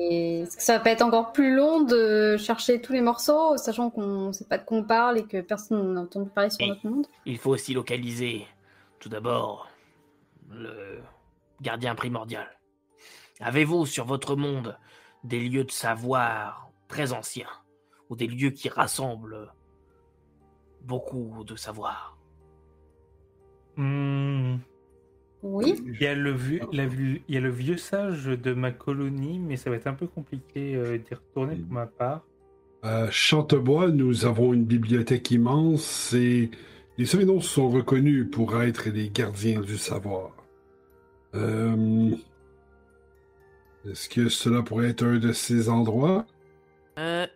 est-ce 0.42 0.58
que 0.58 0.64
ça 0.64 0.78
va 0.78 0.84
pas 0.84 0.92
être 0.92 1.02
encore 1.04 1.32
plus 1.32 1.56
long 1.56 1.82
de 1.84 2.36
chercher 2.38 2.82
tous 2.82 2.92
les 2.92 3.00
morceaux, 3.02 3.56
sachant 3.58 3.90
qu'on 3.90 4.34
sait 4.34 4.46
pas 4.46 4.58
de 4.58 4.66
quoi 4.66 4.78
on 4.80 4.84
parle 4.84 5.20
et 5.20 5.24
que 5.26 5.40
personne 5.42 5.94
n'a 5.94 6.02
entendu 6.02 6.30
parler 6.30 6.50
sur 6.50 6.62
Et- 6.66 6.70
notre 6.70 6.86
monde? 6.88 7.08
Il 7.26 7.38
faut 7.38 7.52
aussi 7.52 7.74
localiser, 7.74 8.46
tout 9.00 9.08
d'abord, 9.10 9.70
le 10.50 11.00
gardien 11.62 11.96
primordial. 11.96 12.50
Avez-vous 13.40 13.86
sur 13.86 14.06
votre 14.06 14.36
monde 14.36 14.78
des 15.24 15.40
lieux 15.40 15.64
de 15.64 15.72
savoir 15.72 16.70
très 16.90 17.14
anciens, 17.14 17.48
ou 18.10 18.16
des 18.18 18.28
lieux 18.28 18.50
qui 18.50 18.68
rassemblent 18.68 19.54
beaucoup 20.84 21.44
de 21.46 21.56
savoir 21.56 22.18
Hmm, 23.78 24.58
Oui. 25.44 25.76
Il 25.86 26.02
y, 26.02 26.08
a 26.08 26.14
le 26.16 26.32
vieux, 26.32 26.62
la 26.72 26.86
il 26.86 27.22
y 27.30 27.38
a 27.38 27.42
le 27.42 27.50
vieux 27.50 27.78
sage 27.78 28.26
de 28.26 28.54
ma 28.54 28.72
colonie, 28.72 29.40
mais 29.40 29.58
ça 29.58 29.70
va 29.70 29.78
être 29.78 29.88
un 29.88 29.94
peu 29.94 30.08
compliqué 30.08 30.76
euh, 30.76 30.98
d'y 30.98 31.14
retourner 31.16 31.56
pour 31.58 31.72
ma 31.74 31.88
part. 31.88 32.26
À 32.84 33.10
Chantebois, 33.12 33.90
nous 33.90 34.26
avons 34.26 34.54
une 34.54 34.66
bibliothèque 34.66 35.32
immense 35.32 36.14
et 36.14 36.52
les 36.98 37.06
Sorinos 37.06 37.42
sont 37.42 37.70
reconnus 37.70 38.30
pour 38.32 38.62
être 38.62 38.90
les 38.90 39.10
gardiens 39.10 39.62
du 39.62 39.78
savoir. 39.78 40.32
Euh, 41.36 42.16
Est-ce 43.86 44.10
que 44.10 44.30
cela 44.30 44.64
pourrait 44.64 44.90
être 44.90 45.04
un 45.04 45.18
de 45.20 45.32
ces 45.34 45.70
endroits? 45.70 46.26
Euh, 47.00 47.28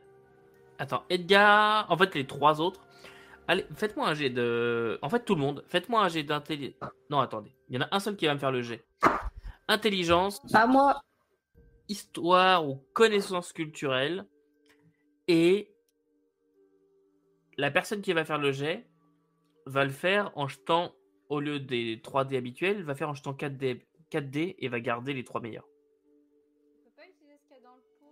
attends, 0.77 1.03
Edgar. 1.09 1.89
En 1.91 1.97
fait, 1.97 2.15
les 2.15 2.25
trois 2.27 2.61
autres. 2.61 2.84
Allez, 3.47 3.65
faites-moi 3.75 4.07
un 4.07 4.13
jet 4.13 4.29
de. 4.29 4.97
En 5.01 5.09
fait, 5.09 5.23
tout 5.23 5.35
le 5.35 5.41
monde, 5.41 5.63
faites-moi 5.67 6.03
un 6.03 6.09
jet 6.09 6.23
d'intelligence. 6.23 6.75
Non, 7.09 7.19
attendez. 7.19 7.55
Il 7.69 7.75
y 7.75 7.77
en 7.77 7.81
a 7.81 7.87
un 7.91 7.99
seul 7.99 8.15
qui 8.15 8.25
va 8.25 8.33
me 8.33 8.39
faire 8.39 8.51
le 8.51 8.61
jet. 8.61 8.85
Intelligence, 9.67 10.41
Bah 10.51 10.67
moi, 10.67 11.01
histoire 11.87 12.67
ou 12.67 12.83
connaissance 12.93 13.53
culturelle. 13.53 14.25
Et 15.27 15.73
la 17.57 17.71
personne 17.71 18.01
qui 18.01 18.13
va 18.13 18.25
faire 18.25 18.37
le 18.37 18.51
jet 18.51 18.87
va 19.65 19.83
le 19.83 19.91
faire 19.91 20.31
en 20.35 20.47
jetant, 20.47 20.93
au 21.29 21.39
lieu 21.39 21.59
des 21.59 21.97
3D 21.97 22.37
habituels, 22.37 22.83
va 22.83 22.95
faire 22.95 23.09
en 23.09 23.13
jetant 23.15 23.33
4D, 23.33 23.81
4D 24.11 24.55
et 24.57 24.67
va 24.67 24.79
garder 24.79 25.13
les 25.13 25.23
trois 25.23 25.41
meilleurs. 25.41 25.67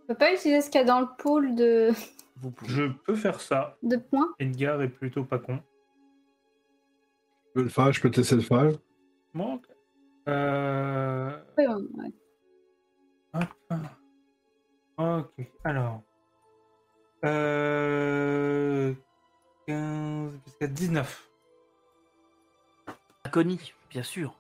on 0.04 0.08
peut 0.08 0.16
pas 0.16 0.34
utiliser 0.34 0.62
ce 0.62 0.70
qu'il 0.70 0.82
y 0.82 0.84
a 0.84 0.88
dans 0.88 1.00
le 1.00 1.08
pool 1.18 1.56
de, 1.56 1.92
Vous 2.38 2.52
pouvez. 2.52 2.72
Je 2.72 2.84
peux 3.06 3.16
faire 3.16 3.40
ça. 3.40 3.78
de 3.84 3.98
points. 3.98 4.34
Edgar 4.40 4.82
est 4.82 4.90
plutôt 4.90 5.24
pas 5.24 5.40
con. 5.40 5.60
Je 7.46 7.52
peux 7.54 7.64
le 7.64 7.70
faire, 7.70 7.92
je 7.92 8.02
peux 8.02 8.12
te 8.12 8.18
laisser 8.18 8.36
le 8.36 8.42
faire. 8.42 8.72
Bon, 9.34 9.56
ok. 9.56 9.68
Euh... 10.28 11.38
Oui, 11.58 11.66
ouais. 11.68 12.14
hop. 13.34 13.74
Ok, 14.98 15.52
alors. 15.64 16.02
Euh... 17.26 18.94
15 19.68 20.32
jusqu'à 20.46 20.68
19. 20.68 21.30
Aconi, 23.24 23.74
bien 23.90 24.04
sûr. 24.04 24.36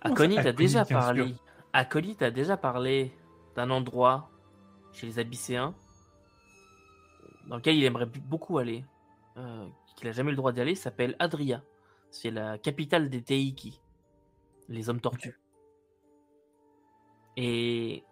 Aconi, 0.00 0.36
t'as 0.36 0.52
déjà 0.52 0.84
parlé. 0.84 1.26
sûr 1.28 1.36
Aconi, 1.72 2.16
t'as 2.16 2.30
déjà 2.30 2.56
parlé 2.56 3.12
d'un 3.56 3.70
endroit 3.70 4.30
chez 4.92 5.06
les 5.06 5.18
Abysséens 5.18 5.74
dans 7.46 7.56
lequel 7.56 7.76
il 7.76 7.84
aimerait 7.84 8.06
beaucoup 8.06 8.58
aller, 8.58 8.84
euh, 9.36 9.66
qu'il 9.96 10.08
a 10.08 10.12
jamais 10.12 10.28
eu 10.28 10.32
le 10.32 10.36
droit 10.36 10.52
d'y 10.52 10.60
aller, 10.60 10.74
s'appelle 10.74 11.16
Adria. 11.18 11.62
C'est 12.10 12.30
la 12.30 12.58
capitale 12.58 13.10
des 13.10 13.22
Teiki, 13.22 13.80
les 14.68 14.88
hommes 14.88 15.00
tortues. 15.00 15.38
Et 17.36 18.04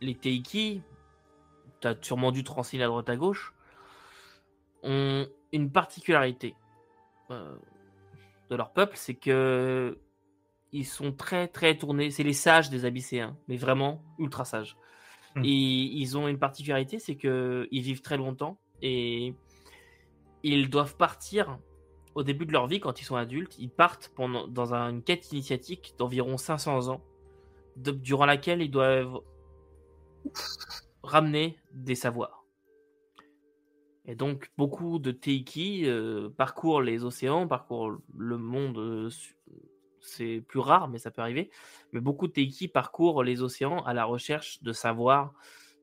les 0.00 0.14
Teiki, 0.14 0.82
t'as 1.80 1.94
sûrement 2.00 2.32
dû 2.32 2.44
te 2.44 2.50
renseigner 2.50 2.84
à 2.84 2.86
droite 2.86 3.08
à 3.10 3.16
gauche, 3.16 3.52
ont 4.82 5.26
une 5.52 5.70
particularité 5.70 6.54
euh, 7.30 7.56
de 8.50 8.56
leur 8.56 8.72
peuple, 8.72 8.96
c'est 8.96 9.14
que 9.14 9.98
ils 10.72 10.86
sont 10.86 11.12
très 11.12 11.48
très 11.48 11.76
tournés. 11.76 12.10
C'est 12.10 12.22
les 12.22 12.32
sages 12.32 12.70
des 12.70 12.84
Abysséens, 12.84 13.36
mais 13.48 13.56
vraiment 13.56 14.02
ultra 14.18 14.44
sages. 14.44 14.76
Et 15.44 15.50
ils 15.50 16.16
ont 16.16 16.28
une 16.28 16.38
particularité, 16.38 16.98
c'est 16.98 17.16
que 17.16 17.68
ils 17.70 17.82
vivent 17.82 18.00
très 18.02 18.16
longtemps 18.16 18.58
et 18.82 19.34
ils 20.42 20.70
doivent 20.70 20.96
partir 20.96 21.58
au 22.14 22.22
début 22.22 22.46
de 22.46 22.52
leur 22.52 22.66
vie 22.66 22.80
quand 22.80 23.00
ils 23.00 23.04
sont 23.04 23.16
adultes. 23.16 23.58
Ils 23.58 23.70
partent 23.70 24.10
pendant 24.14 24.46
dans 24.48 24.72
un- 24.74 24.90
une 24.90 25.02
quête 25.02 25.30
initiatique 25.32 25.94
d'environ 25.98 26.36
500 26.38 26.88
ans, 26.88 27.02
durant 27.76 28.24
laquelle 28.26 28.62
ils 28.62 28.70
doivent 28.70 29.20
ramener 31.02 31.58
des 31.72 31.94
savoirs. 31.94 32.44
Et 34.06 34.14
donc, 34.14 34.50
beaucoup 34.56 34.98
de 34.98 35.10
Teiki 35.10 35.82
euh, 35.84 36.28
parcourent 36.30 36.80
les 36.80 37.04
océans, 37.04 37.46
parcourent 37.48 37.96
le 38.16 38.38
monde. 38.38 39.10
C'est 40.06 40.42
plus 40.46 40.60
rare, 40.60 40.88
mais 40.88 40.98
ça 40.98 41.10
peut 41.10 41.22
arriver. 41.22 41.50
Mais 41.92 42.00
beaucoup 42.00 42.26
de 42.26 42.32
Teiki 42.32 42.68
parcourent 42.68 43.22
les 43.22 43.42
océans 43.42 43.82
à 43.84 43.94
la 43.94 44.04
recherche 44.04 44.62
de 44.62 44.72
savoirs 44.72 45.34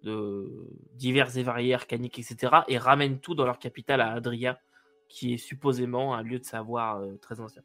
de 0.04 0.68
divers 0.96 1.38
et 1.38 1.44
variés 1.44 1.74
arcaniques, 1.74 2.20
etc. 2.20 2.64
et 2.68 2.78
ramènent 2.78 3.20
tout 3.20 3.36
dans 3.36 3.46
leur 3.46 3.58
capitale 3.58 4.02
à 4.02 4.12
Adria, 4.12 4.60
qui 5.08 5.34
est 5.34 5.38
supposément 5.38 6.14
un 6.14 6.24
lieu 6.24 6.40
de 6.40 6.44
savoir 6.44 6.98
euh, 6.98 7.16
très 7.22 7.40
ancien. 7.40 7.62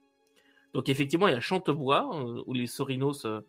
Donc, 0.72 0.88
effectivement, 0.88 1.28
il 1.28 1.32
y 1.32 1.36
a 1.36 1.40
Chantebois, 1.40 2.08
euh, 2.14 2.42
où 2.46 2.52
les 2.52 2.66
Sorinos 2.66 3.24
euh, 3.24 3.40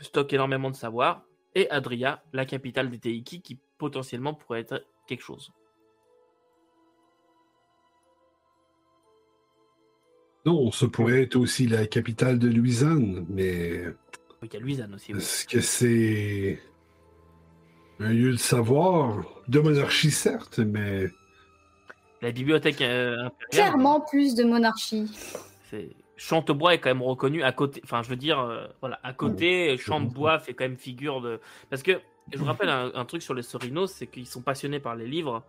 stockent 0.00 0.32
énormément 0.32 0.70
de 0.70 0.76
savoir, 0.76 1.24
et 1.54 1.70
Adria, 1.70 2.22
la 2.32 2.44
capitale 2.44 2.90
des 2.90 2.98
Teiki, 2.98 3.40
qui 3.40 3.58
potentiellement 3.78 4.34
pourrait 4.34 4.60
être 4.60 4.84
quelque 5.06 5.22
chose. 5.22 5.52
Non, 10.46 10.70
ça 10.72 10.88
pourrait 10.88 11.22
être 11.22 11.36
aussi 11.36 11.66
la 11.66 11.86
capitale 11.86 12.38
de 12.38 12.48
Louisiane, 12.48 13.24
mais 13.30 13.86
Oui, 14.42 14.48
Il 14.48 14.54
y 14.54 14.56
a 14.56 14.60
Luisanne 14.60 14.94
aussi. 14.94 15.12
oui. 15.14 15.18
est-ce 15.18 15.46
que 15.46 15.60
c'est 15.60 16.60
un 18.00 18.12
lieu 18.12 18.32
de 18.32 18.36
savoir? 18.36 19.24
De 19.48 19.60
monarchie, 19.60 20.10
certes, 20.10 20.58
mais 20.58 21.06
La 22.20 22.30
bibliothèque 22.30 22.80
euh. 22.82 23.28
Clairement 23.50 24.00
plus 24.00 24.34
de 24.34 24.44
monarchie. 24.44 25.10
c'est- 25.70 25.90
Chantebois 26.16 26.74
est 26.74 26.78
quand 26.78 26.90
même 26.90 27.02
reconnu 27.02 27.42
à 27.42 27.50
côté. 27.50 27.80
Enfin, 27.82 28.02
je 28.02 28.08
veux 28.08 28.14
dire, 28.16 28.38
euh, 28.38 28.66
voilà, 28.80 29.00
à 29.02 29.12
côté, 29.12 29.76
Chantebois 29.78 30.38
fait 30.38 30.54
quand 30.54 30.64
même 30.64 30.76
figure 30.76 31.20
de. 31.20 31.40
Parce 31.70 31.82
que 31.82 31.92
je 32.32 32.38
vous 32.38 32.44
rappelle 32.44 32.68
un, 32.68 32.92
un 32.94 33.04
truc 33.04 33.20
sur 33.20 33.34
les 33.34 33.42
Sorinos, 33.42 33.90
c'est 33.90 34.06
qu'ils 34.06 34.26
sont 34.28 34.40
passionnés 34.40 34.78
par 34.78 34.94
les 34.94 35.08
livres 35.08 35.42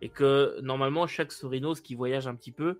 et 0.00 0.08
que 0.08 0.60
normalement 0.62 1.06
chaque 1.08 1.32
Sorinos 1.32 1.80
qui 1.80 1.96
voyage 1.96 2.28
un 2.28 2.34
petit 2.36 2.52
peu, 2.52 2.78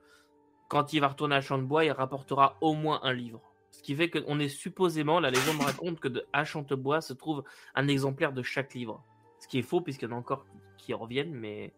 quand 0.69 0.93
il 0.93 1.01
va 1.01 1.09
retourner 1.09 1.36
à 1.36 1.41
Chantebois, 1.41 1.85
il 1.85 1.93
rapportera 1.93 2.57
au 2.61 2.74
moins 2.74 3.01
un 3.03 3.12
livre, 3.12 3.41
ce 3.74 3.82
qui 3.82 3.95
fait 3.97 4.09
qu'on 4.09 4.39
est 4.39 4.49
supposément, 4.49 5.19
la 5.19 5.31
légende 5.31 5.61
raconte 5.61 5.99
que 5.99 6.09
de 6.09 6.24
à 6.32 6.45
Chantebois 6.45 7.01
se 7.01 7.12
trouve 7.12 7.43
un 7.74 7.89
exemplaire 7.89 8.32
de 8.32 8.43
chaque 8.43 8.73
livre. 8.73 9.03
Ce 9.41 9.49
qui 9.49 9.59
est 9.59 9.62
faux, 9.62 9.81
puisqu'il 9.81 10.09
y 10.09 10.12
en 10.12 10.16
a 10.16 10.19
encore 10.19 10.47
qui 10.78 10.95
reviennent, 10.95 11.35
mais. 11.35 11.73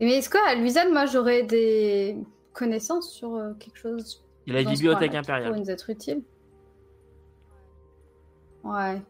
Mais 0.00 0.18
est-ce 0.18 0.30
qu'à 0.30 0.54
Luisanne, 0.54 0.92
moi 0.92 1.06
j'aurais 1.06 1.44
des 1.44 2.16
connaissances 2.52 3.12
sur 3.12 3.34
euh, 3.36 3.52
quelque 3.54 3.78
chose 3.78 4.24
Il 4.46 4.56
a 4.56 4.62
la 4.62 4.70
bibliothèque 4.70 5.12
qui 5.12 5.16
impériale. 5.16 5.48
pourrait 5.50 5.60
nous 5.60 5.70
être 5.70 5.90
utile? 5.90 6.22
Ouais. 8.64 9.00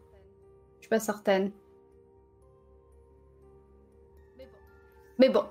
Je 0.75 0.81
suis 0.81 0.89
pas 0.89 0.99
certaine. 0.99 1.51
Mais 5.19 5.29
bon. 5.29 5.45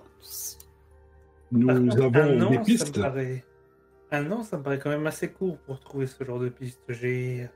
Nous 1.51 1.67
contre, 1.67 2.03
avons 2.03 2.15
un 2.17 2.41
an, 2.43 2.51
des 2.51 2.55
ça 2.57 2.61
me 2.61 2.65
pistes. 2.65 3.01
paraît- 3.01 3.45
Un 4.11 4.31
an, 4.33 4.43
ça 4.43 4.59
me 4.59 4.63
paraît 4.63 4.79
quand 4.79 4.91
même 4.91 5.07
assez 5.07 5.31
court 5.31 5.59
pour 5.59 5.81
trouver 5.81 6.07
ce 6.07 6.23
genre 6.25 6.39
de 6.39 6.49
piste. 6.49 6.81
J'ai 6.89 7.49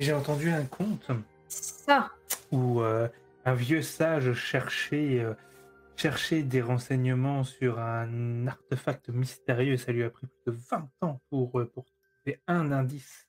j'ai 0.00 0.12
entendu 0.12 0.50
un 0.50 0.64
conte 0.64 1.08
Ça. 1.48 2.10
où 2.50 2.80
euh, 2.80 3.08
un 3.44 3.54
vieux 3.54 3.82
sage 3.82 4.32
cherchait, 4.34 5.20
euh, 5.20 5.34
cherchait 5.96 6.42
des 6.42 6.60
renseignements 6.60 7.44
sur 7.44 7.78
un 7.78 8.46
artefact 8.48 9.08
mystérieux. 9.10 9.76
Ça 9.76 9.92
lui 9.92 10.02
a 10.02 10.10
pris 10.10 10.26
plus 10.26 10.52
de 10.52 10.58
20 10.70 10.88
ans 11.02 11.20
pour, 11.30 11.60
euh, 11.60 11.66
pour 11.70 11.84
trouver 11.84 12.40
un 12.48 12.72
indice. 12.72 13.28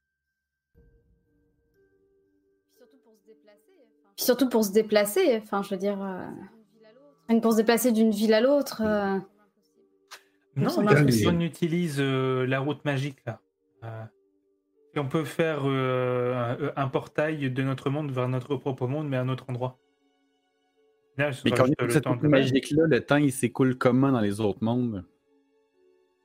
Puis 4.15 4.25
surtout 4.25 4.49
pour 4.49 4.63
se 4.65 4.71
déplacer, 4.71 5.37
enfin 5.43 5.61
je 5.61 5.71
veux 5.71 5.77
dire, 5.79 6.01
euh, 6.01 6.25
rien 6.25 6.47
que 6.47 6.54
pour 7.41 7.51
se 7.53 7.57
déplacer 7.57 7.91
d'une 7.91 8.11
ville 8.11 8.33
à 8.33 8.41
l'autre. 8.41 8.81
euh, 8.85 9.19
Non, 10.55 10.69
semble 10.69 10.85
parce 10.87 10.97
que 10.99 11.03
impossible. 11.03 11.29
si 11.31 11.35
on 11.35 11.39
utilise 11.41 11.97
euh, 11.99 12.45
la 12.45 12.59
route 12.59 12.83
magique 12.85 13.17
là, 13.25 13.39
euh, 13.83 14.03
et 14.93 14.99
on 14.99 15.07
peut 15.09 15.25
faire 15.25 15.61
euh, 15.65 16.71
un, 16.75 16.83
un 16.83 16.87
portail 16.87 17.49
de 17.51 17.63
notre 17.63 17.89
monde 17.89 18.11
vers 18.11 18.29
notre 18.29 18.55
propre 18.55 18.87
monde, 18.87 19.09
mais 19.09 19.17
à 19.17 19.21
un 19.21 19.29
autre 19.29 19.45
endroit. 19.49 19.77
Là, 21.17 21.31
Mais 21.45 21.51
quand 21.51 21.65
on 21.79 21.89
cette 21.89 22.03
temps 22.03 22.11
route 22.13 22.23
magique-là, 22.23 22.87
le 22.87 23.01
temps 23.01 23.15
il 23.17 23.31
s'écoule 23.31 23.77
comment 23.77 24.11
dans 24.11 24.19
les 24.21 24.39
autres 24.41 24.63
mondes? 24.63 25.05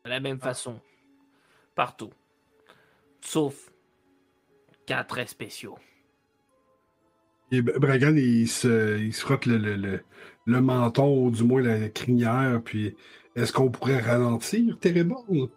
De 0.04 0.10
la 0.10 0.20
même 0.20 0.38
façon. 0.40 0.80
Partout. 1.74 2.10
Sauf 3.20 3.70
cas 4.86 5.04
très 5.04 5.26
spéciaux. 5.26 5.78
Et 7.52 7.62
Bragan, 7.62 8.16
il 8.16 8.48
se, 8.48 8.98
il 8.98 9.12
se 9.14 9.20
frotte 9.22 9.46
le, 9.46 9.58
le, 9.58 9.76
le, 9.76 10.04
le 10.46 10.60
menton, 10.60 11.24
ou 11.26 11.30
du 11.30 11.42
moins 11.44 11.62
la 11.62 11.88
crinière, 11.88 12.62
puis 12.64 12.96
est-ce 13.36 13.52
qu'on 13.52 13.70
pourrait 13.70 14.00
ralentir 14.00 14.78
Téréborn? 14.78 15.48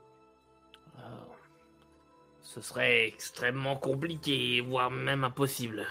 Euh, 0.97 1.01
ce 2.41 2.61
serait 2.61 3.07
extrêmement 3.07 3.75
compliqué, 3.75 4.61
voire 4.61 4.91
même 4.91 5.23
impossible. 5.23 5.87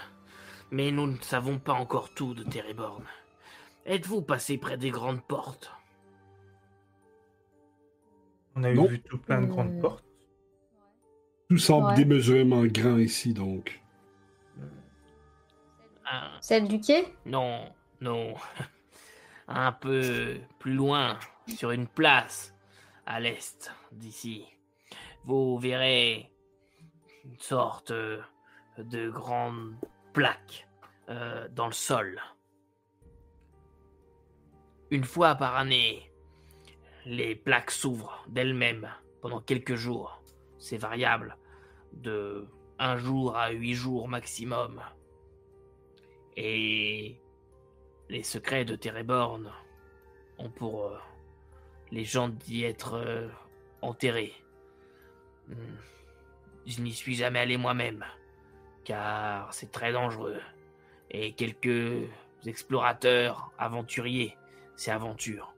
Mais 0.71 0.91
nous 0.91 1.07
ne 1.07 1.17
savons 1.21 1.59
pas 1.59 1.73
encore 1.73 2.13
tout 2.13 2.33
de 2.33 2.43
Téréborn. 2.43 3.03
Êtes-vous 3.85 4.21
passé 4.23 4.57
près 4.57 4.77
des 4.77 4.91
grandes 4.91 5.23
portes? 5.23 5.71
On 8.55 8.63
a 8.63 8.73
Non. 8.73 8.85
vu 8.87 8.99
tout 9.01 9.19
plein 9.19 9.41
de 9.41 9.45
grandes 9.45 9.75
Euh, 9.77 9.81
portes. 9.81 10.03
Tout 11.49 11.57
semble 11.57 11.91
Ouais. 11.91 11.93
démesurément 11.93 12.65
grand 12.65 12.97
ici, 12.97 13.33
donc. 13.33 13.82
Ah, 16.15 16.29
Celle 16.41 16.67
du 16.67 16.79
quai? 16.79 17.07
Non, 17.25 17.73
non. 17.99 18.35
Un 19.47 19.71
peu 19.71 20.39
plus 20.59 20.75
loin, 20.75 21.17
sur 21.47 21.71
une 21.71 21.87
place, 21.87 22.53
à 23.07 23.19
l'est 23.19 23.71
d'ici, 23.91 24.45
vous 25.25 25.57
verrez 25.57 26.31
une 27.25 27.39
sorte 27.39 27.91
de 27.91 29.09
grande 29.09 29.73
plaque 30.13 30.67
euh, 31.09 31.47
dans 31.49 31.65
le 31.65 31.73
sol. 31.73 32.21
Une 34.91 35.03
fois 35.03 35.33
par 35.33 35.55
année, 35.55 36.11
les 37.05 37.33
plaques 37.35 37.71
s'ouvrent 37.71 38.23
d'elles-mêmes 38.27 38.87
pendant 39.23 39.41
quelques 39.41 39.75
jours. 39.75 40.21
C'est 40.59 40.77
variable, 40.77 41.37
de 41.91 42.47
un 42.77 42.97
jour 42.97 43.35
à 43.35 43.49
huit 43.49 43.73
jours 43.73 44.07
maximum. 44.07 44.79
Et 46.35 47.19
les 48.09 48.23
secrets 48.23 48.65
de 48.65 48.75
Téréborn 48.75 49.51
ont 50.37 50.49
pour 50.49 50.87
euh, 50.87 50.97
légende 51.91 52.35
d'y 52.37 52.63
être 52.63 52.95
euh, 52.95 53.27
enterrés. 53.81 54.33
Hmm. 55.47 55.75
Je 56.65 56.81
n'y 56.81 56.93
suis 56.93 57.15
jamais 57.15 57.39
allé 57.39 57.57
moi-même, 57.57 58.05
car 58.83 59.53
c'est 59.53 59.71
très 59.71 59.91
dangereux. 59.91 60.39
Et 61.11 61.33
quelques 61.33 62.07
explorateurs, 62.45 63.51
aventuriers, 63.57 64.37
s'y 64.75 64.89
aventurent. 64.89 65.53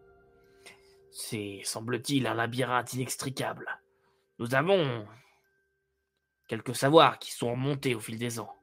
C'est, 1.11 1.61
semble-t-il, 1.63 2.27
un 2.27 2.33
labyrinthe 2.33 2.93
inextricable. 2.93 3.79
Nous 4.39 4.55
avons 4.55 5.07
quelques 6.47 6.75
savoirs 6.75 7.19
qui 7.19 7.31
sont 7.31 7.51
remontés 7.51 7.95
au 7.95 7.99
fil 7.99 8.17
des 8.17 8.39
ans, 8.39 8.55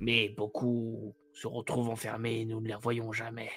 mais 0.00 0.30
beaucoup 0.30 1.14
se 1.34 1.46
retrouvent 1.46 1.90
enfermés 1.90 2.40
et 2.40 2.44
nous 2.46 2.60
ne 2.60 2.66
les 2.68 2.74
revoyons 2.74 3.12
jamais. 3.12 3.50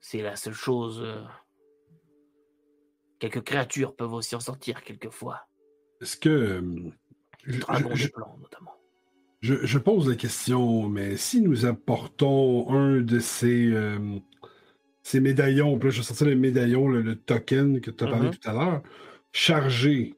C'est 0.00 0.22
la 0.22 0.36
seule 0.36 0.54
chose. 0.54 1.02
euh, 1.04 1.22
Quelques 3.18 3.42
créatures 3.42 3.96
peuvent 3.96 4.12
aussi 4.12 4.36
en 4.36 4.40
sortir 4.40 4.82
quelquefois. 4.84 5.40
Est-ce 6.00 6.16
que. 6.16 6.28
euh, 6.28 6.60
Les 7.46 7.54
je- 7.54 7.60
dragons 7.60 7.94
je- 7.94 8.04
des 8.06 8.12
plans, 8.12 8.38
notamment. 8.40 8.74
Je, 9.40 9.54
je 9.66 9.78
pose 9.78 10.08
la 10.08 10.14
question, 10.16 10.88
mais 10.88 11.16
si 11.16 11.40
nous 11.40 11.64
apportons 11.66 12.70
un 12.70 13.00
de 13.00 13.18
ces, 13.18 13.70
euh, 13.72 14.18
ces 15.02 15.20
médaillons, 15.20 15.78
puis 15.78 15.88
là, 15.88 15.90
je 15.92 15.98
vais 16.00 16.04
sortir 16.04 16.26
le 16.28 16.34
médaillon, 16.36 16.88
le, 16.88 17.02
le 17.02 17.16
token 17.16 17.80
que 17.80 17.90
tu 17.90 18.04
as 18.04 18.08
parlé 18.08 18.28
Mhm. 18.28 18.34
tout 18.36 18.48
à 18.48 18.52
l'heure, 18.52 18.82
chargé, 19.32 20.14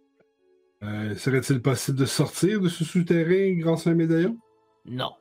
euh, 0.83 1.15
serait-il 1.17 1.61
possible 1.63 1.99
de 1.99 2.07
sortir 2.07 2.61
de 2.61 2.69
ce 2.69 2.85
souterrain 2.85 3.53
grâce 3.59 3.87
à 3.87 3.91
un 3.91 3.95
médaillon? 3.95 4.39
Non. 4.87 5.15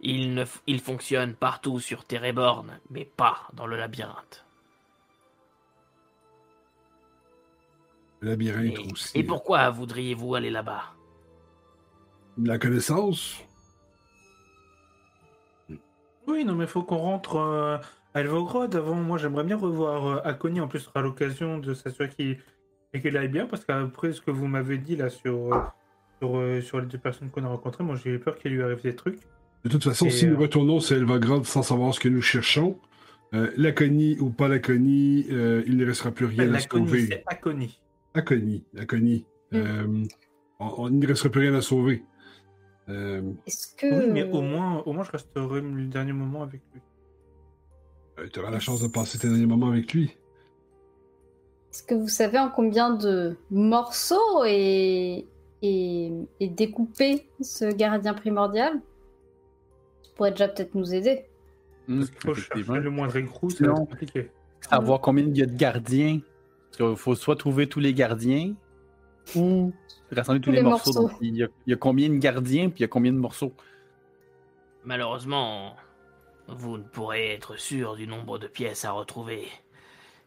Il, 0.00 0.34
ne 0.34 0.44
f- 0.44 0.60
il 0.66 0.80
fonctionne 0.80 1.34
partout 1.34 1.78
sur 1.78 2.04
Téréborn, 2.04 2.80
mais 2.90 3.04
pas 3.04 3.48
dans 3.52 3.66
le 3.66 3.76
labyrinthe. 3.76 4.44
Le 8.20 8.30
labyrinthe 8.30 8.78
Et, 8.78 8.92
aussi. 8.92 9.18
et 9.18 9.24
pourquoi 9.24 9.70
voudriez-vous 9.70 10.34
aller 10.34 10.50
là-bas? 10.50 10.84
La 12.38 12.58
connaissance? 12.58 13.42
Oui, 16.26 16.44
non, 16.44 16.54
mais 16.54 16.66
faut 16.66 16.82
qu'on 16.82 16.98
rentre 16.98 17.36
euh, 17.36 17.78
à 18.14 18.20
Elvogrod 18.20 18.74
avant. 18.74 18.94
Moi, 18.94 19.18
j'aimerais 19.18 19.44
bien 19.44 19.56
revoir 19.56 20.06
euh, 20.06 20.20
Akoni. 20.24 20.60
En 20.60 20.68
plus, 20.68 20.78
ce 20.78 20.86
sera 20.86 21.00
l'occasion 21.02 21.58
de 21.58 21.74
s'assurer 21.74 22.08
qu'il 22.08 23.16
aille 23.16 23.28
bien, 23.28 23.46
parce 23.46 23.64
qu'après 23.64 24.12
ce 24.12 24.20
que 24.20 24.30
vous 24.30 24.46
m'avez 24.46 24.78
dit 24.78 24.96
là 24.96 25.10
sur, 25.10 25.52
euh, 25.52 25.60
sur, 26.22 26.36
euh, 26.38 26.60
sur 26.60 26.80
les 26.80 26.86
deux 26.86 26.98
personnes 26.98 27.30
qu'on 27.30 27.42
a 27.44 27.48
rencontrées, 27.48 27.82
moi 27.82 27.96
j'ai 27.96 28.10
eu 28.10 28.18
peur 28.20 28.38
qu'il 28.38 28.52
lui 28.52 28.62
arrive 28.62 28.80
des 28.82 28.94
trucs. 28.94 29.18
De 29.64 29.68
toute 29.70 29.82
façon, 29.82 30.06
Et, 30.06 30.10
si 30.10 30.26
nous 30.26 30.34
euh, 30.34 30.38
retournons 30.38 30.78
sur 30.80 30.96
Elvagrad 30.96 31.44
sans 31.44 31.62
savoir 31.62 31.92
ce 31.94 31.98
que 32.00 32.08
nous 32.08 32.22
cherchons, 32.22 32.78
euh, 33.34 33.50
Laconie 33.56 34.18
ou 34.20 34.30
pas 34.30 34.46
Laconie, 34.48 35.26
euh, 35.30 35.62
il 35.66 35.76
ne 35.76 35.84
restera 35.86 36.12
plus 36.12 36.26
rien 36.26 36.44
à 36.44 36.46
L'Akoni, 36.46 36.86
sauver. 36.86 37.06
c'est 37.06 37.24
Akoni. 37.26 37.80
Laconie, 38.14 38.64
Laconie. 38.72 39.24
Mm. 39.50 39.56
Euh, 39.56 40.04
on- 40.60 40.74
on- 40.84 40.88
il 40.90 40.98
ne 41.00 41.06
restera 41.08 41.28
plus 41.30 41.40
rien 41.40 41.54
à 41.54 41.60
sauver. 41.60 42.04
Euh, 42.88 43.22
Est-ce 43.46 43.74
que. 43.76 43.86
Oui, 44.06 44.10
mais 44.12 44.24
au 44.24 44.42
moins, 44.42 44.82
au 44.86 44.92
moins, 44.92 45.04
je 45.04 45.10
resterai 45.12 45.60
le 45.60 45.86
dernier 45.86 46.12
moment 46.12 46.42
avec 46.42 46.60
lui. 46.72 46.80
tu 48.32 48.38
auras 48.40 48.50
la 48.50 48.60
chance 48.60 48.80
de 48.82 48.86
passer 48.88 49.18
tes 49.18 49.28
derniers 49.28 49.46
moments 49.46 49.68
avec 49.70 49.92
lui. 49.92 50.16
Est-ce 51.72 51.82
que 51.82 51.94
vous 51.94 52.08
savez 52.08 52.38
en 52.38 52.50
combien 52.50 52.90
de 52.94 53.36
morceaux 53.50 54.44
est, 54.44 55.24
est 55.62 56.48
découpé 56.48 57.28
ce 57.40 57.64
gardien 57.72 58.14
primordial 58.14 58.80
Ça 60.02 60.10
pourrait 60.16 60.30
déjà 60.32 60.48
peut-être 60.48 60.74
nous 60.74 60.94
aider. 60.94 61.24
Parce 61.88 62.10
qu'il 62.10 62.20
faut 62.20 62.34
chercher 62.34 62.80
le 62.80 62.90
moindre 62.90 63.16
écrou, 63.16 63.50
c'est 63.50 63.64
Non. 63.66 63.74
compliqué. 63.74 64.30
Savoir 64.60 65.00
combien 65.00 65.24
il 65.24 65.36
y 65.36 65.42
a 65.42 65.46
de 65.46 65.54
gardiens. 65.56 66.20
Il 66.80 66.96
faut 66.96 67.14
soit 67.14 67.36
trouver 67.36 67.68
tous 67.68 67.80
les 67.80 67.92
gardiens 67.94 68.54
ou 69.36 69.72
rassembler 70.10 70.40
tous, 70.40 70.46
Tous 70.46 70.52
les, 70.52 70.58
les 70.58 70.62
morceaux. 70.62 70.92
morceaux. 70.92 71.08
Donc, 71.08 71.18
il, 71.20 71.36
y 71.36 71.42
a, 71.44 71.48
il 71.66 71.70
y 71.70 71.74
a 71.74 71.76
combien 71.76 72.08
de 72.08 72.16
gardiens 72.16 72.70
puis 72.70 72.78
il 72.78 72.82
y 72.82 72.84
a 72.84 72.88
combien 72.88 73.12
de 73.12 73.18
morceaux? 73.18 73.52
Malheureusement, 74.84 75.76
vous 76.48 76.78
ne 76.78 76.82
pourrez 76.82 77.32
être 77.34 77.56
sûr 77.56 77.96
du 77.96 78.06
nombre 78.06 78.38
de 78.38 78.46
pièces 78.48 78.84
à 78.84 78.92
retrouver 78.92 79.46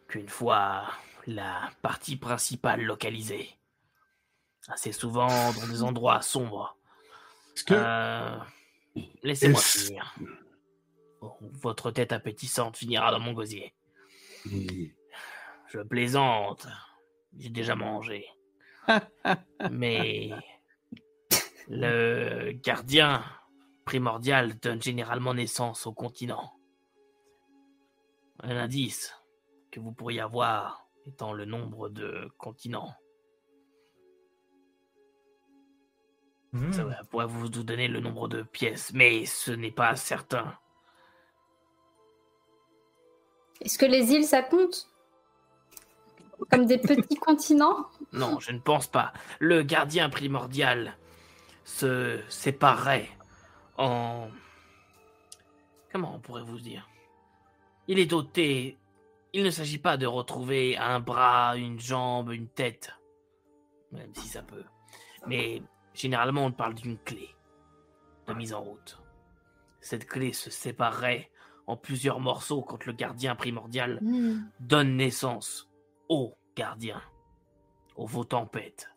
qu'une 0.08 0.28
fois 0.28 0.84
la 1.26 1.70
partie 1.82 2.16
principale 2.16 2.82
localisée. 2.82 3.55
Assez 4.68 4.92
souvent 4.92 5.28
dans 5.52 5.66
des 5.68 5.82
endroits 5.82 6.22
sombres. 6.22 6.76
Est-ce 7.54 7.64
que 7.64 7.74
Euh, 7.74 8.36
Laissez-moi 9.22 9.60
finir. 9.60 10.14
Votre 11.40 11.90
tête 11.90 12.12
appétissante 12.12 12.76
finira 12.76 13.10
dans 13.10 13.20
mon 13.20 13.32
gosier. 13.32 13.74
Je 14.44 15.80
plaisante. 15.80 16.66
J'ai 17.38 17.50
déjà 17.50 17.74
mangé. 17.74 18.26
Mais 19.70 20.30
le 21.68 22.52
gardien 22.52 23.24
primordial 23.84 24.58
donne 24.58 24.82
généralement 24.82 25.34
naissance 25.34 25.86
au 25.86 25.92
continent. 25.92 26.52
Un 28.42 28.56
indice 28.56 29.14
que 29.70 29.80
vous 29.80 29.92
pourriez 29.92 30.20
avoir 30.20 30.86
étant 31.06 31.32
le 31.32 31.44
nombre 31.44 31.88
de 31.88 32.30
continents. 32.38 32.94
Hmm. 36.52 36.72
Ça 36.72 36.84
pourrait 37.10 37.26
vous 37.26 37.48
donner 37.48 37.88
le 37.88 38.00
nombre 38.00 38.28
de 38.28 38.42
pièces, 38.42 38.92
mais 38.94 39.26
ce 39.26 39.50
n'est 39.50 39.70
pas 39.70 39.96
certain. 39.96 40.56
Est-ce 43.60 43.78
que 43.78 43.86
les 43.86 44.12
îles, 44.12 44.24
ça 44.24 44.42
compte 44.42 44.88
Comme 46.50 46.66
des 46.66 46.78
petits 46.78 47.16
continents 47.20 47.86
Non, 48.12 48.38
je 48.40 48.52
ne 48.52 48.58
pense 48.58 48.86
pas. 48.86 49.12
Le 49.38 49.62
gardien 49.62 50.08
primordial 50.08 50.96
se 51.64 52.20
séparerait 52.28 53.10
en... 53.78 54.28
Comment 55.92 56.14
on 56.14 56.20
pourrait 56.20 56.42
vous 56.42 56.60
dire? 56.60 56.88
Il 57.88 57.98
est 57.98 58.06
doté... 58.06 58.78
Il 59.32 59.42
ne 59.42 59.50
s'agit 59.50 59.78
pas 59.78 59.96
de 59.96 60.06
retrouver 60.06 60.78
un 60.78 61.00
bras, 61.00 61.56
une 61.56 61.78
jambe, 61.78 62.30
une 62.30 62.48
tête. 62.48 62.92
Même 63.92 64.14
si 64.14 64.28
ça 64.28 64.42
peut. 64.42 64.64
Mais 65.26 65.62
généralement, 65.96 66.44
on 66.46 66.52
parle 66.52 66.74
d'une 66.74 66.98
clé 66.98 67.34
de 68.26 68.34
mise 68.34 68.52
en 68.54 68.62
route. 68.62 69.00
Cette 69.80 70.06
clé 70.06 70.32
se 70.32 70.50
séparerait 70.50 71.30
en 71.66 71.76
plusieurs 71.76 72.20
morceaux 72.20 72.62
quand 72.62 72.84
le 72.86 72.92
gardien 72.92 73.34
primordial 73.34 73.98
Hmm. 74.02 74.48
donne 74.60 74.96
naissance 74.96 75.68
aux 76.08 76.36
gardiens, 76.56 77.02
aux 77.96 78.06
vos 78.06 78.24
tempêtes. 78.24 78.90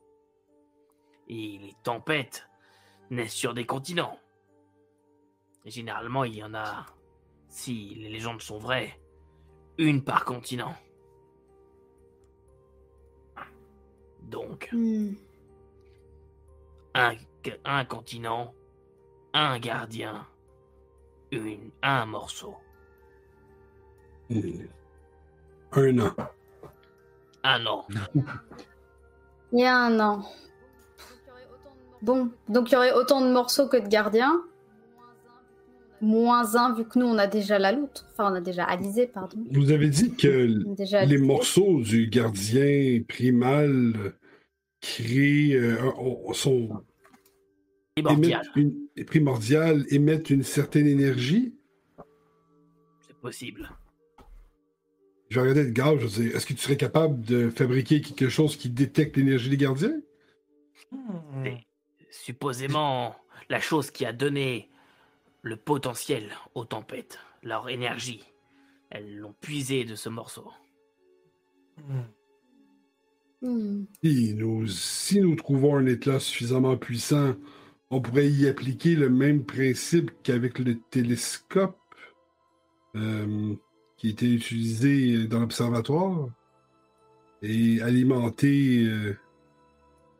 Et 1.27 1.57
les 1.59 1.75
tempêtes 1.83 2.47
naissent 3.09 3.33
sur 3.33 3.53
des 3.53 3.65
continents. 3.65 4.19
Et 5.65 5.71
généralement, 5.71 6.23
il 6.23 6.35
y 6.35 6.43
en 6.43 6.53
a, 6.53 6.85
si 7.47 7.95
les 7.95 8.09
légendes 8.09 8.41
sont 8.41 8.57
vraies, 8.59 8.99
une 9.77 10.03
par 10.03 10.25
continent. 10.25 10.75
Donc, 14.23 14.69
Hmm. 14.71 15.13
Un, 16.95 17.13
un 17.65 17.85
continent, 17.85 18.53
un 19.33 19.59
gardien, 19.59 20.25
une, 21.31 21.71
un 21.81 22.05
morceau. 22.05 22.55
Un 25.71 25.99
an. 25.99 26.13
Un 27.43 27.65
an. 27.65 27.87
Il 29.51 29.59
y 29.59 29.65
a 29.65 29.75
un 29.75 29.99
an. 29.99 30.23
Bon, 32.01 32.29
donc 32.47 32.69
il 32.69 32.73
y 32.73 32.77
aurait 32.77 32.93
autant 32.93 33.21
de 33.21 33.31
morceaux 33.31 33.67
que 33.67 33.77
de 33.77 33.87
gardiens. 33.87 34.41
Moins 36.01 36.55
un, 36.55 36.73
vu 36.73 36.85
que 36.85 36.97
nous, 36.97 37.07
on 37.07 37.17
a 37.17 37.27
déjà 37.27 37.59
la 37.59 37.73
loutre. 37.73 38.05
Enfin, 38.11 38.31
on 38.31 38.35
a 38.35 38.41
déjà 38.41 38.63
Alizé, 38.63 39.05
pardon. 39.07 39.37
Vous 39.51 39.71
avez 39.71 39.89
dit 39.89 40.15
que 40.15 40.47
les 41.05 41.17
morceaux 41.17 41.81
du 41.81 42.07
gardien 42.07 43.01
primal 43.05 43.93
euh, 43.97 44.11
créent, 44.81 45.53
euh, 45.55 45.81
ont- 45.97 46.33
sont 46.33 46.83
Primordial, 47.95 48.41
émettent 48.55 48.55
une, 48.95 49.05
primordial, 49.05 49.85
émettent 49.89 50.29
une 50.29 50.43
certaine 50.43 50.87
énergie. 50.87 51.53
c'est 53.05 53.17
possible. 53.17 53.69
Je 55.29 55.35
vais 55.35 55.41
regarder 55.41 55.61
Edgar, 55.69 55.99
je 55.99 56.07
veux 56.07 56.23
dire, 56.23 56.35
est-ce 56.35 56.45
que 56.45 56.53
tu 56.53 56.59
serais 56.59 56.77
capable 56.77 57.21
de 57.21 57.49
fabriquer 57.51 58.01
quelque 58.01 58.29
chose 58.29 58.55
qui 58.57 58.69
détecte 58.69 59.15
l'énergie 59.17 59.49
des 59.49 59.57
gardiens? 59.57 59.99
Hmm. 60.91 61.43
Supposément 62.09 63.15
la 63.49 63.59
chose 63.59 63.91
qui 63.91 64.05
a 64.05 64.13
donné 64.13 64.69
le 65.43 65.55
potentiel 65.55 66.31
aux 66.55 66.65
tempêtes, 66.65 67.19
leur 67.43 67.69
énergie. 67.69 68.23
Elles 68.89 69.17
l'ont 69.17 69.35
puisé 69.39 69.85
de 69.85 69.93
ce 69.95 70.09
morceau. 70.09 70.49
Hmm. 71.77 72.01
Hmm. 73.41 73.85
Si 74.03 74.33
nous, 74.35 74.67
si 74.67 75.21
nous 75.21 75.35
trouvons 75.35 75.77
un 75.77 75.85
éclat 75.85 76.19
suffisamment 76.19 76.75
puissant, 76.77 77.35
on 77.89 78.01
pourrait 78.01 78.29
y 78.29 78.47
appliquer 78.47 78.95
le 78.95 79.09
même 79.09 79.45
principe 79.45 80.11
qu'avec 80.23 80.59
le 80.59 80.79
télescope 80.91 81.77
euh, 82.95 83.55
qui 83.97 84.09
était 84.09 84.29
utilisé 84.29 85.27
dans 85.27 85.39
l'observatoire 85.39 86.29
et 87.41 87.81
alimenter 87.81 88.83
euh, 88.85 89.17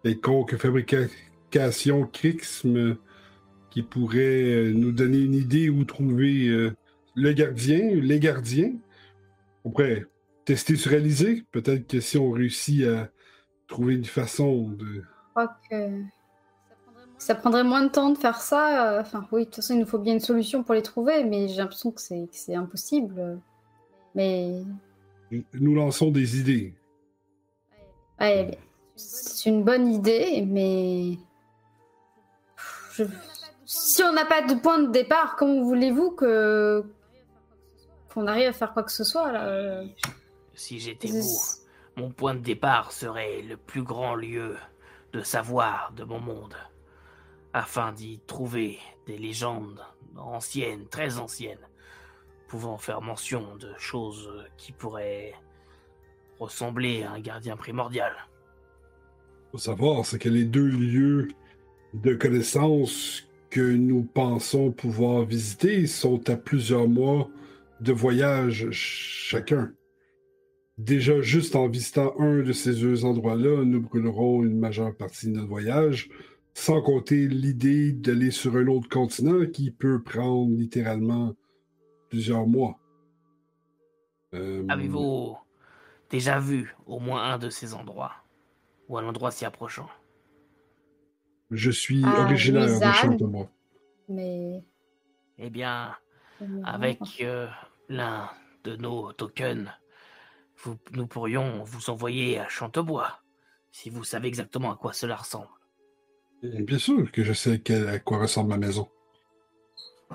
quelconque 0.04 0.56
fabrication 0.56 2.08
Crixme 2.08 2.98
qui 3.70 3.84
pourrait 3.84 4.54
euh, 4.54 4.74
nous 4.74 4.92
donner 4.92 5.20
une 5.20 5.36
idée 5.36 5.70
où 5.70 5.84
trouver 5.84 6.48
euh, 6.48 6.72
le 7.16 7.34
gardien, 7.34 7.96
les 7.96 8.20
gardiens. 8.20 8.74
On 9.64 9.72
tester 10.50 10.76
sur 10.78 10.94
Alizé. 10.94 11.44
Peut-être 11.52 11.86
que 11.86 12.00
si 12.00 12.18
on 12.18 12.32
réussit 12.32 12.84
à 12.88 13.10
trouver 13.68 13.94
une 13.94 14.06
façon 14.06 14.70
de. 14.70 14.86
Je 14.86 15.02
crois 15.30 15.56
que 15.70 16.02
ça 17.20 17.36
prendrait 17.36 17.64
moins 17.64 17.84
de 17.84 17.90
temps 17.90 18.10
de 18.10 18.18
faire 18.18 18.42
ça. 18.42 18.98
Enfin, 19.00 19.28
oui, 19.32 19.42
de 19.42 19.46
toute 19.46 19.58
façon, 19.58 19.76
il 19.76 19.82
nous 19.82 19.86
faut 19.86 20.00
bien 20.00 20.14
une 20.14 20.20
solution 20.20 20.64
pour 20.64 20.74
les 20.74 20.82
trouver, 20.82 21.24
mais 21.24 21.48
j'ai 21.50 21.58
l'impression 21.58 21.92
que 21.92 22.02
c'est 22.02 22.56
impossible. 22.56 23.40
Mais 24.16 24.64
Nous 25.54 25.76
lançons 25.76 26.10
des 26.10 26.40
idées. 26.40 26.74
ouais, 28.20 28.58
c'est 28.96 29.50
une 29.50 29.64
bonne 29.64 29.88
idée, 29.94 30.44
mais 30.48 31.20
Je- 32.94 33.04
si 33.68 34.02
on 34.02 34.14
n'a 34.14 34.26
pas 34.26 34.42
de 34.42 34.56
point 34.56 34.80
de 34.80 34.92
départ, 34.92 35.36
comment 35.36 35.62
voulez-vous 35.62 36.10
que 36.12 36.84
qu'on 38.12 38.26
arrive 38.26 38.48
à 38.48 38.54
faire 38.54 38.74
quoi 38.74 38.82
que 38.82 38.92
ce 38.92 39.04
soit 39.04 39.32
là 39.32 39.46
euh, 39.46 39.86
Si 40.60 40.78
j'étais 40.78 41.08
vous, 41.08 41.40
mon 41.96 42.12
point 42.12 42.36
de 42.36 42.42
départ 42.42 42.92
serait 42.92 43.42
le 43.44 43.56
plus 43.56 43.82
grand 43.82 44.14
lieu 44.14 44.58
de 45.14 45.22
savoir 45.22 45.94
de 45.96 46.04
mon 46.04 46.20
monde, 46.20 46.54
afin 47.54 47.94
d'y 47.94 48.20
trouver 48.28 48.78
des 49.08 49.18
légendes 49.18 49.80
anciennes, 50.18 50.86
très 50.90 51.18
anciennes, 51.18 51.66
pouvant 52.50 52.78
faire 52.78 53.00
mention 53.00 53.56
de 53.56 53.74
choses 53.78 54.30
qui 54.58 54.74
pourraient 54.74 55.34
ressembler 56.40 57.04
à 57.04 57.12
un 57.14 57.22
gardien 57.22 57.56
primordial. 57.56 58.12
faut 59.54 59.60
savoir, 59.60 60.06
c'est 60.06 60.20
que 60.20 60.28
les 60.28 60.44
deux 60.44 60.68
lieux 60.68 61.30
de 61.94 62.14
connaissance 62.16 63.30
que 63.50 63.62
nous 63.62 64.04
pensons 64.04 64.74
pouvoir 64.74 65.24
visiter 65.24 65.88
sont 65.88 66.30
à 66.30 66.36
plusieurs 66.36 66.90
mois 66.90 67.30
de 67.80 67.94
voyage 67.94 68.68
chacun. 68.72 69.72
Déjà, 70.80 71.20
juste 71.20 71.58
en 71.58 71.68
visitant 71.68 72.14
un 72.20 72.42
de 72.42 72.54
ces 72.54 72.74
deux 72.74 73.04
endroits-là, 73.04 73.66
nous 73.66 73.82
brûlerons 73.82 74.44
une 74.46 74.58
majeure 74.58 74.96
partie 74.96 75.28
de 75.28 75.34
notre 75.34 75.50
voyage, 75.50 76.10
sans 76.54 76.82
compter 76.82 77.28
l'idée 77.28 77.92
d'aller 77.92 78.32
sur 78.32 78.56
un 78.56 78.66
autre 78.68 78.88
continent 78.88 79.46
qui 79.46 79.72
peut 79.72 80.02
prendre 80.02 80.56
littéralement 80.56 81.36
plusieurs 82.10 82.48
mois. 82.48 82.80
Euh, 84.34 84.64
Avez-vous 84.70 85.38
déjà 86.10 86.40
vu 86.40 86.74
au 86.86 87.00
moins 87.00 87.24
un 87.34 87.38
de 87.38 87.50
ces 87.50 87.74
endroits 87.74 88.14
Ou 88.88 88.98
un 88.98 89.06
endroit 89.06 89.32
s'y 89.32 89.44
approchant? 89.44 89.90
Je 91.52 91.72
suis 91.72 92.04
Ah, 92.06 92.24
originaire 92.24 92.68
de. 92.68 92.94
Chantebois. 92.94 93.50
Mais 94.08 94.64
Eh 95.40 95.50
bien, 95.50 95.94
avec 96.64 97.00
euh, 97.22 97.48
l'un 97.90 98.30
de 98.64 98.78
nos 98.78 99.12
tokens, 99.12 99.68
vous- 100.64 100.78
nous 100.92 101.08
pourrions 101.08 101.64
vous 101.64 101.90
envoyer 101.90 102.40
à 102.40 102.48
Chantebois, 102.48 103.20
si 103.72 103.90
vous 103.90 104.04
savez 104.04 104.28
exactement 104.28 104.72
à 104.72 104.76
quoi 104.76 104.94
cela 104.94 105.16
ressemble. 105.16 105.48
Bien 106.42 106.78
sûr 106.78 107.12
que 107.12 107.24
je 107.24 107.34
sais 107.34 107.62
à 107.88 108.00
quoi 108.00 108.20
ressemble 108.20 108.50
ma 108.50 108.58
maison. 108.58 108.90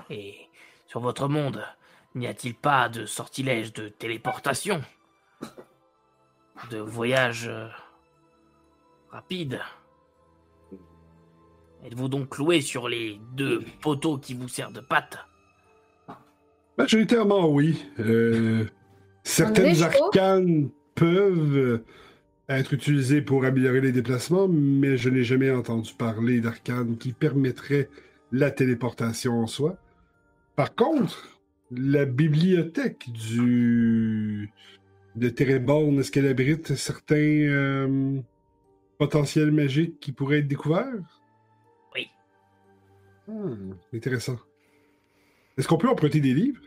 Et 0.09 0.35
sur 0.87 0.99
votre 0.99 1.27
monde, 1.27 1.63
n'y 2.15 2.27
a-t-il 2.27 2.55
pas 2.55 2.89
de 2.89 3.05
sortilège 3.05 3.73
de 3.73 3.89
téléportation 3.89 4.81
De 6.71 6.79
voyage 6.79 7.47
euh, 7.47 7.67
rapide? 9.11 9.61
Êtes-vous 11.83 12.07
donc 12.07 12.29
cloué 12.29 12.61
sur 12.61 12.87
les 12.87 13.19
deux 13.33 13.63
poteaux 13.81 14.17
qui 14.17 14.33
vous 14.33 14.47
servent 14.47 14.73
de 14.73 14.81
pattes? 14.81 15.19
Majoritairement, 16.77 17.47
oui. 17.49 17.85
Euh, 17.99 18.67
certaines 19.25 19.81
arcanes 19.81 20.69
peuvent 20.93 21.81
être 22.47 22.73
utilisées 22.73 23.21
pour 23.21 23.43
améliorer 23.43 23.81
les 23.81 23.91
déplacements, 23.91 24.47
mais 24.47 24.97
je 24.97 25.09
n'ai 25.09 25.23
jamais 25.23 25.51
entendu 25.51 25.93
parler 25.93 26.39
d'arcanes 26.39 26.97
qui 26.97 27.11
permettraient 27.11 27.89
la 28.31 28.51
téléportation 28.51 29.39
en 29.39 29.47
soi. 29.47 29.77
Par 30.55 30.75
contre, 30.75 31.39
la 31.71 32.05
bibliothèque 32.05 33.09
du 33.11 34.51
de 35.15 35.29
Téréborn, 35.29 35.99
est-ce 35.99 36.11
qu'elle 36.11 36.27
abrite 36.27 36.75
certains 36.75 37.15
euh, 37.15 38.19
potentiels 38.97 39.51
magiques 39.51 39.99
qui 39.99 40.11
pourraient 40.11 40.39
être 40.39 40.47
découverts? 40.47 41.21
Oui. 41.95 42.09
Hmm, 43.27 43.73
intéressant. 43.93 44.37
Est-ce 45.57 45.67
qu'on 45.69 45.77
peut 45.77 45.89
emprunter 45.89 46.19
des 46.19 46.33
livres? 46.33 46.61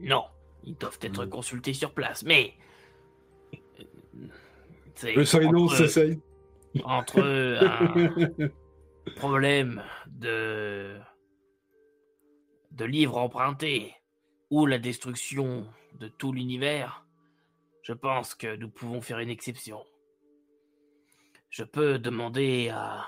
Non, 0.00 0.24
ils 0.64 0.76
doivent 0.76 0.98
être 1.02 1.24
Hmm. 1.26 1.30
consultés 1.30 1.74
sur 1.74 1.92
place, 1.92 2.22
mais. 2.24 2.54
Sorinos 5.24 5.64
entre- 5.72 5.76
s'essaye. 5.76 6.20
entre 6.84 7.20
un 9.06 9.10
problème 9.16 9.82
de 10.06 10.98
de 12.70 12.84
livres 12.84 13.18
empruntés 13.18 13.94
ou 14.50 14.64
la 14.66 14.78
destruction 14.78 15.66
de 15.94 16.08
tout 16.08 16.32
l'univers, 16.32 17.04
je 17.82 17.92
pense 17.92 18.34
que 18.34 18.56
nous 18.56 18.70
pouvons 18.70 19.00
faire 19.00 19.18
une 19.18 19.28
exception. 19.28 19.84
Je 21.50 21.64
peux 21.64 21.98
demander 21.98 22.70
à 22.70 23.04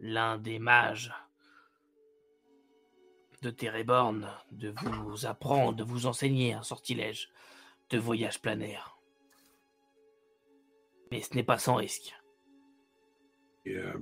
l'un 0.00 0.38
des 0.38 0.58
mages 0.60 1.12
de 3.44 3.50
Téréborn 3.50 4.26
de 4.52 4.72
vous 5.04 5.26
apprendre, 5.26 5.74
de 5.76 5.84
vous 5.84 6.06
enseigner 6.06 6.54
un 6.54 6.62
sortilège 6.62 7.28
de 7.90 7.98
voyage 7.98 8.40
planaire. 8.40 8.96
Mais 11.12 11.20
ce 11.20 11.34
n'est 11.34 11.42
pas 11.44 11.58
sans 11.58 11.74
risque. 11.74 12.14
Euh, 13.66 13.92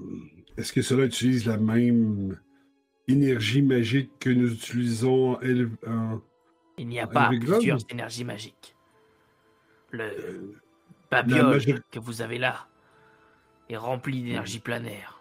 Est-ce 0.56 0.72
que 0.72 0.80
cela 0.82 1.04
utilise 1.06 1.44
la 1.46 1.56
même 1.56 2.40
énergie 3.08 3.62
magique 3.62 4.12
que 4.20 4.30
nous 4.30 4.52
utilisons 4.52 5.34
en, 5.34 5.90
en- 5.90 6.20
Il 6.78 6.86
n'y 6.88 7.00
a 7.00 7.06
pas 7.08 7.28
plusieurs 7.28 7.80
énergies 7.90 8.24
magiques. 8.24 8.76
Le 9.90 10.04
euh, 10.04 10.60
babiole 11.10 11.46
major- 11.50 11.78
que 11.90 11.98
vous 11.98 12.22
avez 12.22 12.38
là 12.38 12.68
est 13.68 13.76
rempli 13.76 14.22
d'énergie 14.22 14.60
planaire. 14.60 15.20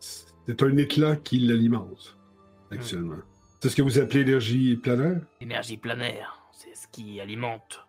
C'est 0.00 0.62
un 0.62 0.76
éclat 0.76 1.16
qui 1.16 1.38
l'alimente 1.38 2.17
actuellement. 2.70 3.18
C'est 3.60 3.70
ce 3.70 3.76
que 3.76 3.82
vous 3.82 3.98
appelez 3.98 4.24
l'énergie 4.24 4.76
planaire? 4.76 5.20
L'énergie 5.40 5.76
planaire, 5.76 6.42
c'est 6.52 6.74
ce 6.74 6.86
qui 6.88 7.20
alimente 7.20 7.86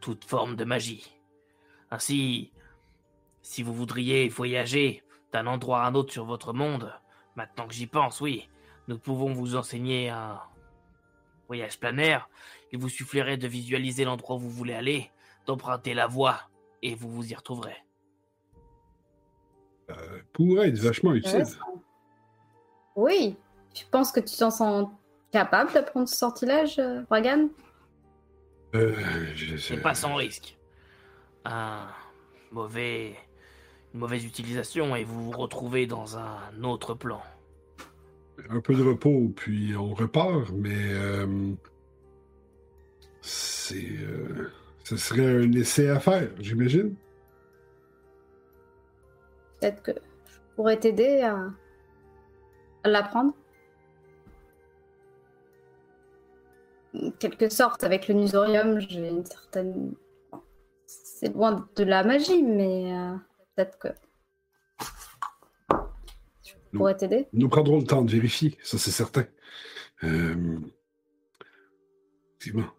toute 0.00 0.24
forme 0.24 0.56
de 0.56 0.64
magie. 0.64 1.14
Ainsi, 1.90 2.52
si 3.42 3.62
vous 3.62 3.74
voudriez 3.74 4.28
voyager 4.28 5.02
d'un 5.32 5.46
endroit 5.46 5.82
à 5.82 5.86
un 5.86 5.94
autre 5.94 6.12
sur 6.12 6.24
votre 6.24 6.52
monde, 6.52 6.92
maintenant 7.36 7.66
que 7.66 7.74
j'y 7.74 7.86
pense, 7.86 8.20
oui, 8.20 8.48
nous 8.88 8.98
pouvons 8.98 9.32
vous 9.32 9.56
enseigner 9.56 10.08
un 10.08 10.40
voyage 11.46 11.78
planaire. 11.78 12.28
Il 12.72 12.78
vous 12.78 12.88
suffirait 12.88 13.36
de 13.36 13.46
visualiser 13.46 14.04
l'endroit 14.04 14.36
où 14.36 14.40
vous 14.40 14.50
voulez 14.50 14.74
aller, 14.74 15.10
d'emprunter 15.46 15.94
la 15.94 16.06
voie, 16.06 16.40
et 16.82 16.94
vous 16.94 17.10
vous 17.10 17.30
y 17.30 17.34
retrouverez. 17.34 17.76
Euh, 19.90 20.18
pourrait 20.32 20.68
être 20.68 20.78
vachement 20.78 21.14
utile. 21.14 21.44
Oui. 22.96 23.36
Tu 23.74 23.84
penses 23.86 24.12
que 24.12 24.20
tu 24.20 24.36
t'en 24.36 24.50
sens 24.50 24.88
capable 25.32 25.72
d'apprendre 25.72 26.08
ce 26.08 26.16
sortilège, 26.16 26.78
euh, 26.78 27.02
Bragan? 27.10 27.48
Euh, 28.74 28.94
je 29.34 29.56
C'est 29.56 29.74
sais- 29.74 29.80
pas 29.80 29.94
sans 29.94 30.14
risque. 30.14 30.56
Un 31.44 31.86
mauvais, 32.52 33.14
une 33.92 34.00
mauvaise 34.00 34.24
utilisation 34.24 34.94
et 34.96 35.04
vous 35.04 35.30
vous 35.30 35.36
retrouvez 35.38 35.86
dans 35.86 36.16
un 36.16 36.62
autre 36.62 36.94
plan. 36.94 37.20
Un 38.50 38.60
peu 38.60 38.74
de 38.74 38.82
repos, 38.82 39.32
puis 39.36 39.74
on 39.76 39.94
repart, 39.94 40.50
mais 40.52 40.92
euh, 40.92 41.52
c'est, 43.20 43.96
euh, 44.00 44.50
ce 44.84 44.96
serait 44.96 45.44
un 45.44 45.52
essai 45.52 45.88
à 45.88 46.00
faire, 46.00 46.30
j'imagine. 46.40 46.94
Peut-être 49.60 49.82
que 49.82 49.92
je 50.26 50.38
pourrais 50.56 50.78
t'aider 50.78 51.20
à, 51.20 51.38
à 52.82 52.88
l'apprendre. 52.88 53.34
Quelque 57.18 57.48
sorte, 57.48 57.84
avec 57.84 58.08
le 58.08 58.14
nusorium, 58.14 58.80
j'ai 58.80 59.08
une 59.08 59.24
certaine. 59.24 59.94
C'est 60.86 61.32
loin 61.32 61.68
de 61.76 61.84
la 61.84 62.04
magie, 62.04 62.42
mais 62.42 62.92
euh, 62.92 63.16
peut-être 63.54 63.78
que. 63.78 63.88
Je 66.42 66.78
pourrais 66.78 66.96
t'aider. 66.96 67.28
Nous 67.32 67.48
prendrons 67.48 67.78
le 67.78 67.84
temps 67.84 68.02
de 68.02 68.10
vérifier, 68.10 68.58
ça 68.62 68.78
c'est 68.78 68.90
certain. 68.90 69.26
Euh, 70.02 70.58
effectivement. 72.32 72.70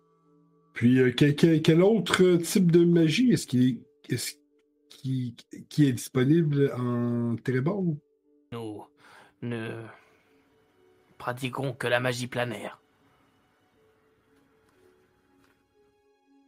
Puis, 0.73 0.99
euh, 0.99 1.11
quel, 1.15 1.35
quel- 1.35 1.61
quel 1.61 1.81
autre 1.81 2.35
type 2.37 2.71
de 2.71 2.83
magie 2.83 3.31
est-ce 3.31 3.47
qui, 3.47 3.81
est, 4.09 5.91
disponible 5.93 6.73
en 6.77 7.35
Téréborn? 7.37 7.97
Nous 8.51 8.83
ne 9.41 9.83
pratiquons 11.17 11.73
que 11.73 11.87
la 11.87 12.01
magie 12.01 12.27
planaire. 12.27 12.81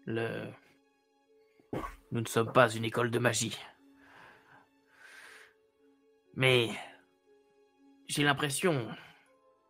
Le... 0.08 0.48
Nous 2.12 2.22
ne 2.22 2.28
sommes 2.28 2.54
pas 2.54 2.70
une 2.70 2.86
école 2.86 3.12
de 3.12 3.20
magie. 3.20 3.60
Mais 6.34 6.70
j'ai 8.08 8.24
l'impression, 8.24 8.88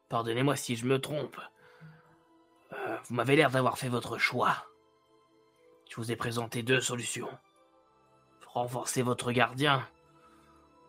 pardonnez-moi 0.09 0.55
si 0.55 0.75
je 0.75 0.85
me 0.85 1.01
trompe, 1.01 1.39
euh, 2.73 2.97
vous 3.05 3.15
m'avez 3.15 3.35
l'air 3.35 3.49
d'avoir 3.49 3.79
fait 3.79 3.89
votre 3.89 4.19
choix. 4.19 4.67
Je 5.89 5.95
vous 5.95 6.11
ai 6.11 6.15
présenté 6.15 6.61
deux 6.61 6.81
solutions. 6.81 7.29
Renforcer 8.45 9.01
votre 9.01 9.31
gardien 9.31 9.87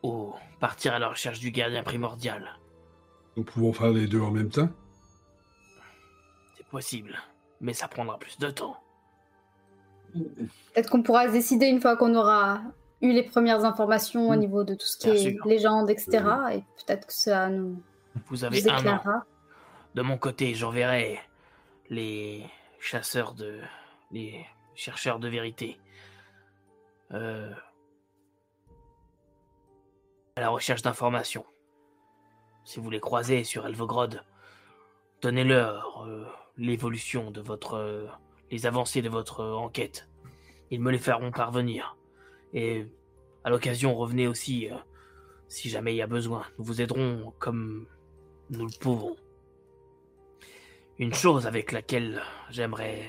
ou 0.03 0.35
partir 0.61 0.93
à 0.93 0.99
la 0.99 1.09
recherche 1.09 1.39
du 1.39 1.53
gardien 1.53 1.83
primordial. 1.83 2.59
Nous 3.37 3.45
pouvons 3.45 3.73
faire 3.73 3.91
les 3.91 4.07
deux 4.07 4.21
en 4.21 4.31
même 4.31 4.51
temps? 4.51 4.69
C'est 6.57 6.67
possible, 6.67 7.19
mais 7.63 7.73
ça 7.73 7.89
prendra 7.89 8.19
plus 8.19 8.39
de 8.39 8.51
temps. 8.51 8.83
Peut-être 10.15 10.91
qu'on 10.91 11.03
pourra 11.03 11.27
se 11.29 11.33
décider 11.33 11.67
une 11.67 11.81
fois 11.81 11.97
qu'on 11.97 12.15
aura 12.15 12.61
eu 13.03 13.13
les 13.13 13.23
premières 13.23 13.65
informations 13.65 14.29
au 14.29 14.33
Mm. 14.35 14.39
niveau 14.41 14.65
de 14.65 14.75
tout 14.75 14.87
ce 14.87 14.97
qui 14.99 15.07
Bien 15.11 15.15
est 15.17 15.31
sûr. 15.37 15.47
légende, 15.47 15.91
etc. 15.91 16.25
Et 16.53 16.59
peut-être 16.87 17.07
que 17.07 17.13
ça 17.13 17.49
nous, 17.49 17.83
Vous 18.27 18.37
nous 18.37 18.45
avez 18.45 18.69
un 18.71 18.87
an. 18.87 19.23
De 19.95 20.03
mon 20.03 20.19
côté, 20.19 20.55
j'enverrai 20.55 21.21
les 21.91 22.45
chasseurs 22.81 23.35
de. 23.35 23.61
les 24.11 24.45
chercheurs 24.75 25.19
de 25.19 25.29
vérité. 25.29 25.79
Euh, 27.13 27.51
à 30.37 30.41
la 30.41 30.49
recherche 30.51 30.83
d'informations. 30.83 31.45
Si 32.65 32.79
vous 32.81 32.91
les 32.91 33.01
croisez 33.01 33.45
sur 33.45 33.67
Elvogrod, 33.67 34.23
donnez-leur 35.23 36.05
euh, 36.07 36.27
l'évolution 36.57 37.31
de 37.31 37.41
votre. 37.41 38.09
Les 38.51 38.67
avancées 38.67 39.03
de 39.03 39.09
votre 39.09 39.41
euh, 39.41 39.55
enquête. 39.55 40.09
Ils 40.71 40.81
me 40.81 40.91
les 40.91 40.99
feront 40.99 41.31
parvenir. 41.31 41.97
Et 42.53 42.87
à 43.45 43.51
l'occasion, 43.51 43.95
revenez 43.95 44.27
aussi 44.27 44.71
euh, 44.71 44.77
si 45.49 45.69
jamais 45.69 45.95
il 45.95 45.97
y 45.97 46.03
a 46.03 46.07
besoin. 46.07 46.45
Nous 46.59 46.65
vous 46.65 46.81
aiderons 46.81 47.33
comme 47.39 47.87
nous 48.51 48.67
le 48.67 48.79
pouvons. 48.79 49.17
Une 50.99 51.15
chose 51.15 51.47
avec 51.47 51.73
laquelle 51.73 52.23
j'aimerais 52.51 53.03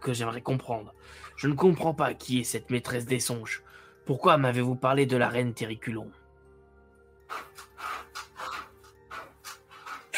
que 0.00 0.12
j'aimerais 0.12 0.42
comprendre. 0.42 0.94
Je 1.36 1.48
ne 1.48 1.54
comprends 1.54 1.94
pas 1.94 2.14
qui 2.14 2.40
est 2.40 2.44
cette 2.44 2.70
maîtresse 2.70 3.06
des 3.06 3.18
songes. 3.18 3.62
Pourquoi 4.04 4.36
m'avez-vous 4.36 4.76
parlé 4.76 5.06
de 5.06 5.16
la 5.16 5.28
reine 5.28 5.52
Terriculon 5.52 6.10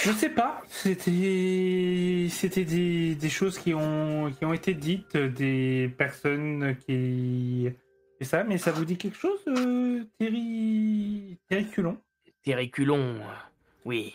Je 0.00 0.12
sais 0.12 0.30
pas. 0.30 0.62
C'était, 0.68 2.28
c'était 2.30 2.64
des, 2.64 3.14
des 3.16 3.28
choses 3.28 3.58
qui 3.58 3.74
ont, 3.74 4.30
qui 4.30 4.44
ont 4.44 4.52
été 4.52 4.74
dites 4.74 5.16
des 5.16 5.92
personnes 5.98 6.76
qui, 6.86 7.68
et 8.20 8.24
ça. 8.24 8.44
Mais 8.44 8.58
ça 8.58 8.72
vous 8.72 8.84
dit 8.84 8.96
quelque 8.96 9.16
chose, 9.16 9.40
euh, 9.48 10.04
Terry, 10.18 11.38
Terriculon 11.48 11.98
Terriculon, 12.44 13.16
euh, 13.16 13.34
oui, 13.84 14.14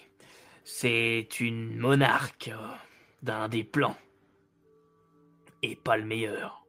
c'est 0.63 1.39
une 1.39 1.75
monarque 1.77 2.49
euh, 2.53 2.67
d'un 3.21 3.49
des 3.49 3.63
plans. 3.63 3.97
Et 5.61 5.75
pas 5.75 5.97
le 5.97 6.05
meilleur. 6.05 6.65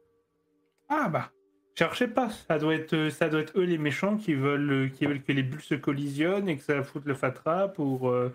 Ah 0.89 1.09
bah, 1.09 1.31
cherchez 1.75 2.07
pas. 2.07 2.29
Ça 2.29 2.59
doit 2.59 2.75
être, 2.75 3.09
ça 3.09 3.29
doit 3.29 3.41
être 3.41 3.57
eux 3.57 3.63
les 3.63 3.77
méchants 3.77 4.17
qui 4.17 4.33
veulent, 4.33 4.91
qui 4.91 5.05
veulent 5.05 5.23
que 5.23 5.31
les 5.31 5.43
bulles 5.43 5.61
se 5.61 5.75
collisionnent 5.75 6.49
et 6.49 6.57
que 6.57 6.63
ça 6.63 6.83
foute 6.83 7.05
le 7.05 7.15
fatras 7.15 7.69
pour, 7.69 8.09
euh, 8.09 8.25
euh, 8.25 8.29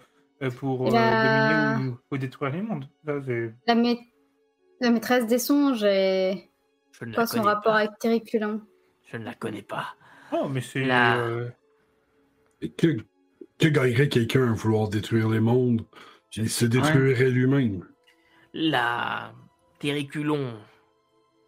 pour 0.49 0.89
euh, 0.89 0.91
La- 0.93 1.23
dominer 1.23 1.91
ou, 1.91 1.99
ou 2.11 2.17
détruire 2.19 2.53
les 2.53 2.63
mondes. 2.63 2.89
La, 3.05 3.75
ma- 3.75 3.95
la 4.81 4.91
maîtresse 4.91 5.27
des 5.27 5.39
songes 5.39 5.85
et 5.85 6.51
Je 6.93 7.05
ne 7.05 7.11
la 7.11 7.15
quoi 7.17 7.27
son 7.27 7.37
connais 7.39 7.47
rapport 7.49 7.73
pas. 7.75 7.79
avec 7.81 7.99
Terriculum 7.99 8.65
Je 9.05 9.19
ne 9.19 9.25
la 9.25 9.35
connais 9.35 9.63
pas. 9.63 9.95
Oh, 10.33 10.49
mais 10.49 10.61
c'est. 10.63 10.85
La- 10.85 11.19
euh, 11.19 11.51
que, 12.79 12.97
que 13.59 13.69
gagnerait 13.69 14.09
quelqu'un 14.09 14.49
à 14.51 14.53
vouloir 14.55 14.89
détruire 14.89 15.29
les 15.29 15.41
mondes? 15.41 15.85
Il 16.37 16.49
se 16.49 16.65
détruirait 16.65 17.29
lui-même. 17.31 17.87
La 18.55 19.33
Terriculon 19.81 20.59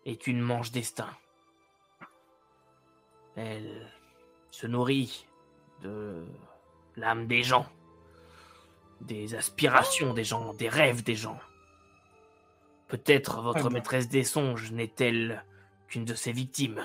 est 0.04 0.26
une 0.26 0.40
manche 0.40 0.72
destin. 0.72 1.08
Elle 3.36 3.86
se 4.50 4.66
nourrit 4.66 5.26
de 5.82 6.24
l'âme 6.96 7.26
des 7.26 7.42
gens, 7.42 7.66
des 9.02 9.34
aspirations 9.34 10.14
des 10.14 10.24
gens, 10.24 10.54
des 10.54 10.68
rêves 10.68 11.02
des 11.02 11.14
gens. 11.14 11.38
Peut-être 12.88 13.40
votre 13.40 13.60
Ah 13.60 13.62
ben. 13.64 13.72
maîtresse 13.74 14.08
des 14.08 14.24
songes 14.24 14.70
n'est-elle 14.72 15.44
qu'une 15.88 16.04
de 16.04 16.14
ses 16.14 16.32
victimes. 16.32 16.82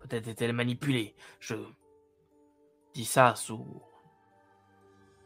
Peut-être 0.00 0.28
est-elle 0.28 0.52
manipulée. 0.52 1.14
Je 1.40 1.54
dis 2.94 3.04
ça 3.04 3.34
sous 3.34 3.82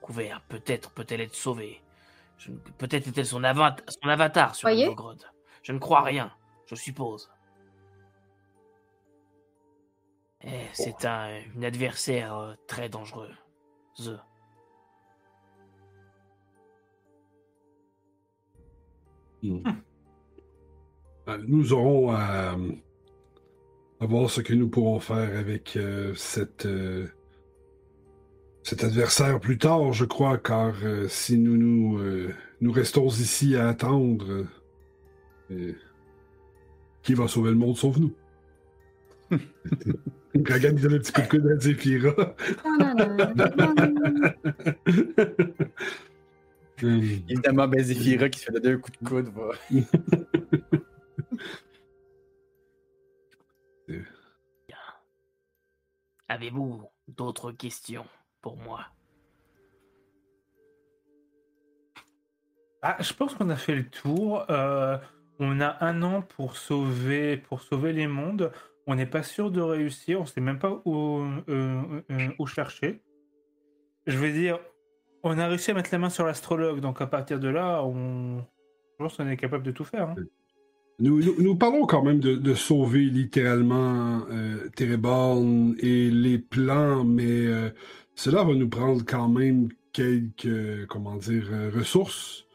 couvert. 0.00 0.42
Peut-être 0.48 0.90
peut-elle 0.92 1.20
être 1.22 1.34
sauvée. 1.34 1.82
Je 2.38 2.50
Peut-être 2.78 3.08
est-elle 3.08 3.26
son, 3.26 3.42
avat- 3.42 3.82
son 3.88 4.08
avatar 4.08 4.54
sur 4.54 4.68
Voyez 4.68 4.86
le 4.86 4.94
grotte. 4.94 5.26
Je 5.62 5.72
ne 5.72 5.78
crois 5.78 6.02
rien, 6.02 6.32
je 6.66 6.74
suppose. 6.74 7.30
Eh, 10.42 10.66
c'est 10.74 11.04
un, 11.06 11.40
une 11.54 11.64
adversaire 11.64 12.36
euh, 12.36 12.54
très 12.68 12.88
dangereux. 12.88 13.32
The. 19.46 19.62
Euh, 21.28 21.38
Nous 21.46 21.72
aurons 21.72 22.10
à, 22.12 22.56
à 24.00 24.06
voir 24.06 24.30
ce 24.30 24.40
que 24.40 24.54
nous 24.54 24.68
pourrons 24.68 25.00
faire 25.00 25.38
avec 25.38 25.76
euh, 25.76 26.14
cette, 26.14 26.66
euh, 26.66 27.06
cet 28.62 28.84
adversaire 28.84 29.40
plus 29.40 29.58
tard, 29.58 29.92
je 29.92 30.04
crois, 30.04 30.38
car 30.38 30.74
euh, 30.84 31.08
si 31.08 31.38
nous 31.38 31.56
nous, 31.56 31.98
euh, 31.98 32.32
nous 32.60 32.72
restons 32.72 33.06
ici 33.08 33.56
à 33.56 33.68
attendre, 33.68 34.46
euh, 35.50 35.72
qui 37.02 37.14
va 37.14 37.28
sauver 37.28 37.50
le 37.50 37.56
monde 37.56 37.76
sauf 37.76 37.96
nous? 37.98 38.14
Dragan, 40.34 40.74
il 40.76 40.82
donne 40.82 40.94
un 40.94 40.98
petit 40.98 41.12
coup 41.12 41.22
de 41.22 41.28
coude 41.28 41.50
à 41.50 41.58
Zephyra. 41.58 42.34
Hum. 46.82 47.02
Évidemment, 47.28 47.66
ben, 47.68 47.82
Zephyra 47.82 48.28
qui 48.28 48.38
se 48.38 48.44
fait 48.46 48.52
donner 48.52 48.74
un 48.74 48.78
coup 48.78 48.90
de 48.90 49.08
coude. 49.08 49.28
va. 49.28 49.52
Avez-vous 56.28 56.82
d'autres 57.08 57.52
questions 57.52 58.04
pour 58.42 58.56
moi? 58.56 58.86
Ah, 62.82 62.96
je 63.00 63.12
pense 63.12 63.34
qu'on 63.34 63.48
a 63.48 63.56
fait 63.56 63.74
le 63.74 63.88
tour. 63.88 64.44
Euh, 64.50 64.98
on 65.38 65.60
a 65.60 65.84
un 65.84 66.02
an 66.02 66.22
pour 66.22 66.56
sauver, 66.56 67.36
pour 67.36 67.62
sauver 67.62 67.92
les 67.92 68.06
mondes. 68.06 68.52
On 68.86 68.96
n'est 68.96 69.06
pas 69.06 69.22
sûr 69.22 69.50
de 69.50 69.60
réussir. 69.60 70.20
On 70.20 70.26
sait 70.26 70.40
même 70.40 70.58
pas 70.58 70.82
où, 70.84 71.20
euh, 71.48 72.02
euh, 72.10 72.28
où 72.38 72.46
chercher. 72.46 73.02
Je 74.06 74.18
veux 74.18 74.32
dire, 74.32 74.58
on 75.26 75.38
a 75.38 75.46
réussi 75.48 75.70
à 75.70 75.74
mettre 75.74 75.90
la 75.92 75.98
main 75.98 76.10
sur 76.10 76.24
l'astrologue. 76.26 76.80
Donc 76.80 77.00
à 77.00 77.06
partir 77.06 77.38
de 77.38 77.48
là, 77.48 77.82
on... 77.84 78.38
je 78.38 78.96
pense 78.98 79.16
qu'on 79.16 79.28
est 79.28 79.36
capable 79.36 79.64
de 79.64 79.72
tout 79.72 79.84
faire. 79.84 80.10
hein. 80.10 80.16
Nous, 80.98 81.22
nous, 81.22 81.34
nous 81.42 81.56
parlons 81.56 81.84
quand 81.84 82.02
même 82.02 82.20
de, 82.20 82.36
de 82.36 82.54
sauver 82.54 83.04
littéralement 83.04 84.22
euh, 84.30 84.70
Tereborn 84.74 85.74
et 85.78 86.10
les 86.10 86.38
plans, 86.38 87.04
mais 87.04 87.46
euh, 87.46 87.68
cela 88.14 88.42
va 88.42 88.54
nous 88.54 88.68
prendre 88.68 89.04
quand 89.04 89.28
même 89.28 89.68
quelques, 89.92 90.86
comment 90.86 91.16
dire, 91.16 91.48
euh, 91.52 91.70
ressources. 91.70 92.46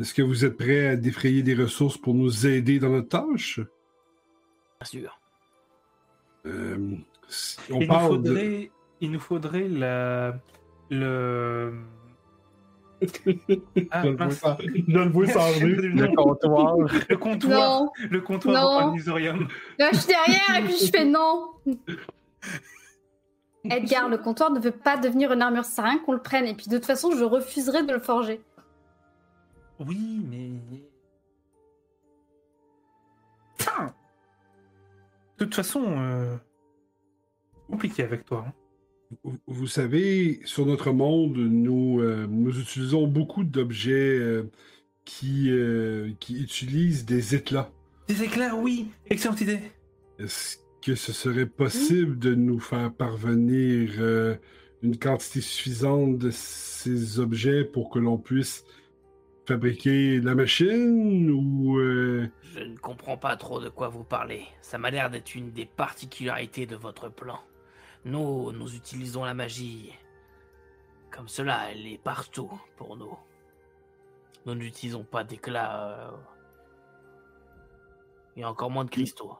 Est-ce 0.00 0.12
que 0.12 0.22
vous 0.22 0.44
êtes 0.44 0.56
prêts 0.56 0.88
à 0.88 0.96
défrayer 0.96 1.44
des 1.44 1.54
ressources 1.54 1.96
pour 1.96 2.14
nous 2.14 2.48
aider 2.48 2.80
dans 2.80 2.90
notre 2.90 3.10
tâche? 3.10 3.60
Bien 4.80 4.86
sûr. 4.86 5.20
Euh, 6.46 6.96
si 7.28 7.58
on 7.72 7.80
Il 7.80 7.86
nous, 7.88 7.94
de... 7.94 8.00
faudrait, 8.00 8.70
il 9.00 9.10
nous 9.12 9.20
faudrait 9.20 9.68
la... 9.68 10.36
le... 10.90 11.74
Ah, 13.90 14.02
Je 14.04 14.08
le 14.10 14.30
sans- 14.30 14.56
je 14.58 14.92
le 14.92 15.08
vois 15.10 15.26
sans 15.26 15.46
rire. 15.52 15.80
Le 15.82 16.14
comptoir. 16.16 16.76
Le 17.08 17.16
comptoir, 17.16 17.80
Non, 17.82 17.90
le 18.10 18.20
comptoir 18.20 18.54
Non. 18.54 18.92
au 18.92 18.96
là 19.78 19.88
je 19.92 19.98
suis 19.98 20.06
derrière 20.08 20.56
et 20.58 20.62
puis 20.64 20.76
je 20.78 20.90
fais 20.90 21.04
non. 21.04 21.50
Edgar, 23.64 24.08
le 24.08 24.18
comptoir 24.18 24.50
ne 24.50 24.60
veut 24.60 24.70
pas 24.70 24.96
devenir 24.98 25.32
une 25.32 25.40
armure, 25.40 25.64
ça 25.64 25.70
sert 25.76 25.84
à 25.84 25.88
rien 25.90 25.98
qu'on 26.00 26.12
le 26.12 26.20
prenne. 26.20 26.44
Et 26.46 26.54
puis 26.54 26.66
de 26.68 26.76
toute 26.76 26.84
façon, 26.86 27.12
je 27.12 27.24
refuserais 27.24 27.82
de 27.84 27.92
le 27.92 27.98
forger. 28.00 28.42
Oui, 29.80 30.20
mais. 30.28 30.50
Putain 33.56 33.94
De 35.38 35.44
toute 35.46 35.54
façon, 35.54 35.82
euh, 35.86 36.36
compliqué 37.70 38.02
avec 38.02 38.24
toi. 38.26 38.44
hein. 38.46 38.52
Vous- 39.46 39.66
savez, 39.66 40.40
sur 40.44 40.66
notre 40.66 40.92
monde, 40.92 41.36
nous, 41.36 42.00
euh, 42.00 42.26
nous 42.28 42.58
utilisons 42.60 43.06
beaucoup 43.06 43.44
d'objets 43.44 44.18
euh, 44.18 44.50
qui, 45.04 45.50
euh, 45.50 46.10
qui 46.20 46.40
utilisent 46.42 47.04
des 47.04 47.34
éclats. 47.34 47.70
Des 48.08 48.22
éclairs, 48.22 48.58
oui 48.58 48.88
Excellente 49.08 49.40
idée 49.40 49.60
Est-ce 50.18 50.58
que 50.82 50.94
ce 50.94 51.12
serait 51.12 51.46
possible 51.46 52.18
de 52.18 52.34
nous 52.34 52.60
faire 52.60 52.92
parvenir 52.92 53.90
euh, 53.98 54.34
une 54.82 54.98
quantité 54.98 55.40
suffisante 55.40 56.18
de 56.18 56.30
ces 56.30 57.18
objets 57.18 57.64
pour 57.64 57.88
que 57.90 57.98
l'on 57.98 58.18
puisse 58.18 58.64
fabriquer 59.46 60.20
la 60.20 60.34
machine 60.34 61.30
ou 61.30 61.78
euh, 61.78 62.28
Je 62.54 62.60
ne 62.60 62.76
comprends 62.76 63.16
pas 63.16 63.36
trop 63.36 63.60
de 63.60 63.68
quoi 63.68 63.88
vous 63.88 64.04
parlez. 64.04 64.42
Ça 64.60 64.78
m'a 64.78 64.90
l'air 64.90 65.10
d'être 65.10 65.34
une 65.34 65.50
des 65.52 65.66
particularités 65.66 66.66
de 66.66 66.76
votre 66.76 67.10
plan. 67.10 67.40
Nous, 68.04 68.52
nous 68.52 68.74
utilisons 68.74 69.24
la 69.24 69.34
magie. 69.34 69.92
Comme 71.10 71.28
cela, 71.28 71.70
elle 71.70 71.86
est 71.86 71.98
partout 72.02 72.50
pour 72.76 72.96
nous. 72.96 73.16
Nous 74.46 74.54
n'utilisons 74.54 75.04
pas 75.04 75.24
d'éclats. 75.24 76.10
euh, 76.12 76.16
Et 78.36 78.44
encore 78.44 78.70
moins 78.70 78.84
de 78.84 78.90
cristaux. 78.90 79.32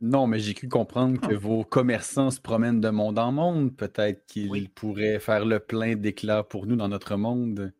Non, 0.00 0.26
mais 0.26 0.38
j'ai 0.38 0.54
cru 0.54 0.68
comprendre 0.68 1.20
que 1.20 1.34
vos 1.34 1.64
commerçants 1.64 2.30
se 2.30 2.40
promènent 2.40 2.80
de 2.80 2.90
monde 2.90 3.18
en 3.18 3.30
monde. 3.30 3.76
Peut-être 3.76 4.26
qu'ils 4.26 4.50
Oui. 4.50 4.68
pourraient 4.68 5.18
faire 5.20 5.44
le 5.44 5.60
plein 5.60 5.94
d'éclats 5.94 6.42
pour 6.42 6.66
nous 6.66 6.76
dans 6.76 6.88
notre 6.88 7.16
monde. 7.16 7.72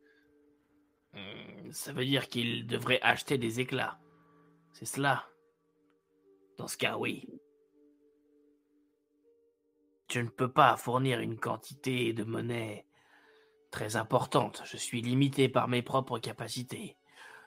Hmm, 1.14 1.70
Ça 1.72 1.92
veut 1.92 2.04
dire 2.04 2.28
qu'ils 2.28 2.66
devraient 2.66 3.00
acheter 3.02 3.36
des 3.38 3.60
éclats. 3.60 3.98
C'est 4.72 4.84
cela. 4.86 5.26
Dans 6.58 6.68
ce 6.68 6.76
cas, 6.76 6.96
oui. 6.96 7.28
Je 10.14 10.20
ne 10.20 10.28
peux 10.28 10.46
pas 10.46 10.76
fournir 10.76 11.18
une 11.18 11.36
quantité 11.36 12.12
de 12.12 12.22
monnaie 12.22 12.86
très 13.72 13.96
importante. 13.96 14.62
Je 14.64 14.76
suis 14.76 15.02
limité 15.02 15.48
par 15.48 15.66
mes 15.66 15.82
propres 15.82 16.20
capacités. 16.20 16.96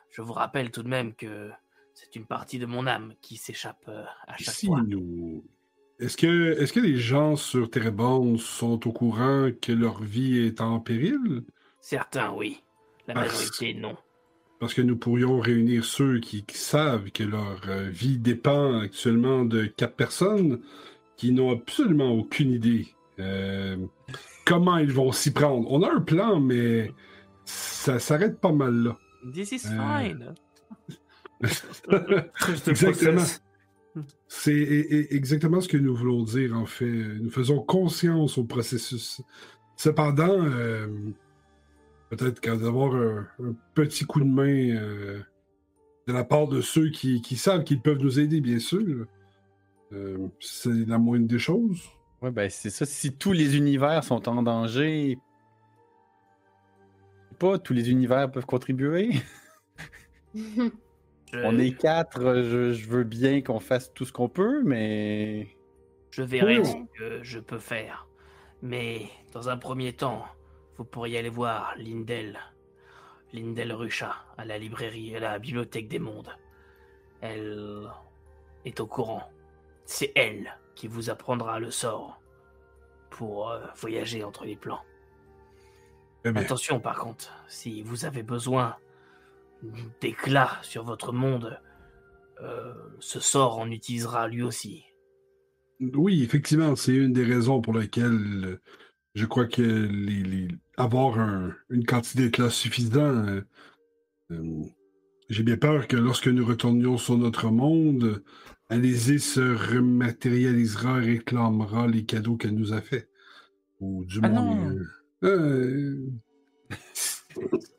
Je 0.09 0.21
vous 0.21 0.33
rappelle 0.33 0.69
tout 0.69 0.83
de 0.83 0.89
même 0.89 1.15
que 1.15 1.49
c'est 1.93 2.17
une 2.17 2.25
partie 2.25 2.59
de 2.59 2.65
mon 2.65 2.85
âme 2.85 3.13
qui 3.21 3.37
s'échappe 3.37 3.85
euh, 3.87 4.03
à 4.27 4.35
chaque 4.37 4.53
si 4.53 4.65
fois. 4.65 4.81
nous... 4.85 5.45
Est-ce 5.99 6.17
que, 6.17 6.59
est-ce 6.59 6.73
que 6.73 6.81
les 6.81 6.97
gens 6.97 7.37
sur 7.37 7.69
Tereborn 7.69 8.37
sont 8.37 8.85
au 8.85 8.91
courant 8.91 9.49
que 9.61 9.71
leur 9.71 10.03
vie 10.03 10.39
est 10.39 10.59
en 10.59 10.81
péril? 10.81 11.45
Certains, 11.79 12.33
oui. 12.33 12.61
La 13.07 13.13
majorité, 13.13 13.75
non. 13.75 13.95
Parce 14.59 14.73
que 14.73 14.81
nous 14.81 14.97
pourrions 14.97 15.39
réunir 15.39 15.85
ceux 15.85 16.19
qui, 16.19 16.43
qui 16.43 16.57
savent 16.57 17.11
que 17.11 17.23
leur 17.23 17.61
euh, 17.69 17.87
vie 17.87 18.17
dépend 18.17 18.81
actuellement 18.81 19.45
de 19.45 19.67
quatre 19.67 19.95
personnes 19.95 20.61
qui 21.17 21.31
n'ont 21.31 21.51
absolument 21.51 22.11
aucune 22.11 22.51
idée 22.51 22.87
euh, 23.19 23.77
comment 24.45 24.77
ils 24.77 24.91
vont 24.91 25.11
s'y 25.11 25.31
prendre. 25.31 25.69
On 25.71 25.81
a 25.83 25.91
un 25.91 26.01
plan, 26.01 26.39
mais 26.39 26.91
ça 27.45 27.99
s'arrête 27.99 28.39
pas 28.39 28.51
mal 28.51 28.73
là. 28.75 28.97
This 29.33 29.51
is 29.51 29.67
Euh, 29.67 29.99
fine. 29.99 30.33
Exactement. 32.67 33.23
C'est 34.27 35.07
exactement 35.09 35.59
ce 35.61 35.67
que 35.67 35.77
nous 35.77 35.95
voulons 35.95 36.23
dire, 36.23 36.55
en 36.55 36.65
fait. 36.67 36.85
Nous 36.85 37.31
faisons 37.31 37.61
conscience 37.63 38.37
au 38.37 38.43
processus. 38.43 39.21
Cependant, 39.75 40.43
euh, 40.43 40.87
peut-être 42.11 42.39
qu'à 42.39 42.55
d'avoir 42.55 42.93
un, 42.95 43.27
un 43.43 43.55
petit 43.73 44.05
coup 44.05 44.19
de 44.19 44.25
main 44.25 44.75
euh, 44.75 45.19
de 46.07 46.13
la 46.13 46.23
part 46.23 46.47
de 46.47 46.61
ceux 46.61 46.89
qui, 46.89 47.21
qui 47.21 47.37
savent 47.37 47.63
qu'ils 47.63 47.81
peuvent 47.81 47.97
nous 47.99 48.19
aider, 48.19 48.39
bien 48.39 48.59
sûr, 48.59 49.05
euh, 49.93 50.27
c'est 50.39 50.69
la 50.87 50.97
moindre 50.97 51.27
des 51.27 51.39
choses. 51.39 51.81
Ouais, 52.21 52.31
ben 52.31 52.49
c'est 52.49 52.69
ça. 52.69 52.85
Si 52.85 53.13
tous 53.15 53.31
les 53.31 53.57
univers 53.57 54.03
sont 54.03 54.27
en 54.27 54.41
danger, 54.41 55.17
je 57.25 57.29
sais 57.29 57.35
pas, 57.37 57.59
tous 57.59 57.73
les 57.73 57.89
univers 57.91 58.31
peuvent 58.31 58.45
contribuer. 58.45 59.11
On 61.33 61.59
est 61.59 61.77
quatre, 61.77 62.41
je, 62.41 62.73
je 62.73 62.87
veux 62.89 63.03
bien 63.03 63.41
qu'on 63.41 63.59
fasse 63.59 63.93
tout 63.93 64.05
ce 64.05 64.13
qu'on 64.13 64.29
peut, 64.29 64.63
mais. 64.63 65.47
Je 66.11 66.23
verrai 66.23 66.59
Oui. 66.59 66.65
ce 66.65 66.97
que 66.97 67.23
je 67.23 67.39
peux 67.39 67.59
faire. 67.59 68.07
Mais 68.61 69.01
dans 69.33 69.49
un 69.49 69.57
premier 69.57 69.93
temps, 69.93 70.25
vous 70.77 70.85
pourriez 70.85 71.19
aller 71.19 71.29
voir 71.29 71.73
Lindel. 71.77 72.39
Lindel 73.33 73.73
Rucha, 73.73 74.15
à 74.37 74.45
la 74.45 74.57
librairie, 74.57 75.15
à 75.15 75.19
la 75.19 75.37
bibliothèque 75.37 75.89
des 75.89 75.99
mondes. 75.99 76.29
elle 77.21 77.89
est 78.65 78.79
au 78.79 78.87
courant. 78.87 79.29
C'est 79.87 80.11
elle 80.15 80.53
qui 80.75 80.87
vous 80.87 81.09
apprendra 81.09 81.59
le 81.59 81.71
sort 81.71 82.21
pour 83.09 83.49
euh, 83.49 83.65
voyager 83.77 84.23
entre 84.23 84.45
les 84.45 84.55
plans. 84.57 84.81
Eh 86.25 86.29
Attention 86.37 86.79
par 86.79 86.99
contre, 86.99 87.33
si 87.47 87.81
vous 87.81 88.03
avez 88.05 88.21
besoin 88.21 88.75
d'éclat 90.01 90.59
sur 90.61 90.83
votre 90.83 91.13
monde, 91.13 91.59
euh, 92.41 92.73
ce 92.99 93.19
sort 93.19 93.57
en 93.59 93.71
utilisera 93.71 94.27
lui 94.27 94.43
aussi. 94.43 94.83
oui, 95.79 96.21
effectivement, 96.23 96.75
c'est 96.75 96.93
une 96.93 97.13
des 97.13 97.23
raisons 97.23 97.61
pour 97.61 97.73
lesquelles 97.73 98.45
euh, 98.45 98.61
je 99.15 99.25
crois 99.25 99.45
que 99.47 99.61
les, 99.61 100.21
les- 100.23 100.47
avoir 100.75 101.17
un- 101.19 101.55
une 101.69 101.85
quantité 101.85 102.23
d'éclats 102.25 102.49
suffisant, 102.51 103.25
euh, 104.31 104.61
j'ai 105.29 105.43
bien 105.43 105.57
peur 105.57 105.87
que 105.87 105.97
lorsque 105.97 106.27
nous 106.27 106.45
retournions 106.45 106.97
sur 106.97 107.17
notre 107.17 107.49
monde, 107.49 108.23
Alizé 108.69 109.17
se 109.17 109.39
rematérialisera, 109.39 110.95
réclamera 110.95 111.87
les 111.87 112.03
cadeaux 112.05 112.35
qu'elle 112.35 112.55
nous 112.55 112.73
a 112.73 112.81
faits. 112.81 113.09
Ou 113.79 114.03
du 114.05 114.19
Ah 114.23 114.29
moins. 114.29 114.55
non. 114.73 114.75
euh, 115.23 115.23
euh, 115.23 116.07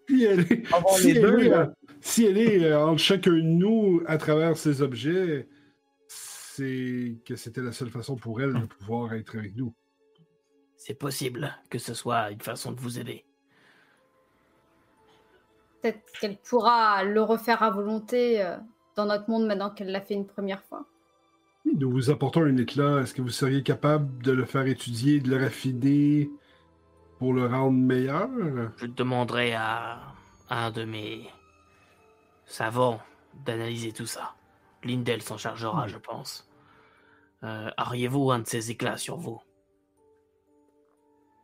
si 0.09 0.25
elle 0.25 0.41
est, 0.41 0.63
si 0.97 1.13
les 1.13 1.21
elle 1.21 1.23
deux, 1.23 1.39
est, 1.41 1.49
là. 1.49 1.61
euh, 1.61 1.89
si 2.01 2.25
elle 2.25 2.39
est 2.39 2.65
euh, 2.65 2.81
entre 2.87 3.03
chacun 3.03 3.33
de 3.33 3.41
nous 3.41 4.03
à 4.07 4.17
travers 4.17 4.57
ces 4.57 4.81
objets, 4.83 5.49
c'est 6.07 7.17
que 7.25 7.37
c'était 7.37 7.63
la 7.63 7.73
seule 7.73 7.91
façon 7.91 8.17
pour 8.17 8.41
elle 8.41 8.55
de 8.55 8.67
pouvoir 8.67 9.13
être 9.15 9.37
avec 9.37 9.55
nous. 9.57 9.75
C'est 10.77 10.95
possible 10.99 11.55
que 11.71 11.79
ce 11.79 11.93
soit 11.95 12.31
une 12.31 12.41
façon 12.41 12.73
de 12.73 12.81
vous 12.81 12.99
aider. 12.99 13.25
Peut-être 15.83 16.01
qu'elle 16.21 16.37
pourra 16.39 17.05
le 17.05 17.23
refaire 17.23 17.63
à 17.63 17.71
volonté 17.71 18.43
euh, 18.43 18.57
dans 18.97 19.07
notre 19.07 19.29
monde 19.31 19.47
maintenant 19.47 19.71
qu'elle 19.71 19.93
l'a 19.93 20.01
fait 20.01 20.15
une 20.15 20.27
première 20.27 20.63
fois. 20.65 20.87
Nous 21.65 21.91
vous 21.91 22.11
apportons 22.11 22.43
un 22.45 22.57
éclat. 22.57 23.01
Est-ce 23.01 23.15
que 23.15 23.23
vous 23.23 23.29
seriez 23.29 23.63
capable 23.63 24.23
de 24.23 24.33
le 24.33 24.45
faire 24.45 24.67
étudier, 24.67 25.21
de 25.21 25.31
le 25.31 25.45
raffiner 25.45 26.31
pour 27.19 27.33
le 27.35 27.47
rendre 27.47 27.77
meilleur? 27.79 28.29
Je 28.77 28.87
demanderai 28.87 29.55
à 29.55 30.01
un 30.51 30.71
de 30.71 30.85
mes 30.85 31.29
savants 32.47 33.01
d'analyser 33.45 33.93
tout 33.93 34.07
ça. 34.07 34.35
Lindel 34.85 35.21
s'en 35.23 35.37
chargera, 35.37 35.87
je 35.89 35.99
pense. 35.99 36.49
Euh, 37.45 37.69
Auriez-vous 37.79 38.31
un 38.31 38.39
de 38.41 38.47
ces 38.47 38.71
éclats 38.71 38.97
sur 38.97 39.17
vous? 39.17 39.41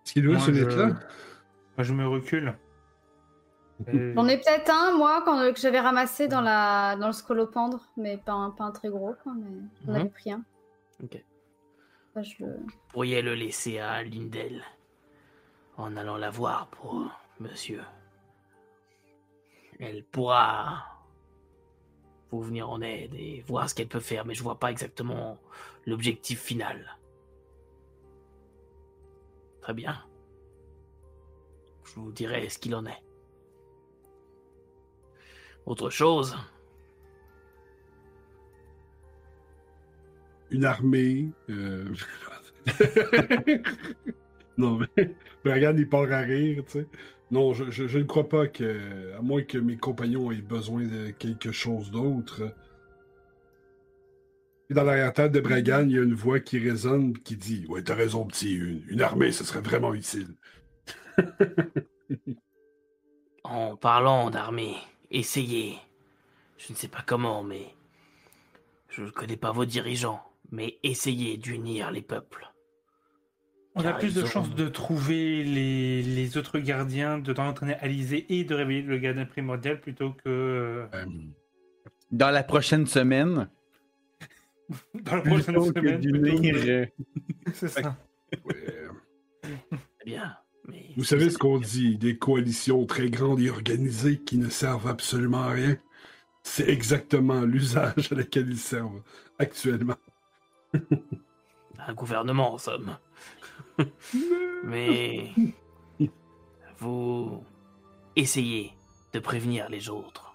Est-ce 0.05 0.13
qu'il 0.15 0.23
doit 0.25 0.39
ce 0.41 0.53
je- 0.53 0.63
éclat? 0.65 0.87
Moi, 0.87 0.99
je 1.85 1.93
me 1.93 2.07
recule. 2.09 2.57
Et- 3.89 4.15
J'en 4.15 4.29
ai 4.29 4.37
peut-être 4.39 4.71
un, 4.71 4.97
moi, 4.97 5.23
quand, 5.25 5.53
que 5.53 5.59
j'avais 5.61 5.81
ramassé 5.81 6.29
dans, 6.29 6.41
la, 6.41 6.97
dans 6.97 7.09
le 7.09 7.13
scolopendre, 7.13 7.81
mais 7.97 8.17
pas 8.19 8.33
un, 8.33 8.51
pas 8.51 8.65
un 8.65 8.71
très 8.73 8.89
gros, 8.89 9.15
quoi, 9.23 9.33
mais 9.37 9.51
j'en 9.87 9.95
avais 9.95 10.09
pris 10.09 10.33
un. 10.33 10.45
Ok. 11.03 11.23
Ça, 12.15 12.23
je 12.23 12.35
le- 12.45 12.57
Vous 12.61 12.73
pourriez 12.93 13.21
le 13.23 13.35
laisser 13.35 13.79
à 13.81 14.03
Lindel 14.05 14.63
en 15.77 15.97
allant 15.97 16.17
la 16.17 16.31
voir 16.31 16.69
pour 16.69 17.05
monsieur. 17.41 17.83
Elle 19.81 20.05
pourra 20.05 20.85
vous 22.31 22.43
venir 22.43 22.71
en 22.71 22.81
aide 22.81 23.15
et 23.15 23.43
voir 23.49 23.69
ce 23.69 23.75
qu'elle 23.75 23.89
peut 23.89 23.99
faire, 24.01 24.25
mais 24.25 24.35
je 24.35 24.43
vois 24.45 24.59
pas 24.61 24.71
exactement 24.71 25.37
l'objectif 25.87 26.41
final. 26.41 26.97
Très 29.63 29.75
bien. 29.75 30.01
Je 31.85 31.95
vous 32.01 32.13
dirai 32.13 32.49
ce 32.49 32.59
qu'il 32.59 32.75
en 32.77 32.87
est. 32.87 33.03
Autre 35.67 35.91
chose? 35.91 36.35
Une 40.51 40.65
armée? 40.65 41.35
euh, 41.51 41.85
non, 44.57 44.79
mais 45.45 45.53
regarde, 45.53 45.79
il 45.79 45.89
part 45.89 46.11
à 46.13 46.21
rire, 46.21 46.65
tu 46.67 46.73
sais. 46.81 46.89
Non, 47.31 47.53
je, 47.55 47.71
je- 47.71 47.89
je 47.89 47.99
ne 47.99 48.05
crois 48.05 48.29
pas 48.29 48.47
que, 48.49 49.13
à 49.17 49.23
moins 49.23 49.43
que 49.43 49.59
mes 49.59 49.77
compagnons 49.77 50.31
aient 50.31 50.43
besoin 50.43 50.85
de 50.85 51.11
quelque 51.11 51.53
chose 51.53 51.91
d'autre. 51.91 52.55
Et 54.69 54.75
dans 54.75 54.85
l'arrière-tête 54.85 55.33
de 55.33 55.41
Bragan, 55.41 55.85
il 55.89 55.93
y 55.93 55.99
a 55.99 56.03
une 56.03 56.13
voix 56.15 56.39
qui 56.39 56.59
résonne 56.59 57.17
qui 57.19 57.37
dit 57.37 57.65
Ouais, 57.69 57.83
t'as 57.83 57.95
raison, 57.95 58.27
petit, 58.27 58.55
une, 58.55 58.83
une 58.89 59.01
armée, 59.01 59.33
ce 59.33 59.43
serait 59.45 59.61
vraiment 59.63 59.95
utile. 59.95 60.35
En 63.45 63.75
parlant 63.77 64.29
d'armée, 64.29 64.77
essayez. 65.15 65.79
Je 66.59 66.73
ne 66.73 66.77
sais 66.77 66.89
pas 66.89 67.03
comment, 67.05 67.43
mais. 67.43 67.75
Je 68.91 69.03
ne 69.03 69.11
connais 69.11 69.37
pas 69.37 69.51
vos 69.51 69.65
dirigeants, 69.65 70.23
mais 70.53 70.79
essayez 70.85 71.37
d'unir 71.37 71.91
les 71.91 72.03
peuples. 72.03 72.47
On 73.75 73.85
a 73.85 73.93
plus 73.93 74.15
de 74.15 74.25
chances 74.25 74.55
de 74.55 74.69
trouver 74.69 75.43
les, 75.43 76.01
les 76.03 76.37
autres 76.39 76.61
gardiens, 76.61 77.19
de 77.19 77.33
d'entraîner 77.33 77.75
Alizé 77.75 78.25
et 78.39 78.45
de 78.45 78.55
réveiller 78.55 78.83
le 78.83 78.99
gardien 78.99 79.25
primordial 79.27 79.81
plutôt 79.81 80.13
que 80.13 80.87
Euh, 80.95 81.07
Dans 82.13 82.31
la 82.31 82.45
prochaine 82.45 82.87
semaine, 82.87 83.49
dans 84.95 85.17
la 85.17 85.23
prochaine 85.23 85.55
plutôt 85.57 85.73
que 85.73 85.81
semaine. 85.81 86.69
euh, 86.69 86.87
C'est 87.53 87.69
ça. 87.69 87.97
ouais. 88.45 88.87
Très 89.43 90.05
bien. 90.07 90.37
Mais 90.67 90.87
Vous 90.97 91.05
savez 91.05 91.31
ce 91.31 91.39
qu'on 91.39 91.59
dit, 91.59 91.99
des 91.99 92.17
coalitions 92.17 92.87
très 92.87 93.11
grandes 93.11 93.41
et 93.41 93.51
organisées 93.51 94.19
qui 94.19 94.39
ne 94.39 94.49
servent 94.49 94.89
absolument 94.89 95.43
à 95.43 95.51
rien? 95.51 95.77
C'est 96.43 96.69
exactement 96.69 97.41
l'usage 97.43 98.13
à 98.13 98.15
laquelle 98.15 98.49
ils 98.49 98.59
servent 98.59 99.03
actuellement. 99.39 99.97
Un 101.79 101.95
gouvernement, 101.95 102.55
en 102.55 102.59
somme. 102.59 102.97
mais. 104.65 105.31
Vous. 106.79 107.45
Essayez 108.17 108.73
de 109.13 109.19
prévenir 109.19 109.69
les 109.69 109.89
autres. 109.89 110.35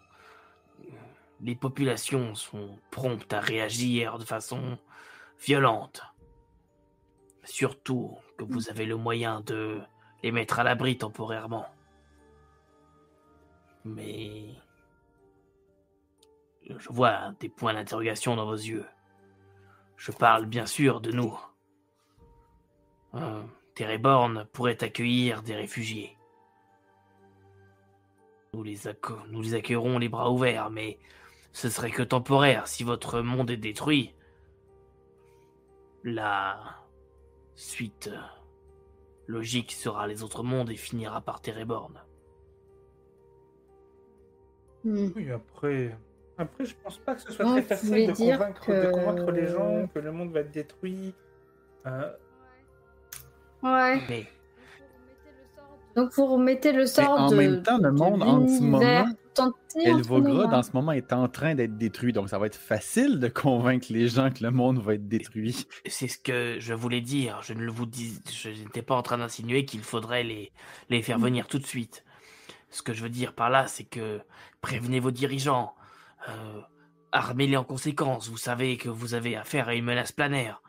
Les 1.42 1.56
populations 1.56 2.36
sont 2.36 2.78
promptes 2.92 3.32
à 3.32 3.40
réagir 3.40 4.18
de 4.18 4.26
façon 4.26 4.78
violente. 5.42 6.02
Surtout 7.46 8.18
que 8.38 8.44
vous 8.44 8.70
avez 8.70 8.86
le 8.86 8.98
moyen 8.98 9.40
de 9.42 9.80
les 10.24 10.32
mettre 10.32 10.60
à 10.60 10.64
l'abri 10.64 10.98
temporairement. 10.98 11.66
Mais... 13.86 14.56
Je 16.70 16.90
vois 16.90 17.34
des 17.40 17.50
points 17.50 17.74
d'interrogation 17.74 18.36
dans 18.36 18.46
vos 18.46 18.54
yeux. 18.54 18.86
Je 19.98 20.12
parle 20.12 20.46
bien 20.46 20.68
sûr 20.68 21.02
de 21.02 21.12
nous. 21.12 21.38
Euh, 23.16 23.44
Tereborn 23.74 24.46
pourrait 24.54 24.84
accueillir 24.84 25.42
des 25.42 25.56
réfugiés. 25.56 26.16
Nous 28.54 28.64
les, 28.64 28.88
accueillerons 29.56 30.00
les 30.00 30.10
bras 30.10 30.32
ouverts, 30.32 30.70
mais 30.70 31.00
ce 31.54 31.70
serait 31.70 31.92
que 31.92 32.04
temporaire 32.04 32.68
si 32.68 32.84
votre 32.84 33.22
monde 33.22 33.52
est 33.52 33.58
détruit. 33.58 34.14
La 36.04 36.78
suite 37.56 38.10
logique 39.30 39.72
sera 39.72 40.08
les 40.08 40.24
autres 40.24 40.42
mondes 40.44 40.72
et 40.72 40.76
finira 40.76 41.22
par 41.22 41.40
Tereborn. 41.40 41.94
Hmm. 44.84 45.10
Oui, 45.16 45.30
après, 45.32 45.96
après, 46.38 46.66
je 46.66 46.76
pense 46.84 46.98
pas 46.98 47.16
que 47.16 47.22
ce 47.22 47.32
soit 47.34 47.46
très 47.46 47.62
facile 47.62 48.08
de 48.08 48.14
convaincre, 48.14 48.66
que- 48.66 48.86
de 48.88 48.92
convaincre 48.92 49.32
les 49.32 49.48
gens 49.48 49.88
que 49.94 50.00
le 50.00 50.12
monde 50.12 50.32
va 50.32 50.40
être 50.42 50.52
détruit. 50.52 51.14
Euh, 51.86 52.12
Ouais. 53.62 54.02
Mais 54.10 54.26
Donc 55.96 56.14
vous 56.14 56.26
remettez 56.28 56.72
le 56.72 56.86
sort 56.86 57.10
en 57.20 57.30
de. 57.30 57.36
même 57.36 57.62
temps, 57.62 57.78
le 57.78 57.92
de 57.92 57.98
monde, 57.98 58.24
en 58.24 58.48
ce 58.48 58.62
l'univers 58.62 59.04
moment, 59.06 59.14
Elvogrod, 59.76 60.54
hein. 60.54 60.60
en 60.60 60.64
ce 60.64 60.72
moment, 60.74 60.92
est 60.92 61.14
en 61.14 61.28
train 61.28 61.56
d'être 61.56 61.78
détruit. 61.78 62.14
Donc, 62.14 62.30
ça 62.30 62.40
va 62.40 62.48
être 62.48 62.56
facile 62.56 63.20
de 63.20 63.28
convaincre 63.28 63.88
les 63.90 64.08
gens 64.08 64.32
que 64.32 64.44
le 64.44 64.52
monde 64.52 64.80
va 64.80 64.96
être 64.96 65.08
détruit. 65.08 65.68
c'est 65.86 66.08
ce 66.08 66.18
que 66.18 66.58
je 66.60 66.74
voulais 66.74 67.02
dire. 67.02 67.42
Je 67.44 67.54
ne 67.54 67.62
le 67.62 67.72
vous 67.72 67.86
dis, 67.86 68.20
je 68.32 68.50
n'étais 68.50 68.82
pas 68.82 68.96
en 68.96 69.02
train 69.02 69.18
d'insinuer 69.18 69.66
qu'il 69.66 69.82
faudrait 69.82 70.24
les, 70.24 70.52
les 70.90 71.02
faire 71.02 71.20
venir 71.20 71.48
tout 71.48 71.60
de 71.60 71.66
suite. 71.66 72.04
Ce 72.70 72.82
que 72.82 72.94
je 72.94 73.04
veux 73.04 73.10
dire 73.10 73.34
par 73.34 73.50
là, 73.50 73.68
c'est 73.68 73.86
que 73.86 74.22
prévenez 74.62 75.00
vos 75.00 75.12
dirigeants, 75.12 75.74
euh, 76.28 76.62
armez-les 77.12 77.58
en 77.58 77.64
conséquence. 77.64 78.30
Vous 78.30 78.38
savez 78.38 78.78
que 78.78 78.90
vous 78.90 79.14
avez 79.14 79.36
affaire 79.36 79.70
à 79.70 79.76
une 79.76 79.86
menace 79.86 80.12
planaire. 80.12 80.62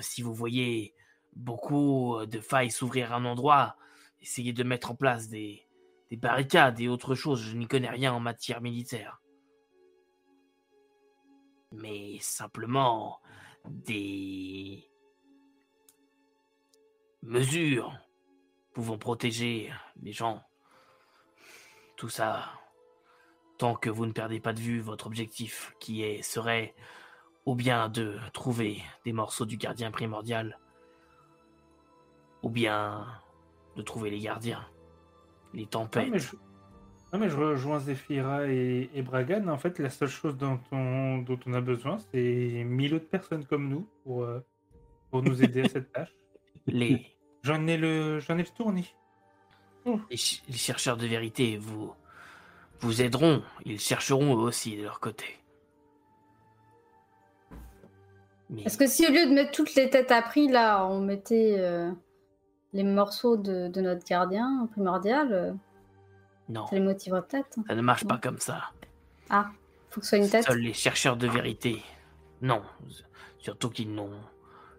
Si 0.00 0.22
vous 0.22 0.34
voyez 0.34 0.94
beaucoup 1.36 2.24
de 2.26 2.40
failles 2.40 2.70
s'ouvrir 2.70 3.12
à 3.12 3.16
un 3.16 3.24
endroit, 3.24 3.76
essayez 4.20 4.52
de 4.52 4.62
mettre 4.62 4.90
en 4.90 4.94
place 4.94 5.28
des, 5.28 5.66
des 6.12 6.18
barricades 6.18 6.78
et 6.78 6.88
autre 6.88 7.14
chose. 7.14 7.40
Je 7.40 7.56
n'y 7.56 7.66
connais 7.66 7.88
rien 7.88 8.12
en 8.12 8.20
matière 8.20 8.60
militaire. 8.60 9.22
Mais 11.72 12.18
simplement 12.20 13.18
des 13.64 14.90
mesures 17.22 17.98
pouvant 18.74 18.98
protéger 18.98 19.72
les 20.02 20.12
gens. 20.12 20.42
Tout 21.96 22.10
ça, 22.10 22.60
tant 23.56 23.74
que 23.74 23.88
vous 23.88 24.04
ne 24.04 24.12
perdez 24.12 24.38
pas 24.38 24.52
de 24.52 24.60
vue 24.60 24.80
votre 24.80 25.06
objectif, 25.06 25.74
qui 25.80 26.02
est, 26.02 26.20
serait 26.20 26.74
ou 27.46 27.54
bien 27.54 27.88
de 27.88 28.18
trouver 28.34 28.82
des 29.06 29.14
morceaux 29.14 29.46
du 29.46 29.56
gardien 29.56 29.90
primordial, 29.90 30.58
ou 32.42 32.50
bien 32.50 33.06
de 33.76 33.82
trouver 33.82 34.10
les 34.10 34.20
gardiens, 34.20 34.68
les 35.54 35.66
tempêtes. 35.66 36.06
Non, 36.06 36.10
mais 36.12 36.18
je, 36.18 36.34
non, 37.12 37.18
mais 37.18 37.28
je 37.28 37.36
rejoins 37.36 37.78
Zephyra 37.80 38.46
et, 38.48 38.88
et 38.94 39.02
Bragan. 39.02 39.48
En 39.48 39.58
fait, 39.58 39.78
la 39.78 39.90
seule 39.90 40.08
chose 40.08 40.36
dont 40.36 40.58
on, 40.70 41.18
dont 41.18 41.38
on 41.46 41.52
a 41.54 41.60
besoin, 41.60 41.98
c'est 42.12 42.64
mille 42.66 42.94
autres 42.94 43.08
personnes 43.08 43.44
comme 43.44 43.68
nous 43.68 43.86
pour, 44.04 44.22
euh, 44.24 44.40
pour 45.10 45.22
nous 45.22 45.42
aider 45.42 45.62
à 45.62 45.68
cette 45.68 45.92
tâche. 45.92 46.14
Les, 46.66 47.04
J'en 47.42 47.66
ai 47.66 47.76
le, 47.76 48.20
j'en 48.20 48.38
ai 48.38 48.42
le 48.42 48.48
tournis. 48.56 48.94
les, 49.84 50.16
ch- 50.16 50.42
les 50.48 50.56
chercheurs 50.56 50.96
de 50.96 51.06
vérité 51.08 51.56
vous, 51.56 51.92
vous 52.80 53.02
aideront. 53.02 53.42
Ils 53.64 53.80
chercheront 53.80 54.36
eux 54.36 54.42
aussi 54.42 54.76
de 54.76 54.84
leur 54.84 55.00
côté. 55.00 55.24
Mais 58.50 58.62
Est-ce 58.62 58.78
que 58.78 58.86
si 58.86 59.06
au 59.06 59.10
lieu 59.10 59.26
de 59.26 59.32
mettre 59.34 59.50
toutes 59.52 59.74
les 59.74 59.90
têtes 59.90 60.10
à 60.12 60.22
prix, 60.22 60.46
là, 60.48 60.86
on 60.86 61.00
mettait 61.00 61.56
euh, 61.58 61.90
les 62.72 62.82
morceaux 62.84 63.36
de, 63.36 63.68
de 63.68 63.80
notre 63.80 64.04
gardien 64.04 64.66
primordial, 64.72 65.32
euh, 65.32 65.52
non, 66.48 66.66
ça 66.66 66.74
les 66.76 66.80
motiverait 66.82 67.22
peut-être. 67.22 67.58
ça 67.66 67.74
ne 67.74 67.82
marche 67.82 68.02
Non. 68.04 68.08
pas 68.08 68.18
comme 68.18 68.38
ça. 68.38 68.70
Faut 69.90 70.00
que 70.00 70.06
ce 70.06 70.10
soit 70.16 70.18
une 70.24 70.30
tête. 70.30 70.44
Seuls 70.44 70.58
les 70.60 70.72
chercheurs 70.72 71.16
de 71.16 71.26
vérité. 71.28 71.82
Non, 72.40 72.62
surtout 73.38 73.70
qu'ils 73.70 73.92
n'ont 73.94 74.10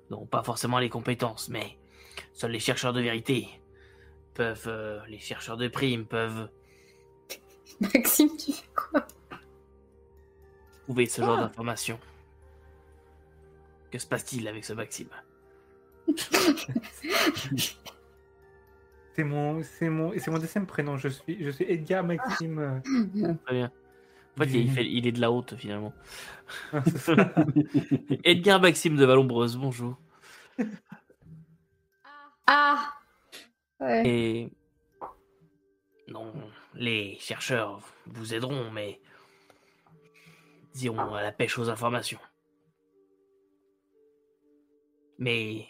n'ont 0.10 0.26
pas 0.26 0.44
forcément 0.44 0.80
les 0.80 0.90
compétences, 0.90 1.50
mais 1.50 1.78
seuls 2.34 2.52
les 2.52 2.60
chercheurs 2.60 2.94
de 2.94 3.02
vérité 3.02 3.48
peuvent, 4.34 4.66
euh, 4.68 5.00
les 5.08 5.20
chercheurs 5.20 5.58
de 5.58 5.68
primes 5.68 6.06
peuvent 6.06 6.50
Maxime, 7.80 8.30
tu 8.38 8.52
fais 8.52 8.68
quoi? 8.76 9.06
Trouver 10.84 11.06
ce 11.08 11.22
genre 11.22 11.38
Ah. 11.40 11.44
d'informations. 11.44 12.00
Que 13.92 13.98
se 14.00 14.06
passe-t-il 14.08 14.48
avec 14.48 14.66
ce 14.66 14.74
Maxime? 14.74 15.10
C'est 19.16 19.24
mon, 19.24 19.62
c'est 19.62 19.90
mon, 19.90 20.12
c'est 20.18 20.32
mon 20.32 20.40
deuxième 20.40 20.66
prénom. 20.66 20.98
Je 20.98 21.08
suis, 21.10 21.44
je 21.44 21.50
suis 21.52 21.66
Edgar 21.66 22.04
Maxime. 22.04 22.82
Très 23.46 23.54
bien. 23.56 23.72
En 24.36 24.44
fait, 24.44 24.50
il, 24.52 24.72
fait- 24.72 24.90
il 24.90 25.06
est 25.06 25.12
de 25.12 25.22
la 25.22 25.32
haute 25.32 25.56
finalement. 25.56 25.94
ça. 26.96 27.14
Edgar 28.24 28.60
Maxime 28.60 28.96
de 28.96 29.06
Valombreuse, 29.06 29.58
bonjour. 29.58 29.98
Ah 32.48 32.94
Ouais. 33.80 34.04
Et 34.08 34.50
non, 36.08 36.32
les 36.74 37.18
chercheurs 37.20 37.82
vous 38.08 38.34
aideront, 38.34 38.72
mais 38.72 39.00
ils 40.76 40.86
iront 40.86 41.14
à 41.14 41.22
la 41.22 41.32
pêche 41.32 41.58
aux 41.60 41.70
informations. 41.70 42.20
Mais 45.20 45.68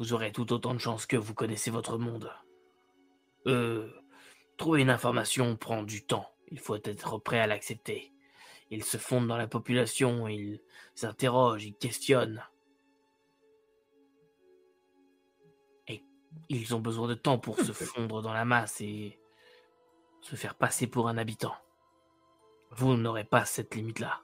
vous 0.00 0.14
aurez 0.14 0.32
tout 0.32 0.50
autant 0.54 0.72
de 0.72 0.78
chances 0.78 1.04
que 1.04 1.18
vous 1.18 1.34
connaissez 1.34 1.70
votre 1.70 1.98
monde. 1.98 2.32
Euh, 3.46 3.86
trouver 4.56 4.80
une 4.80 4.88
information 4.88 5.56
prend 5.56 5.82
du 5.82 6.06
temps. 6.06 6.32
Il 6.48 6.58
faut 6.58 6.74
être 6.74 7.18
prêt 7.18 7.38
à 7.38 7.46
l'accepter. 7.46 8.10
Ils 8.70 8.82
se 8.82 8.96
fondent 8.96 9.26
dans 9.28 9.36
la 9.36 9.46
population, 9.46 10.26
ils 10.26 10.62
s'interrogent, 10.94 11.66
ils 11.66 11.74
questionnent. 11.74 12.42
Ils 16.48 16.74
ont 16.74 16.80
besoin 16.80 17.06
de 17.06 17.14
temps 17.14 17.38
pour 17.38 17.58
se 17.58 17.72
fondre 17.72 18.22
dans 18.22 18.32
la 18.32 18.46
masse 18.46 18.80
et 18.80 19.20
se 20.22 20.34
faire 20.34 20.54
passer 20.54 20.86
pour 20.86 21.08
un 21.08 21.18
habitant. 21.18 21.54
Vous 22.70 22.96
n'aurez 22.96 23.24
pas 23.24 23.44
cette 23.44 23.74
limite-là. 23.74 24.22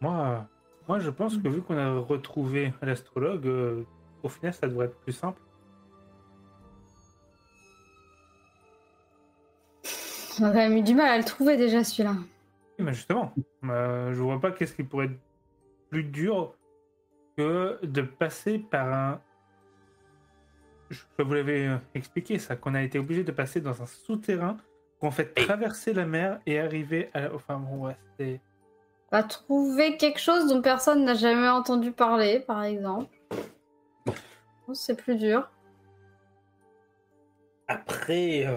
Moi, 0.00 0.48
moi, 0.88 0.98
je 0.98 1.10
pense 1.10 1.36
que 1.36 1.48
vu 1.48 1.62
qu'on 1.62 1.76
a 1.78 1.98
retrouvé 1.98 2.72
l'astrologue, 2.82 3.46
euh, 3.46 3.84
au 4.22 4.28
final, 4.28 4.52
ça 4.54 4.66
devrait 4.68 4.86
être 4.86 4.98
plus 5.00 5.12
simple. 5.12 5.40
On 10.40 10.44
a 10.44 10.48
quand 10.48 10.54
même 10.54 10.76
eu 10.76 10.82
du 10.82 10.94
mal 10.94 11.08
à 11.10 11.18
le 11.18 11.24
trouver 11.24 11.56
déjà 11.56 11.84
celui-là. 11.84 12.14
Oui, 12.78 12.84
mais 12.86 12.94
justement, 12.94 13.32
euh, 13.64 14.12
je 14.14 14.20
vois 14.22 14.40
pas 14.40 14.50
qu'est-ce 14.50 14.74
qui 14.74 14.82
pourrait 14.82 15.06
être 15.06 15.18
plus 15.90 16.04
dur 16.04 16.54
que 17.36 17.78
de 17.84 18.02
passer 18.02 18.58
par 18.58 18.92
un. 18.92 19.20
Je 20.90 21.00
vous 21.18 21.32
l'avais 21.34 21.68
euh, 21.68 21.76
expliqué 21.94 22.38
ça, 22.38 22.56
qu'on 22.56 22.74
a 22.74 22.82
été 22.82 22.98
obligé 22.98 23.24
de 23.24 23.32
passer 23.32 23.60
dans 23.60 23.82
un 23.82 23.86
souterrain, 23.86 24.56
qu'on 25.00 25.10
fait 25.10 25.32
traverser 25.34 25.92
la 25.92 26.06
mer 26.06 26.40
et 26.46 26.58
arriver 26.58 27.10
à. 27.14 27.20
la- 27.22 27.34
Enfin 27.34 27.58
bon, 27.58 27.86
ouais, 27.86 27.96
c'était. 28.18 28.40
Va 29.12 29.22
trouver 29.22 29.96
quelque 29.98 30.18
chose 30.18 30.48
dont 30.48 30.62
personne 30.62 31.04
n'a 31.04 31.14
jamais 31.14 31.48
entendu 31.48 31.92
parler, 31.92 32.40
par 32.40 32.64
exemple. 32.64 33.14
Oh, 34.66 34.74
C'est 34.74 34.96
plus 34.96 35.16
dur. 35.16 35.50
Après, 37.68 38.46
euh, 38.46 38.56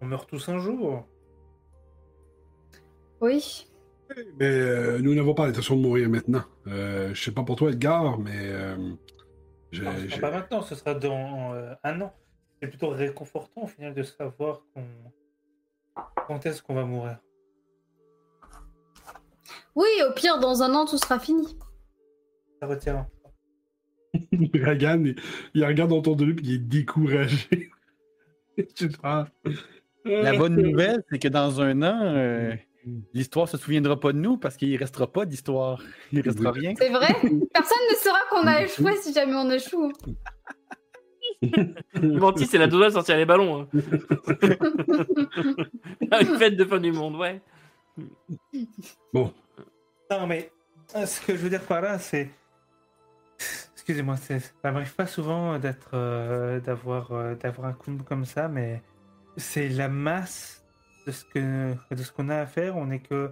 on 0.00 0.06
meurt 0.06 0.28
tous 0.28 0.48
un 0.48 0.58
jour. 0.58 1.06
Oui. 3.20 3.68
Mais 4.38 4.46
euh, 4.46 4.98
nous 5.00 5.14
n'avons 5.14 5.34
pas 5.34 5.46
l'intention 5.46 5.76
de 5.76 5.82
mourir 5.82 6.08
maintenant. 6.08 6.44
Euh, 6.66 7.12
je 7.14 7.22
sais 7.22 7.32
pas 7.32 7.42
pour 7.42 7.56
toi, 7.56 7.70
Edgar, 7.70 8.18
mais 8.18 8.32
euh, 8.36 8.76
Non, 8.76 8.96
ce 9.72 9.78
sera 9.82 9.98
j'ai- 10.08 10.20
pas 10.20 10.30
maintenant, 10.30 10.62
ce 10.62 10.74
sera 10.74 10.94
dans 10.94 11.54
euh, 11.54 11.74
un 11.82 12.00
an. 12.00 12.14
C'est 12.62 12.68
plutôt 12.68 12.90
réconfortant 12.90 13.62
au 13.62 13.66
final 13.66 13.94
de 13.94 14.02
savoir 14.02 14.62
qu'on. 14.74 14.84
Quand 16.26 16.44
est-ce 16.46 16.62
qu'on 16.62 16.74
va 16.74 16.84
mourir 16.84 17.18
Oui, 19.76 19.86
au 20.08 20.12
pire, 20.14 20.38
dans 20.38 20.62
un 20.62 20.72
an, 20.74 20.84
tout 20.86 20.98
sera 20.98 21.18
fini. 21.18 21.56
Ça 22.60 22.66
retient. 22.68 23.06
Dragan, 24.32 25.02
il, 25.04 25.16
il 25.54 25.64
regarde 25.64 25.90
autour 25.92 26.14
de 26.16 26.24
lui 26.24 26.34
et 26.34 26.40
il 26.42 26.54
est 26.54 26.58
découragé. 26.58 27.70
Tu 28.76 28.88
te 28.88 28.96
rends- 29.02 29.24
La 30.04 30.36
bonne 30.38 30.54
nouvelle, 30.54 31.02
c'est 31.10 31.18
que 31.18 31.26
dans 31.26 31.60
un 31.60 31.82
an, 31.82 31.98
euh, 32.02 32.54
l'histoire 33.12 33.48
se 33.48 33.56
souviendra 33.56 33.98
pas 33.98 34.12
de 34.12 34.18
nous 34.18 34.36
parce 34.36 34.56
qu'il 34.56 34.76
restera 34.76 35.10
pas 35.10 35.26
d'histoire. 35.26 35.82
Il 36.12 36.20
restera 36.20 36.52
rien. 36.52 36.72
C'est 36.78 36.90
vrai? 36.90 37.08
Personne 37.52 37.78
ne 37.90 37.96
saura 37.96 38.20
qu'on 38.30 38.46
a 38.46 38.62
échoué 38.62 38.92
si 39.02 39.12
jamais 39.12 39.34
on 39.34 39.50
échoue. 39.50 39.90
Menti, 42.00 42.46
c'est 42.46 42.58
la 42.58 42.68
douleur 42.68 42.90
de 42.90 42.94
sortir 42.94 43.16
les 43.16 43.26
ballons. 43.26 43.62
hein. 43.62 43.68
Une 46.20 46.38
fête 46.38 46.56
de 46.56 46.64
fin 46.64 46.78
du 46.78 46.92
monde, 46.92 47.16
ouais. 47.16 47.42
Non, 50.10 50.26
mais 50.26 50.50
euh, 50.96 51.06
ce 51.06 51.20
que 51.20 51.36
je 51.36 51.42
veux 51.42 51.50
dire 51.50 51.64
par 51.64 51.80
là, 51.80 51.98
c'est. 51.98 52.30
Excusez-moi, 53.72 54.16
ça 54.16 54.38
m'arrive 54.64 54.94
pas 54.94 55.06
souvent 55.06 55.58
d'être, 55.58 55.90
euh, 55.92 56.58
d'avoir, 56.60 57.12
euh, 57.12 57.34
d'avoir 57.34 57.68
un 57.68 57.74
coup 57.74 57.94
comme 57.98 58.24
ça, 58.24 58.48
mais 58.48 58.82
c'est 59.36 59.68
la 59.68 59.88
masse 59.88 60.64
de 61.06 61.12
ce 61.12 61.24
que, 61.24 61.74
de 61.94 62.02
ce 62.02 62.10
qu'on 62.12 62.28
a 62.30 62.36
à 62.36 62.46
faire. 62.46 62.76
On 62.76 62.86
n'est 62.86 63.00
que, 63.00 63.30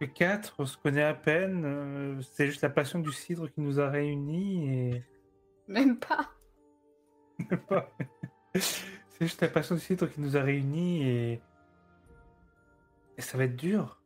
que 0.00 0.04
quatre, 0.04 0.54
on 0.58 0.66
se 0.66 0.76
connaît 0.76 1.04
à 1.04 1.14
peine. 1.14 1.62
euh, 1.64 2.20
c'est 2.32 2.46
juste 2.46 2.62
la 2.62 2.70
passion 2.70 2.98
du 2.98 3.12
cidre 3.12 3.48
qui 3.48 3.60
nous 3.60 3.80
a 3.80 3.88
réunis 3.88 4.68
et. 4.68 5.04
Même 5.68 5.98
pas. 5.98 6.30
c'est 8.54 9.20
juste 9.26 9.40
la 9.42 9.48
passion 9.48 9.76
du 9.76 9.80
cidre 9.80 10.10
qui 10.10 10.20
nous 10.20 10.36
a 10.36 10.42
réunis 10.42 11.08
et. 11.08 11.40
Et 13.16 13.22
ça 13.22 13.38
va 13.38 13.44
être 13.44 13.56
dur. 13.56 14.00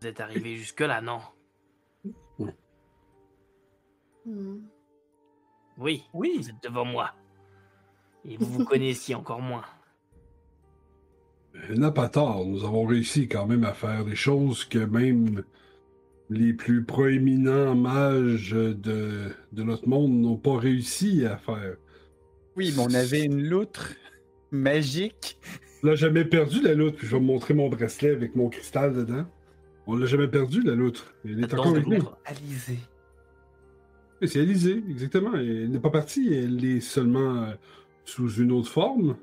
Vous 0.00 0.06
êtes 0.06 0.20
arrivé 0.20 0.56
jusque-là, 0.56 1.00
non 1.02 1.18
Hmm. 4.26 4.58
Oui, 5.78 6.04
Oui. 6.14 6.34
vous 6.38 6.50
êtes 6.50 6.62
devant 6.62 6.84
moi. 6.84 7.10
Et 8.24 8.36
vous 8.36 8.46
vous 8.46 8.64
connaissiez 8.64 9.14
encore 9.14 9.40
moins. 9.40 9.64
Il 11.70 11.80
n'a 11.80 11.90
pas 11.90 12.08
tort. 12.08 12.44
Nous 12.46 12.64
avons 12.64 12.84
réussi 12.86 13.28
quand 13.28 13.46
même 13.46 13.64
à 13.64 13.72
faire 13.72 14.04
des 14.04 14.14
choses 14.14 14.64
que 14.64 14.78
même 14.78 15.42
les 16.28 16.52
plus 16.52 16.84
proéminents 16.84 17.74
mages 17.74 18.50
de, 18.52 19.30
de 19.52 19.62
notre 19.62 19.88
monde 19.88 20.12
n'ont 20.12 20.36
pas 20.36 20.58
réussi 20.58 21.24
à 21.26 21.36
faire. 21.38 21.76
Oui, 22.56 22.72
mais 22.76 22.82
on 22.82 22.94
avait 22.94 23.24
une 23.24 23.42
loutre 23.48 23.94
magique. 24.50 25.38
On 25.82 25.88
l'a 25.88 25.94
jamais 25.96 26.24
perdu, 26.24 26.60
la 26.62 26.74
loutre. 26.74 26.98
Puis 26.98 27.06
je 27.06 27.16
vais 27.16 27.20
me 27.20 27.26
montrer 27.26 27.54
mon 27.54 27.68
bracelet 27.68 28.10
avec 28.10 28.36
mon 28.36 28.48
cristal 28.48 28.94
dedans. 28.94 29.26
On 29.86 29.96
l'a 29.96 30.06
jamais 30.06 30.28
perdu, 30.28 30.62
la 30.62 30.74
loutre. 30.74 31.14
Elle 31.24 31.42
est 31.42 31.46
Dans 31.48 31.58
encore 31.58 31.64
le 31.72 31.76
avec 31.78 31.86
nous. 31.86 31.92
livre. 31.94 32.18
Alizé. 32.24 32.78
Oui, 34.20 34.28
C'est 34.28 34.40
Alizée, 34.40 34.82
exactement. 34.88 35.34
Elle 35.34 35.70
n'est 35.70 35.80
pas 35.80 35.90
partie. 35.90 36.32
Elle 36.34 36.64
est 36.64 36.80
seulement 36.80 37.44
euh, 37.44 37.52
sous 38.04 38.30
une 38.34 38.52
autre 38.52 38.68
forme. 38.70 39.16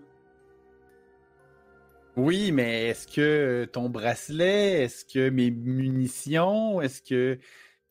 Oui, 2.15 2.51
mais 2.51 2.85
est-ce 2.87 3.07
que 3.07 3.65
ton 3.71 3.89
bracelet, 3.89 4.83
est-ce 4.83 5.05
que 5.05 5.29
mes 5.29 5.51
munitions, 5.51 6.81
est-ce 6.81 7.01
que 7.03 7.37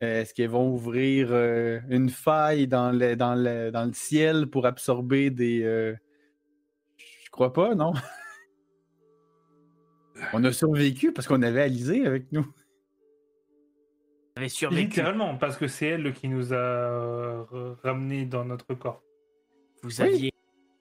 Est-ce 0.01 0.35
qu'ils 0.35 0.49
vont 0.51 0.69
ouvrir 0.73 1.29
euh, 1.31 1.79
une 1.89 2.11
faille 2.11 2.67
dans 2.67 2.91
le, 2.91 3.15
dans, 3.17 3.37
le, 3.37 3.71
dans 3.71 3.85
le 3.85 3.93
ciel 3.95 4.49
pour 4.49 4.67
absorber 4.67 5.31
des. 5.31 5.63
euh, 5.63 5.95
Je 7.25 7.31
crois 7.31 7.53
pas, 7.53 7.75
non? 7.77 7.93
On 10.33 10.43
a 10.45 10.53
survécu 10.53 11.13
parce 11.13 11.27
qu'on 11.29 11.43
avait 11.43 11.63
Alizé 11.63 12.07
avec 12.07 12.31
nous. 12.33 12.43
Vous 12.43 12.53
avez 14.37 14.49
survécu. 14.49 14.83
Littéralement, 14.89 15.37
parce 15.37 15.57
que 15.57 15.67
c'est 15.67 15.87
elle 15.87 16.13
qui 16.13 16.29
nous 16.29 16.53
a 16.53 16.57
euh, 16.57 17.75
ramenés 17.83 18.27
dans 18.27 18.45
notre 18.45 18.75
corps. 18.75 19.03
Vous 19.83 20.01
Oui. 20.01 20.07
aviez 20.09 20.33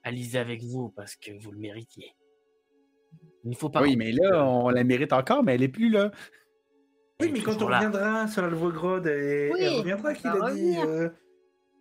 Alizé 0.03 0.37
avec 0.39 0.61
vous 0.63 0.89
parce 0.89 1.15
que 1.15 1.31
vous 1.41 1.51
le 1.51 1.57
méritiez. 1.59 2.13
Il 3.43 3.51
ne 3.51 3.55
faut 3.55 3.69
pas. 3.69 3.81
oui, 3.81 3.95
mais 3.95 4.11
là, 4.11 4.45
on 4.45 4.69
la 4.69 4.83
mérite 4.83 5.13
encore, 5.13 5.43
mais 5.43 5.55
elle 5.55 5.63
est 5.63 5.67
plus 5.69 5.89
là. 5.89 6.11
Oui, 7.19 7.27
Elle 7.27 7.33
mais 7.33 7.41
quand 7.41 7.61
on 7.61 7.67
reviendra 7.67 8.27
sur 8.27 8.41
la 8.41 8.49
Volgrod, 8.49 9.05
et, 9.07 9.51
Oui, 9.53 9.59
elle 9.61 9.73
reviendra 9.79 10.09
on 10.11 10.13
qu'il 10.13 10.27
a 10.27 10.51
dit, 10.53 10.77
euh, 10.79 11.09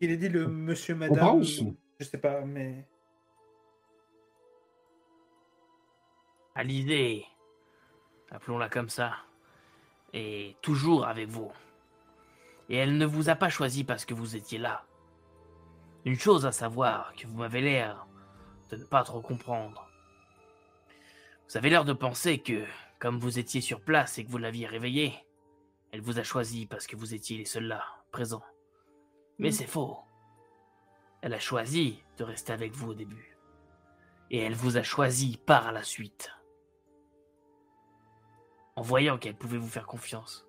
qu'il 0.00 0.10
a 0.12 0.16
dit 0.16 0.28
le 0.28 0.46
monsieur, 0.46 0.94
On 0.94 0.98
madame. 0.98 1.18
pense. 1.18 1.60
Je 2.00 2.04
sais 2.04 2.18
pas, 2.18 2.42
mais. 2.44 2.86
Alizé, 6.54 7.24
appelons-la 8.34 8.68
comme 8.68 8.88
ça, 8.88 9.14
est 10.12 10.60
toujours 10.60 11.06
avec 11.06 11.28
vous. 11.28 11.52
Et 12.68 12.76
elle 12.76 12.98
ne 12.98 13.06
vous 13.06 13.28
a 13.28 13.36
pas 13.36 13.48
choisi 13.48 13.84
parce 13.84 14.04
que 14.04 14.14
vous 14.14 14.36
étiez 14.36 14.58
là. 14.58 14.84
Une 16.04 16.18
chose 16.18 16.44
à 16.44 16.52
savoir 16.52 17.14
que 17.14 17.26
vous 17.26 17.36
m'avez 17.36 17.60
l'air 17.60 18.06
de 18.70 18.76
ne 18.76 18.84
pas 18.84 19.04
trop 19.04 19.20
comprendre. 19.20 19.88
Vous 21.48 21.56
avez 21.56 21.70
l'air 21.70 21.84
de 21.84 21.92
penser 21.92 22.38
que, 22.38 22.64
comme 22.98 23.18
vous 23.18 23.38
étiez 23.38 23.60
sur 23.60 23.80
place 23.80 24.18
et 24.18 24.24
que 24.24 24.30
vous 24.30 24.38
l'aviez 24.38 24.66
réveillée, 24.66 25.14
elle 25.92 26.00
vous 26.00 26.18
a 26.18 26.24
choisi 26.24 26.66
parce 26.66 26.86
que 26.86 26.96
vous 26.96 27.14
étiez 27.14 27.38
les 27.38 27.44
seuls 27.44 27.68
là, 27.68 27.84
présents. 28.10 28.44
Mais 29.38 29.52
c'est 29.52 29.66
faux. 29.66 29.98
Elle 31.22 31.34
a 31.34 31.40
choisi 31.40 32.02
de 32.18 32.24
rester 32.24 32.52
avec 32.52 32.72
vous 32.72 32.90
au 32.90 32.94
début. 32.94 33.38
Et 34.30 34.38
elle 34.38 34.54
vous 34.54 34.76
a 34.76 34.82
choisi 34.82 35.36
par 35.36 35.70
la 35.70 35.82
suite. 35.82 36.33
En 38.76 38.82
voyant 38.82 39.18
qu'elle 39.18 39.36
pouvait 39.36 39.58
vous 39.58 39.68
faire 39.68 39.86
confiance. 39.86 40.46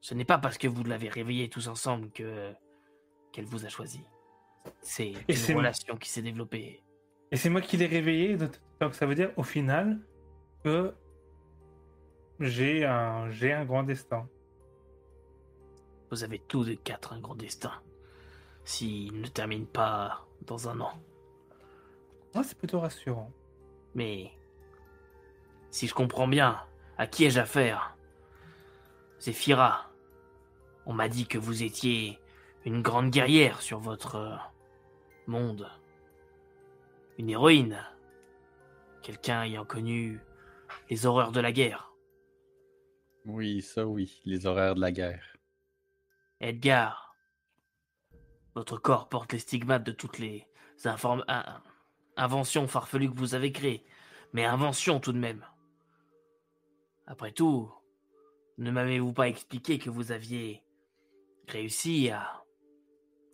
Ce 0.00 0.14
n'est 0.14 0.24
pas 0.24 0.38
parce 0.38 0.58
que 0.58 0.68
vous 0.68 0.84
l'avez 0.84 1.08
réveillée 1.08 1.48
tous 1.48 1.68
ensemble 1.68 2.10
que 2.10 2.52
qu'elle 3.32 3.44
vous 3.44 3.66
a 3.66 3.68
choisi. 3.68 4.02
C'est 4.80 5.12
une 5.28 5.56
relation 5.56 5.96
qui 5.96 6.08
s'est 6.08 6.22
développée. 6.22 6.82
Et 7.30 7.36
c'est 7.36 7.50
moi 7.50 7.60
qui 7.60 7.76
l'ai 7.76 7.86
réveillé, 7.86 8.36
donc 8.36 8.58
donc 8.80 8.94
ça 8.94 9.06
veut 9.06 9.14
dire 9.14 9.32
au 9.36 9.42
final 9.42 10.00
que 10.64 10.94
j'ai 12.40 12.84
un, 12.84 13.28
j'ai 13.30 13.52
un 13.52 13.64
grand 13.64 13.82
destin. 13.82 14.28
Vous 16.10 16.24
avez 16.24 16.38
tous 16.38 16.64
les 16.64 16.76
quatre 16.76 17.12
un 17.12 17.20
grand 17.20 17.34
destin. 17.34 17.72
S'il 18.64 19.20
ne 19.20 19.26
termine 19.26 19.66
pas 19.66 20.26
dans 20.42 20.68
un 20.68 20.80
an. 20.80 20.92
Ah, 22.34 22.42
c'est 22.42 22.56
plutôt 22.56 22.80
rassurant. 22.80 23.32
Mais 23.94 24.30
si 25.70 25.86
je 25.86 25.94
comprends 25.94 26.28
bien, 26.28 26.60
à 26.96 27.06
qui 27.06 27.24
ai-je 27.24 27.40
affaire? 27.40 27.96
Zéphira. 29.20 29.90
On 30.86 30.92
m'a 30.92 31.08
dit 31.08 31.26
que 31.26 31.38
vous 31.38 31.62
étiez 31.62 32.18
une 32.64 32.82
grande 32.82 33.10
guerrière 33.10 33.60
sur 33.62 33.78
votre 33.78 34.16
euh, 34.16 34.36
monde. 35.26 35.70
Une 37.18 37.30
héroïne. 37.30 37.84
Quelqu'un 39.02 39.42
ayant 39.42 39.64
connu 39.64 40.20
les 40.90 41.06
horreurs 41.06 41.32
de 41.32 41.40
la 41.40 41.52
guerre. 41.52 41.92
Oui, 43.24 43.62
ça 43.62 43.86
oui, 43.86 44.20
les 44.24 44.46
horaires 44.46 44.74
de 44.74 44.80
la 44.80 44.92
guerre. 44.92 45.36
Edgar. 46.40 47.14
Votre 48.54 48.78
corps 48.78 49.08
porte 49.08 49.32
les 49.32 49.38
stigmates 49.38 49.84
de 49.84 49.92
toutes 49.92 50.18
les 50.18 50.46
inventions 52.16 52.68
farfelues 52.68 53.10
que 53.10 53.18
vous 53.18 53.34
avez 53.34 53.52
créées. 53.52 53.84
Mais 54.32 54.44
inventions 54.44 55.00
tout 55.00 55.12
de 55.12 55.18
même. 55.18 55.44
Après 57.10 57.32
tout, 57.32 57.72
ne 58.58 58.70
m'avez-vous 58.70 59.14
pas 59.14 59.28
expliqué 59.28 59.78
que 59.78 59.88
vous 59.88 60.12
aviez 60.12 60.62
réussi 61.48 62.10
à 62.10 62.44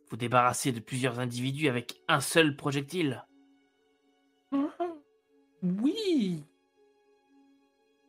vous 0.08 0.16
débarrasser 0.16 0.70
de 0.70 0.78
plusieurs 0.78 1.18
individus 1.18 1.68
avec 1.68 2.00
un 2.06 2.20
seul 2.20 2.56
projectile? 2.56 3.26
Oui 5.62 6.44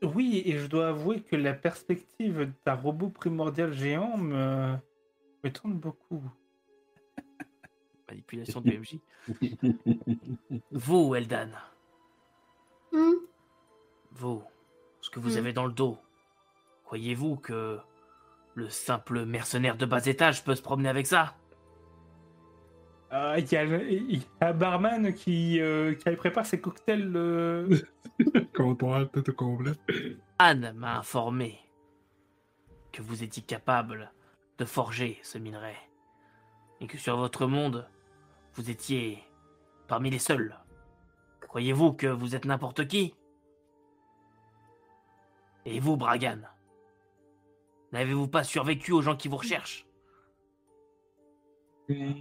Oui, 0.03 0.43
et 0.45 0.57
je 0.59 0.67
dois 0.67 0.89
avouer 0.89 1.21
que 1.23 1.35
la 1.37 1.53
perspective 1.53 2.51
d'un 2.65 2.75
robot 2.75 3.09
primordial 3.09 3.71
géant 3.73 4.17
me, 4.17 4.75
me 5.43 5.49
tente 5.51 5.79
beaucoup. 5.79 6.21
Manipulation 8.09 8.59
du 8.61 8.77
MJ. 8.77 8.99
Vous, 10.71 11.15
Eldan, 11.15 11.49
Hmm. 12.91 13.13
vous, 14.11 14.43
ce 15.05 15.11
que 15.11 15.19
vous 15.19 15.35
Hmm. 15.35 15.37
avez 15.37 15.53
dans 15.53 15.65
le 15.67 15.71
dos, 15.71 15.99
croyez-vous 16.85 17.35
que 17.35 17.79
le 18.55 18.69
simple 18.69 19.23
mercenaire 19.25 19.77
de 19.77 19.85
bas 19.85 20.03
étage 20.03 20.43
peut 20.43 20.55
se 20.55 20.63
promener 20.63 20.89
avec 20.89 21.05
ça? 21.05 21.35
Ah, 23.11 23.37
Il 23.37 23.51
y, 23.51 23.55
a 23.55 23.63
y 23.65 24.25
un 24.41 24.53
barman 24.53 25.13
qui, 25.13 25.61
euh, 25.61 25.93
qui 25.93 26.09
prépare 26.15 26.45
ses 26.47 26.59
cocktails. 26.59 27.11
euh, 27.15 27.69
Comptoir, 28.55 29.07
tout 29.11 29.29
au 29.29 29.33
complet. 29.33 29.73
Anne 30.39 30.73
m'a 30.75 30.97
informé 30.97 31.59
que 32.91 33.03
vous 33.03 33.21
étiez 33.23 33.43
capable 33.43 34.11
de 34.57 34.65
forger 34.65 35.19
ce 35.21 35.37
minerai 35.37 35.75
et 36.81 36.87
que 36.87 36.97
sur 36.97 37.15
votre 37.15 37.45
monde, 37.45 37.87
vous 38.55 38.71
étiez 38.71 39.23
parmi 39.87 40.09
les 40.09 40.19
seuls. 40.19 40.57
Croyez-vous 41.41 41.93
que 41.93 42.07
vous 42.07 42.35
êtes 42.35 42.45
n'importe 42.45 42.87
qui? 42.87 43.13
Et 45.65 45.79
vous, 45.79 45.97
Bragan? 45.97 46.39
N'avez-vous 47.91 48.27
pas 48.27 48.43
survécu 48.43 48.91
aux 48.91 49.01
gens 49.01 49.15
qui 49.15 49.27
vous 49.27 49.37
recherchent? 49.37 49.85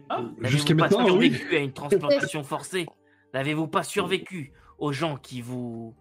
Ah, 0.08 0.22
Jusqu'à 0.42 0.74
N'avez-vous 0.74 0.96
pas 0.96 1.02
maintenant, 1.02 1.16
oui. 1.18 1.30
survécu 1.30 1.56
à 1.56 1.60
une 1.60 1.72
transplantation 1.72 2.44
forcée? 2.44 2.86
N'avez-vous 3.32 3.66
pas 3.66 3.82
survécu 3.82 4.52
aux 4.78 4.92
gens 4.92 5.16
qui 5.16 5.40
vous. 5.40 5.94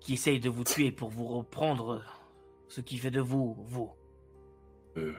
qui 0.00 0.14
essayent 0.14 0.40
de 0.40 0.50
vous 0.50 0.64
tuer 0.64 0.90
pour 0.90 1.10
vous 1.10 1.26
reprendre 1.26 2.02
ce 2.68 2.80
qui 2.80 2.98
fait 2.98 3.10
de 3.12 3.20
vous, 3.20 3.56
vous? 3.68 3.90
Euh, 4.96 5.12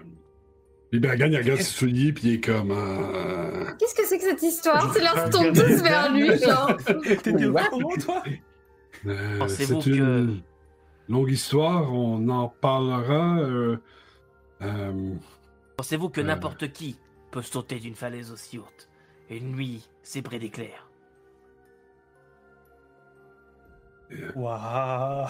Puis 0.92 1.00
Bragan, 1.00 1.27
il 1.27 1.38
regarde 1.38 1.59
ses 1.61 1.64
souliers, 1.64 2.11
puis 2.14 2.27
il 2.27 2.33
est 2.35 2.42
comme. 2.43 2.72
euh, 2.72 3.66
Qu'est-ce 3.80 3.95
que 3.95 4.06
c'est 4.06 4.17
que 4.17 4.24
cette 4.25 4.43
histoire? 4.43 4.93
C'est 4.93 5.00
regarde, 5.00 5.32
tous 5.32 5.82
vers 5.83 6.11
lui, 6.14 6.38
genre. 6.38 6.75
T'étais 7.03 7.45
au 7.45 7.53
courant, 7.53 7.95
toi? 7.98 8.24
Euh, 9.06 9.40
Pensez-vous 9.40 9.80
que- 9.80 9.90
une 9.90 10.43
longue 11.09 11.32
histoire, 11.32 11.91
on 11.93 12.27
en 12.30 12.48
parlera. 12.49 13.38
euh, 13.40 13.77
euh, 14.61 15.15
Pensez-vous 15.77 16.09
que 16.09 16.22
Euh. 16.22 16.25
n'importe 16.25 16.72
qui 16.72 16.98
peut 17.32 17.41
sauter 17.41 17.80
d'une 17.80 17.95
falaise 17.95 18.32
aussi 18.32 18.57
haute? 18.57 18.90
Et 19.30 19.38
une 19.38 19.51
nuit 19.56 19.90
zébrée 20.03 20.40
d'éclairs 20.40 20.90
Waouh. 24.35 25.27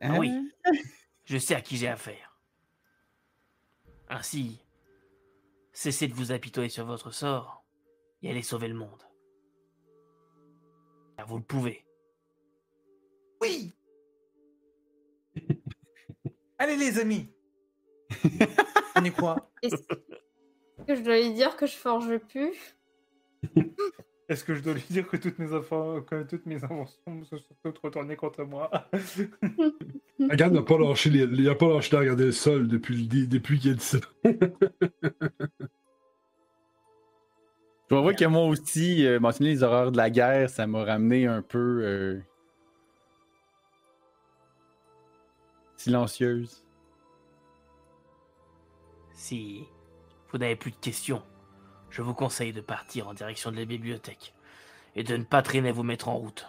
Ah 0.00 0.18
oui. 0.18 0.30
Hein? 0.30 0.46
Je 1.24 1.38
sais 1.38 1.54
à 1.54 1.60
qui 1.60 1.76
j'ai 1.76 1.88
affaire. 1.88 2.36
Ainsi, 4.08 4.64
cessez 5.72 6.08
de 6.08 6.14
vous 6.14 6.32
apitoyer 6.32 6.68
sur 6.68 6.84
votre 6.84 7.10
sort 7.12 7.64
et 8.22 8.30
allez 8.30 8.42
sauver 8.42 8.68
le 8.68 8.74
monde. 8.74 9.02
Car 11.16 11.26
vous 11.26 11.38
le 11.38 11.44
pouvez. 11.44 11.84
Oui 13.42 13.72
Allez 16.58 16.76
les 16.76 17.00
amis 17.00 17.28
On 18.96 19.04
y 19.04 19.10
croit. 19.10 19.50
Est-ce 19.62 19.82
que 20.86 20.94
je 20.94 21.02
dois 21.02 21.16
lui 21.20 21.32
dire 21.32 21.56
que 21.56 21.66
je 21.66 21.74
forge 21.74 22.18
plus? 22.18 22.76
Est-ce 24.28 24.44
que 24.44 24.54
je 24.54 24.62
dois 24.62 24.74
lui 24.74 24.84
dire 24.88 25.08
que 25.08 25.16
toutes 25.16 25.40
mes, 25.40 25.52
enfants, 25.52 26.00
que 26.02 26.22
toutes 26.22 26.46
mes 26.46 26.62
inventions 26.62 27.24
se 27.24 27.36
sont 27.38 27.56
toutes 27.64 27.78
retournées 27.78 28.14
contre 28.14 28.44
moi? 28.44 28.70
Bragan 30.20 30.50
n'a 30.50 30.62
pas 30.62 30.78
lâché 30.78 31.10
les- 31.10 31.24
il 31.24 31.48
a 31.48 31.56
pas 31.56 31.68
lâché 31.68 31.90
de 31.90 31.96
regarder 31.96 32.26
le 32.26 32.32
sol 32.32 32.68
depuis, 32.68 33.08
depuis 33.08 33.58
qu'il 33.58 33.72
a 33.72 33.74
dit 33.74 33.84
ça. 33.84 33.98
Je 37.90 37.96
vois 37.96 38.14
que 38.14 38.24
moi 38.24 38.44
aussi, 38.46 39.04
euh, 39.04 39.18
mentionner 39.18 39.50
les 39.50 39.62
horreurs 39.64 39.90
de 39.90 39.96
la 39.96 40.10
guerre, 40.10 40.48
ça 40.48 40.66
m'a 40.66 40.84
ramené 40.84 41.26
un 41.26 41.42
peu 41.42 41.80
euh, 41.82 42.20
silencieuse. 45.82 46.64
Si 49.12 49.64
vous 50.30 50.38
n'avez 50.38 50.56
plus 50.56 50.70
de 50.70 50.76
questions, 50.76 51.22
je 51.90 52.02
vous 52.02 52.14
conseille 52.14 52.52
de 52.52 52.60
partir 52.60 53.08
en 53.08 53.14
direction 53.14 53.50
de 53.50 53.56
la 53.56 53.64
bibliothèque 53.64 54.34
et 54.94 55.02
de 55.02 55.16
ne 55.16 55.24
pas 55.24 55.42
traîner 55.42 55.70
à 55.70 55.72
vous 55.72 55.82
mettre 55.82 56.08
en 56.08 56.16
route. 56.16 56.48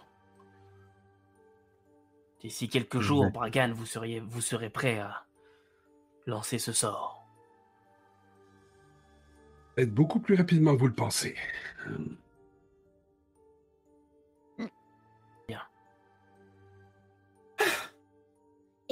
D'ici 2.41 2.69
quelques 2.69 2.99
jours, 2.99 3.31
Bragan, 3.31 3.71
vous, 3.73 3.85
seriez, 3.85 4.19
vous 4.19 4.41
serez 4.41 4.69
prêt 4.69 4.99
à 4.99 5.25
lancer 6.27 6.59
ce 6.59 6.71
sort. 6.71 7.25
Être 9.77 9.93
beaucoup 9.93 10.19
plus 10.19 10.35
rapidement 10.35 10.75
que 10.75 10.79
vous 10.79 10.87
le 10.87 10.93
pensez. 10.93 11.35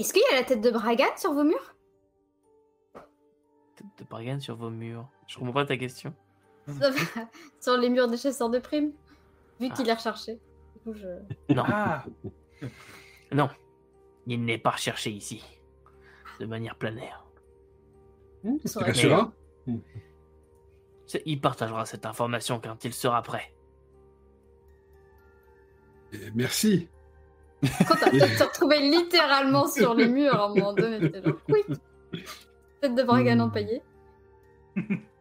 Est-ce 0.01 0.13
qu'il 0.13 0.23
y 0.31 0.33
a 0.33 0.39
la 0.39 0.43
tête 0.43 0.61
de 0.61 0.71
Bragan 0.71 1.15
sur 1.15 1.31
vos 1.33 1.43
murs? 1.43 1.75
Tête 3.75 3.85
de 3.99 4.03
Bragan 4.03 4.39
sur 4.39 4.55
vos 4.55 4.71
murs. 4.71 5.07
Je 5.27 5.37
comprends 5.37 5.53
pas 5.53 5.65
ta 5.65 5.77
question. 5.77 6.11
Sur 7.59 7.77
les 7.77 7.89
murs 7.89 8.07
des 8.07 8.17
chasseurs 8.17 8.49
de 8.49 8.57
primes 8.59 8.93
Vu 9.59 9.67
Ah. 9.69 9.73
qu'il 9.75 9.87
est 9.87 9.93
recherché. 9.93 10.39
Du 10.73 10.79
coup, 10.83 10.93
je... 10.93 11.07
Non, 11.53 11.63
Ah, 11.67 12.03
non. 13.31 13.47
Il 14.25 14.43
n'est 14.43 14.57
pas 14.57 14.71
recherché 14.71 15.11
ici. 15.11 15.43
De 16.39 16.47
manière 16.47 16.75
planaire. 16.77 17.23
C'est 18.65 18.79
rassurant. 18.79 19.31
C'est- 21.05 21.21
Il 21.27 21.39
partagera 21.41 21.85
cette 21.85 22.07
information 22.07 22.59
quand 22.59 22.83
il 22.85 22.93
sera 22.93 23.21
prêt. 23.21 23.53
Merci. 26.33 26.89
Quand 27.87 27.95
t'as 27.95 28.11
se 28.11 28.43
retrouvé 28.43 28.79
littéralement 28.79 29.67
sur 29.67 29.93
les 29.93 30.07
murs 30.07 30.35
à 30.35 30.45
un 30.45 30.49
moment 30.49 30.73
donné. 30.73 31.11
t'es 31.11 31.21
genre, 31.21 31.37
oui. 31.49 31.61
Tête 32.81 32.95
de 32.95 33.03
Bragan 33.03 33.37
Hmm. 33.37 33.41
empaillée. 33.41 33.81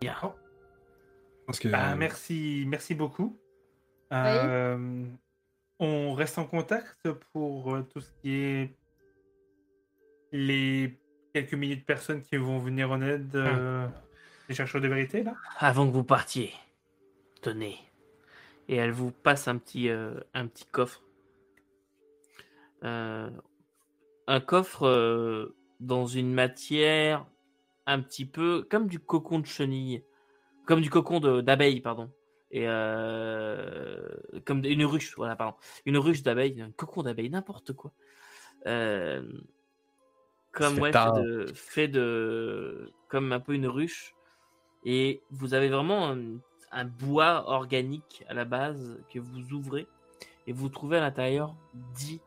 Bien. 0.00 0.14
Parce 1.46 1.58
que, 1.58 1.68
bah, 1.68 1.94
merci, 1.94 2.64
merci 2.66 2.94
beaucoup. 2.94 3.38
Euh, 4.12 5.04
on 5.78 6.12
reste 6.14 6.38
en 6.38 6.44
contact 6.44 7.10
pour 7.32 7.74
euh, 7.74 7.82
tout 7.82 8.00
ce 8.00 8.10
qui 8.22 8.34
est 8.34 8.76
les 10.32 10.98
quelques 11.32 11.54
milliers 11.54 11.76
de 11.76 11.84
personnes 11.84 12.22
qui 12.22 12.36
vont 12.36 12.58
venir 12.58 12.90
en 12.90 13.00
aide 13.02 13.34
euh, 13.34 13.86
des 14.48 14.54
chercheurs 14.54 14.80
de 14.80 14.88
vérité 14.88 15.22
là? 15.22 15.34
Avant 15.58 15.86
que 15.86 15.92
vous 15.92 16.04
partiez, 16.04 16.52
tenez. 17.46 17.78
Et 18.68 18.76
elle 18.76 18.90
vous 18.90 19.12
passe 19.12 19.46
un 19.46 19.56
petit, 19.58 19.88
euh, 19.88 20.18
un 20.34 20.48
petit 20.48 20.66
coffre. 20.66 21.02
Euh, 22.82 23.30
un 24.26 24.40
coffre 24.40 24.86
euh, 24.86 25.56
dans 25.78 26.06
une 26.06 26.32
matière 26.32 27.24
un 27.86 28.00
petit 28.00 28.24
peu 28.26 28.66
comme 28.68 28.88
du 28.88 28.98
cocon 28.98 29.38
de 29.38 29.46
chenille. 29.46 30.02
Comme 30.66 30.80
du 30.80 30.90
cocon 30.90 31.20
de- 31.20 31.40
d'abeille, 31.40 31.80
pardon. 31.80 32.10
Et 32.50 32.64
comme 34.44 34.64
une 34.64 34.84
ruche, 34.84 35.14
voilà, 35.16 35.36
pardon. 35.36 35.56
Une 35.84 35.98
ruche 35.98 36.22
d'abeille, 36.22 36.60
un 36.60 36.72
cocon 36.72 37.02
d'abeille, 37.04 37.30
n'importe 37.30 37.72
quoi. 37.74 37.92
Euh, 38.66 39.22
comme 40.52 40.74
fait 40.76 40.80
ouais, 40.80 40.88
fait 40.88 40.92
tard. 40.92 41.12
de, 41.20 41.46
fait 41.54 41.88
de, 41.88 42.90
comme 43.08 43.32
un 43.32 43.40
peu 43.40 43.54
une 43.54 43.68
ruche. 43.68 44.14
Et 44.84 45.22
vous 45.30 45.54
avez 45.54 45.68
vraiment 45.68 46.16
un 46.76 46.84
bois 46.84 47.48
organique 47.48 48.22
à 48.28 48.34
la 48.34 48.44
base 48.44 49.02
que 49.08 49.18
vous 49.18 49.52
ouvrez 49.54 49.88
et 50.46 50.52
vous 50.52 50.68
trouvez 50.68 50.98
à 50.98 51.00
l'intérieur 51.00 51.54
10 51.94 52.20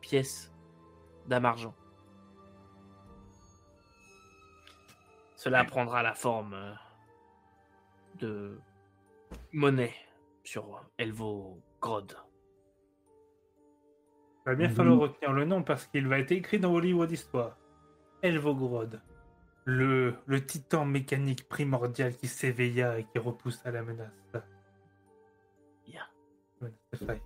pièces 0.00 0.50
d'âme 1.26 1.44
argent. 1.44 1.74
Cela 5.36 5.64
prendra 5.64 6.02
la 6.02 6.14
forme 6.14 6.54
euh, 6.54 6.72
de 8.18 8.58
monnaie 9.52 9.94
sur 10.44 10.82
Elvo 10.96 11.60
Grod. 11.82 12.16
Il 14.46 14.50
va 14.50 14.54
bien 14.54 14.68
Mhm. 14.68 14.74
falloir 14.74 14.98
retenir 14.98 15.32
le 15.32 15.44
nom 15.44 15.62
parce 15.62 15.86
qu'il 15.86 16.08
va 16.08 16.18
être 16.18 16.32
écrit 16.32 16.58
dans 16.58 16.70
vos 16.70 16.80
livres 16.80 17.04
d'histoire. 17.06 17.58
Elvogrod, 18.22 19.02
le, 19.64 20.14
le 20.26 20.44
titan 20.44 20.84
mécanique 20.84 21.48
primordial 21.48 22.14
qui 22.16 22.28
s'éveilla 22.28 22.98
et 22.98 23.04
qui 23.04 23.18
repoussa 23.18 23.70
la 23.70 23.82
menace. 23.82 24.10
Bien. 25.86 26.02
Menace 26.60 26.74
de 26.92 26.96
faille. 27.06 27.22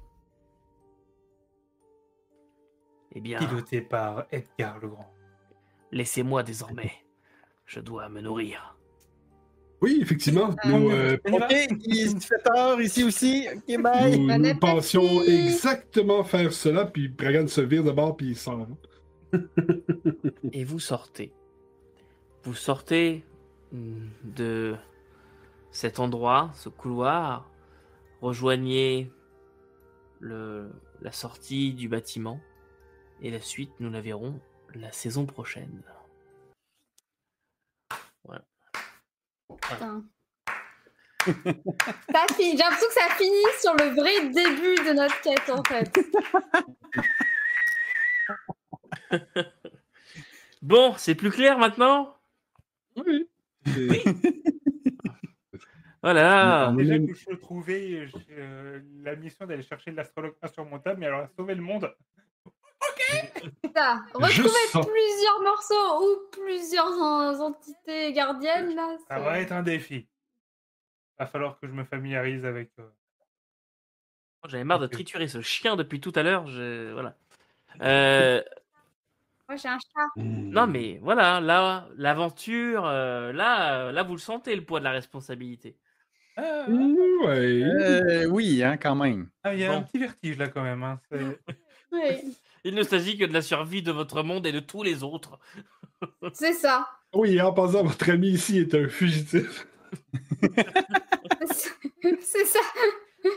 Eh 3.15 3.21
bien, 3.21 3.39
Piloté 3.39 3.81
par 3.81 4.27
Edgar 4.31 4.79
le 4.81 4.89
Grand. 4.89 5.13
laissez-moi 5.93 6.43
désormais. 6.43 6.93
Je 7.67 7.81
dois 7.81 8.09
me 8.09 8.21
nourrir. 8.21 8.77
Oui, 9.81 9.99
effectivement. 10.01 10.51
Ah, 10.63 10.69
Nous, 10.69 10.89
va. 10.89 10.95
euh, 10.95 11.19
va 11.25 11.47
il 11.51 12.21
fait 12.21 12.39
tard 12.43 12.81
ici 12.81 13.05
aussi. 13.05 13.47
Ok, 13.55 13.81
bye. 13.81 14.19
nous, 14.19 14.59
pensions 14.59 15.23
exactement 15.23 16.25
faire 16.25 16.53
cela, 16.53 16.85
puis 16.87 17.09
Bragan 17.09 17.47
se 17.47 17.61
vire 17.61 17.85
de 17.85 17.93
bord, 17.93 18.17
puis 18.17 18.29
il 18.31 18.37
sort. 18.37 18.67
Et 20.53 20.65
vous 20.65 20.81
sortez. 20.81 21.33
Vous 22.49 22.55
sortez 22.55 23.27
mm, 23.73 24.09
de 24.25 24.75
cet 25.71 25.99
endroit, 25.99 26.51
ce 26.55 26.71
couloir, 26.71 27.47
rejoignez 28.23 29.13
le, 30.19 30.73
la 31.03 31.13
sortie 31.13 31.75
du 31.75 31.91
bâtiment, 31.91 32.41
et 33.21 33.31
la 33.31 33.43
suite, 33.43 33.73
nous 33.81 33.91
la 33.91 34.01
verrons 34.01 34.41
la 34.75 34.91
saison 34.93 35.27
prochaine. 35.27 35.83
Ça 41.27 42.25
finit- 42.35 42.53
J'ai 42.53 42.57
l'impression 42.57 42.89
que 42.89 42.95
ça 42.95 43.15
finit 43.19 43.53
sur 43.61 43.75
le 43.75 43.91
vrai 43.95 44.31
début 44.31 44.77
de 44.89 44.95
notre 44.95 45.21
quête 45.21 45.51
en 45.51 45.63
fait. 45.65 45.93
Bon, 50.63 50.95
c'est 50.97 51.15
plus 51.15 51.31
clair 51.31 51.59
maintenant? 51.59 52.18
Oui. 53.91 54.03
Voilà. 56.03 56.69
On 56.71 56.77
Déjà 56.77 56.97
que 56.99 57.13
je 57.13 57.35
trouvais 57.37 58.07
euh, 58.31 58.81
la 59.03 59.17
mission 59.17 59.47
d'aller 59.47 59.63
chercher 59.65 59.91
l'astrologue 59.91 60.37
insurmontable, 60.43 61.01
mais 61.01 61.07
alors 61.07 61.27
sauvé 61.37 61.57
le 61.57 61.61
monde. 61.63 61.93
Ça, 63.75 64.03
Juste 64.29 64.39
retrouver 64.43 64.67
ça. 64.71 64.81
plusieurs 64.81 65.43
morceaux 65.43 66.05
ou 66.05 66.31
plusieurs 66.31 66.87
en- 66.87 67.41
entités 67.41 68.13
gardiennes 68.13 68.75
là. 68.77 68.97
Ça 69.09 69.19
va 69.19 69.41
être 69.41 69.51
un 69.53 69.63
défi. 69.65 70.07
Va 71.19 71.27
falloir 71.27 71.59
que 71.59 71.67
je 71.67 71.73
me 71.73 71.83
familiarise 71.85 72.45
avec. 72.45 72.71
euh, 72.79 72.89
J'avais 74.47 74.65
marre 74.65 74.79
de 74.79 74.87
Ok. 74.87 74.93
triturer 74.93 75.27
ce 75.27 75.41
chien 75.41 75.75
depuis 75.75 76.01
tout 76.01 76.13
à 76.15 76.23
l'heure. 76.23 76.47
je- 76.47 76.93
Voilà. 76.93 77.17
Euh, 77.83 78.43
Moi 79.49 79.57
j'ai 79.57 79.69
un 79.69 79.79
chat. 79.79 80.09
Non, 80.17 80.67
mais 80.67 80.99
voilà, 81.03 81.41
là, 81.41 81.89
l'aventure, 81.97 82.85
euh, 82.87 83.33
là, 83.33 83.87
euh, 83.87 83.93
là, 83.93 84.03
vous 84.03 84.13
le 84.13 84.19
sentez, 84.19 84.55
le 84.55 84.65
poids 84.65 84.79
de 84.81 84.85
la 84.85 84.91
responsabilité. 84.91 85.77
Ah, 86.37 86.67
Ouais. 86.69 87.63
Euh, 87.65 88.27
oui, 88.27 88.63
hein, 88.63 88.77
quand 88.77 88.95
même. 88.95 89.31
ah, 89.43 89.55
il 89.55 89.61
y 89.61 89.65
a 89.65 89.73
un 89.75 89.83
petit 89.83 89.99
vertige 89.99 90.37
là 90.39 90.49
quand 90.49 90.63
même. 90.63 90.83
hein, 90.83 91.01
Oui, 91.93 92.37
Il 92.65 92.75
ne 92.75 92.83
s'agit 92.83 93.17
que 93.17 93.25
de 93.25 93.33
la 93.33 93.41
survie 93.43 93.83
de 93.83 93.91
votre 93.91 94.23
monde 94.23 94.47
et 94.47 94.53
de 94.53 94.61
tous 94.61 94.83
les 94.83 95.03
autres. 95.03 95.39
c'est 96.35 96.53
ça. 96.53 96.87
Oui, 97.15 97.41
en 97.41 97.53
passant, 97.53 97.83
votre 97.85 98.11
ami 98.11 98.29
ici 98.29 98.59
est 98.59 98.75
un 98.75 98.89
fugitif. 98.89 99.67
C'est 102.21 102.45
ça. 102.45 102.61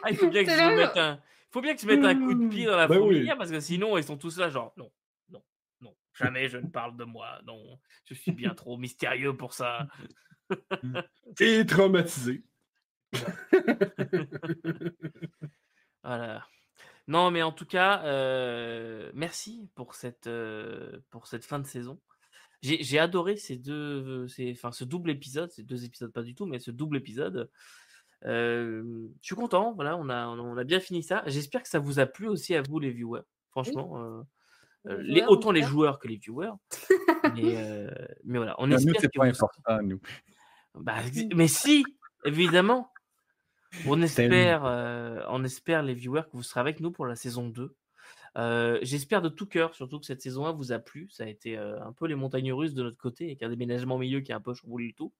Ah, 0.03 0.09
il 0.11 0.17
faut 0.17 0.27
bien 0.27 0.43
que 0.43 0.51
je 0.51 0.75
mette 0.75 0.97
un, 0.97 1.13
il 1.15 1.51
faut 1.51 1.61
bien 1.61 1.73
que 1.73 1.81
je 1.81 1.87
mette 1.87 2.03
un 2.03 2.15
coup 2.15 2.33
de 2.33 2.49
pied 2.49 2.65
dans 2.65 2.75
la 2.75 2.87
Ben 2.87 2.95
oui. 2.97 3.01
fourmilière 3.01 3.37
parce 3.37 3.49
que 3.51 3.59
sinon 3.61 3.97
ils 3.97 4.03
sont 4.03 4.17
tous 4.17 4.37
là 4.37 4.49
genre 4.49 4.73
non, 4.77 4.91
jamais 6.21 6.49
je 6.49 6.57
ne 6.57 6.67
parle 6.67 6.97
de 6.97 7.03
moi, 7.03 7.41
non, 7.45 7.79
je 8.05 8.13
suis 8.13 8.31
bien 8.31 8.53
trop 8.53 8.77
mystérieux 8.77 9.35
pour 9.35 9.53
ça. 9.53 9.87
Et 11.39 11.65
traumatisé. 11.65 12.43
Voilà. 16.03 16.47
Non, 17.07 17.29
mais 17.29 17.43
en 17.43 17.51
tout 17.51 17.65
cas, 17.65 18.03
euh, 18.05 19.11
merci 19.13 19.69
pour 19.75 19.93
cette, 19.93 20.25
euh, 20.25 20.99
pour 21.11 21.27
cette 21.27 21.45
fin 21.45 21.59
de 21.59 21.67
saison. 21.67 21.99
J'ai 22.63 22.83
j'ai 22.83 22.97
adoré 22.97 23.37
ces 23.37 23.57
deux, 23.57 24.27
ces, 24.27 24.51
enfin, 24.51 24.71
ce 24.71 24.83
double 24.83 25.11
épisode, 25.11 25.51
ces 25.51 25.63
deux 25.63 25.85
épisodes 25.85 26.11
pas 26.11 26.23
du 26.23 26.33
tout, 26.33 26.45
mais 26.45 26.59
ce 26.59 26.71
double 26.71 26.97
épisode. 26.97 27.51
Euh, 28.25 29.09
je 29.21 29.25
suis 29.25 29.35
content, 29.35 29.73
voilà, 29.73 29.97
on 29.97 30.09
a, 30.09 30.27
on 30.27 30.57
a 30.57 30.63
bien 30.63 30.79
fini 30.79 31.03
ça. 31.03 31.23
J'espère 31.27 31.63
que 31.63 31.69
ça 31.69 31.79
vous 31.79 31.99
a 31.99 32.05
plu 32.05 32.27
aussi 32.27 32.55
à 32.55 32.61
vous, 32.61 32.79
les 32.79 32.91
viewers. 32.91 33.21
Franchement, 33.51 34.23
Les 34.85 34.95
les, 35.03 35.19
joueurs, 35.19 35.29
en 35.29 35.33
autant 35.33 35.51
les 35.51 35.61
joueurs 35.63 35.99
que 35.99 36.07
les 36.07 36.17
viewers. 36.17 36.51
mais, 37.35 37.41
euh, 37.57 37.91
mais 38.23 38.37
voilà, 38.39 38.55
on 38.57 38.67
nous, 38.67 38.75
espère 38.75 38.95
c'est 38.99 39.07
que 39.11 39.17
pas 39.19 39.25
important, 39.25 39.81
nous. 39.83 40.01
bah, 40.75 40.95
ex- 41.07 41.25
mais 41.35 41.47
si, 41.47 41.85
évidemment. 42.25 42.91
On 43.87 43.95
C'est- 44.05 44.23
espère, 44.25 44.65
euh, 44.65 45.21
on 45.29 45.43
espère 45.45 45.81
les 45.81 45.93
viewers 45.93 46.23
que 46.23 46.31
vous 46.35 46.43
serez 46.43 46.59
avec 46.59 46.79
nous 46.81 46.91
pour 46.91 47.05
la 47.05 47.15
saison 47.15 47.47
2. 47.47 47.73
Euh, 48.37 48.79
J'espère 48.81 49.21
de 49.21 49.29
tout 49.29 49.45
cœur, 49.45 49.73
surtout 49.75 49.99
que 49.99 50.05
cette 50.05 50.21
saison 50.21 50.45
1 50.45 50.51
vous 50.53 50.71
a 50.73 50.79
plu. 50.79 51.07
Ça 51.09 51.23
a 51.23 51.27
été 51.27 51.57
euh, 51.57 51.81
un 51.81 51.93
peu 51.93 52.05
les 52.07 52.15
montagnes 52.15 52.51
russes 52.51 52.73
de 52.73 52.83
notre 52.83 52.97
côté, 52.97 53.25
avec 53.25 53.43
un 53.43 53.49
déménagement 53.49 53.95
au 53.95 53.99
milieu 53.99 54.19
qui 54.21 54.33
a 54.33 54.37
un 54.37 54.41
peu 54.41 54.53
chamboulé 54.53 54.87
le 54.87 54.93
tout. 54.93 55.13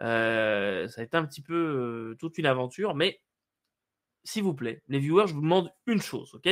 Euh, 0.00 0.86
ça 0.88 1.00
a 1.00 1.04
été 1.04 1.16
un 1.16 1.24
petit 1.24 1.42
peu 1.42 1.54
euh, 1.54 2.16
toute 2.18 2.38
une 2.38 2.46
aventure, 2.46 2.94
mais 2.94 3.20
s'il 4.24 4.42
vous 4.44 4.54
plaît, 4.54 4.82
les 4.88 4.98
viewers, 4.98 5.26
je 5.26 5.34
vous 5.34 5.40
demande 5.42 5.72
une 5.86 6.00
chose, 6.00 6.32
ok? 6.34 6.48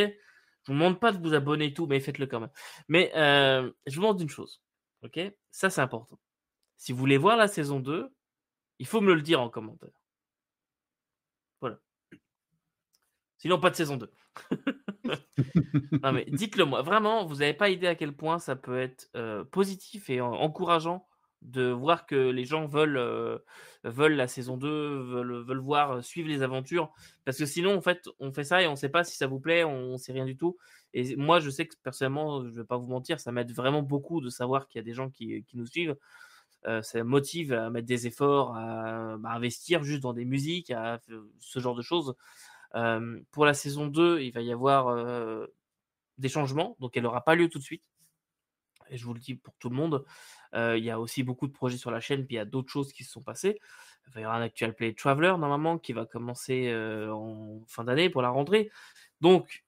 Je 0.64 0.72
vous 0.72 0.78
demande 0.78 1.00
pas 1.00 1.12
de 1.12 1.18
vous 1.18 1.34
abonner 1.34 1.66
et 1.66 1.74
tout, 1.74 1.86
mais 1.86 2.00
faites-le 2.00 2.26
quand 2.26 2.40
même. 2.40 2.50
Mais 2.88 3.12
euh, 3.16 3.70
je 3.86 3.96
vous 3.96 4.02
demande 4.02 4.20
une 4.20 4.28
chose, 4.28 4.62
ok? 5.02 5.18
Ça, 5.50 5.70
c'est 5.70 5.80
important. 5.80 6.18
Si 6.76 6.92
vous 6.92 6.98
voulez 6.98 7.18
voir 7.18 7.36
la 7.36 7.48
saison 7.48 7.80
2, 7.80 8.08
il 8.78 8.86
faut 8.86 9.00
me 9.00 9.14
le 9.14 9.22
dire 9.22 9.40
en 9.40 9.48
commentaire. 9.50 9.90
Voilà. 11.60 11.78
Sinon, 13.38 13.58
pas 13.60 13.70
de 13.70 13.76
saison 13.76 13.96
2. 13.96 14.12
non, 16.02 16.12
mais 16.12 16.24
dites-le 16.26 16.64
moi. 16.64 16.82
Vraiment, 16.82 17.26
vous 17.26 17.36
n'avez 17.36 17.54
pas 17.54 17.70
idée 17.70 17.86
à 17.88 17.94
quel 17.94 18.14
point 18.16 18.38
ça 18.38 18.56
peut 18.56 18.78
être 18.78 19.10
euh, 19.16 19.44
positif 19.44 20.08
et 20.10 20.20
en- 20.20 20.32
encourageant 20.32 21.06
de 21.42 21.70
voir 21.70 22.06
que 22.06 22.14
les 22.14 22.44
gens 22.44 22.66
veulent, 22.66 22.96
euh, 22.96 23.38
veulent 23.84 24.14
la 24.14 24.28
saison 24.28 24.56
2, 24.56 24.68
veulent, 24.68 25.58
voir, 25.58 25.92
euh, 25.92 26.02
suivre 26.02 26.28
les 26.28 26.42
aventures. 26.42 26.92
Parce 27.24 27.38
que 27.38 27.46
sinon, 27.46 27.76
en 27.76 27.80
fait, 27.80 28.08
on 28.20 28.32
fait 28.32 28.44
ça 28.44 28.62
et 28.62 28.66
on 28.66 28.72
ne 28.72 28.76
sait 28.76 28.88
pas 28.88 29.04
si 29.04 29.16
ça 29.16 29.26
vous 29.26 29.40
plaît, 29.40 29.64
on 29.64 29.92
ne 29.92 29.96
sait 29.96 30.12
rien 30.12 30.24
du 30.24 30.36
tout. 30.36 30.56
Et 30.94 31.16
moi, 31.16 31.40
je 31.40 31.50
sais 31.50 31.66
que 31.66 31.74
personnellement, 31.82 32.42
je 32.42 32.48
ne 32.48 32.54
vais 32.54 32.64
pas 32.64 32.76
vous 32.76 32.86
mentir, 32.86 33.20
ça 33.20 33.32
m'aide 33.32 33.52
vraiment 33.52 33.82
beaucoup 33.82 34.20
de 34.20 34.30
savoir 34.30 34.68
qu'il 34.68 34.78
y 34.78 34.82
a 34.82 34.84
des 34.84 34.94
gens 34.94 35.10
qui, 35.10 35.44
nous 35.54 35.66
suivent. 35.66 35.96
Euh, 36.66 36.80
ça 36.82 37.02
motive 37.02 37.52
à 37.52 37.70
mettre 37.70 37.88
des 37.88 38.06
efforts, 38.06 38.54
à, 38.56 39.14
à 39.14 39.34
investir 39.34 39.82
juste 39.82 40.00
dans 40.00 40.12
des 40.12 40.24
musiques, 40.24 40.70
à 40.70 41.00
ce 41.40 41.58
genre 41.58 41.74
de 41.74 41.82
choses. 41.82 42.14
Pour 43.32 43.44
la 43.46 43.54
saison 43.54 43.86
2, 43.88 44.20
il 44.20 44.32
va 44.32 44.40
y 44.42 44.52
avoir 44.52 44.96
des 46.18 46.28
changements, 46.28 46.76
donc 46.80 46.96
elle 46.96 47.02
n'aura 47.02 47.24
pas 47.24 47.34
lieu 47.34 47.48
tout 47.48 47.58
de 47.58 47.64
suite. 47.64 47.82
Et 48.90 48.96
je 48.96 49.04
vous 49.04 49.14
le 49.14 49.20
dis 49.20 49.34
pour 49.34 49.54
tout 49.58 49.68
le 49.70 49.76
monde, 49.76 50.04
il 50.54 50.84
y 50.84 50.90
a 50.90 51.00
aussi 51.00 51.22
beaucoup 51.22 51.46
de 51.46 51.52
projets 51.52 51.78
sur 51.78 51.90
la 51.90 52.00
chaîne, 52.00 52.26
puis 52.26 52.36
il 52.36 52.38
y 52.38 52.40
a 52.40 52.44
d'autres 52.44 52.70
choses 52.70 52.92
qui 52.92 53.04
se 53.04 53.12
sont 53.12 53.22
passées. 53.22 53.58
Il 54.14 54.20
y 54.20 54.24
avoir 54.24 54.36
un 54.36 54.42
actual 54.42 54.74
play 54.74 54.92
Traveler 54.94 55.34
normalement 55.38 55.78
qui 55.78 55.92
va 55.92 56.04
commencer 56.06 56.74
en 57.10 57.62
fin 57.66 57.84
d'année 57.84 58.10
pour 58.10 58.22
la 58.22 58.30
rentrée. 58.30 58.70
Donc, 59.20 59.64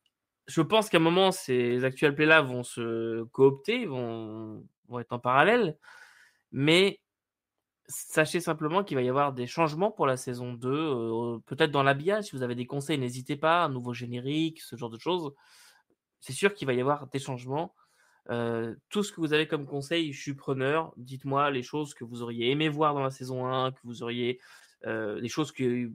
je 0.46 0.60
pense 0.60 0.88
qu'à 0.88 0.98
un 0.98 1.00
moment, 1.00 1.32
ces 1.32 1.84
actual 1.84 2.14
plays 2.14 2.26
là 2.26 2.42
vont 2.42 2.62
se 2.62 3.22
coopter, 3.24 3.86
vont, 3.86 4.64
être 4.98 5.12
en 5.12 5.18
parallèle. 5.18 5.78
Mais 6.52 7.00
sachez 7.86 8.40
simplement 8.40 8.84
qu'il 8.84 8.96
va 8.96 9.02
y 9.02 9.08
avoir 9.08 9.32
des 9.32 9.46
changements 9.46 9.90
pour 9.90 10.06
la 10.06 10.16
saison 10.16 10.54
2. 10.54 10.68
euh, 10.68 11.38
Peut-être 11.46 11.70
dans 11.70 11.82
l'habillage, 11.82 12.24
si 12.24 12.36
vous 12.36 12.42
avez 12.42 12.54
des 12.54 12.66
conseils, 12.66 12.98
n'hésitez 12.98 13.36
pas. 13.36 13.64
Un 13.64 13.68
nouveau 13.70 13.94
générique, 13.94 14.60
ce 14.60 14.76
genre 14.76 14.90
de 14.90 14.98
choses. 14.98 15.32
C'est 16.20 16.32
sûr 16.32 16.54
qu'il 16.54 16.66
va 16.66 16.74
y 16.74 16.80
avoir 16.80 17.08
des 17.08 17.18
changements. 17.18 17.74
Euh, 18.30 18.74
tout 18.88 19.02
ce 19.02 19.12
que 19.12 19.20
vous 19.20 19.32
avez 19.32 19.46
comme 19.46 19.66
conseil, 19.66 20.12
je 20.12 20.20
suis 20.20 20.34
preneur. 20.34 20.92
Dites-moi 20.96 21.50
les 21.50 21.62
choses 21.62 21.94
que 21.94 22.04
vous 22.04 22.22
auriez 22.22 22.50
aimé 22.50 22.68
voir 22.68 22.94
dans 22.94 23.02
la 23.02 23.10
saison 23.10 23.46
1, 23.46 23.72
que 23.72 23.80
vous 23.84 24.02
auriez. 24.02 24.40
euh, 24.86 25.20
les 25.20 25.28
choses 25.28 25.52
que, 25.52 25.86
que 25.88 25.90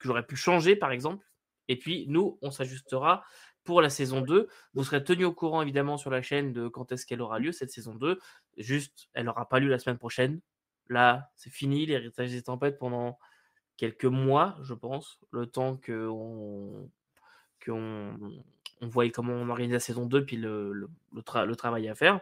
j'aurais 0.00 0.26
pu 0.26 0.36
changer, 0.36 0.76
par 0.76 0.92
exemple. 0.92 1.24
Et 1.68 1.78
puis, 1.78 2.06
nous, 2.08 2.38
on 2.42 2.50
s'ajustera 2.50 3.24
pour 3.64 3.80
la 3.80 3.90
saison 3.90 4.20
2. 4.20 4.48
Vous 4.74 4.84
serez 4.84 5.04
tenu 5.04 5.24
au 5.24 5.32
courant, 5.32 5.62
évidemment, 5.62 5.96
sur 5.96 6.10
la 6.10 6.22
chaîne 6.22 6.52
de 6.52 6.68
quand 6.68 6.90
est-ce 6.92 7.06
qu'elle 7.06 7.22
aura 7.22 7.38
lieu, 7.38 7.52
cette 7.52 7.70
saison 7.70 7.94
2. 7.94 8.18
Juste, 8.58 9.08
elle 9.14 9.26
n'aura 9.26 9.48
pas 9.48 9.60
lieu 9.60 9.68
la 9.68 9.78
semaine 9.78 9.98
prochaine. 9.98 10.40
Là, 10.88 11.30
c'est 11.36 11.50
fini, 11.50 11.86
l'héritage 11.86 12.30
des 12.30 12.42
tempêtes 12.42 12.78
pendant 12.78 13.18
quelques 13.76 14.04
mois, 14.04 14.56
je 14.62 14.74
pense, 14.74 15.18
le 15.30 15.46
temps 15.46 15.76
qu'on 15.76 16.90
qu'on 17.64 18.18
on 18.20 18.44
voit 18.86 19.08
comment 19.10 19.32
on 19.34 19.48
organise 19.48 19.72
la 19.72 19.80
saison 19.80 20.06
2, 20.06 20.24
puis 20.24 20.36
le, 20.36 20.72
le, 20.72 20.88
le 21.14 21.20
tra- 21.22 21.46
le 21.46 21.56
travail 21.56 21.88
à 21.88 21.94
faire. 21.94 22.20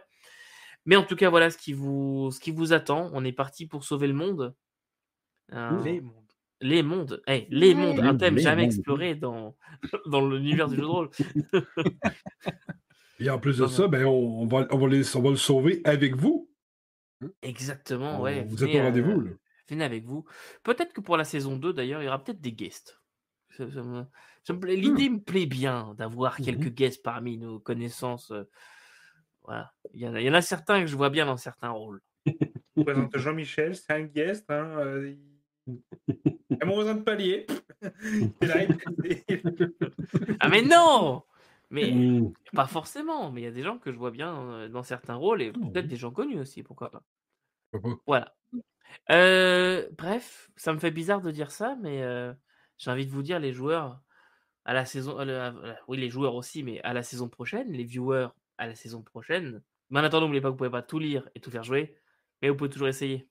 Mais 0.85 0.95
en 0.95 1.03
tout 1.03 1.15
cas, 1.15 1.29
voilà 1.29 1.49
ce 1.51 1.57
qui 1.57 1.73
vous, 1.73 2.29
ce 2.31 2.39
qui 2.39 2.51
vous 2.51 2.73
attend. 2.73 3.09
On 3.13 3.23
est 3.25 3.31
parti 3.31 3.67
pour 3.67 3.83
sauver 3.83 4.07
le 4.07 4.13
monde. 4.13 4.55
Euh, 5.53 5.83
Les 5.83 6.01
mondes. 6.01 6.13
les 6.61 6.83
mondes. 6.83 7.21
Eh, 7.27 7.45
les 7.49 7.75
mondes, 7.75 7.99
un 7.99 8.15
thème 8.15 8.35
Les 8.37 8.41
jamais 8.41 8.63
mondes. 8.63 8.71
exploré 8.73 9.15
dans, 9.15 9.55
dans 10.07 10.27
l'univers 10.27 10.67
du 10.69 10.75
jeu 10.75 10.81
de 10.81 10.87
rôle. 10.87 11.09
Et 13.19 13.29
en 13.29 13.37
plus 13.39 13.57
de 13.59 13.67
ça, 13.67 13.87
ben, 13.87 14.05
on, 14.05 14.41
on 14.41 14.45
va, 14.47 14.67
on, 14.71 14.77
va 14.77 14.87
les- 14.87 15.15
on 15.15 15.21
va 15.21 15.29
le 15.29 15.35
sauver 15.35 15.81
avec 15.83 16.15
vous. 16.15 16.49
Exactement, 17.43 18.19
On- 18.19 18.23
ouais. 18.23 18.43
vous 18.47 18.63
êtes 18.63 18.73
au 18.73 18.77
euh, 18.79 18.83
rendez-vous. 18.83 19.21
là. 19.21 19.31
venez 19.69 19.83
avec 19.83 20.05
vous. 20.05 20.25
Peut-être 20.63 20.91
que 20.93 21.01
pour 21.01 21.17
la 21.17 21.23
saison 21.23 21.55
2, 21.55 21.71
d'ailleurs, 21.73 22.01
il 22.01 22.05
y 22.05 22.07
aura 22.07 22.23
peut-être 22.23 22.41
des 22.41 22.51
guests. 22.53 22.99
Ça- 23.55 23.69
ça 23.71 23.83
plaît- 24.53 24.75
L'idée 24.75 25.09
me 25.09 25.19
plaît 25.19 25.45
bien 25.45 25.93
d'avoir 25.97 26.39
Mhm. 26.39 26.45
quelques 26.45 26.73
guests 26.73 27.03
parmi 27.03 27.37
nos 27.37 27.59
connaissances. 27.59 28.31
euh, 28.31 28.43
Voilà. 29.43 29.71
Il 29.93 29.99
y, 30.01 30.07
en 30.07 30.13
a, 30.13 30.21
il 30.21 30.25
y 30.27 30.29
en 30.29 30.33
a 30.35 30.41
certains 30.41 30.81
que 30.81 30.87
je 30.87 30.95
vois 30.95 31.09
bien 31.09 31.25
dans 31.25 31.37
certains 31.37 31.69
rôles. 31.71 32.01
Je 32.77 32.83
présente 32.83 33.17
Jean-Michel, 33.17 33.75
c'est 33.75 33.91
un 33.91 34.03
guest. 34.03 34.49
Hein, 34.49 34.77
euh, 34.77 35.09
il 35.67 35.81
il 36.49 36.57
a 36.61 36.65
mon 36.65 36.75
voisin 36.75 36.95
de 36.95 37.01
palier. 37.01 37.45
Il 38.03 38.33
est 38.41 38.45
là, 38.47 38.63
il- 38.63 39.33
Ah, 40.39 40.49
mais 40.49 40.61
non 40.61 41.23
Mais 41.71 41.91
Mm. 41.91 42.33
pas 42.53 42.67
forcément, 42.67 43.31
mais 43.31 43.41
il 43.41 43.43
y 43.45 43.47
a 43.47 43.51
des 43.51 43.63
gens 43.63 43.77
que 43.79 43.91
je 43.91 43.97
vois 43.97 44.11
bien 44.11 44.35
euh, 44.51 44.67
dans 44.67 44.83
certains 44.83 45.15
rôles 45.15 45.41
et 45.41 45.51
peut-être 45.53 45.87
des 45.87 45.95
gens 45.95 46.11
connus 46.11 46.39
aussi, 46.39 46.61
pourquoi 46.63 46.91
pas. 46.91 47.03
Voilà. 48.05 48.35
Euh, 49.09 49.87
bref, 49.97 50.51
ça 50.57 50.73
me 50.73 50.79
fait 50.79 50.91
bizarre 50.91 51.21
de 51.21 51.31
dire 51.31 51.49
ça, 51.51 51.77
mais 51.81 52.03
euh, 52.03 52.33
j'ai 52.77 52.91
envie 52.91 53.05
de 53.05 53.11
vous 53.11 53.23
dire, 53.23 53.39
les 53.39 53.53
joueurs, 53.53 54.01
à 54.65 54.73
la 54.73 54.85
saison. 54.85 55.17
oui, 55.87 55.97
les 55.97 56.09
joueurs 56.09 56.35
aussi, 56.35 56.63
mais 56.63 56.81
à 56.81 56.93
la 56.93 57.03
saison 57.03 57.29
prochaine, 57.29 57.71
les 57.71 57.83
viewers 57.83 58.29
à 58.57 58.67
la 58.67 58.75
saison 58.75 59.01
prochaine. 59.01 59.61
Mais 59.89 59.99
en 59.99 60.03
attendant, 60.03 60.25
n'oubliez 60.25 60.41
pas 60.41 60.49
que 60.49 60.53
vous 60.53 60.57
pouvez 60.57 60.69
pas 60.69 60.81
tout 60.83 60.99
lire 60.99 61.29
et 61.35 61.39
tout 61.39 61.51
faire 61.51 61.63
jouer, 61.63 61.95
mais 62.41 62.49
vous 62.49 62.55
pouvez 62.55 62.69
toujours 62.69 62.87
essayer. 62.87 63.27